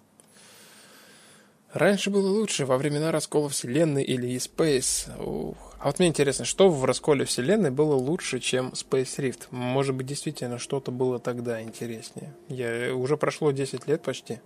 Раньше 1.73 2.09
было 2.09 2.29
лучше, 2.29 2.65
во 2.65 2.77
времена 2.77 3.11
раскола 3.11 3.49
Вселенной 3.49 4.03
или 4.03 4.27
E-Space. 4.27 5.21
Ух. 5.21 5.75
А 5.79 5.87
вот 5.87 5.99
мне 5.99 6.07
интересно, 6.07 6.45
что 6.45 6.69
в 6.69 6.85
расколе 6.85 7.25
Вселенной 7.25 7.71
было 7.71 7.93
лучше, 7.93 8.39
чем 8.39 8.69
Space 8.69 9.17
Rift? 9.19 9.47
Может 9.51 9.95
быть, 9.95 10.07
действительно 10.07 10.57
что-то 10.57 10.91
было 10.91 11.19
тогда 11.19 11.61
интереснее. 11.61 12.33
Я 12.47 12.95
уже 12.95 13.17
прошло 13.17 13.51
10 13.51 13.87
лет 13.87 14.01
почти. 14.01 14.39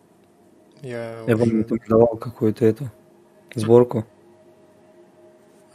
Я, 0.81 1.23
Я 1.27 1.35
уже... 1.35 1.37
помню, 1.37 1.63
ты 1.63 1.79
давал 1.87 2.17
какую-то 2.17 2.65
эту 2.65 2.91
сборку. 3.55 4.05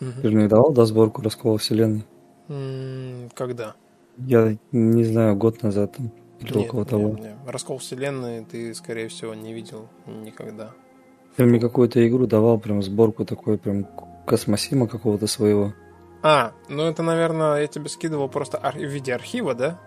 Угу. 0.00 0.10
Ты 0.22 0.28
же 0.28 0.36
мне 0.36 0.48
давал, 0.48 0.72
да, 0.72 0.84
сборку 0.84 1.22
раскола 1.22 1.58
вселенной? 1.58 2.04
Когда? 3.34 3.76
Я 4.18 4.56
не 4.72 5.04
знаю, 5.04 5.36
год 5.36 5.62
назад 5.62 5.96
там, 5.96 6.10
или 6.40 6.58
нет, 6.58 6.68
около 6.68 6.84
того. 6.84 7.08
Нет, 7.10 7.20
нет. 7.20 7.36
Раскол 7.46 7.78
вселенной 7.78 8.44
ты, 8.44 8.74
скорее 8.74 9.08
всего, 9.08 9.34
не 9.34 9.52
видел 9.52 9.88
никогда. 10.06 10.72
Ты 11.36 11.44
мне 11.44 11.60
какую-то 11.60 12.06
игру 12.08 12.26
давал, 12.26 12.58
прям 12.58 12.82
сборку 12.82 13.24
такой, 13.24 13.58
прям 13.58 13.86
космосима 14.26 14.88
какого-то 14.88 15.26
своего. 15.26 15.74
А, 16.22 16.52
ну 16.68 16.82
это, 16.82 17.02
наверное, 17.02 17.60
я 17.60 17.66
тебе 17.66 17.88
скидывал 17.88 18.28
просто 18.28 18.58
в 18.58 18.76
виде 18.76 19.14
архива, 19.14 19.54
да? 19.54 19.78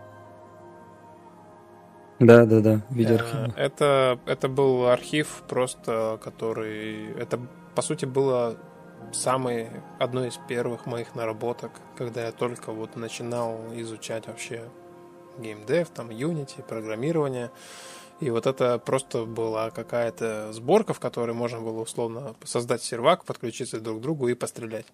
Да, 2.20 2.46
да, 2.46 2.60
да, 2.60 2.82
в 2.90 2.94
виде 2.94 3.14
э, 3.14 3.16
архива. 3.16 3.54
Это, 3.58 4.20
это 4.26 4.48
был 4.48 4.88
архив 4.88 5.44
просто, 5.48 6.20
который... 6.24 7.12
Это, 7.14 7.40
по 7.76 7.82
сути, 7.82 8.06
было 8.06 8.58
самой, 9.12 9.70
одной 10.00 10.28
из 10.28 10.38
первых 10.48 10.86
моих 10.86 11.16
наработок, 11.16 11.72
когда 11.98 12.26
я 12.26 12.32
только 12.32 12.72
вот 12.72 12.96
начинал 12.96 13.60
изучать 13.74 14.28
вообще 14.28 14.62
геймдев, 15.40 15.90
там 15.90 16.10
Unity, 16.10 16.62
программирование. 16.62 17.52
И 18.20 18.30
вот 18.30 18.48
это 18.48 18.80
просто 18.80 19.26
была 19.26 19.70
какая-то 19.70 20.52
сборка, 20.52 20.94
в 20.94 21.00
которой 21.00 21.32
можно 21.34 21.62
было 21.62 21.82
условно 21.82 22.36
создать 22.44 22.84
сервак, 22.84 23.24
подключиться 23.24 23.80
друг 23.80 24.00
к 24.00 24.02
другу 24.02 24.28
и 24.28 24.34
пострелять. 24.34 24.86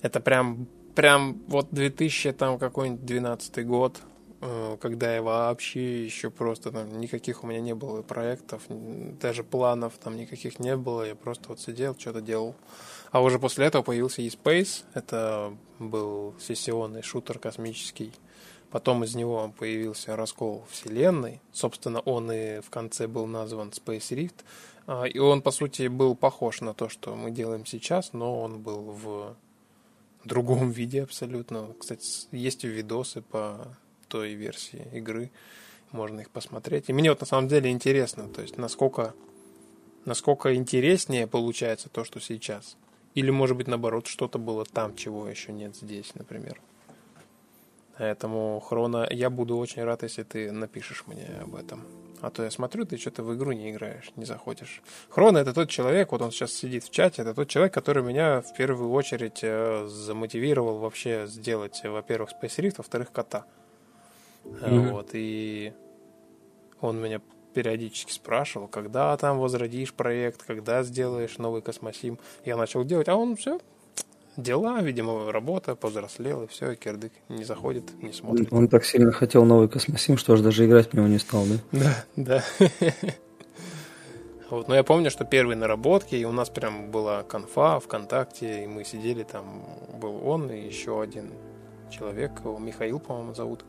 Это 0.00 0.18
прям 0.20 0.66
прям 0.94 1.42
вот 1.46 1.68
2000 1.70 2.32
там 2.32 2.58
какой-нибудь 2.58 3.04
12 3.04 3.66
год, 3.66 4.00
э, 4.40 4.76
когда 4.80 5.14
я 5.14 5.22
вообще 5.22 6.04
еще 6.04 6.30
просто 6.30 6.70
там 6.70 7.00
никаких 7.00 7.44
у 7.44 7.46
меня 7.46 7.60
не 7.60 7.74
было 7.74 8.02
проектов, 8.02 8.62
даже 8.68 9.44
планов 9.44 9.94
там 10.02 10.16
никаких 10.16 10.58
не 10.58 10.76
было, 10.76 11.06
я 11.06 11.14
просто 11.14 11.48
вот 11.48 11.60
сидел, 11.60 11.96
что-то 11.98 12.20
делал. 12.20 12.54
А 13.10 13.22
уже 13.22 13.38
после 13.38 13.66
этого 13.66 13.82
появился 13.82 14.22
eSpace, 14.22 14.84
это 14.94 15.56
был 15.78 16.34
сессионный 16.40 17.02
шутер 17.02 17.38
космический. 17.38 18.12
Потом 18.72 19.04
из 19.04 19.14
него 19.14 19.52
появился 19.58 20.16
раскол 20.16 20.64
вселенной. 20.70 21.42
Собственно, 21.52 22.00
он 22.00 22.32
и 22.32 22.60
в 22.60 22.70
конце 22.70 23.06
был 23.06 23.26
назван 23.26 23.68
Space 23.68 24.16
Rift. 24.16 24.36
А, 24.86 25.04
и 25.04 25.18
он, 25.18 25.42
по 25.42 25.50
сути, 25.50 25.88
был 25.88 26.16
похож 26.16 26.62
на 26.62 26.72
то, 26.72 26.88
что 26.88 27.14
мы 27.14 27.30
делаем 27.30 27.66
сейчас, 27.66 28.14
но 28.14 28.40
он 28.40 28.60
был 28.60 28.80
в 28.80 29.36
другом 30.24 30.70
виде 30.78 31.02
абсолютно. 31.02 31.68
Кстати, 31.78 32.26
есть 32.32 32.64
видосы 32.64 33.20
по 33.20 33.68
той 34.08 34.32
версии 34.32 34.88
игры. 34.94 35.30
Можно 35.90 36.20
их 36.20 36.30
посмотреть. 36.30 36.88
И 36.88 36.94
мне 36.94 37.10
вот 37.10 37.20
на 37.20 37.26
самом 37.26 37.48
деле 37.48 37.70
интересно, 37.70 38.26
то 38.26 38.40
есть 38.40 38.56
насколько, 38.56 39.12
насколько 40.06 40.54
интереснее 40.54 41.26
получается 41.26 41.90
то, 41.90 42.04
что 42.04 42.20
сейчас. 42.20 42.78
Или, 43.14 43.30
может 43.30 43.58
быть, 43.58 43.66
наоборот, 43.66 44.06
что-то 44.06 44.38
было 44.38 44.64
там, 44.64 44.96
чего 44.96 45.28
еще 45.28 45.52
нет 45.52 45.76
здесь, 45.76 46.14
например. 46.14 46.58
Поэтому, 47.98 48.60
Хрона, 48.60 49.06
я 49.10 49.30
буду 49.30 49.56
очень 49.56 49.84
рад, 49.84 50.02
если 50.02 50.22
ты 50.22 50.50
напишешь 50.50 51.04
мне 51.06 51.26
об 51.42 51.54
этом. 51.54 51.84
А 52.22 52.30
то 52.30 52.44
я 52.44 52.50
смотрю, 52.50 52.84
ты 52.84 52.96
что-то 52.96 53.24
в 53.24 53.34
игру 53.34 53.52
не 53.52 53.72
играешь, 53.72 54.12
не 54.16 54.24
заходишь. 54.24 54.80
Хрона 55.08 55.38
это 55.38 55.52
тот 55.52 55.68
человек, 55.68 56.12
вот 56.12 56.22
он 56.22 56.30
сейчас 56.30 56.52
сидит 56.52 56.84
в 56.84 56.90
чате, 56.90 57.22
это 57.22 57.34
тот 57.34 57.48
человек, 57.48 57.74
который 57.74 58.02
меня 58.04 58.42
в 58.42 58.54
первую 58.54 58.92
очередь 58.92 59.40
э, 59.42 59.86
замотивировал 59.88 60.78
вообще 60.78 61.26
сделать, 61.26 61.82
во-первых, 61.84 62.30
Space 62.30 62.58
Rift, 62.58 62.74
во-вторых, 62.78 63.10
кота. 63.10 63.44
Mm-hmm. 64.44 64.90
Вот, 64.90 65.10
и 65.14 65.72
он 66.80 67.02
меня 67.02 67.20
периодически 67.54 68.12
спрашивал, 68.12 68.68
когда 68.68 69.16
там 69.16 69.38
возродишь 69.38 69.92
проект, 69.92 70.42
когда 70.44 70.82
сделаешь 70.84 71.38
новый 71.38 71.60
космосим. 71.60 72.18
Я 72.44 72.56
начал 72.56 72.84
делать, 72.84 73.08
а 73.08 73.16
он 73.16 73.36
все, 73.36 73.60
дела, 74.36 74.80
видимо, 74.80 75.30
работа, 75.30 75.74
повзрослел, 75.74 76.44
и 76.44 76.46
все, 76.46 76.72
и 76.72 76.76
кирдык 76.76 77.12
не 77.28 77.44
заходит, 77.44 77.84
не 78.02 78.12
смотрит. 78.12 78.52
Он 78.52 78.68
так 78.68 78.84
сильно 78.84 79.12
хотел 79.12 79.44
новый 79.44 79.68
космосим, 79.68 80.16
что 80.16 80.34
аж 80.34 80.40
даже 80.40 80.66
играть 80.66 80.90
в 80.90 80.94
него 80.94 81.06
не 81.06 81.18
стал, 81.18 81.44
да? 81.46 81.80
Да, 81.80 82.04
да. 82.16 82.44
Вот, 84.50 84.68
но 84.68 84.74
я 84.74 84.84
помню, 84.84 85.10
что 85.10 85.24
первый 85.24 85.56
наработки, 85.56 86.14
и 86.14 86.26
у 86.26 86.32
нас 86.32 86.50
прям 86.50 86.90
была 86.90 87.22
конфа 87.22 87.80
ВКонтакте, 87.80 88.64
и 88.64 88.66
мы 88.66 88.84
сидели 88.84 89.22
там, 89.22 89.64
был 89.98 90.28
он 90.28 90.50
и 90.50 90.66
еще 90.66 91.00
один 91.00 91.30
человек, 91.90 92.32
его 92.44 92.58
Михаил, 92.58 93.00
по-моему, 93.00 93.32
зовут. 93.34 93.64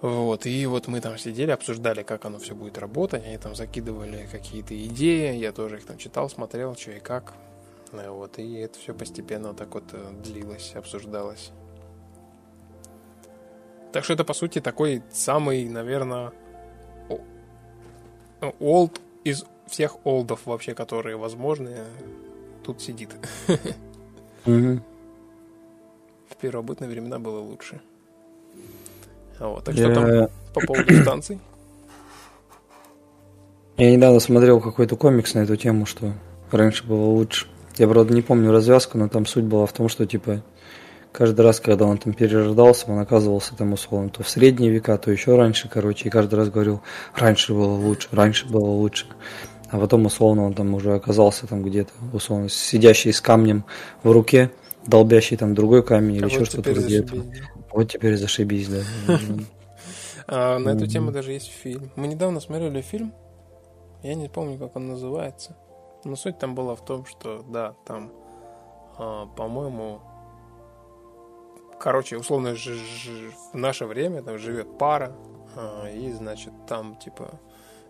Вот, 0.00 0.44
и 0.46 0.66
вот 0.66 0.88
мы 0.88 1.00
там 1.00 1.16
сидели, 1.18 1.52
обсуждали, 1.52 2.02
как 2.02 2.24
оно 2.24 2.38
все 2.38 2.56
будет 2.56 2.78
работать, 2.78 3.24
они 3.24 3.38
там 3.38 3.54
закидывали 3.54 4.26
какие-то 4.32 4.74
идеи, 4.86 5.36
я 5.36 5.52
тоже 5.52 5.76
их 5.76 5.84
там 5.84 5.98
читал, 5.98 6.28
смотрел, 6.28 6.74
что 6.74 6.90
и 6.90 6.98
как. 6.98 7.34
Вот, 7.92 8.38
и 8.38 8.54
это 8.54 8.78
все 8.78 8.94
постепенно 8.94 9.52
так 9.52 9.74
вот 9.74 9.84
э, 9.92 10.12
длилось, 10.22 10.72
обсуждалось. 10.76 11.50
Так 13.92 14.04
что 14.04 14.14
это, 14.14 14.24
по 14.24 14.34
сути, 14.34 14.60
такой 14.60 15.02
самый, 15.10 15.68
наверное, 15.68 16.32
олд 18.60 19.00
из 19.24 19.44
всех 19.66 20.06
олдов 20.06 20.46
вообще, 20.46 20.74
которые 20.74 21.16
возможны, 21.16 21.78
тут 22.64 22.80
сидит. 22.80 23.10
В 24.44 24.80
первобытные 26.40 26.88
времена 26.88 27.18
было 27.18 27.40
лучше. 27.40 27.80
Вот, 29.38 29.64
так 29.64 29.74
что 29.74 29.94
там 29.94 30.28
по 30.54 30.60
поводу 30.66 30.94
станций? 31.02 31.40
Я 33.76 33.90
недавно 33.90 34.20
смотрел 34.20 34.60
какой-то 34.60 34.96
комикс 34.96 35.34
на 35.34 35.40
эту 35.40 35.56
тему, 35.56 35.86
что 35.86 36.12
раньше 36.50 36.86
было 36.86 37.06
лучше. 37.06 37.49
Я, 37.80 37.88
правда, 37.88 38.12
не 38.12 38.20
помню 38.20 38.52
развязку, 38.52 38.98
но 38.98 39.08
там 39.08 39.24
суть 39.24 39.44
была 39.44 39.64
в 39.64 39.72
том, 39.72 39.88
что, 39.88 40.04
типа, 40.04 40.42
каждый 41.12 41.40
раз, 41.40 41.60
когда 41.60 41.86
он 41.86 41.96
там 41.96 42.12
перерождался, 42.12 42.84
он 42.92 42.98
оказывался 42.98 43.56
там 43.56 43.72
условно 43.72 44.10
то 44.10 44.22
в 44.22 44.28
средние 44.28 44.70
века, 44.70 44.98
то 44.98 45.10
еще 45.10 45.34
раньше, 45.34 45.70
короче, 45.72 46.08
и 46.08 46.10
каждый 46.10 46.34
раз 46.34 46.50
говорил, 46.50 46.82
раньше 47.14 47.54
было 47.54 47.72
лучше, 47.72 48.08
раньше 48.12 48.46
было 48.46 48.66
лучше. 48.66 49.06
А 49.70 49.78
потом, 49.78 50.04
условно, 50.04 50.44
он 50.44 50.52
там 50.52 50.74
уже 50.74 50.92
оказался 50.92 51.46
там 51.46 51.62
где-то, 51.62 51.90
условно, 52.12 52.50
сидящий 52.50 53.14
с 53.14 53.22
камнем 53.22 53.64
в 54.02 54.12
руке, 54.12 54.50
долбящий 54.86 55.38
там 55.38 55.54
другой 55.54 55.82
камень 55.82 56.16
или 56.16 56.24
а 56.24 56.26
еще 56.26 56.40
вот 56.40 56.48
что-то 56.48 56.72
вроде 56.72 56.98
этого. 56.98 57.24
Вот 57.72 57.90
теперь 57.90 58.18
зашибись, 58.18 58.68
да. 58.68 58.82
А, 60.32 60.58
на 60.58 60.68
эту 60.68 60.86
тему 60.86 61.12
даже 61.12 61.32
есть 61.32 61.50
фильм. 61.50 61.90
Мы 61.96 62.08
недавно 62.08 62.40
смотрели 62.40 62.82
фильм, 62.82 63.14
я 64.02 64.14
не 64.14 64.28
помню, 64.28 64.58
как 64.58 64.76
он 64.76 64.86
называется. 64.86 65.56
Но 66.04 66.16
суть 66.16 66.38
там 66.38 66.54
была 66.54 66.74
в 66.74 66.84
том, 66.84 67.04
что, 67.04 67.42
да, 67.48 67.74
там, 67.84 68.12
по-моему, 69.36 70.00
короче, 71.78 72.16
условно, 72.16 72.54
в 72.54 73.54
наше 73.54 73.86
время 73.86 74.22
там 74.22 74.38
живет 74.38 74.78
пара, 74.78 75.14
и, 75.92 76.12
значит, 76.12 76.52
там, 76.66 76.96
типа, 76.96 77.40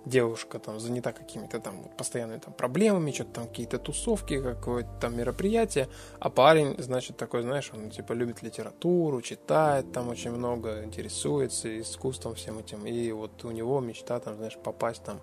девушка 0.05 0.59
там 0.59 0.81
занята 0.81 1.13
какими-то 1.13 1.61
там 1.61 1.85
постоянными 1.97 2.39
там 2.39 2.55
проблемами, 2.55 3.13
что-то 3.13 3.33
там 3.33 3.49
какие-то 3.49 3.79
тусовки, 3.79 4.41
какое-то 4.41 4.91
там 5.01 5.17
мероприятие, 5.17 5.89
а 6.19 6.31
парень, 6.31 6.75
значит, 6.79 7.17
такой, 7.17 7.43
знаешь, 7.43 7.71
он 7.75 7.91
типа 7.91 8.15
любит 8.15 8.43
литературу, 8.43 9.21
читает 9.21 9.93
там 9.93 10.09
очень 10.09 10.31
много, 10.31 10.85
интересуется 10.85 11.81
искусством 11.81 12.35
всем 12.35 12.59
этим, 12.59 12.87
и 12.87 13.13
вот 13.13 13.45
у 13.45 13.51
него 13.51 13.81
мечта 13.81 14.19
там, 14.21 14.37
знаешь, 14.37 14.57
попасть 14.57 15.03
там 15.05 15.21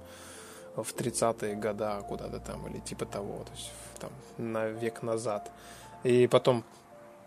в 0.84 0.94
30-е 0.94 1.56
года 1.56 2.04
куда-то 2.08 2.40
там, 2.40 2.68
или 2.68 2.80
типа 2.80 3.06
того, 3.06 3.44
то 3.44 3.52
есть 3.54 3.72
там 4.00 4.12
на 4.38 4.68
век 4.68 5.04
назад. 5.04 5.52
И 6.04 6.28
потом 6.28 6.64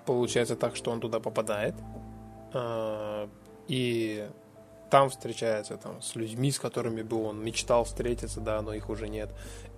получается 0.07 0.57
так, 0.57 0.77
что 0.77 0.91
он 0.91 1.01
туда 1.01 1.21
попадает, 1.21 1.75
а, 2.53 3.29
и 3.69 4.29
там 4.91 5.09
встречается 5.11 5.77
там, 5.77 6.03
с 6.03 6.17
людьми, 6.17 6.51
с 6.51 6.59
которыми 6.59 7.03
бы 7.03 7.23
он 7.23 7.43
мечтал 7.45 7.85
встретиться, 7.85 8.41
да, 8.41 8.61
но 8.63 8.75
их 8.75 8.89
уже 8.91 9.09
нет. 9.09 9.31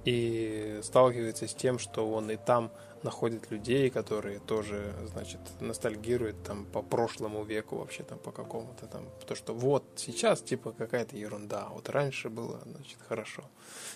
И 0.04 0.80
сталкивается 0.82 1.46
с 1.46 1.54
тем, 1.54 1.78
что 1.78 2.10
он 2.10 2.30
и 2.30 2.36
там 2.36 2.70
находит 3.02 3.50
людей, 3.50 3.90
которые 3.90 4.38
тоже, 4.38 4.94
значит, 5.12 5.40
ностальгируют 5.60 6.42
там 6.42 6.64
по 6.64 6.82
прошлому 6.82 7.44
веку 7.44 7.76
вообще 7.76 8.02
там 8.02 8.18
по 8.18 8.30
какому-то 8.30 8.86
там, 8.86 9.02
то 9.26 9.34
что 9.34 9.54
вот 9.54 9.84
сейчас 9.96 10.42
типа 10.42 10.72
какая-то 10.72 11.16
ерунда, 11.16 11.68
вот 11.72 11.88
раньше 11.88 12.28
было, 12.28 12.60
значит, 12.64 12.98
хорошо. 13.08 13.44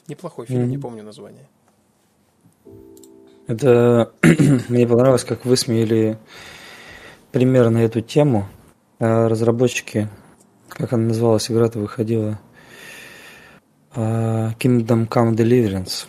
Неплохой 0.09 0.47
фильм, 0.47 0.63
mm-hmm. 0.63 0.67
не 0.67 0.79
помню 0.79 1.03
название. 1.03 1.49
Это 3.47 4.13
мне 4.69 4.87
понравилось, 4.87 5.25
как 5.25 5.45
вы 5.45 5.57
смели 5.57 6.19
пример 7.33 7.71
на 7.71 7.79
эту 7.79 8.01
тему. 8.01 8.49
А 8.99 9.29
разработчики 9.29 10.09
как 10.77 10.93
она 10.93 11.09
называлась, 11.09 11.51
игра-то 11.51 11.79
выходила? 11.79 12.39
Uh, 13.95 14.55
Kingdom 14.59 15.09
Come 15.09 15.35
Deliverance. 15.35 16.07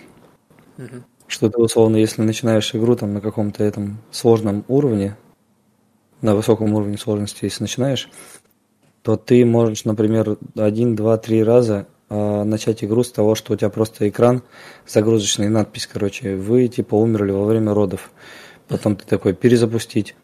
Uh-huh. 0.78 1.04
Что 1.28 1.50
ты, 1.50 1.58
условно, 1.62 1.98
если 1.98 2.22
начинаешь 2.22 2.74
игру 2.74 2.96
там 2.96 3.14
на 3.14 3.22
каком-то 3.22 3.64
этом 3.64 4.00
сложном 4.12 4.64
уровне, 4.68 5.18
на 6.22 6.36
высоком 6.36 6.74
уровне 6.74 6.98
сложности, 6.98 7.46
если 7.46 7.64
начинаешь, 7.64 8.10
то 9.04 9.18
ты 9.18 9.46
можешь, 9.46 9.86
например, 9.86 10.38
один, 10.56 10.96
два, 10.96 11.18
три 11.18 11.44
раза 11.44 11.88
э, 12.10 12.44
начать 12.44 12.84
игру 12.84 13.04
с 13.04 13.12
того, 13.12 13.36
что 13.36 13.54
у 13.54 13.56
тебя 13.56 13.70
просто 13.70 14.08
экран 14.10 14.42
загрузочный, 14.88 15.50
надпись, 15.50 15.88
короче, 15.88 16.36
вы 16.36 16.68
типа 16.68 16.96
умерли 16.96 17.32
во 17.32 17.46
время 17.46 17.74
родов. 17.74 18.12
Потом 18.68 18.96
ты 18.96 19.06
такой 19.06 19.34
перезапустить 19.34 20.16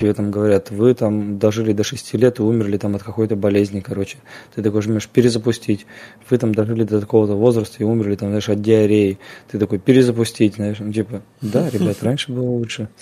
тебе 0.00 0.14
там 0.14 0.30
говорят, 0.30 0.70
вы 0.70 0.94
там 0.94 1.38
дожили 1.38 1.74
до 1.74 1.84
6 1.84 2.14
лет 2.14 2.38
и 2.38 2.42
умерли 2.42 2.78
там 2.78 2.96
от 2.96 3.02
какой-то 3.02 3.36
болезни, 3.36 3.80
короче. 3.80 4.18
Ты 4.54 4.62
такой 4.62 4.80
жмешь 4.80 5.06
перезапустить. 5.06 5.86
Вы 6.30 6.38
там 6.38 6.54
дожили 6.54 6.84
до 6.84 7.00
такого-то 7.00 7.34
возраста 7.34 7.76
и 7.80 7.84
умерли 7.84 8.16
там, 8.16 8.30
знаешь, 8.30 8.48
от 8.48 8.62
диареи. 8.62 9.18
Ты 9.48 9.58
такой 9.58 9.78
перезапустить, 9.78 10.54
знаешь, 10.54 10.78
ну, 10.80 10.90
типа, 10.90 11.22
да, 11.42 11.68
ребят, 11.68 11.98
раньше 12.02 12.32
было 12.32 12.48
лучше. 12.48 12.88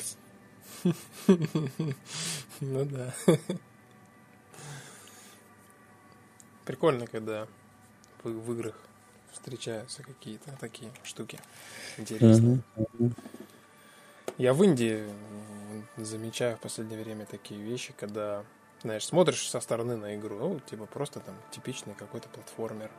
Ну 2.60 2.84
да. 2.86 3.14
Прикольно, 6.64 7.06
когда 7.06 7.46
в, 8.24 8.30
в 8.30 8.52
играх 8.52 8.74
встречаются 9.30 10.02
какие-то 10.02 10.50
такие 10.58 10.90
штуки 11.04 11.38
интересные. 11.98 12.58
Я 14.38 14.54
в 14.54 14.64
Индии 14.64 15.04
замечаю 16.04 16.56
в 16.56 16.60
последнее 16.60 17.02
время 17.02 17.26
такие 17.26 17.60
вещи, 17.60 17.94
когда, 17.98 18.44
знаешь, 18.82 19.06
смотришь 19.06 19.48
со 19.48 19.60
стороны 19.60 19.96
на 19.96 20.16
игру, 20.16 20.38
ну, 20.38 20.60
типа 20.60 20.86
просто 20.86 21.20
там 21.20 21.34
типичный 21.50 21.94
какой-то 21.94 22.28
платформер, 22.28 22.90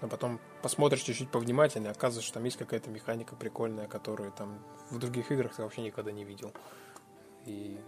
а 0.00 0.08
потом 0.08 0.40
посмотришь 0.62 1.02
чуть-чуть 1.02 1.30
повнимательнее, 1.30 1.90
оказывается, 1.90 2.26
что 2.26 2.34
там 2.34 2.44
есть 2.44 2.56
какая-то 2.56 2.90
механика 2.90 3.36
прикольная, 3.36 3.86
которую 3.86 4.32
там 4.32 4.58
в 4.90 4.98
других 4.98 5.30
играх 5.32 5.54
ты 5.54 5.62
вообще 5.62 5.82
никогда 5.82 6.12
не 6.12 6.24
видел. 6.24 6.52
И 7.46 7.78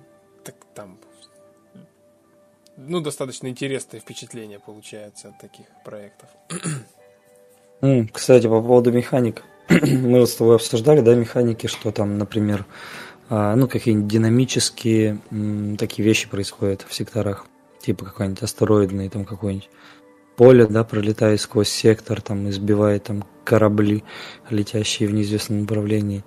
так 0.45 0.55
там 0.75 0.99
ну, 2.77 3.01
достаточно 3.01 3.49
интересное 3.49 4.01
впечатление 4.01 4.59
получается 4.59 5.29
от 5.29 5.39
таких 5.39 5.67
проектов. 5.85 6.29
Кстати, 8.13 8.47
по 8.47 8.61
поводу 8.61 8.93
механик. 8.93 9.45
Мы 9.69 10.21
вот 10.21 10.31
с 10.31 10.37
тобой 10.37 10.57
обсуждали, 10.57 11.01
да, 11.01 11.15
механики, 11.15 11.67
что 11.67 11.91
там, 11.91 12.19
например, 12.19 12.67
ну, 13.29 13.69
какие-нибудь 13.69 14.09
динамические 14.09 15.19
такие 15.79 16.05
вещи 16.05 16.29
происходят 16.29 16.85
в 16.89 16.95
секторах. 16.95 17.47
Типа 17.81 18.05
какой-нибудь 18.05 18.43
астероидный, 18.43 19.09
там 19.09 19.25
какой-нибудь 19.25 19.69
поле, 20.37 20.67
да, 20.67 20.85
пролетает 20.85 21.41
сквозь 21.41 21.69
сектор, 21.69 22.21
там, 22.21 22.49
избивает 22.51 23.05
там 23.05 23.25
корабли, 23.45 24.05
летящие 24.51 25.09
в 25.09 25.15
неизвестном 25.15 25.63
направлении. 25.63 26.25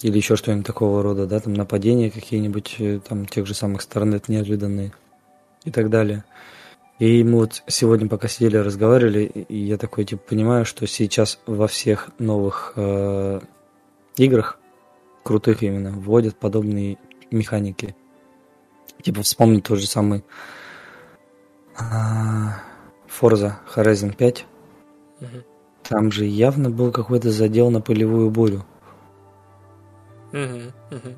Или 0.00 0.16
еще 0.16 0.36
что-нибудь 0.36 0.66
такого 0.66 1.02
рода, 1.02 1.26
да, 1.26 1.38
там 1.38 1.54
нападения 1.54 2.10
какие-нибудь, 2.10 2.76
э, 2.78 3.00
там, 3.06 3.26
тех 3.26 3.46
же 3.46 3.54
самых 3.54 3.82
Старнет 3.82 4.28
неожиданные 4.28 4.92
и 5.64 5.70
так 5.70 5.90
далее. 5.90 6.24
И 6.98 7.22
мы 7.24 7.40
вот 7.40 7.62
сегодня 7.66 8.08
пока 8.08 8.28
сидели, 8.28 8.56
разговаривали, 8.56 9.24
и 9.24 9.56
я 9.56 9.76
такой, 9.76 10.04
типа, 10.04 10.22
понимаю, 10.28 10.64
что 10.64 10.86
сейчас 10.86 11.38
во 11.46 11.66
всех 11.66 12.10
новых 12.18 12.72
э, 12.76 13.40
играх, 14.16 14.58
крутых 15.22 15.62
именно, 15.62 15.90
вводят 15.90 16.36
подобные 16.36 16.98
механики. 17.30 17.94
Типа, 19.02 19.22
вспомнить 19.22 19.64
тот 19.64 19.78
же 19.78 19.86
самый 19.86 20.24
э, 21.78 21.82
Forza 23.08 23.54
Horizon 23.74 24.14
5. 24.14 24.46
Угу. 25.20 25.28
Там 25.82 26.12
же 26.12 26.24
явно 26.24 26.70
был 26.70 26.92
какой-то 26.92 27.30
задел 27.30 27.70
на 27.70 27.80
полевую 27.80 28.30
бурю. 28.30 28.64
Угу, 30.32 30.72
угу. 30.90 31.14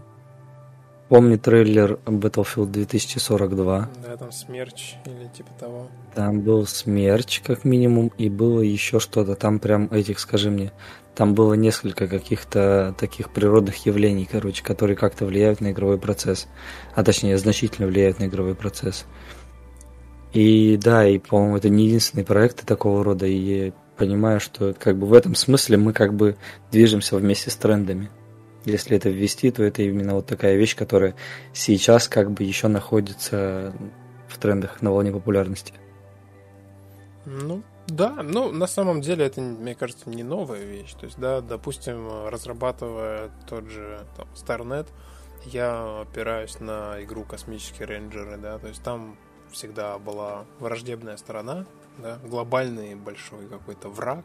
Помни 1.09 1.37
трейлер 1.37 1.99
Battlefield 2.07 2.67
2042? 2.67 3.91
Да, 4.03 4.17
там 4.17 4.33
смерч 4.33 4.95
или 5.05 5.29
типа 5.29 5.51
того. 5.61 5.89
Там 6.15 6.41
был 6.41 6.67
смерч, 6.67 7.41
как 7.41 7.65
минимум, 7.65 8.11
и 8.17 8.31
было 8.31 8.63
еще 8.63 8.99
что-то. 9.01 9.35
Там 9.35 9.59
прям 9.59 9.89
этих, 9.93 10.19
скажи 10.19 10.51
мне, 10.51 10.73
там 11.15 11.35
было 11.35 11.55
несколько 11.55 12.09
каких-то 12.09 12.95
таких 12.99 13.31
природных 13.31 13.86
явлений, 13.86 14.28
короче, 14.31 14.62
которые 14.62 14.97
как-то 14.97 15.27
влияют 15.27 15.61
на 15.61 15.70
игровой 15.70 15.99
процесс. 15.99 16.49
А 16.95 17.05
точнее, 17.05 17.39
значительно 17.39 17.86
влияют 17.86 18.19
на 18.19 18.24
игровой 18.24 18.55
процесс. 18.55 19.07
И 20.32 20.77
да, 20.77 21.07
и, 21.07 21.19
по-моему, 21.19 21.57
это 21.57 21.69
не 21.69 21.86
единственный 21.86 22.24
проект 22.24 22.66
такого 22.66 23.05
рода, 23.05 23.27
и 23.27 23.36
я 23.36 23.73
понимаю, 23.97 24.41
что 24.41 24.74
как 24.74 24.99
бы 24.99 25.07
в 25.07 25.12
этом 25.12 25.36
смысле 25.36 25.77
мы 25.77 25.93
как 25.93 26.15
бы 26.15 26.36
движемся 26.73 27.16
вместе 27.16 27.51
с 27.51 27.57
трендами. 27.57 28.11
Если 28.65 28.97
это 28.97 29.11
ввести, 29.11 29.51
то 29.53 29.62
это 29.62 29.82
именно 29.82 30.15
вот 30.15 30.27
такая 30.27 30.57
вещь, 30.57 30.74
которая 30.74 31.15
сейчас 31.53 32.09
как 32.09 32.32
бы 32.32 32.43
еще 32.43 32.66
находится 32.66 33.73
в 34.27 34.39
трендах 34.39 34.82
на 34.82 34.91
волне 34.91 35.12
популярности. 35.12 35.74
Ну, 37.27 37.62
да, 37.86 38.23
ну, 38.23 38.51
на 38.51 38.66
самом 38.66 39.01
деле 39.01 39.27
это, 39.27 39.40
мне 39.40 39.74
кажется, 39.74 40.09
не 40.09 40.23
новая 40.23 40.65
вещь. 40.65 40.94
То 40.94 41.06
есть, 41.06 41.19
да, 41.19 41.40
допустим, 41.40 42.28
разрабатывая 42.28 43.31
тот 43.48 43.65
же 43.66 44.06
там, 44.16 44.28
StarNet, 44.35 44.89
я 45.44 46.01
опираюсь 46.01 46.61
на 46.61 47.02
игру 47.05 47.24
«Космические 47.24 47.86
рейнджеры», 47.86 48.39
да, 48.39 48.59
то 48.59 48.69
есть 48.69 48.82
там 48.82 49.19
всегда 49.52 49.98
была 49.98 50.47
враждебная 50.59 51.16
сторона, 51.19 51.66
да, 51.98 52.19
глобальный 52.24 52.94
большой 52.94 53.47
какой-то 53.48 53.89
враг, 53.90 54.24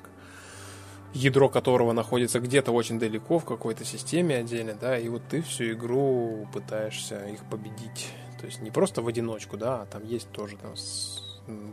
ядро 1.14 1.49
которого 1.49 1.91
находится 1.91 2.40
где-то 2.40 2.72
очень 2.72 2.99
далеко 2.99 3.40
в 3.40 3.45
какой-то 3.45 3.84
системе 3.84 4.38
отдельно, 4.38 4.76
да, 4.76 4.98
и 4.98 5.10
вот 5.10 5.23
ты 5.30 5.41
всю 5.41 5.73
игру 5.73 6.48
пытаешься 6.53 7.27
их 7.27 7.44
победить. 7.49 8.14
То 8.40 8.45
есть 8.45 8.61
не 8.61 8.72
просто 8.72 9.02
в 9.02 9.07
одиночку, 9.07 9.57
да, 9.57 9.81
а 9.81 9.86
там 9.86 10.06
есть 10.06 10.30
тоже 10.31 10.56
там 10.56 10.73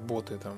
боты, 0.07 0.39
там, 0.39 0.55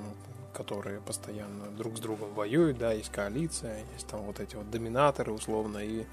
которые 0.53 1.01
постоянно 1.01 1.71
друг 1.71 1.97
с 1.97 2.01
другом 2.01 2.35
воюют, 2.35 2.79
да, 2.79 2.93
есть 2.93 3.11
коалиция, 3.11 3.85
есть 3.95 4.07
там 4.07 4.23
вот 4.23 4.41
эти 4.41 4.57
вот 4.57 4.71
доминаторы 4.71 5.33
условно, 5.33 5.79
и 5.79 6.05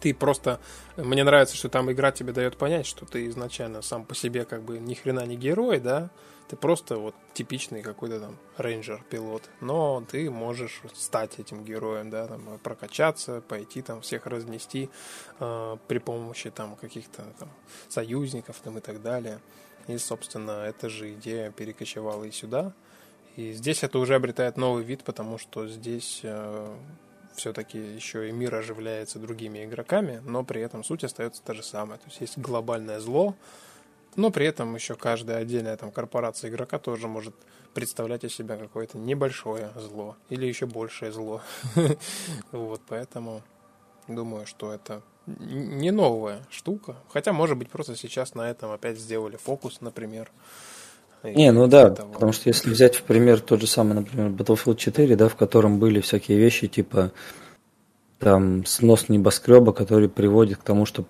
ты 0.00 0.14
просто... 0.14 0.60
Мне 0.96 1.24
нравится, 1.24 1.56
что 1.56 1.68
там 1.68 1.90
игра 1.92 2.10
тебе 2.10 2.32
дает 2.32 2.56
понять, 2.56 2.86
что 2.86 3.04
ты 3.06 3.26
изначально 3.28 3.82
сам 3.82 4.04
по 4.04 4.14
себе 4.14 4.44
как 4.44 4.62
бы 4.62 4.78
ни 4.78 4.94
хрена 4.94 5.26
не 5.26 5.36
герой, 5.36 5.78
да, 5.78 6.10
ты 6.48 6.56
просто 6.56 6.96
вот 6.96 7.14
типичный 7.32 7.80
какой-то 7.80 8.18
там 8.18 8.36
рейнджер-пилот, 8.56 9.42
но 9.60 10.04
ты 10.10 10.28
можешь 10.30 10.82
стать 10.94 11.38
этим 11.38 11.64
героем, 11.64 12.10
да, 12.10 12.26
там, 12.26 12.58
прокачаться, 12.62 13.40
пойти 13.40 13.82
там 13.82 14.00
всех 14.00 14.26
разнести 14.26 14.90
э, 15.38 15.76
при 15.86 15.98
помощи 15.98 16.50
там 16.50 16.74
каких-то 16.74 17.22
там 17.38 17.48
союзников 17.88 18.56
там 18.64 18.78
и 18.78 18.80
так 18.80 19.00
далее. 19.00 19.38
И, 19.86 19.96
собственно, 19.96 20.64
эта 20.64 20.88
же 20.88 21.12
идея 21.12 21.52
перекочевала 21.52 22.24
и 22.24 22.32
сюда. 22.32 22.72
И 23.36 23.52
здесь 23.52 23.82
это 23.82 23.98
уже 23.98 24.14
обретает 24.14 24.56
новый 24.56 24.84
вид, 24.84 25.04
потому 25.04 25.38
что 25.38 25.68
здесь 25.68 26.20
э, 26.22 26.76
все-таки 27.34 27.78
еще 27.78 28.28
и 28.28 28.32
мир 28.32 28.54
оживляется 28.54 29.18
другими 29.18 29.64
игроками, 29.64 30.20
но 30.24 30.44
при 30.44 30.60
этом 30.60 30.84
суть 30.84 31.04
остается 31.04 31.42
та 31.42 31.54
же 31.54 31.62
самая. 31.62 31.98
То 31.98 32.06
есть 32.06 32.20
есть 32.20 32.38
глобальное 32.38 33.00
зло, 33.00 33.34
но 34.16 34.30
при 34.30 34.46
этом 34.46 34.74
еще 34.74 34.94
каждая 34.94 35.38
отдельная 35.38 35.76
там 35.76 35.90
корпорация 35.90 36.50
игрока 36.50 36.78
тоже 36.78 37.08
может 37.08 37.34
представлять 37.74 38.24
из 38.24 38.34
себя 38.34 38.56
какое-то 38.56 38.98
небольшое 38.98 39.70
зло 39.76 40.16
или 40.28 40.46
еще 40.46 40.66
большее 40.66 41.12
зло. 41.12 41.40
Вот, 42.52 42.80
поэтому 42.88 43.42
думаю, 44.08 44.46
что 44.46 44.72
это 44.72 45.02
не 45.26 45.90
новая 45.92 46.42
штука. 46.50 46.96
Хотя, 47.08 47.32
может 47.32 47.56
быть, 47.56 47.70
просто 47.70 47.94
сейчас 47.94 48.34
на 48.34 48.50
этом 48.50 48.70
опять 48.72 48.98
сделали 48.98 49.36
фокус, 49.36 49.80
например. 49.80 50.30
Не, 51.22 51.52
ну 51.52 51.66
да, 51.66 51.90
того. 51.90 52.12
потому 52.12 52.32
что 52.32 52.48
если 52.48 52.70
взять 52.70 52.94
в 52.94 53.02
пример 53.02 53.40
тот 53.40 53.60
же 53.60 53.66
самый, 53.66 53.94
например, 53.94 54.28
Battlefield 54.30 54.76
4, 54.76 55.16
да, 55.16 55.28
в 55.28 55.36
котором 55.36 55.78
были 55.78 56.00
всякие 56.00 56.38
вещи, 56.38 56.66
типа 56.66 57.12
там 58.18 58.64
снос 58.64 59.08
небоскреба, 59.08 59.72
который 59.72 60.08
приводит 60.08 60.58
к 60.58 60.62
тому, 60.62 60.86
что 60.86 61.04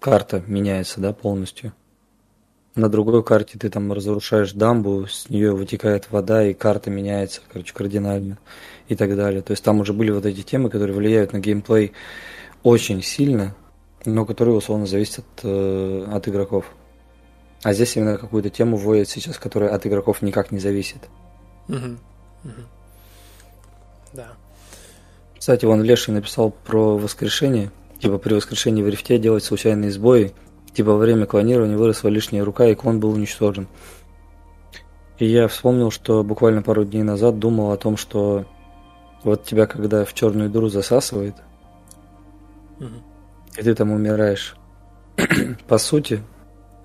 карта 0.00 0.42
меняется, 0.46 1.00
да, 1.00 1.12
полностью 1.12 1.72
на 2.76 2.90
другой 2.90 3.24
карте 3.24 3.58
ты 3.58 3.70
там 3.70 3.92
разрушаешь 3.92 4.52
дамбу, 4.52 5.06
с 5.06 5.28
нее 5.30 5.52
вытекает 5.52 6.10
вода, 6.10 6.46
и 6.46 6.52
карта 6.52 6.90
меняется, 6.90 7.40
короче, 7.50 7.72
кардинально 7.74 8.38
и 8.88 8.94
так 8.94 9.16
далее. 9.16 9.40
То 9.40 9.52
есть 9.52 9.64
там 9.64 9.80
уже 9.80 9.92
были 9.92 10.10
вот 10.10 10.26
эти 10.26 10.42
темы, 10.42 10.68
которые 10.68 10.94
влияют 10.94 11.32
на 11.32 11.40
геймплей 11.40 11.92
очень 12.62 13.02
сильно, 13.02 13.56
но 14.04 14.26
которые 14.26 14.56
условно 14.56 14.86
зависят 14.86 15.20
от, 15.20 15.40
э, 15.44 16.06
от 16.12 16.28
игроков. 16.28 16.66
А 17.66 17.72
здесь 17.72 17.96
именно 17.96 18.16
какую-то 18.16 18.50
тему 18.50 18.76
вводят 18.76 19.08
сейчас, 19.08 19.38
которая 19.38 19.70
от 19.70 19.86
игроков 19.86 20.22
никак 20.22 20.52
не 20.52 20.58
зависит. 20.58 21.08
Угу. 21.68 21.96
Угу. 22.44 22.62
Да. 24.12 24.28
Кстати, 25.38 25.64
вон 25.64 25.82
Леший 25.82 26.14
написал 26.14 26.50
про 26.50 26.96
воскрешение. 26.96 27.70
Типа 28.00 28.18
при 28.18 28.34
воскрешении 28.34 28.82
в 28.82 28.88
рифте 28.88 29.18
делать 29.18 29.44
случайные 29.44 29.90
сбои– 29.90 30.32
Типа 30.76 30.90
во 30.90 30.98
время 30.98 31.24
клонирования 31.24 31.78
выросла 31.78 32.08
лишняя 32.08 32.44
рука, 32.44 32.66
и 32.66 32.74
клон 32.74 33.00
был 33.00 33.12
уничтожен. 33.12 33.66
И 35.18 35.24
я 35.24 35.48
вспомнил, 35.48 35.90
что 35.90 36.22
буквально 36.22 36.60
пару 36.60 36.84
дней 36.84 37.02
назад 37.02 37.38
думал 37.38 37.72
о 37.72 37.78
том, 37.78 37.96
что 37.96 38.44
вот 39.24 39.44
тебя 39.44 39.64
когда 39.66 40.04
в 40.04 40.12
черную 40.12 40.50
дыру 40.50 40.68
засасывает, 40.68 41.34
угу. 42.78 42.90
и 43.56 43.62
ты 43.62 43.74
там 43.74 43.90
умираешь. 43.90 44.54
По 45.66 45.78
сути, 45.78 46.22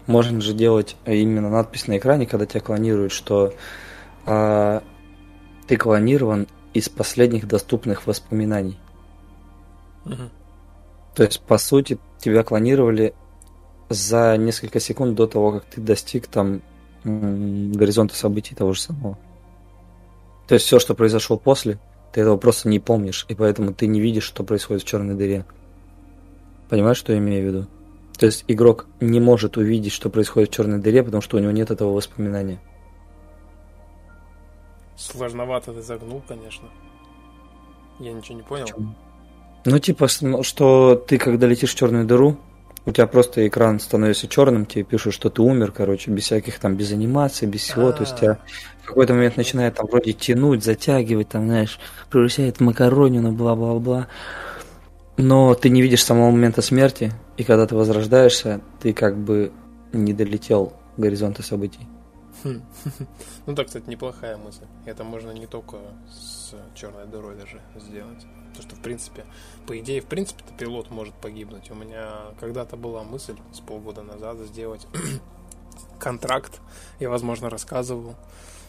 можно 0.08 0.42
же 0.42 0.54
делать 0.54 0.96
именно 1.06 1.50
надпись 1.50 1.88
на 1.88 1.98
экране, 1.98 2.26
когда 2.26 2.46
тебя 2.46 2.62
клонируют, 2.62 3.12
что 3.12 3.54
а, 4.26 4.84
ты 5.68 5.78
клонирован 5.78 6.48
из 6.74 6.90
последних 6.90 7.48
доступных 7.48 8.08
воспоминаний. 8.08 8.78
Угу. 10.06 10.30
То 11.16 11.24
есть, 11.24 11.42
по 11.42 11.58
сути, 11.58 11.98
тебя 12.20 12.44
клонировали 12.44 13.14
за 13.90 14.38
несколько 14.38 14.80
секунд 14.80 15.16
до 15.16 15.28
того, 15.28 15.54
как 15.54 15.66
ты 15.66 15.82
достиг 15.82 16.28
там 16.28 16.62
горизонта 17.04 18.16
событий 18.16 18.56
того 18.56 18.74
же 18.74 18.82
самого. 18.82 19.18
То 20.48 20.56
есть 20.56 20.66
все, 20.66 20.80
что 20.80 20.94
произошло 20.96 21.38
после, 21.38 21.80
ты 22.14 22.22
этого 22.22 22.38
просто 22.38 22.70
не 22.70 22.80
помнишь, 22.80 23.26
и 23.30 23.36
поэтому 23.36 23.74
ты 23.74 23.88
не 23.88 24.00
видишь, 24.00 24.24
что 24.24 24.44
происходит 24.44 24.84
в 24.84 24.86
черной 24.86 25.16
дыре. 25.16 25.46
Понимаешь, 26.70 26.98
что 26.98 27.14
я 27.14 27.20
имею 27.20 27.44
в 27.44 27.48
виду? 27.48 27.68
То 28.22 28.28
есть 28.28 28.46
игрок 28.48 28.86
не 29.00 29.20
может 29.20 29.58
увидеть, 29.58 29.92
что 29.92 30.12
происходит 30.12 30.52
в 30.52 30.54
черной 30.54 30.78
дыре, 30.78 31.02
потому 31.02 31.22
что 31.22 31.38
у 31.38 31.40
него 31.40 31.50
нет 31.50 31.72
этого 31.72 31.92
воспоминания. 31.92 32.62
Сложновато 34.96 35.74
ты 35.74 35.82
загнул, 35.82 36.22
конечно. 36.28 36.68
Я 38.00 38.14
ничего 38.14 38.36
не 38.36 38.44
понял. 38.44 38.66
Почему? 38.66 38.96
Ну, 39.66 39.80
типа, 39.80 40.08
что 40.08 41.04
ты, 41.08 41.18
когда 41.18 41.48
летишь 41.48 41.72
в 41.72 41.76
черную 41.76 42.06
дыру, 42.06 42.38
у 42.86 42.92
тебя 42.92 43.08
просто 43.08 43.48
экран 43.48 43.80
становится 43.80 44.28
черным, 44.28 44.68
тебе 44.68 44.84
пишут, 44.84 45.16
что 45.16 45.32
ты 45.32 45.42
умер, 45.42 45.72
короче, 45.72 46.12
без 46.12 46.26
всяких 46.26 46.60
там, 46.60 46.76
без 46.76 46.92
анимации, 46.92 47.48
без 47.48 47.62
всего. 47.62 47.88
А-а-а. 47.88 47.94
То 47.94 48.04
есть 48.04 48.18
тебя 48.18 48.38
в 48.84 48.86
какой-то 48.86 49.16
момент 49.16 49.36
начинает 49.36 49.74
там 49.74 49.88
вроде 49.88 50.14
тянуть, 50.14 50.64
затягивать, 50.64 51.30
там, 51.30 51.48
знаешь, 51.48 51.80
превращает 52.12 52.58
в 52.58 52.60
макаронину, 52.60 53.32
бла-бла-бла. 53.32 54.06
Но 55.18 55.56
ты 55.56 55.70
не 55.70 55.82
видишь 55.82 56.04
самого 56.04 56.30
момента 56.30 56.62
смерти, 56.62 57.12
и 57.38 57.44
когда 57.44 57.66
ты 57.66 57.76
возрождаешься, 57.76 58.62
ты 58.80 58.94
как 58.94 59.18
бы 59.18 59.52
не 59.94 60.14
долетел 60.14 60.74
горизонта 60.98 61.44
событий. 61.44 61.88
Хм. 62.44 62.62
Ну 63.46 63.54
да, 63.54 63.64
кстати, 63.64 63.90
неплохая 63.90 64.38
мысль. 64.38 64.66
Это 64.86 65.04
можно 65.04 65.32
не 65.32 65.48
только 65.48 65.78
с 66.10 66.54
черной 66.76 67.08
дырой 67.08 67.36
даже 67.36 67.60
сделать. 67.76 68.26
То, 68.56 68.62
что, 68.62 68.76
в 68.76 68.80
принципе, 68.80 69.26
по 69.66 69.78
идее, 69.80 70.02
в 70.02 70.06
принципе, 70.06 70.44
пилот 70.58 70.90
может 70.90 71.14
погибнуть. 71.16 71.72
У 71.72 71.76
меня 71.76 72.12
когда-то 72.40 72.78
была 72.78 73.04
мысль 73.04 73.36
с 73.54 73.60
полгода 73.60 74.04
назад 74.04 74.38
сделать 74.40 74.88
контракт. 76.00 76.60
Я, 77.00 77.10
возможно, 77.10 77.50
рассказывал, 77.50 78.16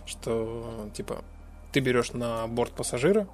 что, 0.07 0.89
типа, 0.95 1.25
ты 1.73 1.81
берешь 1.81 2.13
на 2.13 2.47
борт 2.47 2.73
пассажира, 2.73 3.27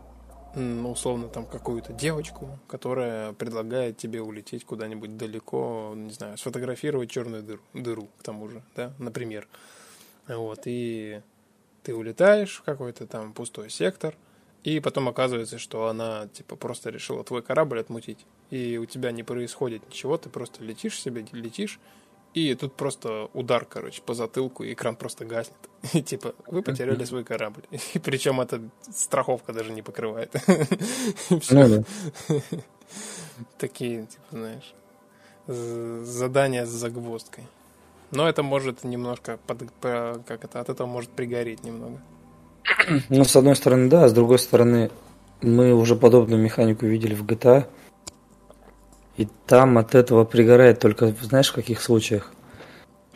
условно, 0.55 1.29
там 1.29 1.47
какую-то 1.47 1.93
девочку, 1.93 2.59
которая 2.66 3.33
предлагает 3.33 3.97
тебе 3.97 4.23
улететь 4.23 4.65
куда-нибудь 4.65 5.16
далеко, 5.16 5.93
не 5.95 6.11
знаю, 6.11 6.39
сфотографировать 6.39 7.11
черную 7.11 7.43
дыру, 7.43 7.61
дыру 7.75 8.09
к 8.19 8.23
тому 8.23 8.49
же, 8.49 8.62
да, 8.75 8.93
например. 8.99 9.47
Вот, 10.27 10.62
и 10.65 11.23
ты 11.83 11.95
улетаешь 11.95 12.57
в 12.57 12.62
какой-то 12.62 13.07
там 13.07 13.33
пустой 13.33 13.70
сектор, 13.70 14.15
и 14.65 14.81
потом 14.81 15.09
оказывается, 15.09 15.59
что 15.59 15.87
она, 15.87 16.29
типа, 16.29 16.57
просто 16.57 16.91
решила 16.91 17.25
твой 17.25 17.43
корабль 17.43 17.81
отмутить, 17.81 18.27
и 18.51 18.79
у 18.79 18.87
тебя 18.87 19.12
не 19.12 19.23
происходит 19.23 19.87
ничего, 19.89 20.19
ты 20.19 20.29
просто 20.29 20.65
летишь 20.65 21.01
себе, 21.01 21.25
летишь, 21.33 21.79
и 22.39 22.55
тут 22.55 22.74
просто 22.74 23.28
удар, 23.35 23.65
короче, 23.65 24.02
по 24.02 24.15
затылку, 24.15 24.65
и 24.65 24.73
экран 24.73 24.97
просто 24.97 25.24
гаснет. 25.24 25.56
И 25.93 26.02
типа, 26.02 26.35
вы 26.47 26.62
потеряли 26.62 27.05
свой 27.05 27.24
корабль. 27.24 27.62
И 27.94 27.98
причем 27.98 28.40
эта 28.40 28.60
страховка 28.90 29.52
даже 29.52 29.73
не 29.73 29.82
покрывает. 29.82 30.35
Ну 31.51 31.85
Такие, 33.59 34.06
типа, 34.06 34.24
знаешь, 34.31 34.74
задания 35.47 36.66
с 36.66 36.70
загвоздкой. 36.70 37.44
Но 38.10 38.28
это 38.28 38.43
может 38.43 38.85
немножко, 38.85 39.39
под, 39.47 39.65
как 39.81 40.44
это, 40.44 40.60
от 40.60 40.69
этого 40.70 40.86
может 40.86 41.10
пригореть 41.10 41.62
немного. 41.62 42.01
Ну, 43.09 43.24
с 43.24 43.36
одной 43.36 43.55
стороны, 43.55 43.89
да, 43.90 44.05
а 44.05 44.09
с 44.09 44.12
другой 44.12 44.39
стороны, 44.39 44.90
мы 45.43 45.74
уже 45.74 45.94
подобную 45.94 46.43
механику 46.43 46.86
видели 46.86 47.15
в 47.15 47.24
GTA. 47.24 47.66
И 49.19 49.27
там 49.47 49.78
от 49.78 49.97
этого 49.97 50.24
пригорает 50.24 50.78
только, 50.78 51.12
знаешь, 51.23 51.49
в 51.49 51.53
каких 51.53 51.82
случаях? 51.82 52.31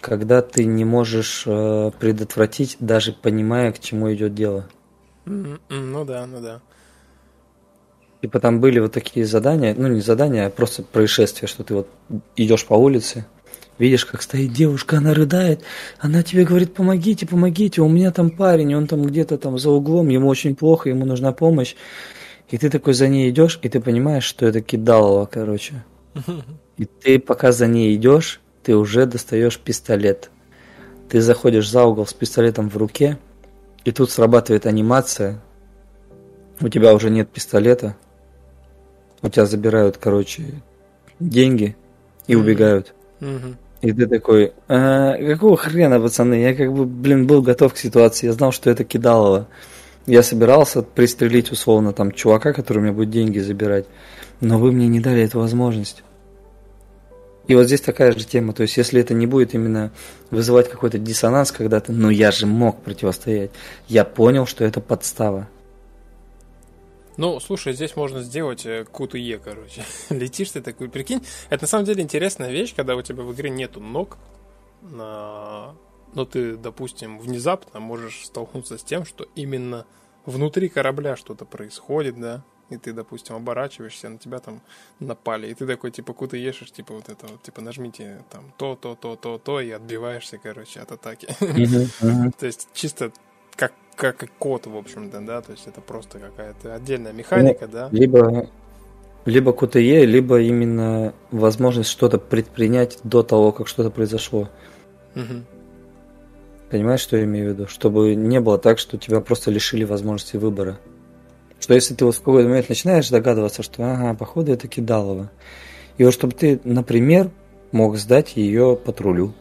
Когда 0.01 0.43
ты 0.43 0.65
не 0.65 0.85
можешь 0.85 1.45
э, 1.47 1.93
предотвратить, 1.99 2.77
даже 2.81 3.13
понимая, 3.13 3.71
к 3.71 3.79
чему 3.79 4.13
идет 4.13 4.35
дело. 4.35 4.69
Ну 5.25 6.05
да, 6.05 6.27
ну 6.27 6.41
да. 6.41 6.61
Типа 8.21 8.41
там 8.41 8.61
были 8.61 8.81
вот 8.81 8.93
такие 8.93 9.25
задания, 9.25 9.77
ну 9.79 9.87
не 9.87 10.01
задания, 10.01 10.47
а 10.47 10.51
просто 10.51 10.83
происшествия, 10.83 11.47
что 11.47 11.63
ты 11.63 11.75
вот 11.75 11.89
идешь 12.35 12.67
по 12.67 12.75
улице, 12.75 13.27
видишь, 13.79 14.05
как 14.05 14.23
стоит 14.23 14.53
девушка, 14.53 14.99
она 14.99 15.15
рыдает, 15.15 15.63
она 16.01 16.25
тебе 16.25 16.45
говорит, 16.45 16.75
помогите, 16.75 17.29
помогите, 17.29 17.81
у 17.81 17.89
меня 17.89 18.11
там 18.11 18.31
парень, 18.31 18.75
он 18.75 18.89
там 18.89 19.05
где-то 19.05 19.39
там 19.39 19.57
за 19.57 19.71
углом, 19.71 20.09
ему 20.09 20.27
очень 20.27 20.57
плохо, 20.57 20.89
ему 20.89 21.05
нужна 21.05 21.31
помощь. 21.31 21.77
И 22.49 22.59
ты 22.59 22.71
такой 22.71 22.95
за 22.95 23.07
ней 23.07 23.31
идешь, 23.31 23.61
и 23.63 23.69
ты 23.69 23.81
понимаешь, 23.81 24.25
что 24.25 24.47
это 24.47 24.61
кидалово, 24.61 25.27
короче. 25.27 25.85
И 26.77 26.85
ты 26.85 27.19
пока 27.19 27.53
за 27.53 27.67
ней 27.67 27.95
идешь, 27.97 28.41
ты 28.63 28.77
уже 28.77 29.07
достаешь 29.07 29.59
пистолет. 29.59 30.31
Ты 31.09 31.21
заходишь 31.21 31.71
за 31.71 31.85
угол 31.85 32.07
с 32.07 32.13
пистолетом 32.13 32.69
в 32.71 32.77
руке, 32.77 33.19
и 33.85 33.93
тут 33.93 34.11
срабатывает 34.11 34.67
анимация. 34.67 35.41
У 36.61 36.69
тебя 36.69 36.95
уже 36.95 37.11
нет 37.11 37.29
пистолета. 37.29 37.97
У 39.21 39.29
тебя 39.29 39.47
забирают, 39.47 39.99
короче, 39.99 40.63
деньги 41.21 41.77
и 42.27 42.35
убегают. 42.35 42.95
И 43.83 43.93
ты 43.93 44.07
такой, 44.07 44.53
а, 44.69 45.17
какого 45.17 45.57
хрена, 45.57 46.01
пацаны? 46.01 46.35
Я 46.35 46.55
как 46.55 46.73
бы, 46.73 46.85
блин, 46.87 47.27
был 47.27 47.43
готов 47.43 47.75
к 47.75 47.77
ситуации. 47.77 48.29
Я 48.29 48.33
знал, 48.33 48.53
что 48.53 48.71
это 48.71 48.85
кидалово. 48.85 49.49
Я 50.07 50.23
собирался 50.23 50.83
пристрелить 50.83 51.51
условно 51.51 51.93
там 51.93 52.13
чувака, 52.13 52.53
который 52.53 52.79
у 52.79 52.83
меня 52.83 52.93
будет 52.93 53.11
деньги 53.11 53.41
забирать. 53.41 53.87
Но 54.43 54.59
вы 54.59 54.73
мне 54.73 54.89
не 54.89 54.99
дали 54.99 55.23
эту 55.23 55.39
возможность. 55.39 56.03
И 57.47 57.55
вот 57.55 57.67
здесь 57.67 57.81
такая 57.81 58.11
же 58.13 58.25
тема, 58.25 58.53
то 58.53 58.63
есть 58.63 58.77
если 58.77 59.01
это 59.01 59.15
не 59.15 59.27
будет 59.27 59.55
именно 59.55 59.93
вызывать 60.31 60.69
какой-то 60.69 60.99
диссонанс 60.99 61.53
когда-то, 61.53 61.93
ну 61.93 62.11
я 62.11 62.33
же 62.33 62.47
мог 62.47 62.83
противостоять, 62.83 63.53
я 63.87 64.05
понял, 64.05 64.47
что 64.47 64.65
это 64.65 64.81
подстава. 64.81 65.49
Ну, 67.17 67.39
слушай, 67.39 67.73
здесь 67.73 67.95
можно 67.95 68.23
сделать 68.23 68.67
э, 68.67 68.85
КУТЕ, 68.85 69.39
короче. 69.39 69.85
Летишь 70.11 70.51
ты 70.51 70.61
такой, 70.61 70.89
прикинь. 70.89 71.25
Это 71.49 71.65
на 71.65 71.69
самом 71.69 71.85
деле 71.85 72.03
интересная 72.03 72.51
вещь, 72.51 72.75
когда 72.75 72.97
у 72.97 73.03
тебя 73.03 73.23
в 73.23 73.33
игре 73.33 73.51
нету 73.51 73.81
ног, 73.81 74.19
но 74.83 75.77
ты, 76.31 76.57
допустим, 76.57 77.21
внезапно 77.21 77.79
можешь 77.79 78.25
столкнуться 78.25 78.77
с 78.77 78.83
тем, 78.83 79.05
что 79.05 79.29
именно 79.37 79.87
внутри 80.27 80.69
корабля 80.69 81.17
что-то 81.17 81.45
происходит, 81.45 82.19
да, 82.19 82.45
и 82.73 82.79
ты, 82.79 82.93
допустим, 82.93 83.37
оборачиваешься, 83.37 84.09
на 84.09 84.19
тебя 84.19 84.39
там 84.39 84.61
напали, 85.01 85.49
и 85.49 85.55
ты 85.55 85.67
такой, 85.67 85.91
типа, 85.91 86.13
куда 86.13 86.37
ешешь, 86.37 86.73
типа, 86.73 86.95
вот 86.95 87.09
это 87.09 87.27
вот, 87.27 87.43
типа, 87.43 87.61
нажмите 87.61 88.25
там 88.31 88.53
то, 88.57 88.77
то, 88.77 88.95
то, 88.95 89.17
то, 89.17 89.39
то, 89.39 89.61
и 89.61 89.71
отбиваешься, 89.71 90.39
короче, 90.39 90.81
от 90.81 90.93
атаки. 90.93 91.29
То 92.39 92.47
есть 92.47 92.69
чисто 92.73 93.13
как, 93.57 93.73
как 93.97 94.27
код, 94.39 94.67
в 94.67 94.77
общем-то, 94.77 95.21
да, 95.21 95.43
то 95.43 95.53
есть 95.53 95.67
это 95.67 95.81
просто 95.81 96.19
какая-то 96.19 96.75
отдельная 96.75 97.13
механика, 97.13 97.67
ну, 97.67 97.73
да. 97.73 97.89
Либо 97.93 98.49
либо 99.25 99.53
QTE, 99.53 100.05
либо 100.05 100.41
именно 100.41 101.15
возможность 101.31 101.91
что-то 101.91 102.19
предпринять 102.19 102.99
до 103.05 103.23
того, 103.23 103.53
как 103.53 103.69
что-то 103.69 103.91
произошло. 103.91 104.49
Угу. 105.15 105.45
Понимаешь, 106.71 107.01
что 107.01 107.17
я 107.17 107.25
имею 107.25 107.51
в 107.51 107.55
виду? 107.55 107.67
Чтобы 107.69 108.15
не 108.15 108.41
было 108.41 108.59
так, 108.59 108.79
что 108.79 108.99
тебя 108.99 109.21
просто 109.21 109.51
лишили 109.51 109.85
возможности 109.85 110.37
выбора. 110.37 110.79
Что 111.63 111.75
если 111.75 111.95
ты 111.95 112.05
вот 112.05 112.17
в 112.17 112.19
какой-то 112.19 112.49
момент 112.49 112.69
начинаешь 112.69 113.09
догадываться, 113.09 113.63
что 113.63 113.85
ага, 113.85 114.15
походу 114.15 114.51
это 114.51 114.67
кидалово. 114.67 115.31
И 115.97 116.03
вот 116.03 116.13
чтобы 116.13 116.35
ты, 116.35 116.61
например, 116.65 117.31
мог 117.71 117.97
сдать 117.99 118.37
ее 118.37 118.77
патрулю. 118.77 119.33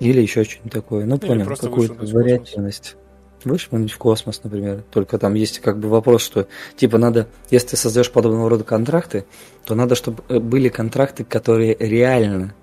Или 0.00 0.20
еще 0.20 0.44
что-нибудь 0.44 0.70
такое. 0.70 1.06
Ну, 1.06 1.16
понял, 1.16 1.46
какую-то 1.46 1.94
вариативность. 2.14 2.96
Вышвырнуть 3.42 3.90
в 3.90 3.96
космос, 3.96 4.44
например. 4.44 4.84
Только 4.90 5.16
там 5.16 5.32
есть 5.32 5.60
как 5.60 5.78
бы 5.78 5.88
вопрос, 5.88 6.20
что 6.20 6.46
типа 6.76 6.98
надо, 6.98 7.28
если 7.50 7.68
ты 7.68 7.76
создаешь 7.78 8.10
подобного 8.10 8.50
рода 8.50 8.64
контракты, 8.64 9.24
то 9.64 9.74
надо, 9.74 9.94
чтобы 9.94 10.22
э, 10.28 10.40
были 10.40 10.68
контракты, 10.68 11.24
которые 11.24 11.74
реально 11.74 12.54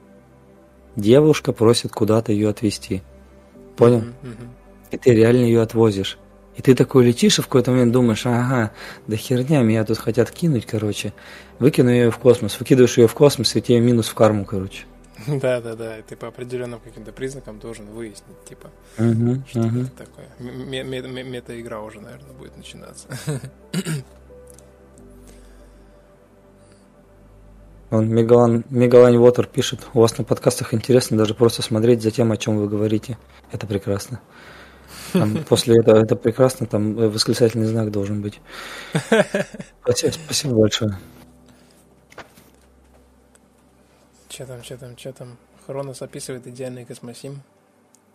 девушка 0.96 1.52
просит 1.52 1.92
куда-то 1.92 2.32
ее 2.32 2.50
отвезти. 2.50 3.02
Понял? 3.76 4.02
Mm-hmm. 4.02 4.48
И 4.92 4.98
ты 4.98 5.14
реально 5.16 5.46
ее 5.46 5.64
отвозишь. 5.64 6.20
И 6.58 6.62
ты 6.62 6.74
такой 6.74 7.06
летишь, 7.06 7.40
и 7.40 7.42
в 7.42 7.48
какой-то 7.48 7.72
момент 7.72 7.92
думаешь, 7.92 8.26
ага, 8.26 8.72
да 9.08 9.18
херня, 9.18 9.62
меня 9.62 9.84
тут 9.84 9.98
хотят 9.98 10.32
кинуть, 10.32 10.66
короче. 10.66 11.14
Выкину 11.60 11.90
ее 11.90 12.12
в 12.12 12.18
космос, 12.18 12.60
выкидываешь 12.60 12.98
ее 12.98 13.08
в 13.08 13.14
космос, 13.14 13.56
и 13.56 13.62
тебе 13.62 13.80
минус 13.80 14.08
в 14.08 14.14
карму, 14.14 14.46
короче. 14.46 14.86
Да, 15.28 15.62
да, 15.62 15.76
да. 15.76 16.00
И 16.00 16.02
ты 16.02 16.16
по 16.16 16.28
определенным 16.28 16.80
каким-то 16.80 17.12
признакам 17.12 17.60
должен 17.60 17.86
выяснить, 17.86 18.44
типа, 18.48 18.70
угу, 18.98 19.44
что 19.50 19.62
угу. 19.62 19.80
это 19.82 19.92
такое. 19.98 20.28
Мета-игра 20.40 21.82
уже, 21.82 22.00
наверное, 22.00 22.34
будет 22.34 22.56
начинаться. 22.58 23.08
Он 27.92 28.10
Мегалан, 28.10 28.66
Мегалан 28.70 29.18
Вотер 29.18 29.46
пишет, 29.46 29.88
у 29.94 30.02
вас 30.02 30.18
на 30.18 30.24
подкастах 30.24 30.74
интересно 30.74 31.18
даже 31.18 31.34
просто 31.34 31.62
смотреть 31.62 32.02
за 32.02 32.12
тем, 32.12 32.32
о 32.32 32.38
чем 32.38 32.58
вы 32.58 32.68
говорите. 32.68 33.18
Это 33.52 33.68
прекрасно. 33.68 34.22
Там, 35.20 35.44
после 35.50 35.80
этого 35.80 35.98
это 35.98 36.16
прекрасно, 36.16 36.68
там 36.68 36.94
восклицательный 36.94 37.68
знак 37.68 37.92
должен 37.92 38.22
быть. 38.22 38.42
Спасибо, 39.84 40.14
спасибо 40.26 40.56
большое. 40.56 40.98
Че 44.30 44.46
там, 44.46 44.62
че 44.62 44.78
там, 44.78 44.96
че 44.96 45.14
там? 45.14 45.38
Хронос 45.66 46.02
описывает 46.02 46.46
идеальный 46.48 46.86
космосим. 46.86 47.42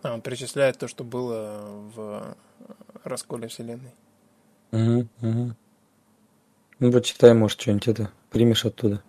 А, 0.03 0.13
он 0.13 0.21
перечисляет 0.21 0.77
то, 0.77 0.87
что 0.87 1.03
было 1.03 1.61
в 1.95 2.35
расколе 3.03 3.47
Вселенной. 3.47 3.93
Угу, 4.71 5.07
угу. 5.21 5.55
Ну, 6.79 6.91
почитай, 6.91 7.33
может, 7.33 7.59
что-нибудь 7.59 7.87
это 7.87 8.11
примешь 8.29 8.65
оттуда. 8.65 9.01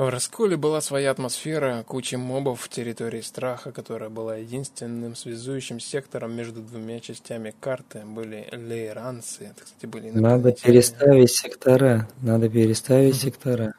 В 0.00 0.08
Расколе 0.08 0.56
была 0.56 0.80
своя 0.80 1.10
атмосфера, 1.10 1.84
куча 1.86 2.16
мобов 2.16 2.62
в 2.62 2.70
территории 2.70 3.20
страха, 3.20 3.70
которая 3.70 4.08
была 4.08 4.36
единственным 4.36 5.14
связующим 5.14 5.78
сектором 5.78 6.34
между 6.34 6.62
двумя 6.62 7.00
частями 7.00 7.54
карты. 7.60 8.00
Были 8.06 8.48
лейранцы, 8.50 9.48
это, 9.50 9.62
кстати, 9.62 9.84
были 9.84 10.08
Надо 10.08 10.52
переставить 10.52 11.30
сектора, 11.30 12.08
надо 12.22 12.48
переставить 12.48 13.16
сектора. 13.16 13.74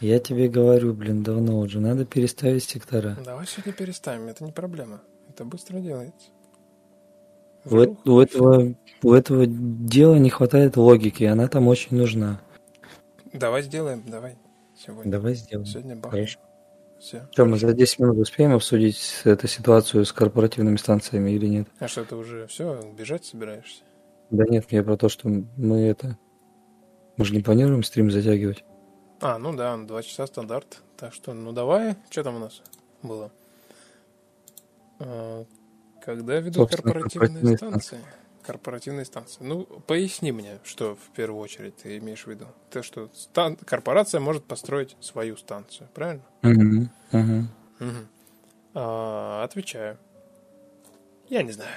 Я 0.00 0.18
тебе 0.18 0.48
говорю, 0.48 0.94
блин, 0.94 1.22
давно 1.22 1.60
уже, 1.60 1.78
надо 1.78 2.06
переставить 2.06 2.64
сектора. 2.64 3.16
Давай 3.24 3.46
сегодня 3.46 3.72
переставим, 3.72 4.26
это 4.26 4.42
не 4.42 4.50
проблема, 4.50 5.00
это 5.28 5.44
быстро 5.44 5.78
делается. 5.78 6.26
У, 7.66 7.76
у, 7.76 8.20
этого, 8.20 8.74
у 9.04 9.12
этого 9.12 9.46
дела 9.46 10.16
не 10.16 10.28
хватает 10.30 10.76
логики, 10.76 11.22
она 11.22 11.46
там 11.46 11.68
очень 11.68 11.96
нужна. 11.96 12.40
Давай 13.32 13.62
сделаем, 13.62 14.02
давай. 14.04 14.36
Сегодня. 14.84 15.12
Давай 15.12 15.34
сделаем. 15.34 15.66
Сегодня 15.66 15.96
бахнем. 15.96 16.26
Все. 16.98 17.28
Что, 17.32 17.44
мы 17.44 17.56
за 17.56 17.72
10 17.72 17.98
минут 18.00 18.18
успеем 18.18 18.52
обсудить 18.52 19.20
эту 19.24 19.46
ситуацию 19.48 20.04
с 20.04 20.12
корпоративными 20.12 20.76
станциями 20.76 21.30
или 21.30 21.46
нет? 21.46 21.68
А 21.78 21.88
что, 21.88 22.04
ты 22.04 22.16
уже 22.16 22.46
все, 22.46 22.80
бежать 22.96 23.24
собираешься? 23.24 23.82
Да 24.30 24.44
нет, 24.48 24.66
я 24.70 24.82
про 24.82 24.96
то, 24.96 25.08
что 25.08 25.28
мы 25.28 25.80
это... 25.82 26.18
Мы 27.16 27.24
же 27.24 27.34
не 27.34 27.42
планируем 27.42 27.82
стрим 27.82 28.10
затягивать. 28.10 28.64
А, 29.20 29.38
ну 29.38 29.54
да, 29.54 29.76
два 29.76 30.02
часа 30.02 30.26
стандарт. 30.26 30.82
Так 30.96 31.12
что, 31.12 31.34
ну 31.34 31.52
давай, 31.52 31.96
что 32.10 32.24
там 32.24 32.36
у 32.36 32.38
нас 32.38 32.62
было? 33.02 33.30
А, 34.98 35.44
когда 36.04 36.40
ведут 36.40 36.70
корпоративные, 36.70 37.56
станции? 37.56 37.98
Корпоративные 38.42 39.04
станции. 39.04 39.38
Ну, 39.40 39.64
поясни 39.64 40.32
мне, 40.32 40.58
что 40.64 40.96
в 40.96 41.14
первую 41.14 41.40
очередь 41.40 41.76
ты 41.76 41.98
имеешь 41.98 42.24
в 42.24 42.26
виду. 42.26 42.46
То, 42.70 42.82
что 42.82 43.08
стан... 43.14 43.56
корпорация 43.56 44.20
может 44.20 44.44
построить 44.44 44.96
свою 45.00 45.36
станцию, 45.36 45.88
правильно? 45.94 46.24
Угу. 46.42 46.88
А, 48.74 49.44
отвечаю. 49.44 49.98
Я 51.28 51.42
не 51.42 51.52
знаю. 51.52 51.70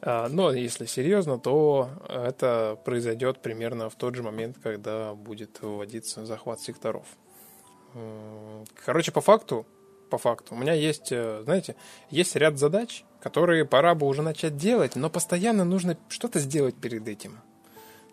А, 0.00 0.28
но 0.28 0.52
если 0.52 0.86
серьезно, 0.86 1.38
то 1.38 1.90
это 2.08 2.78
произойдет 2.84 3.40
примерно 3.40 3.90
в 3.90 3.94
тот 3.94 4.14
же 4.14 4.22
момент, 4.22 4.56
когда 4.62 5.14
будет 5.14 5.60
вводиться 5.60 6.24
захват 6.24 6.60
секторов. 6.60 7.06
Короче, 8.84 9.12
по 9.12 9.20
факту, 9.20 9.66
по 10.08 10.18
факту, 10.18 10.54
у 10.54 10.58
меня 10.58 10.72
есть, 10.72 11.10
э, 11.10 11.42
знаете, 11.44 11.76
есть 12.10 12.36
ряд 12.36 12.58
задач, 12.58 13.04
которые 13.20 13.64
пора 13.64 13.94
бы 13.94 14.06
уже 14.06 14.22
начать 14.22 14.56
делать, 14.56 14.96
но 14.96 15.10
постоянно 15.10 15.64
нужно 15.64 15.96
что-то 16.08 16.38
сделать 16.38 16.74
перед 16.76 17.08
этим. 17.08 17.40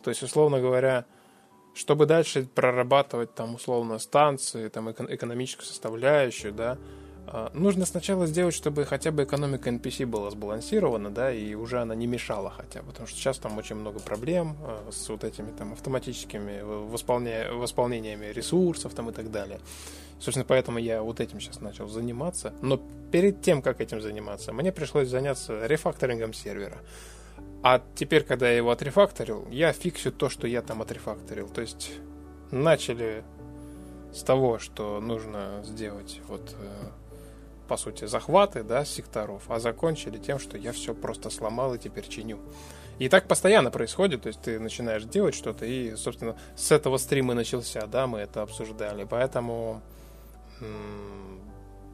То 0.03 0.09
есть, 0.09 0.23
условно 0.23 0.59
говоря, 0.59 1.05
чтобы 1.73 2.05
дальше 2.05 2.47
прорабатывать 2.53 3.33
там 3.33 3.55
условно 3.55 3.99
станции, 3.99 4.69
там 4.69 4.91
экономическую 4.91 5.65
составляющую, 5.65 6.53
да, 6.53 6.77
а, 7.25 7.51
нужно 7.53 7.85
сначала 7.85 8.27
сделать, 8.27 8.53
чтобы 8.53 8.85
хотя 8.85 9.11
бы 9.11 9.23
экономика 9.23 9.69
NPC 9.69 10.05
была 10.05 10.29
сбалансирована, 10.29 11.09
да, 11.09 11.31
и 11.31 11.53
уже 11.55 11.79
она 11.79 11.95
не 11.95 12.05
мешала 12.05 12.49
хотя 12.49 12.81
бы, 12.81 12.89
потому 12.89 13.07
что 13.07 13.17
сейчас 13.17 13.37
там 13.37 13.57
очень 13.57 13.75
много 13.75 13.99
проблем 13.99 14.57
а, 14.61 14.89
с 14.91 15.09
вот 15.09 15.23
этими 15.23 15.51
там 15.51 15.73
автоматическими 15.73 16.61
восполня... 16.61 17.51
восполнениями 17.53 18.25
ресурсов 18.25 18.93
там 18.93 19.09
и 19.09 19.13
так 19.13 19.31
далее. 19.31 19.59
Собственно, 20.23 20.45
поэтому 20.45 20.79
я 20.79 21.01
вот 21.01 21.19
этим 21.19 21.41
сейчас 21.41 21.59
начал 21.59 21.89
заниматься. 21.89 22.53
Но 22.61 22.79
перед 23.11 23.41
тем, 23.41 23.61
как 23.61 23.81
этим 23.81 23.99
заниматься, 23.99 24.53
мне 24.53 24.71
пришлось 24.71 25.09
заняться 25.09 25.67
рефакторингом 25.67 26.31
сервера. 26.31 26.77
А 27.61 27.83
теперь, 27.95 28.23
когда 28.23 28.49
я 28.49 28.55
его 28.55 28.71
отрефакторил, 28.71 29.45
я 29.51 29.73
фиксю 29.73 30.13
то, 30.13 30.29
что 30.29 30.47
я 30.47 30.61
там 30.61 30.81
отрефакторил. 30.81 31.49
То 31.49 31.59
есть 31.59 31.91
начали 32.51 33.25
с 34.13 34.23
того, 34.23 34.59
что 34.59 35.01
нужно 35.01 35.61
сделать 35.65 36.21
вот 36.29 36.55
э, 36.57 36.89
по 37.67 37.75
сути, 37.75 38.05
захваты, 38.05 38.63
да, 38.63 38.85
секторов, 38.85 39.43
а 39.49 39.59
закончили 39.59 40.17
тем, 40.19 40.39
что 40.39 40.57
я 40.57 40.71
все 40.71 40.93
просто 40.93 41.31
сломал 41.31 41.73
и 41.73 41.79
теперь 41.79 42.07
чиню. 42.07 42.39
И 42.97 43.09
так 43.09 43.27
постоянно 43.27 43.71
происходит, 43.71 44.21
то 44.21 44.27
есть 44.27 44.41
ты 44.41 44.57
начинаешь 44.57 45.03
делать 45.03 45.35
что-то, 45.35 45.65
и, 45.65 45.95
собственно, 45.95 46.37
с 46.55 46.71
этого 46.71 46.97
стрима 46.97 47.33
начался, 47.33 47.87
да, 47.87 48.07
мы 48.07 48.19
это 48.19 48.41
обсуждали, 48.41 49.03
поэтому 49.03 49.81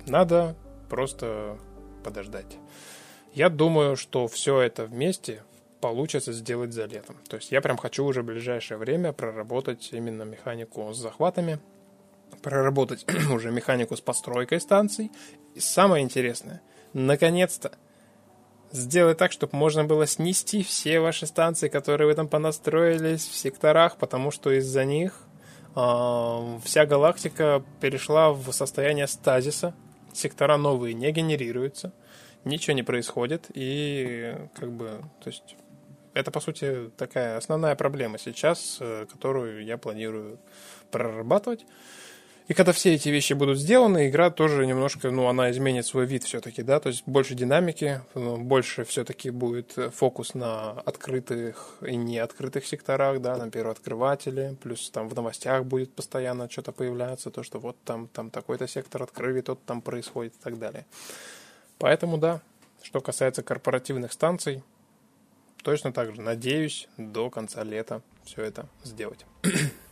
надо 0.05 0.55
просто 0.89 1.57
подождать. 2.03 2.57
Я 3.33 3.49
думаю, 3.49 3.95
что 3.95 4.27
все 4.27 4.59
это 4.59 4.85
вместе 4.85 5.43
получится 5.81 6.33
сделать 6.33 6.73
за 6.73 6.85
летом. 6.85 7.17
То 7.29 7.37
есть 7.37 7.51
я 7.51 7.61
прям 7.61 7.77
хочу 7.77 8.03
уже 8.03 8.21
в 8.21 8.25
ближайшее 8.25 8.77
время 8.77 9.13
проработать 9.13 9.89
именно 9.91 10.23
механику 10.23 10.91
с 10.93 10.97
захватами, 10.97 11.59
проработать 12.41 13.05
уже 13.31 13.51
механику 13.51 13.95
с 13.95 14.01
постройкой 14.01 14.59
станций. 14.59 15.11
И 15.55 15.59
самое 15.59 16.03
интересное, 16.03 16.61
наконец-то, 16.93 17.77
сделать 18.71 19.17
так, 19.17 19.31
чтобы 19.31 19.55
можно 19.55 19.83
было 19.83 20.05
снести 20.05 20.63
все 20.63 20.99
ваши 20.99 21.25
станции, 21.25 21.69
которые 21.69 22.07
вы 22.07 22.15
там 22.15 22.27
понастроились 22.27 23.27
в 23.27 23.35
секторах, 23.35 23.97
потому 23.97 24.31
что 24.31 24.51
из-за 24.51 24.85
них 24.85 25.28
вся 26.64 26.85
галактика 26.85 27.64
перешла 27.80 28.31
в 28.31 28.51
состояние 28.51 29.07
стазиса. 29.07 29.73
Сектора 30.14 30.57
новые 30.57 30.93
не 30.93 31.11
генерируются, 31.11 31.93
ничего 32.43 32.73
не 32.73 32.84
происходит, 32.84 33.45
и 33.53 34.35
как 34.56 34.72
бы, 34.72 35.01
то 35.23 35.30
есть 35.30 35.56
это, 36.14 36.31
по 36.31 36.39
сути, 36.39 36.89
такая 36.97 37.38
основная 37.38 37.76
проблема 37.76 38.18
сейчас, 38.18 38.77
э, 38.80 39.06
которую 39.11 39.64
я 39.64 39.77
планирую 39.77 40.39
прорабатывать. 40.91 41.65
И 42.49 42.55
когда 42.55 42.71
все 42.71 42.95
эти 42.95 43.09
вещи 43.09 43.34
будут 43.34 43.59
сделаны, 43.59 44.09
игра 44.09 44.31
тоже 44.31 44.65
немножко, 44.65 45.11
ну, 45.11 45.27
она 45.27 45.51
изменит 45.51 45.85
свой 45.85 46.07
вид 46.07 46.23
все-таки, 46.23 46.63
да, 46.63 46.80
то 46.80 46.89
есть 46.89 47.03
больше 47.05 47.35
динамики, 47.35 48.01
ну, 48.15 48.38
больше 48.38 48.85
все-таки 48.85 49.30
будет 49.30 49.77
фокус 49.93 50.34
на 50.34 50.71
открытых 50.71 51.77
и 51.85 51.95
не 51.95 52.17
открытых 52.17 52.65
секторах, 52.65 53.21
да, 53.21 53.38
на 53.38 53.51
первооткрыватели, 53.51 54.57
плюс 54.63 54.89
там 54.89 55.09
в 55.09 55.13
новостях 55.13 55.63
будет 55.63 55.93
постоянно 55.93 56.49
что-то 56.49 56.71
появляться, 56.71 57.30
то, 57.30 57.43
что 57.43 57.59
вот 57.59 57.77
там, 57.85 58.07
там 58.07 58.31
такой-то 58.31 58.67
сектор 58.67 59.03
открыли, 59.03 59.41
тот 59.41 59.63
там 59.65 59.84
происходит 59.84 60.34
и 60.34 60.43
так 60.43 60.57
далее. 60.57 60.88
Поэтому, 61.77 62.17
да, 62.17 62.41
что 62.81 62.99
касается 62.99 63.43
корпоративных 63.43 64.11
станций, 64.11 64.63
точно 65.61 65.93
так 65.93 66.15
же, 66.15 66.21
надеюсь, 66.23 66.88
до 66.97 67.30
конца 67.30 67.63
лета 67.63 68.01
все 68.23 68.41
это 68.41 68.67
сделать. 68.84 69.23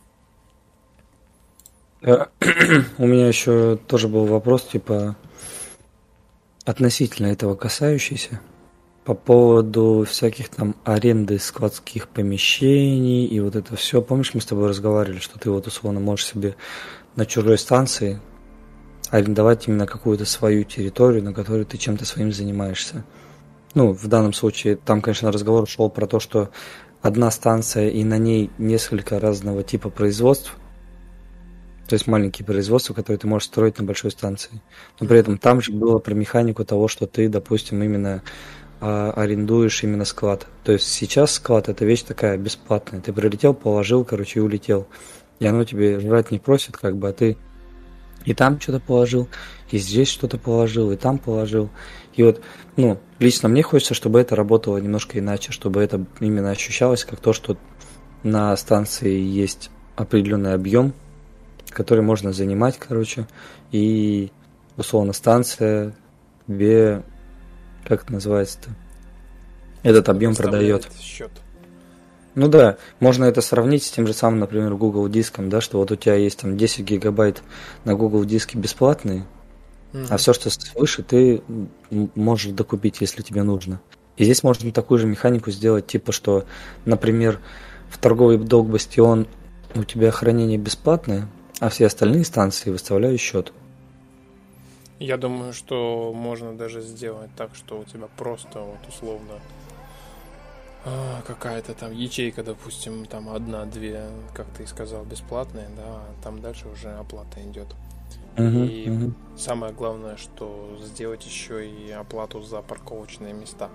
Э, 2.00 2.26
у 2.98 3.06
меня 3.06 3.28
еще 3.28 3.78
тоже 3.86 4.08
был 4.08 4.24
вопрос, 4.26 4.64
типа, 4.64 5.16
относительно 6.64 7.28
этого 7.28 7.54
касающийся, 7.54 8.40
по 9.04 9.14
поводу 9.14 10.04
всяких 10.08 10.48
там 10.50 10.76
аренды 10.84 11.38
складских 11.38 12.08
помещений 12.08 13.26
и 13.26 13.40
вот 13.40 13.56
это 13.56 13.74
все. 13.74 14.02
Помнишь, 14.02 14.34
мы 14.34 14.40
с 14.40 14.46
тобой 14.46 14.68
разговаривали, 14.68 15.18
что 15.18 15.38
ты 15.38 15.50
вот 15.50 15.66
условно 15.66 15.98
можешь 15.98 16.26
себе 16.26 16.56
на 17.16 17.24
чужой 17.24 17.58
станции 17.58 18.20
арендовать 19.10 19.66
именно 19.66 19.86
какую-то 19.86 20.26
свою 20.26 20.64
территорию, 20.64 21.24
на 21.24 21.32
которой 21.32 21.64
ты 21.64 21.78
чем-то 21.78 22.04
своим 22.04 22.32
занимаешься. 22.32 23.04
Ну, 23.74 23.92
в 23.92 24.06
данном 24.06 24.34
случае, 24.34 24.76
там, 24.76 25.00
конечно, 25.00 25.32
разговор 25.32 25.66
шел 25.66 25.88
про 25.88 26.06
то, 26.06 26.20
что 26.20 26.50
одна 27.00 27.30
станция 27.30 27.88
и 27.88 28.04
на 28.04 28.18
ней 28.18 28.50
несколько 28.58 29.18
разного 29.18 29.64
типа 29.64 29.88
производств– 29.88 30.54
то 31.88 31.94
есть 31.94 32.06
маленькие 32.06 32.44
производства, 32.44 32.92
которые 32.92 33.18
ты 33.18 33.26
можешь 33.26 33.48
строить 33.48 33.78
на 33.78 33.84
большой 33.84 34.10
станции. 34.10 34.60
Но 35.00 35.06
при 35.06 35.18
этом 35.18 35.38
там 35.38 35.62
же 35.62 35.72
было 35.72 35.98
про 35.98 36.12
механику 36.14 36.64
того, 36.64 36.86
что 36.86 37.06
ты, 37.06 37.28
допустим, 37.30 37.82
именно 37.82 38.22
а, 38.80 39.12
арендуешь 39.12 39.82
именно 39.82 40.04
склад. 40.04 40.46
То 40.64 40.72
есть 40.72 40.86
сейчас 40.86 41.32
склад 41.32 41.70
это 41.70 41.86
вещь 41.86 42.02
такая 42.02 42.36
бесплатная. 42.36 43.00
Ты 43.00 43.14
прилетел, 43.14 43.54
положил, 43.54 44.04
короче, 44.04 44.40
и 44.40 44.42
улетел. 44.42 44.86
И 45.40 45.46
оно 45.46 45.64
тебе 45.64 45.98
жрать 45.98 46.30
не 46.30 46.38
просит, 46.38 46.76
как 46.76 46.96
бы, 46.96 47.08
а 47.08 47.12
ты 47.14 47.38
и 48.26 48.34
там 48.34 48.60
что-то 48.60 48.80
положил, 48.80 49.28
и 49.70 49.78
здесь 49.78 50.08
что-то 50.08 50.36
положил, 50.36 50.92
и 50.92 50.96
там 50.96 51.16
положил. 51.16 51.70
И 52.14 52.22
вот, 52.22 52.42
ну, 52.76 53.00
лично 53.18 53.48
мне 53.48 53.62
хочется, 53.62 53.94
чтобы 53.94 54.20
это 54.20 54.36
работало 54.36 54.76
немножко 54.76 55.18
иначе, 55.18 55.52
чтобы 55.52 55.80
это 55.80 56.04
именно 56.20 56.50
ощущалось 56.50 57.04
как 57.04 57.20
то, 57.20 57.32
что 57.32 57.56
на 58.24 58.54
станции 58.58 59.18
есть 59.18 59.70
определенный 59.96 60.52
объем 60.52 60.92
который 61.70 62.02
можно 62.02 62.32
занимать, 62.32 62.78
короче, 62.78 63.26
и 63.72 64.30
условно 64.76 65.12
станция 65.12 65.94
тебе, 66.46 67.02
как 67.84 68.04
это 68.04 68.12
называется-то, 68.12 68.70
этот 69.82 70.08
объем 70.08 70.34
продает. 70.34 70.88
Счет. 71.00 71.30
Ну 72.34 72.48
да, 72.48 72.76
можно 73.00 73.24
это 73.24 73.40
сравнить 73.40 73.82
с 73.84 73.90
тем 73.90 74.06
же 74.06 74.12
самым, 74.12 74.40
например, 74.40 74.74
Google 74.76 75.08
диском, 75.08 75.48
да, 75.48 75.60
что 75.60 75.78
вот 75.78 75.90
у 75.90 75.96
тебя 75.96 76.14
есть 76.14 76.38
там 76.40 76.56
10 76.56 76.84
гигабайт 76.84 77.42
на 77.84 77.94
Google 77.94 78.24
диске 78.24 78.58
бесплатные, 78.58 79.26
mm-hmm. 79.92 80.06
а 80.08 80.16
все, 80.18 80.32
что 80.32 80.50
свыше, 80.50 81.02
ты 81.02 81.42
можешь 81.90 82.52
докупить, 82.52 83.00
если 83.00 83.22
тебе 83.22 83.42
нужно. 83.42 83.80
И 84.16 84.24
здесь 84.24 84.42
можно 84.42 84.70
такую 84.72 84.98
же 84.98 85.06
механику 85.06 85.50
сделать, 85.50 85.86
типа, 85.86 86.12
что, 86.12 86.44
например, 86.84 87.40
в 87.88 87.98
торговый 87.98 88.38
долг 88.38 88.68
Бастион 88.68 89.26
у 89.74 89.84
тебя 89.84 90.10
хранение 90.10 90.58
бесплатное, 90.58 91.28
а 91.60 91.68
все 91.68 91.86
остальные 91.86 92.24
станции 92.24 92.70
выставляют 92.70 93.20
счет. 93.20 93.52
Я 94.98 95.16
думаю, 95.16 95.52
что 95.52 96.12
можно 96.14 96.54
даже 96.54 96.80
сделать 96.80 97.30
так, 97.36 97.54
что 97.54 97.78
у 97.78 97.84
тебя 97.84 98.08
просто 98.16 98.60
вот 98.60 98.78
условно 98.88 99.34
а, 100.84 101.22
какая-то 101.26 101.74
там 101.74 101.92
ячейка, 101.92 102.42
допустим, 102.42 103.06
там 103.06 103.28
одна-две, 103.28 104.08
как 104.34 104.46
ты 104.56 104.66
сказал, 104.66 105.04
бесплатные, 105.04 105.68
да, 105.76 106.02
там 106.22 106.40
дальше 106.40 106.68
уже 106.68 106.90
оплата 106.90 107.42
идет. 107.42 107.68
Uh-huh, 108.36 108.68
и 108.68 108.86
uh-huh. 108.86 109.12
самое 109.36 109.72
главное, 109.72 110.16
что 110.16 110.78
сделать 110.80 111.26
еще 111.26 111.68
и 111.68 111.90
оплату 111.90 112.40
за 112.42 112.62
парковочные 112.62 113.32
места. 113.32 113.68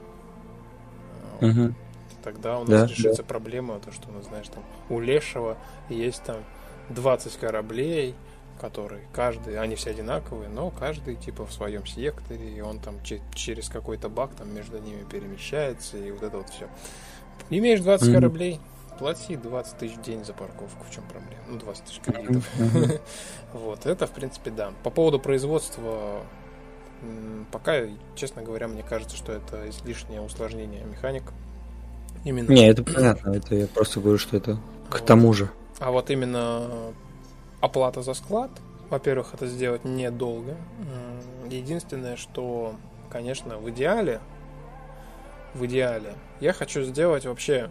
Uh-huh. 1.41 1.73
Тогда 2.23 2.60
у 2.60 2.61
нас 2.61 2.69
да, 2.69 2.88
решится 2.88 3.23
да. 3.23 3.27
проблема, 3.27 3.80
то 3.80 3.91
что, 3.91 4.10
ну, 4.10 4.22
знаешь, 4.22 4.47
там 4.47 4.64
у 4.89 5.01
Лешего 5.01 5.57
есть 5.89 6.23
там 6.23 6.38
20 6.89 7.38
кораблей, 7.38 8.15
который 8.60 9.01
каждый, 9.11 9.60
они 9.60 9.76
все 9.76 9.91
одинаковые, 9.91 10.49
но 10.49 10.69
каждый 10.69 11.15
типа 11.15 11.45
в 11.45 11.51
своем 11.51 11.85
секторе, 11.85 12.49
и 12.49 12.61
он 12.61 12.80
там 12.80 13.03
че- 13.03 13.22
через 13.34 13.68
какой-то 13.69 14.10
баг 14.10 14.35
там 14.35 14.53
между 14.53 14.77
ними 14.77 15.03
перемещается, 15.03 15.97
и 15.97 16.11
вот 16.11 16.23
это 16.23 16.38
вот 16.38 16.49
все. 16.49 16.68
Имеешь 17.49 17.81
20 17.81 18.07
mm-hmm. 18.07 18.14
кораблей, 18.14 18.60
плати 18.99 19.35
20 19.35 19.77
тысяч 19.77 19.95
в 19.95 20.01
день 20.01 20.23
за 20.23 20.34
парковку, 20.34 20.85
в 20.89 20.93
чем 20.93 21.03
проблема? 21.05 21.41
Ну, 21.49 21.57
20 21.60 21.84
тысяч 21.84 21.99
кредитов. 21.99 22.47
Mm-hmm. 22.57 23.01
вот, 23.53 23.85
это, 23.85 24.07
в 24.07 24.11
принципе, 24.11 24.51
да. 24.51 24.72
По 24.84 24.89
поводу 24.89 25.19
производства, 25.19 26.23
пока, 27.51 27.81
честно 28.15 28.43
говоря, 28.43 28.68
мне 28.68 28.84
кажется, 28.84 29.18
что 29.18 29.34
это 29.34 29.69
излишнее 29.69 30.22
усложнение 30.22 30.84
механик. 30.85 31.23
Именно. 32.23 32.51
Не, 32.51 32.69
это 32.69 32.84
понятно, 32.84 33.31
это 33.31 33.55
я 33.55 33.68
просто 33.68 33.99
говорю, 33.99 34.18
что 34.18 34.38
это 34.38 34.57
к 34.89 34.99
вот. 34.99 35.05
тому 35.05 35.34
же. 35.34 35.49
А 35.84 35.91
вот 35.91 36.10
именно 36.10 36.93
оплата 37.60 38.01
за 38.03 38.14
склад, 38.14 38.49
во-первых, 38.89 39.34
это 39.34 39.47
сделать 39.47 39.84
недолго. 39.84 40.55
Единственное, 41.49 42.15
что, 42.15 42.76
конечно, 43.10 43.57
в 43.57 43.69
идеале, 43.69 44.22
в 45.53 45.65
идеале, 45.65 46.14
я 46.39 46.53
хочу 46.53 46.84
сделать 46.84 47.26
вообще 47.26 47.69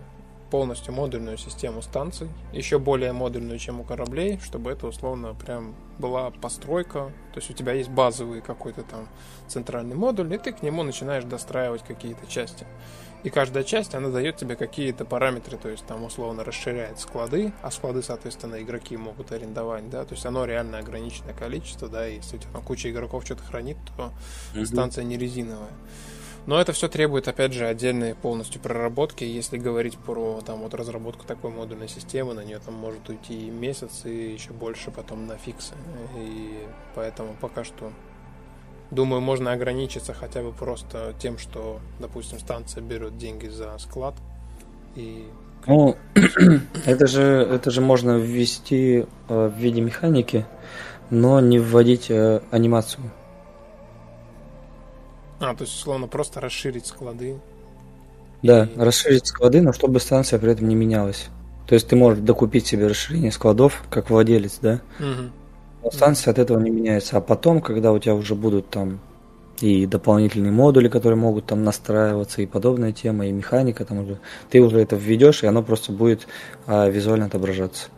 полностью 0.53 0.93
модульную 0.93 1.39
систему 1.39 1.81
станций, 1.81 2.29
еще 2.53 2.79
более 2.79 3.15
модульную, 3.15 3.59
чем 3.59 3.81
у 3.81 3.85
кораблей, 3.85 4.39
чтобы 4.45 4.71
это 4.71 4.87
условно 4.87 5.33
прям 5.33 5.75
была 5.99 6.31
постройка, 6.31 7.11
то 7.33 7.41
есть 7.41 7.49
у 7.51 7.55
тебя 7.55 7.73
есть 7.73 7.89
базовый 7.89 8.43
какой-то 8.43 8.83
там 8.83 9.09
центральный 9.49 9.97
модуль, 9.97 10.35
и 10.35 10.37
ты 10.37 10.53
к 10.53 10.63
нему 10.63 10.83
начинаешь 10.83 11.25
достраивать 11.25 11.83
какие-то 11.83 12.27
части. 12.27 12.67
И 13.23 13.31
каждая 13.31 13.65
часть, 13.65 13.95
она 13.95 14.11
дает 14.11 14.37
тебе 14.37 14.55
какие-то 14.55 15.07
параметры, 15.07 15.57
то 15.57 15.71
есть 15.71 15.87
там 15.87 16.05
условно 16.05 16.45
расширяет 16.45 17.01
склады, 17.01 17.55
а 17.63 17.71
склады, 17.71 18.03
соответственно, 18.03 18.61
игроки 18.61 18.95
могут 18.99 19.33
арендовать, 19.33 19.89
да, 19.89 20.05
то 20.05 20.13
есть 20.13 20.27
оно 20.27 20.45
реально 20.45 20.81
ограниченное 20.81 21.33
количество, 21.33 21.89
да, 21.89 22.07
и 22.07 22.17
если 22.17 22.37
у 22.37 22.41
тебя 22.41 22.53
там 22.53 22.63
куча 22.63 22.91
игроков 22.91 23.25
что-то 23.25 23.43
хранит, 23.43 23.79
то 23.97 24.13
mm-hmm. 24.55 24.67
станция 24.67 25.05
не 25.05 25.17
резиновая. 25.17 25.73
Но 26.47 26.61
это 26.61 26.73
все 26.73 26.89
требует, 26.89 27.29
опять 27.29 27.53
же, 27.53 27.67
отдельной 27.67 28.15
полностью 28.15 28.61
проработки. 28.61 29.23
Если 29.23 29.59
говорить 29.59 29.97
про 29.97 30.41
там, 30.45 30.61
вот, 30.61 30.75
разработку 30.75 31.25
такой 31.25 31.51
модульной 31.51 31.89
системы, 31.89 32.35
на 32.35 32.45
нее 32.45 32.59
там 32.59 32.75
может 32.75 33.09
уйти 33.09 33.47
и 33.47 33.51
месяц, 33.51 34.03
и 34.05 34.33
еще 34.33 34.53
больше 34.53 34.91
потом 34.91 35.27
на 35.27 35.37
фиксы. 35.37 35.75
И 36.17 36.67
поэтому 36.95 37.37
пока 37.41 37.65
что 37.65 37.93
Думаю, 38.91 39.23
можно 39.23 39.53
ограничиться 39.53 40.13
хотя 40.13 40.43
бы 40.43 40.53
просто 40.53 41.15
тем, 41.19 41.39
что, 41.39 41.81
допустим, 41.99 42.39
станция 42.39 42.83
берет 42.83 43.17
деньги 43.17 43.47
за 43.47 43.79
склад 43.79 44.15
и 44.95 45.27
ну, 45.67 45.97
это 46.87 47.07
же, 47.07 47.23
это 47.23 47.71
же 47.71 47.81
можно 47.81 48.19
ввести 48.19 49.07
э, 49.29 49.49
в 49.49 49.57
виде 49.57 49.81
механики, 49.81 50.45
но 51.11 51.41
не 51.41 51.59
вводить 51.59 52.11
э, 52.11 52.41
анимацию. 52.51 53.11
А, 55.43 55.55
то 55.57 55.65
есть, 55.65 55.75
условно, 55.75 56.07
просто 56.07 56.41
расширить 56.41 56.87
склады. 56.87 57.37
Да, 58.43 58.65
и... 58.65 58.79
расширить 58.79 59.27
склады, 59.27 59.61
но 59.61 59.73
чтобы 59.73 59.99
станция 59.99 60.39
при 60.39 60.53
этом 60.53 60.69
не 60.69 60.77
менялась. 60.77 61.29
То 61.67 61.75
есть 61.75 61.89
ты 61.89 61.97
можешь 61.97 62.23
докупить 62.23 62.67
себе 62.67 62.87
расширение 62.87 63.33
складов, 63.33 63.83
как 63.91 64.09
владелец, 64.09 64.59
да? 64.63 64.81
Угу. 65.01 65.31
Но 65.83 65.91
станция 65.91 66.31
от 66.31 66.39
этого 66.39 66.61
не 66.61 66.71
меняется. 66.71 67.17
А 67.17 67.21
потом, 67.21 67.61
когда 67.61 67.93
у 67.93 67.99
тебя 67.99 68.15
уже 68.15 68.37
будут 68.37 68.71
там 68.71 69.01
и 69.61 69.87
дополнительные 69.87 70.53
модули, 70.53 70.89
которые 70.89 71.19
могут 71.19 71.47
там 71.47 71.65
настраиваться, 71.65 72.41
и 72.41 72.47
подобная 72.47 72.93
тема, 72.93 73.27
и 73.27 73.33
механика 73.33 73.85
там 73.85 73.99
уже, 73.99 74.19
ты 74.49 74.61
уже 74.61 74.79
это 74.81 74.95
введешь, 74.95 75.43
и 75.43 75.47
оно 75.47 75.63
просто 75.63 75.91
будет 75.91 76.29
а, 76.67 76.89
визуально 76.89 77.27
отображаться. 77.27 77.89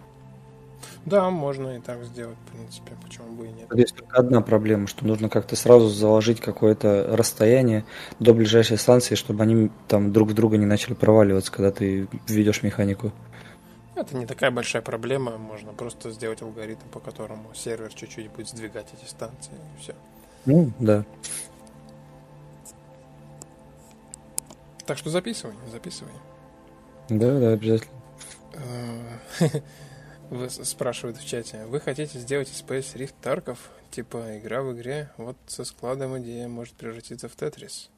Да, 1.06 1.28
можно 1.30 1.76
и 1.76 1.80
так 1.80 2.02
сделать, 2.04 2.36
в 2.46 2.52
принципе, 2.52 2.92
почему 3.02 3.28
бы 3.34 3.46
и 3.46 3.50
нет. 3.50 3.68
Здесь 3.70 3.92
только 3.92 4.16
одна 4.16 4.40
проблема, 4.40 4.86
что 4.86 5.06
нужно 5.06 5.28
как-то 5.28 5.54
сразу 5.54 5.88
заложить 5.88 6.40
какое-то 6.40 7.14
расстояние 7.14 7.84
до 8.20 8.32
ближайшей 8.32 8.78
станции, 8.78 9.14
чтобы 9.14 9.42
они 9.42 9.70
там 9.86 10.12
друг 10.12 10.30
в 10.30 10.34
друга 10.34 10.56
не 10.56 10.64
начали 10.64 10.94
проваливаться, 10.94 11.52
когда 11.52 11.70
ты 11.70 12.08
введешь 12.26 12.62
механику. 12.62 13.12
Это 13.94 14.16
не 14.16 14.26
такая 14.26 14.50
большая 14.50 14.82
проблема, 14.82 15.36
можно 15.36 15.72
просто 15.72 16.10
сделать 16.10 16.40
алгоритм, 16.42 16.88
по 16.90 17.00
которому 17.00 17.54
сервер 17.54 17.92
чуть-чуть 17.92 18.30
будет 18.30 18.48
сдвигать 18.48 18.86
эти 18.98 19.08
станции, 19.08 19.52
и 19.52 19.80
все. 19.80 19.94
Ну, 20.46 20.72
да. 20.78 21.04
Так 24.86 24.98
что 24.98 25.10
записывай, 25.10 25.54
записывай. 25.70 26.12
Да, 27.10 27.38
да, 27.38 27.52
обязательно. 27.52 27.92
Вы 30.30 30.48
спрашивают 30.50 31.18
в 31.18 31.26
чате, 31.26 31.64
вы 31.66 31.80
хотите 31.80 32.18
сделать 32.18 32.50
из 32.50 32.62
Space 32.62 32.96
Rift 32.96 33.14
Тарков? 33.22 33.70
Типа 33.90 34.38
игра 34.38 34.62
в 34.62 34.74
игре, 34.74 35.10
вот 35.16 35.36
со 35.46 35.64
складом 35.64 36.18
идея 36.18 36.48
может 36.48 36.74
превратиться 36.74 37.28
в 37.28 37.36
Тетрис. 37.36 37.90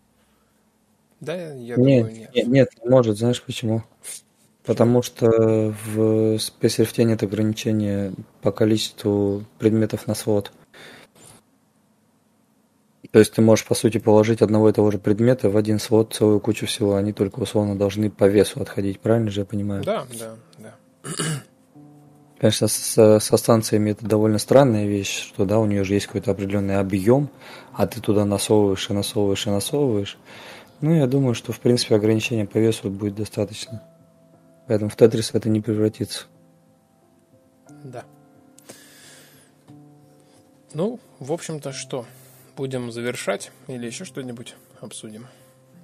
Да, 1.21 1.35
я 1.35 1.55
нет, 1.55 1.77
думаю, 1.77 2.13
нет. 2.13 2.35
Нет, 2.35 2.47
нет, 2.49 2.69
не 2.83 2.91
может, 2.91 3.17
знаешь 3.17 3.43
почему? 3.43 3.83
Потому 4.65 5.01
что 5.03 5.27
в 5.27 6.37
Space 6.37 6.61
Rift 6.61 7.03
нет 7.05 7.23
ограничения 7.23 8.13
по 8.43 8.53
количеству 8.53 9.45
предметов 9.59 10.07
на 10.07 10.15
свод. 10.15 10.53
То 13.13 13.21
есть 13.21 13.33
ты 13.33 13.41
можешь, 13.41 13.65
по 13.65 13.75
сути, 13.75 13.99
положить 13.99 14.43
одного 14.43 14.69
и 14.69 14.73
того 14.73 14.91
же 14.91 14.99
предмета 14.99 15.49
в 15.49 15.57
один 15.57 15.79
свод 15.79 16.13
целую 16.13 16.41
кучу 16.41 16.67
всего. 16.67 16.97
Они 16.97 17.13
только 17.13 17.39
условно 17.39 17.79
должны 17.79 18.11
по 18.11 18.25
весу 18.25 18.61
отходить, 18.61 19.01
правильно 19.01 19.31
же 19.31 19.41
я 19.41 19.47
понимаю? 19.47 19.85
Да, 19.85 20.07
да, 20.19 20.37
да. 20.59 20.75
Конечно, 22.39 22.69
со, 22.69 23.19
со 23.19 23.37
станциями 23.37 23.91
это 23.91 24.07
довольно 24.07 24.39
странная 24.39 24.87
вещь, 24.87 25.29
что 25.29 25.47
да, 25.47 25.59
у 25.59 25.65
нее 25.65 25.85
же 25.85 25.95
есть 25.95 26.07
какой-то 26.07 26.33
определенный 26.33 26.79
объем, 26.79 27.31
а 27.73 27.87
ты 27.87 28.01
туда 28.01 28.27
насовываешь 28.27 28.91
и 28.91 28.93
насовываешь 28.93 29.47
и 29.47 29.51
насовываешь. 29.51 30.19
Ну, 30.83 30.95
я 30.95 31.07
думаю, 31.07 31.35
что 31.35 31.53
в 31.53 31.61
принципе 31.61 31.95
ограничения 31.95 32.45
по 32.45 32.59
весу 32.59 32.91
будет 32.91 33.15
достаточно. 33.15 33.83
Поэтому 34.69 34.91
в 34.91 34.97
Тетрис 34.97 35.31
это 35.33 35.49
не 35.49 35.63
превратится. 35.63 36.27
Да. 37.85 38.05
Ну, 40.75 41.01
в 41.21 41.33
общем-то, 41.33 41.73
что? 41.73 42.05
Будем 42.55 42.93
завершать 42.93 43.51
или 43.69 43.87
еще 43.87 44.05
что-нибудь 44.05 44.57
обсудим? 44.81 45.27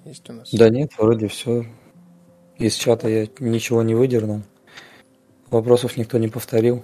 Есть 0.04 0.28
у 0.28 0.34
нас? 0.34 0.50
Да 0.52 0.68
нет, 0.68 0.90
вроде 0.98 1.28
все. 1.28 1.64
Из 2.58 2.74
чата 2.74 3.08
я 3.08 3.28
ничего 3.38 3.82
не 3.82 3.94
выдернул. 3.94 4.42
Вопросов 5.52 5.98
никто 5.98 6.16
не 6.16 6.28
повторил. 6.28 6.82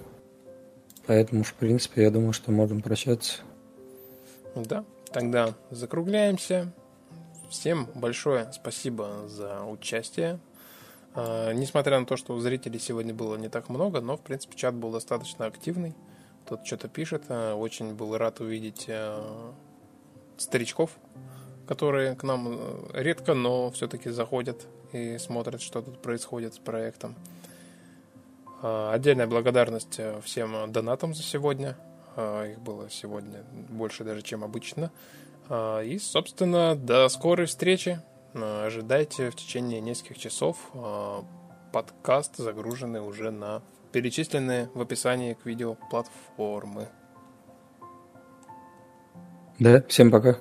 Поэтому, 1.07 1.43
в 1.43 1.55
принципе, 1.55 2.03
я 2.03 2.11
думаю, 2.11 2.33
что 2.33 2.51
можем 2.51 2.83
прощаться. 2.83 3.41
Да, 4.53 4.85
тогда 5.11 5.55
закругляемся. 5.71 6.71
Всем 7.49 7.87
большое 7.95 8.47
спасибо 8.53 9.27
за 9.27 9.63
участие. 9.63 10.39
А, 11.15 11.51
несмотря 11.51 11.99
на 11.99 12.05
то, 12.05 12.15
что 12.15 12.39
зрителей 12.39 12.77
сегодня 12.77 13.11
было 13.11 13.37
не 13.37 13.49
так 13.49 13.69
много, 13.69 14.01
но, 14.01 14.17
в 14.17 14.21
принципе, 14.21 14.55
чат 14.55 14.75
был 14.75 14.91
достаточно 14.91 15.47
активный. 15.47 15.95
Кто-то 16.45 16.63
что-то 16.63 16.89
пишет. 16.89 17.23
А, 17.29 17.55
очень 17.55 17.95
был 17.95 18.15
рад 18.19 18.39
увидеть 18.39 18.85
а, 18.87 19.51
старичков, 20.37 20.91
которые 21.67 22.15
к 22.15 22.21
нам 22.21 22.59
э, 22.59 23.01
редко, 23.01 23.33
но 23.33 23.71
все-таки 23.71 24.11
заходят 24.11 24.67
и 24.93 25.17
смотрят, 25.17 25.59
что 25.59 25.81
тут 25.81 26.03
происходит 26.03 26.53
с 26.53 26.59
проектом. 26.59 27.15
Отдельная 28.61 29.27
благодарность 29.27 29.99
э, 29.99 30.19
всем 30.23 30.71
донатам 30.71 31.13
за 31.13 31.23
сегодня. 31.23 31.77
Их 32.17 32.59
было 32.59 32.89
сегодня 32.89 33.43
больше 33.69 34.03
даже, 34.03 34.21
чем 34.21 34.43
обычно. 34.43 34.91
И, 35.49 35.97
собственно, 36.01 36.75
до 36.75 37.07
скорой 37.07 37.45
встречи. 37.45 38.01
Ожидайте 38.33 39.29
в 39.29 39.35
течение 39.35 39.79
нескольких 39.79 40.17
часов 40.17 40.57
подкаст, 41.71 42.35
загруженный 42.37 42.99
уже 42.99 43.31
на 43.31 43.61
перечисленные 43.91 44.69
в 44.73 44.81
описании 44.81 45.33
к 45.33 45.45
видео 45.45 45.75
платформы. 45.89 46.89
Да, 49.59 49.81
всем 49.87 50.11
пока. 50.11 50.37